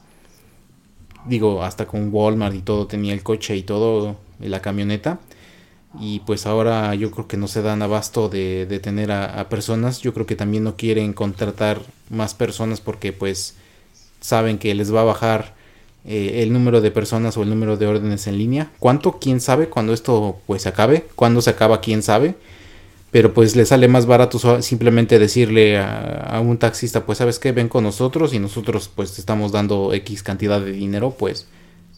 digo, 1.25 1.63
hasta 1.63 1.85
con 1.85 2.09
Walmart 2.13 2.55
y 2.55 2.61
todo 2.61 2.87
tenía 2.87 3.13
el 3.13 3.23
coche 3.23 3.55
y 3.55 3.63
todo, 3.63 4.17
la 4.39 4.61
camioneta. 4.61 5.19
Y 5.99 6.19
pues 6.21 6.45
ahora 6.45 6.93
yo 6.95 7.09
creo 7.11 7.27
que 7.27 7.37
no 7.37 7.47
se 7.47 7.61
dan 7.61 7.81
abasto 7.81 8.27
de, 8.27 8.65
de 8.65 8.79
tener 8.79 9.11
a, 9.11 9.47
personas. 9.49 10.01
Yo 10.01 10.13
creo 10.13 10.25
que 10.25 10.35
también 10.35 10.63
no 10.63 10.75
quieren 10.75 11.13
contratar 11.13 11.81
más 12.09 12.33
personas 12.33 12.81
porque 12.81 13.13
pues 13.13 13.55
saben 14.25 14.57
que 14.57 14.73
les 14.75 14.93
va 14.93 15.01
a 15.01 15.05
bajar 15.05 15.55
eh, 16.05 16.43
el 16.43 16.51
número 16.51 16.81
de 16.81 16.91
personas 16.91 17.37
o 17.37 17.43
el 17.43 17.49
número 17.49 17.77
de 17.77 17.87
órdenes 17.87 18.27
en 18.27 18.37
línea. 18.37 18.71
¿Cuánto? 18.79 19.19
¿Quién 19.19 19.39
sabe? 19.39 19.69
Cuando 19.69 19.93
esto 19.93 20.39
pues 20.45 20.63
se 20.63 20.69
acabe. 20.69 21.05
¿Cuándo 21.15 21.41
se 21.41 21.49
acaba? 21.49 21.81
¿Quién 21.81 22.03
sabe? 22.03 22.35
pero 23.15 23.33
pues 23.33 23.55
le 23.55 23.65
sale 23.65 23.87
más 23.87 24.07
barato 24.07 24.61
simplemente 24.61 25.19
decirle 25.19 25.77
a, 25.79 26.41
un 26.43 26.57
taxista, 26.57 27.05
pues 27.05 27.19
sabes 27.19 27.39
que 27.39 27.53
ven 27.53 27.69
con 27.69 27.85
nosotros 27.85 28.33
y 28.33 28.39
nosotros 28.39 28.91
pues 28.93 29.13
te 29.13 29.21
estamos 29.21 29.53
dando 29.53 29.93
X 29.93 30.21
cantidad 30.21 30.59
de 30.59 30.73
dinero 30.73 31.15
pues 31.17 31.47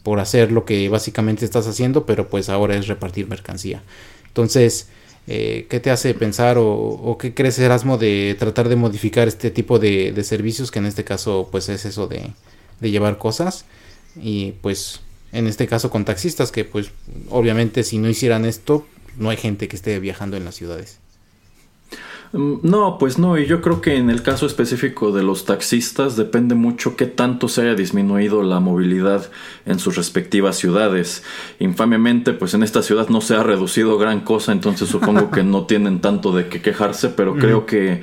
por 0.04 0.20
hacer 0.20 0.52
lo 0.52 0.64
que 0.64 0.88
básicamente 0.88 1.44
estás 1.44 1.66
haciendo, 1.66 2.06
pero 2.06 2.28
pues 2.28 2.48
ahora 2.48 2.76
es 2.76 2.86
repartir 2.86 3.26
mercancía. 3.26 3.82
Entonces, 4.28 4.90
eh, 5.30 5.66
¿qué 5.68 5.78
te 5.78 5.90
hace 5.90 6.14
pensar 6.14 6.56
o, 6.58 7.18
qué 7.20 7.34
crees 7.34 7.58
Erasmo 7.58 7.98
de 7.98 8.34
tratar 8.38 8.68
de 8.70 8.76
modificar 8.76 9.28
este 9.28 9.50
tipo 9.50 9.78
de, 9.78 10.18
servicios 10.24 10.70
que 10.70 10.78
en 10.78 10.86
este 10.86 11.04
caso 11.04 11.48
pues 11.52 11.68
es 11.68 11.84
eso 11.84 12.06
de, 12.06 12.30
de 12.80 12.90
llevar 12.90 13.18
cosas 13.18 13.66
y 14.16 14.52
pues 14.62 15.00
en 15.32 15.46
este 15.46 15.66
caso 15.66 15.90
con 15.90 16.06
taxistas 16.06 16.50
que 16.50 16.64
pues 16.64 16.90
obviamente 17.28 17.84
si 17.84 17.98
no 17.98 18.08
hicieran 18.08 18.46
esto 18.46 18.86
no 19.18 19.28
hay 19.28 19.36
gente 19.36 19.68
que 19.68 19.76
esté 19.76 19.98
viajando 19.98 20.38
en 20.38 20.46
las 20.46 20.54
ciudades. 20.54 20.98
Mm, 22.32 22.56
no, 22.62 22.98
pues 22.98 23.18
no, 23.18 23.38
y 23.38 23.46
yo 23.46 23.62
creo 23.62 23.80
que 23.80 23.96
en 23.96 24.10
el 24.10 24.22
caso 24.22 24.46
específico 24.46 25.12
de 25.12 25.22
los 25.22 25.44
taxistas 25.44 26.16
depende 26.16 26.54
mucho 26.54 26.96
qué 26.96 27.06
tanto 27.06 27.48
se 27.48 27.62
haya 27.62 27.74
disminuido 27.74 28.42
la 28.42 28.60
movilidad 28.60 29.30
en 29.64 29.78
sus 29.78 29.96
respectivas 29.96 30.56
ciudades. 30.56 31.24
Infamemente, 31.58 32.32
pues 32.32 32.54
en 32.54 32.62
esta 32.62 32.82
ciudad 32.82 33.08
no 33.08 33.20
se 33.20 33.34
ha 33.34 33.42
reducido 33.42 33.98
gran 33.98 34.20
cosa, 34.20 34.52
entonces 34.52 34.88
supongo 34.88 35.30
que 35.30 35.42
no 35.42 35.64
tienen 35.64 36.00
tanto 36.00 36.32
de 36.32 36.48
qué 36.48 36.60
quejarse, 36.60 37.08
pero 37.08 37.34
creo 37.36 37.64
que 37.64 38.02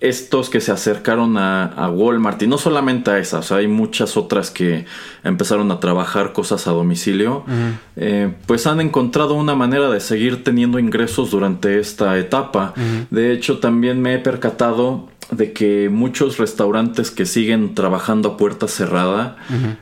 estos 0.00 0.50
que 0.50 0.60
se 0.60 0.70
acercaron 0.70 1.38
a, 1.38 1.88
Walmart, 1.90 2.42
y 2.42 2.46
no 2.46 2.58
solamente 2.58 3.10
a 3.10 3.18
esas, 3.18 3.52
hay 3.52 3.68
muchas 3.68 4.16
otras 4.16 4.50
que 4.50 4.84
empezaron 5.22 5.70
a 5.70 5.80
trabajar 5.80 6.32
cosas 6.32 6.66
a 6.66 6.72
domicilio, 6.72 7.44
eh, 7.96 8.34
pues 8.46 8.66
han 8.66 8.80
encontrado 8.80 9.34
una 9.34 9.54
manera 9.54 9.88
de 9.88 10.00
seguir 10.00 10.44
teniendo 10.44 10.78
ingresos 10.78 11.30
durante 11.30 11.78
esta 11.78 12.18
etapa. 12.18 12.74
De 13.10 13.32
hecho, 13.32 13.58
también 13.58 14.02
me 14.02 14.14
he 14.14 14.18
percatado 14.18 15.08
de 15.30 15.52
que 15.52 15.88
muchos 15.90 16.38
restaurantes 16.38 17.10
que 17.10 17.26
siguen 17.26 17.74
trabajando 17.74 18.30
a 18.30 18.36
puerta 18.36 18.68
cerrada, 18.68 19.36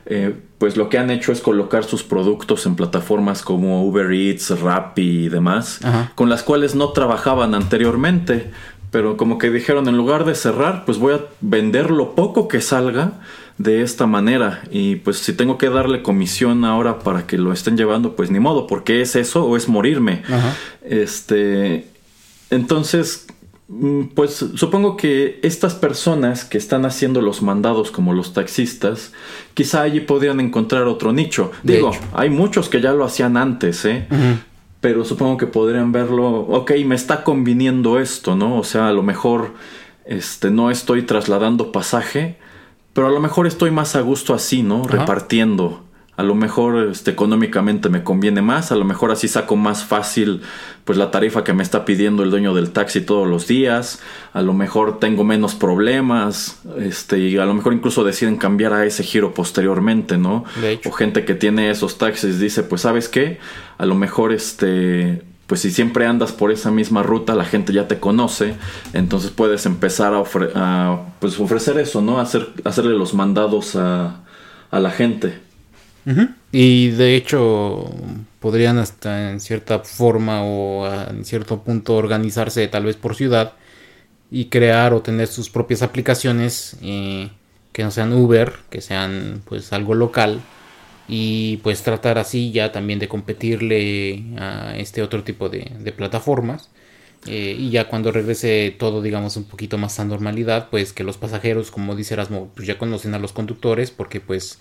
eh, 0.05 0.35
pues 0.57 0.77
lo 0.77 0.87
que 0.87 0.97
han 0.97 1.09
hecho 1.09 1.33
es 1.33 1.41
colocar 1.41 1.83
sus 1.83 2.03
productos 2.03 2.65
en 2.65 2.75
plataformas 2.75 3.41
como 3.41 3.83
Uber 3.85 4.11
Eats, 4.13 4.57
Rappi 4.61 5.25
y 5.25 5.29
demás, 5.29 5.81
con 6.15 6.29
las 6.29 6.43
cuales 6.43 6.75
no 6.75 6.89
trabajaban 6.89 7.53
anteriormente 7.53 8.51
pero 8.93 9.17
como 9.17 9.39
que 9.39 9.49
dijeron, 9.49 9.87
en 9.87 9.97
lugar 9.97 10.23
de 10.23 10.35
cerrar, 10.35 10.85
pues 10.85 10.99
voy 10.99 11.15
a 11.15 11.21
vender 11.41 11.89
lo 11.89 12.13
poco 12.13 12.47
que 12.47 12.61
salga 12.61 13.13
de 13.57 13.81
esta 13.81 14.05
manera. 14.05 14.61
Y 14.69 14.97
pues 14.97 15.17
si 15.17 15.33
tengo 15.33 15.57
que 15.57 15.69
darle 15.69 16.03
comisión 16.03 16.63
ahora 16.63 16.99
para 16.99 17.25
que 17.25 17.39
lo 17.39 17.51
estén 17.51 17.75
llevando, 17.75 18.15
pues 18.15 18.29
ni 18.29 18.39
modo, 18.39 18.67
porque 18.67 19.01
es 19.01 19.15
eso 19.15 19.45
o 19.45 19.57
es 19.57 19.67
morirme. 19.67 20.21
Este. 20.83 21.87
Entonces. 22.51 23.25
Mm, 23.69 24.09
pues 24.13 24.45
supongo 24.55 24.97
que 24.97 25.39
estas 25.41 25.73
personas 25.73 26.43
que 26.43 26.59
están 26.59 26.85
haciendo 26.85 27.21
los 27.21 27.41
mandados 27.41 27.89
como 27.89 28.13
los 28.13 28.33
taxistas, 28.33 29.13
quizá 29.55 29.81
allí 29.81 30.01
podrían 30.01 30.39
encontrar 30.39 30.83
otro 30.83 31.13
nicho. 31.13 31.51
Digo, 31.63 31.91
hay 32.13 32.29
muchos 32.29 32.69
que 32.69 32.81
ya 32.81 32.91
lo 32.91 33.05
hacían 33.05 33.37
antes, 33.37 33.85
¿eh? 33.85 34.05
Pero 34.83 35.05
supongo 35.05 35.37
que 35.37 35.47
podrían 35.47 35.93
verlo, 35.93 36.41
ok, 36.41 36.73
me 36.85 36.95
está 36.95 37.23
conviniendo 37.23 37.99
esto, 37.99 38.35
¿no? 38.35 38.57
O 38.57 38.65
sea, 38.65 38.89
a 38.89 38.91
lo 38.91 39.01
mejor 39.01 39.53
este, 40.03 40.51
no 40.51 40.71
estoy 40.71 41.03
trasladando 41.03 41.71
pasaje, 41.71 42.35
pero 42.91 43.07
a 43.07 43.09
lo 43.09 43.21
mejor 43.21 43.47
estoy 43.47 43.71
más 43.71 43.95
a 43.95 44.01
gusto 44.01 44.33
así, 44.33 44.61
¿no? 44.61 44.83
Repartiendo 44.83 45.85
a 46.15 46.23
lo 46.23 46.35
mejor 46.35 46.89
este, 46.89 47.11
económicamente 47.11 47.89
me 47.89 48.03
conviene 48.03 48.41
más, 48.41 48.71
a 48.71 48.75
lo 48.75 48.85
mejor 48.85 49.11
así 49.11 49.27
saco 49.27 49.55
más 49.55 49.83
fácil 49.83 50.41
pues 50.83 50.97
la 50.97 51.09
tarifa 51.09 51.43
que 51.43 51.53
me 51.53 51.63
está 51.63 51.85
pidiendo 51.85 52.23
el 52.23 52.29
dueño 52.29 52.53
del 52.53 52.71
taxi 52.71 53.01
todos 53.01 53.27
los 53.27 53.47
días, 53.47 53.99
a 54.33 54.41
lo 54.41 54.53
mejor 54.53 54.99
tengo 54.99 55.23
menos 55.23 55.55
problemas, 55.55 56.59
este, 56.79 57.19
y 57.19 57.37
a 57.37 57.45
lo 57.45 57.53
mejor 57.53 57.73
incluso 57.73 58.03
deciden 58.03 58.37
cambiar 58.37 58.73
a 58.73 58.85
ese 58.85 59.03
giro 59.03 59.33
posteriormente, 59.33 60.17
¿no? 60.17 60.43
O 60.85 60.91
gente 60.91 61.25
que 61.25 61.35
tiene 61.35 61.71
esos 61.71 61.97
taxis 61.97 62.39
dice, 62.39 62.63
pues 62.63 62.81
sabes 62.81 63.09
qué, 63.09 63.39
a 63.77 63.85
lo 63.85 63.95
mejor 63.95 64.33
este 64.33 65.23
pues 65.47 65.61
si 65.61 65.71
siempre 65.71 66.05
andas 66.05 66.31
por 66.31 66.51
esa 66.51 66.71
misma 66.71 67.03
ruta, 67.03 67.35
la 67.35 67.43
gente 67.45 67.73
ya 67.73 67.87
te 67.87 67.99
conoce, 67.99 68.55
entonces 68.93 69.29
puedes 69.29 69.65
empezar 69.65 70.13
a, 70.15 71.01
pues 71.19 71.39
ofrecer 71.39 71.77
eso, 71.77 72.01
¿no? 72.01 72.19
Hacer, 72.19 72.49
hacerle 72.63 72.97
los 72.97 73.13
mandados 73.13 73.75
a, 73.75 74.21
a 74.71 74.79
la 74.79 74.89
gente. 74.89 75.39
Y 76.51 76.89
de 76.89 77.15
hecho 77.15 77.89
podrían 78.39 78.77
hasta 78.77 79.31
en 79.31 79.39
cierta 79.39 79.79
forma 79.79 80.43
o 80.43 80.85
en 81.09 81.23
cierto 81.23 81.63
punto 81.63 81.95
organizarse 81.95 82.67
tal 82.67 82.85
vez 82.85 82.97
por 82.97 83.15
ciudad 83.15 83.53
y 84.29 84.45
crear 84.45 84.93
o 84.93 85.01
tener 85.01 85.27
sus 85.27 85.49
propias 85.49 85.81
aplicaciones 85.81 86.75
eh, 86.81 87.29
que 87.71 87.83
no 87.83 87.91
sean 87.91 88.13
Uber, 88.13 88.53
que 88.69 88.81
sean 88.81 89.41
pues 89.45 89.71
algo 89.73 89.93
local 89.93 90.41
y 91.07 91.57
pues 91.57 91.83
tratar 91.83 92.17
así 92.17 92.51
ya 92.51 92.71
también 92.71 92.99
de 92.99 93.07
competirle 93.07 94.23
a 94.37 94.75
este 94.77 95.01
otro 95.01 95.23
tipo 95.23 95.49
de, 95.49 95.93
plataformas. 95.95 96.69
Eh, 97.25 97.55
y 97.57 97.69
ya 97.69 97.87
cuando 97.87 98.11
regrese 98.11 98.75
todo, 98.77 99.01
digamos, 99.01 99.37
un 99.37 99.45
poquito 99.45 99.77
más 99.77 99.99
a 99.99 100.05
normalidad, 100.05 100.69
pues 100.69 100.91
que 100.91 101.05
los 101.05 101.17
pasajeros, 101.17 101.71
como 101.71 101.95
dice 101.95 102.15
Erasmo, 102.15 102.51
pues 102.53 102.67
ya 102.67 102.77
conocen 102.77 103.13
a 103.13 103.19
los 103.19 103.31
conductores 103.31 103.91
porque 103.91 104.19
pues 104.19 104.59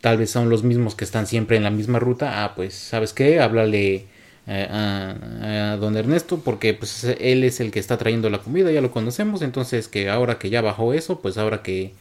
tal 0.00 0.18
vez 0.18 0.30
son 0.30 0.48
los 0.50 0.62
mismos 0.62 0.94
que 0.94 1.04
están 1.04 1.26
siempre 1.26 1.56
en 1.56 1.64
la 1.64 1.70
misma 1.70 1.98
ruta, 1.98 2.44
ah, 2.44 2.54
pues, 2.54 2.74
¿sabes 2.74 3.12
qué? 3.12 3.40
Háblale 3.40 4.06
eh, 4.46 4.66
a, 4.70 5.76
don 5.80 5.96
Ernesto 5.96 6.40
porque 6.40 6.74
pues 6.74 7.04
él 7.04 7.44
es 7.44 7.60
el 7.60 7.70
que 7.70 7.78
está 7.78 7.98
trayendo 7.98 8.30
la 8.30 8.38
comida, 8.38 8.70
ya 8.72 8.80
lo 8.80 8.90
conocemos, 8.90 9.42
entonces 9.42 9.88
que 9.88 10.08
ahora 10.10 10.38
que 10.38 10.50
ya 10.50 10.62
bajó 10.62 10.92
eso, 10.94 11.20
pues 11.20 11.38
ahora 11.38 11.62
que 11.62 11.92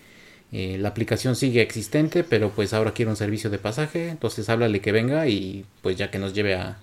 eh, 0.52 0.78
la 0.80 0.90
aplicación 0.90 1.36
sigue 1.36 1.62
existente, 1.62 2.24
pero 2.24 2.50
pues 2.52 2.74
ahora 2.74 2.94
quiere 2.94 3.12
un 3.12 3.18
servicio 3.18 3.50
de 3.50 3.60
pasaje, 3.60 4.10
entonces 4.10 4.50
háblale 4.50 4.82
que 4.82 4.92
venga 4.92 5.28
y 5.28 5.66
pues 5.82 5.98
ya 5.98 6.10
que 6.12 6.20
nos 6.20 6.34
lleve 6.34 6.56
a, 6.56 6.80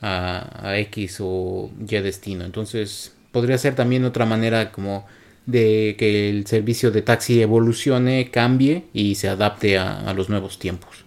a, 0.00 0.78
X 0.78 1.18
o 1.20 1.70
Y 1.80 1.96
destino. 2.00 2.44
Entonces 2.44 3.14
podría 3.32 3.58
ser 3.58 3.74
también 3.74 4.04
otra 4.04 4.26
manera 4.26 4.72
como 4.72 5.06
de 5.46 5.96
que 5.98 6.30
el 6.30 6.46
servicio 6.46 6.90
de 6.90 7.02
taxi 7.02 7.42
evolucione, 7.42 8.30
cambie 8.30 8.84
y 8.92 9.16
se 9.16 9.28
adapte 9.28 9.78
a, 9.78 10.12
los 10.14 10.28
nuevos 10.28 10.58
tiempos. 10.58 11.04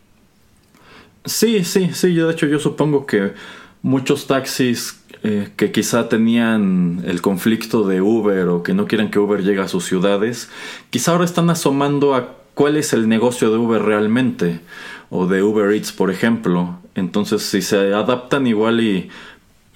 Sí, 1.26 1.64
sí, 1.64 1.90
sí, 1.94 2.14
de 2.14 2.32
hecho 2.32 2.46
yo 2.46 2.60
supongo 2.60 3.06
que 3.06 3.34
muchos 3.82 4.28
taxis 4.28 5.02
eh, 5.24 5.50
que 5.56 5.72
quizá 5.72 6.08
tenían 6.10 7.04
el 7.06 7.22
conflicto 7.22 7.88
de 7.88 8.02
Uber 8.02 8.48
o 8.48 8.64
que 8.64 8.74
no 8.74 8.88
quieren 8.88 9.12
que 9.12 9.20
Uber 9.20 9.44
llegue 9.44 9.62
a 9.62 9.68
sus 9.68 9.86
ciudades, 9.86 10.50
quizá 10.90 11.12
ahora 11.12 11.26
están 11.26 11.50
asomando 11.50 12.16
a 12.16 12.38
cuál 12.54 12.78
es 12.78 12.94
el 12.94 13.10
negocio 13.10 13.52
de 13.52 13.58
Uber 13.58 13.82
realmente 13.82 14.62
o 15.10 15.28
de 15.28 15.44
Uber 15.44 15.72
Eats, 15.72 15.92
por 15.92 16.12
ejemplo. 16.12 16.80
Entonces, 16.96 17.44
si 17.44 17.62
se 17.62 17.94
adaptan 17.94 18.48
igual 18.48 18.82
y 18.82 19.10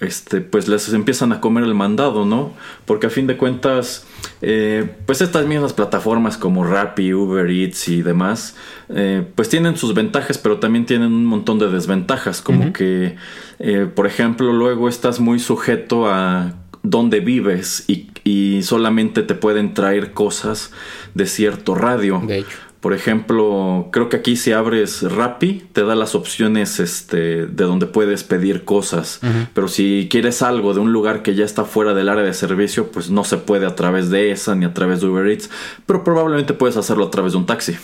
este, 0.02 0.40
pues 0.40 0.68
les 0.68 0.92
empiezan 0.92 1.32
a 1.32 1.40
comer 1.40 1.64
el 1.64 1.74
mandado, 1.74 2.24
¿no? 2.24 2.52
Porque 2.84 3.06
a 3.06 3.10
fin 3.10 3.26
de 3.26 3.36
cuentas, 3.36 4.06
eh, 4.40 4.88
pues 5.06 5.20
estas 5.20 5.46
mismas 5.46 5.72
plataformas 5.72 6.36
como 6.36 6.64
Rappi, 6.64 7.14
Uber 7.14 7.48
Eats 7.50 7.88
y 7.88 8.02
demás, 8.02 8.56
eh, 8.88 9.24
pues 9.34 9.48
tienen 9.48 9.76
sus 9.76 9.94
ventajas, 9.94 10.38
pero 10.38 10.58
también 10.58 10.86
tienen 10.86 11.12
un 11.12 11.24
montón 11.24 11.58
de 11.58 11.68
desventajas, 11.68 12.42
como 12.42 12.72
que, 12.72 13.16
eh, 13.58 13.88
por 13.94 14.06
ejemplo, 14.06 14.52
luego 14.52 14.88
estás 14.88 15.20
muy 15.20 15.38
sujeto 15.38 16.08
a 16.08 16.54
dónde 16.82 17.20
vives 17.20 17.84
y, 17.86 18.10
y 18.24 18.62
solamente 18.62 19.22
te 19.22 19.34
pueden 19.34 19.72
traer 19.72 20.12
cosas 20.12 20.72
de 21.14 21.26
cierto 21.26 21.74
radio. 21.74 22.20
De 22.26 22.38
hecho. 22.38 22.71
Por 22.82 22.94
ejemplo, 22.94 23.90
creo 23.92 24.08
que 24.08 24.16
aquí 24.16 24.34
si 24.34 24.50
abres 24.50 25.02
Rappi, 25.02 25.62
te 25.72 25.84
da 25.84 25.94
las 25.94 26.16
opciones 26.16 26.80
este, 26.80 27.46
de 27.46 27.64
donde 27.64 27.86
puedes 27.86 28.24
pedir 28.24 28.64
cosas. 28.64 29.20
Pero 29.54 29.68
si 29.68 30.08
quieres 30.10 30.42
algo 30.42 30.74
de 30.74 30.80
un 30.80 30.92
lugar 30.92 31.22
que 31.22 31.36
ya 31.36 31.44
está 31.44 31.64
fuera 31.64 31.94
del 31.94 32.08
área 32.08 32.24
de 32.24 32.34
servicio, 32.34 32.90
pues 32.90 33.08
no 33.08 33.22
se 33.22 33.36
puede 33.36 33.66
a 33.66 33.76
través 33.76 34.10
de 34.10 34.32
esa 34.32 34.56
ni 34.56 34.64
a 34.64 34.74
través 34.74 35.00
de 35.00 35.06
Uber 35.06 35.28
Eats. 35.28 35.48
Pero 35.86 36.02
probablemente 36.02 36.54
puedes 36.54 36.76
hacerlo 36.76 37.06
a 37.06 37.10
través 37.12 37.34
de 37.34 37.38
un 37.38 37.46
taxi. 37.46 37.76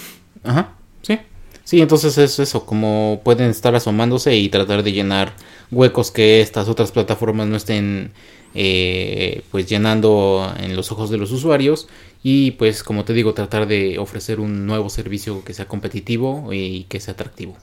Ajá, 0.42 0.72
sí. 1.02 1.16
Sí, 1.62 1.80
entonces 1.80 2.18
es 2.18 2.40
eso, 2.40 2.66
como 2.66 3.20
pueden 3.22 3.50
estar 3.50 3.76
asomándose 3.76 4.34
y 4.34 4.48
tratar 4.48 4.82
de 4.82 4.90
llenar 4.90 5.32
huecos 5.70 6.10
que 6.10 6.40
estas 6.40 6.68
otras 6.68 6.92
plataformas 6.92 7.46
no 7.46 7.56
estén 7.56 8.12
eh, 8.54 9.42
pues 9.50 9.68
llenando 9.68 10.52
en 10.58 10.74
los 10.74 10.90
ojos 10.90 11.10
de 11.10 11.18
los 11.18 11.30
usuarios 11.32 11.88
y 12.22 12.52
pues 12.52 12.82
como 12.82 13.04
te 13.04 13.12
digo 13.12 13.34
tratar 13.34 13.66
de 13.66 13.98
ofrecer 13.98 14.40
un 14.40 14.66
nuevo 14.66 14.88
servicio 14.88 15.44
que 15.44 15.54
sea 15.54 15.68
competitivo 15.68 16.52
y 16.52 16.84
que 16.84 17.00
sea 17.00 17.14
atractivo. 17.14 17.56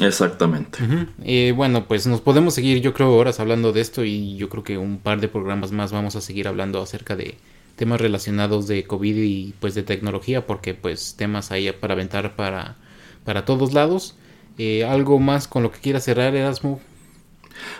Exactamente. 0.00 0.78
y 1.24 1.50
bueno, 1.50 1.86
pues 1.86 2.06
nos 2.06 2.20
podemos 2.20 2.54
seguir 2.54 2.80
yo 2.80 2.94
creo 2.94 3.12
horas 3.16 3.40
hablando 3.40 3.72
de 3.72 3.80
esto 3.80 4.04
y 4.04 4.36
yo 4.36 4.48
creo 4.48 4.62
que 4.62 4.78
un 4.78 4.98
par 4.98 5.20
de 5.20 5.26
programas 5.26 5.72
más 5.72 5.90
vamos 5.90 6.14
a 6.14 6.20
seguir 6.20 6.46
hablando 6.46 6.80
acerca 6.80 7.16
de 7.16 7.34
temas 7.74 8.00
relacionados 8.00 8.68
de 8.68 8.84
COVID 8.84 9.16
y 9.16 9.54
pues 9.58 9.74
de 9.74 9.82
tecnología 9.82 10.46
porque 10.46 10.74
pues 10.74 11.16
temas 11.16 11.50
ahí 11.50 11.72
para 11.72 11.94
aventar 11.94 12.36
para, 12.36 12.76
para 13.24 13.44
todos 13.44 13.72
lados. 13.72 14.14
Eh, 14.58 14.84
¿Algo 14.84 15.18
más 15.18 15.48
con 15.48 15.62
lo 15.62 15.72
que 15.72 15.80
quieras 15.80 16.04
cerrar, 16.04 16.36
Erasmo? 16.36 16.80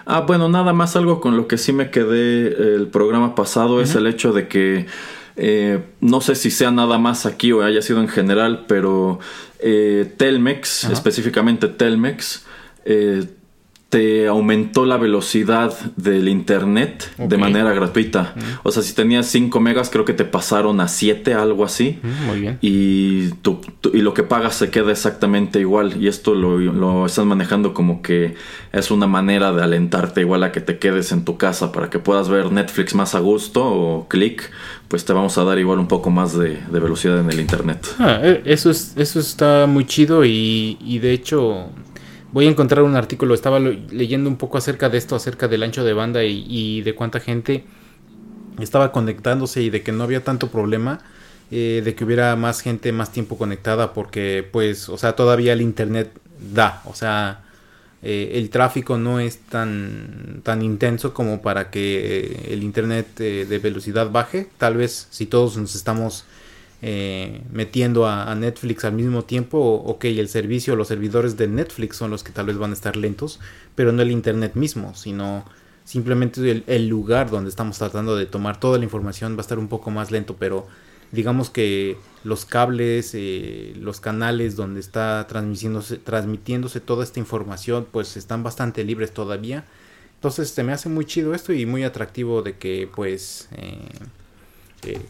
Ah, 0.07 0.21
bueno, 0.21 0.49
nada 0.49 0.73
más 0.73 0.97
algo 0.97 1.21
con 1.21 1.37
lo 1.37 1.47
que 1.47 1.59
sí 1.59 1.73
me 1.73 1.91
quedé 1.91 2.75
el 2.75 2.89
programa 2.89 3.35
pasado 3.35 3.81
es 3.81 3.95
el 3.95 4.07
hecho 4.07 4.33
de 4.33 4.49
que 4.49 4.87
eh, 5.37 5.83
no 6.01 6.21
sé 6.21 6.35
si 6.35 6.51
sea 6.51 6.71
nada 6.71 6.99
más 6.99 7.25
aquí 7.25 7.53
o 7.53 7.63
haya 7.63 7.81
sido 7.81 8.01
en 8.01 8.09
general, 8.09 8.67
pero 8.69 9.21
eh, 9.59 10.13
Telmex, 10.17 10.85
específicamente 10.85 11.69
Telmex, 11.69 12.45
eh, 12.85 13.25
te 13.91 14.29
aumentó 14.29 14.87
la 14.87 14.97
velocidad 14.99 15.77
del 15.97 16.29
internet 16.29 17.13
de 17.19 17.37
manera 17.37 17.73
gratuita. 17.73 18.35
O 18.63 18.71
sea, 18.71 18.85
si 18.85 18.95
tenías 18.95 19.27
5 19.27 19.59
megas, 19.59 19.91
creo 19.91 20.05
que 20.05 20.13
te 20.13 20.25
pasaron 20.25 20.81
a 20.81 20.87
7, 20.87 21.35
algo 21.35 21.65
así. 21.65 21.99
muy 22.25 22.41
bien. 22.41 22.59
Y, 22.63 23.31
y 23.93 23.99
lo 24.01 24.15
que 24.15 24.23
pagas 24.23 24.55
se 24.55 24.71
queda 24.71 24.93
exactamente 24.93 25.59
igual. 25.59 26.01
Y 26.01 26.07
esto 26.07 26.37
lo, 26.37 26.57
lo 26.59 27.05
estás 27.05 27.27
manejando 27.27 27.75
como 27.75 28.01
que 28.01 28.37
es 28.73 28.93
una 28.93 29.09
manera 29.09 29.53
de 29.53 29.65
alentarte 29.65 30.21
igual 30.21 30.45
a 30.45 30.53
que 30.53 30.61
te 30.61 30.79
quedes 30.79 31.11
en 31.11 31.25
tu 31.25 31.37
casa 31.37 31.73
para 31.73 31.91
que 31.91 31.99
puedas 31.99 32.29
ver 32.29 32.53
Netflix 32.53 32.95
más 32.95 33.17
a 33.17 33.19
gusto 33.19 33.65
o 33.65 34.09
click. 34.09 34.53
Pues 34.87 35.05
te 35.05 35.13
vamos 35.13 35.37
a 35.37 35.43
dar 35.43 35.59
igual 35.59 35.81
un 35.81 35.89
poco 35.89 36.11
más 36.11 36.39
de, 36.39 36.61
velocidad 36.71 37.19
en 37.19 37.29
el 37.29 37.41
internet. 37.41 37.85
Ah, 37.99 38.21
eh, 38.23 38.43
eso, 38.45 38.71
es, 38.71 38.93
eso 38.97 39.19
está 39.19 39.67
muy 39.67 39.85
chido 39.85 40.25
y, 40.25 40.79
y 40.81 41.01
de 41.01 41.13
hecho 41.13 41.71
voy 42.33 42.47
a 42.47 42.51
encontrar 42.51 42.83
un 42.83 42.97
artículo, 42.97 43.35
estaba 43.35 43.59
leyendo 43.59 44.29
un 44.29 44.37
poco 44.37 44.59
acerca 44.59 44.89
de 44.89 44.99
esto, 44.99 45.17
acerca 45.17 45.49
del 45.49 45.63
ancho 45.63 45.85
de 45.85 45.93
banda 45.93 46.25
y, 46.25 46.83
de 46.83 46.95
cuánta 46.95 47.21
gente 47.21 47.65
estaba 48.59 48.93
conectándose 48.93 49.63
y 49.63 49.71
de 49.71 49.83
que 49.83 49.93
no 49.93 50.05
había 50.05 50.23
tanto 50.25 50.49
problema. 50.49 51.01
Eh, 51.53 51.83
de 51.85 51.97
que 51.97 52.05
hubiera 52.05 52.37
más 52.37 52.61
gente 52.61 52.93
más 52.93 53.11
tiempo 53.11 53.37
conectada 53.37 53.93
porque 53.93 54.49
pues 54.53 54.89
o 54.89 54.97
sea 54.97 55.17
todavía 55.17 55.53
el 55.53 55.61
internet 55.63 56.13
da 56.39 56.81
o 56.85 56.95
sea 56.95 57.43
eh, 58.05 58.35
el 58.35 58.51
tráfico 58.51 58.99
no 58.99 59.19
es 59.19 59.41
tan 59.41 60.43
tan 60.45 60.63
intenso 60.63 61.13
como 61.13 61.43
para 61.43 61.69
que 61.71 62.21
eh, 62.21 62.53
el 62.53 62.63
internet 62.63 63.17
de 63.17 63.59
velocidad 63.59 64.13
baje 64.13 64.47
tal 64.59 64.77
vez 64.77 65.09
si 65.11 65.27
todos 65.27 65.57
nos 65.57 65.75
estamos 65.75 66.25
eh, 66.83 67.43
metiendo 67.53 68.07
a, 68.07 68.35
Netflix 68.35 68.85
al 68.85 68.95
mismo 68.95 69.25
tiempo, 69.25 69.59
ok, 69.59 70.07
el 70.07 70.29
servicio, 70.29 70.77
los 70.77 70.89
servidores 70.89 71.37
de 71.37 71.47
Netflix 71.47 71.97
son 71.97 72.11
los 72.11 72.25
que 72.25 72.33
tal 72.33 72.47
vez 72.47 72.57
van 72.57 72.71
a 72.71 72.75
estar 72.75 72.97
lentos, 72.97 73.39
pero 73.75 73.93
no 73.93 74.01
el 74.03 74.11
Internet 74.11 74.55
mismo, 74.55 74.95
sino 74.95 75.45
simplemente 75.85 76.63
el, 76.67 76.89
lugar 76.89 77.31
donde 77.31 77.51
estamos 77.51 77.77
tratando 77.77 78.17
de 78.17 78.27
tomar 78.27 78.59
toda 78.59 78.79
la 78.79 78.85
información 78.85 79.35
va 79.35 79.39
a 79.39 79.41
estar 79.43 79.59
un 79.59 79.69
poco 79.69 79.91
más 79.91 80.11
lento, 80.11 80.37
pero 80.39 80.67
digamos 81.13 81.51
que 81.51 81.99
los 82.25 82.45
cables, 82.47 83.11
eh, 83.15 83.75
los 83.79 84.01
canales 84.01 84.57
donde 84.57 84.81
está 84.81 85.27
transmitiéndose, 85.27 86.81
toda 86.81 87.05
esta 87.05 87.19
información, 87.19 87.87
pues 87.91 88.17
están 88.17 88.43
bastante 88.43 88.85
libres 88.85 89.13
todavía. 89.13 89.65
Entonces 90.15 90.51
se 90.51 90.63
me 90.63 90.73
hace 90.73 90.89
muy 90.89 91.05
chido 91.07 91.35
esto 91.35 91.53
y 91.53 91.67
muy 91.67 91.83
atractivo 91.83 92.43
de 92.43 92.57
que 92.57 92.89
pues 92.95 93.49
eh, 93.53 93.89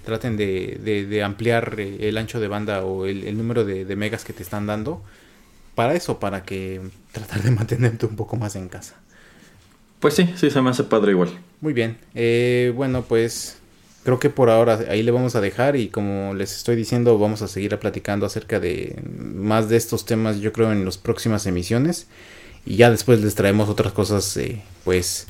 traten 0.05 0.36
de, 0.36 1.22
ampliar 1.24 1.76
eh, 1.78 2.09
el 2.09 2.18
ancho 2.18 2.40
de 2.40 2.48
banda 2.48 2.84
o 2.84 3.06
el, 3.06 3.36
número 3.36 3.64
de, 3.64 3.97
megas 3.97 4.24
que 4.24 4.32
te 4.32 4.42
están 4.42 4.66
dando 4.66 5.02
para 5.74 5.94
eso, 5.94 6.18
para 6.18 6.42
que 6.44 6.80
tratar 7.12 7.42
de 7.42 7.51
mantenerte 7.52 8.06
un 8.06 8.16
poco 8.16 8.36
más 8.36 8.56
en 8.56 8.68
casa. 8.68 8.97
Pues 10.01 10.14
sí, 10.14 10.32
sí, 10.36 10.51
se 10.51 10.62
me 10.62 10.70
hace 10.70 10.84
padre 10.84 11.12
igual. 11.12 11.30
Muy 11.60 11.72
bien. 11.72 11.98
Eh, 12.14 12.72
bueno, 12.74 13.02
pues 13.02 13.59
creo 14.02 14.18
que 14.18 14.30
por 14.30 14.48
ahora 14.48 14.80
ahí 14.88 15.02
le 15.02 15.10
vamos 15.10 15.36
a 15.36 15.40
dejar 15.40 15.76
y 15.76 15.88
como 15.88 16.34
les 16.34 16.56
estoy 16.56 16.74
diciendo 16.74 17.18
vamos 17.18 17.42
a 17.42 17.48
seguir 17.48 17.76
platicando 17.78 18.24
acerca 18.24 18.59
de 18.59 18.97
más 19.05 19.68
de 19.68 19.76
estos 19.76 20.06
temas 20.06 20.40
yo 20.40 20.52
creo 20.52 20.72
en 20.72 20.84
las 20.84 20.97
próximas 20.97 21.47
emisiones 21.47 22.06
y 22.64 22.76
ya 22.76 22.90
después 22.90 23.20
les 23.20 23.34
traemos 23.34 23.68
otras 23.68 23.92
cosas 23.92 24.34
eh, 24.38 24.62
pues 24.84 25.26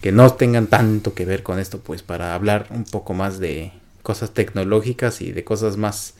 que 0.00 0.12
no 0.12 0.32
tengan 0.32 0.66
tanto 0.66 1.14
que 1.14 1.24
ver 1.24 1.42
con 1.42 1.58
esto, 1.58 1.80
pues 1.80 2.02
para 2.02 2.34
hablar 2.34 2.68
un 2.70 2.84
poco 2.84 3.14
más 3.14 3.38
de 3.38 3.72
cosas 4.02 4.32
tecnológicas 4.32 5.20
y 5.20 5.32
de 5.32 5.44
cosas 5.44 5.76
más 5.76 6.14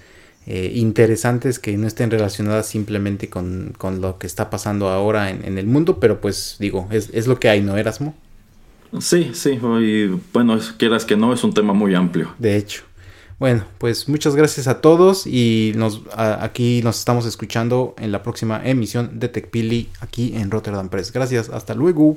eh, 0.46 0.72
interesantes 0.74 1.58
que 1.58 1.76
no 1.76 1.86
estén 1.86 2.10
relacionadas 2.10 2.66
simplemente 2.66 3.28
con, 3.28 3.74
lo 4.00 4.18
que 4.18 4.26
está 4.26 4.48
pasando 4.48 4.88
ahora 4.88 5.30
en, 5.30 5.58
el 5.58 5.66
mundo, 5.66 5.98
pero 5.98 6.20
pues 6.20 6.56
digo, 6.60 6.88
es, 6.90 7.26
lo 7.26 7.40
que 7.40 7.48
hay, 7.48 7.62
¿no, 7.62 7.76
Erasmo? 7.76 8.14
Sí, 9.00 9.32
sí, 9.34 9.58
y 9.80 10.06
bueno, 10.32 10.58
quieras 10.78 11.04
que 11.04 11.16
no, 11.16 11.32
es 11.32 11.42
un 11.42 11.52
tema 11.52 11.72
muy 11.72 11.94
amplio. 11.94 12.32
De 12.38 12.56
hecho. 12.56 12.84
Bueno, 13.38 13.64
pues 13.76 14.08
muchas 14.08 14.34
gracias 14.34 14.66
a 14.66 14.80
todos 14.80 15.26
y 15.26 15.72
nos 15.76 16.00
aquí 16.14 16.80
nos 16.82 16.98
estamos 16.98 17.26
escuchando 17.26 17.94
en 17.98 18.10
la 18.10 18.22
próxima 18.22 18.62
emisión 18.64 19.18
de 19.18 19.28
TechPili 19.28 19.90
aquí 20.00 20.34
en 20.36 20.50
Rotterdam 20.50 20.88
Press. 20.88 21.12
Gracias, 21.12 21.50
hasta 21.50 21.74
luego. 21.74 22.16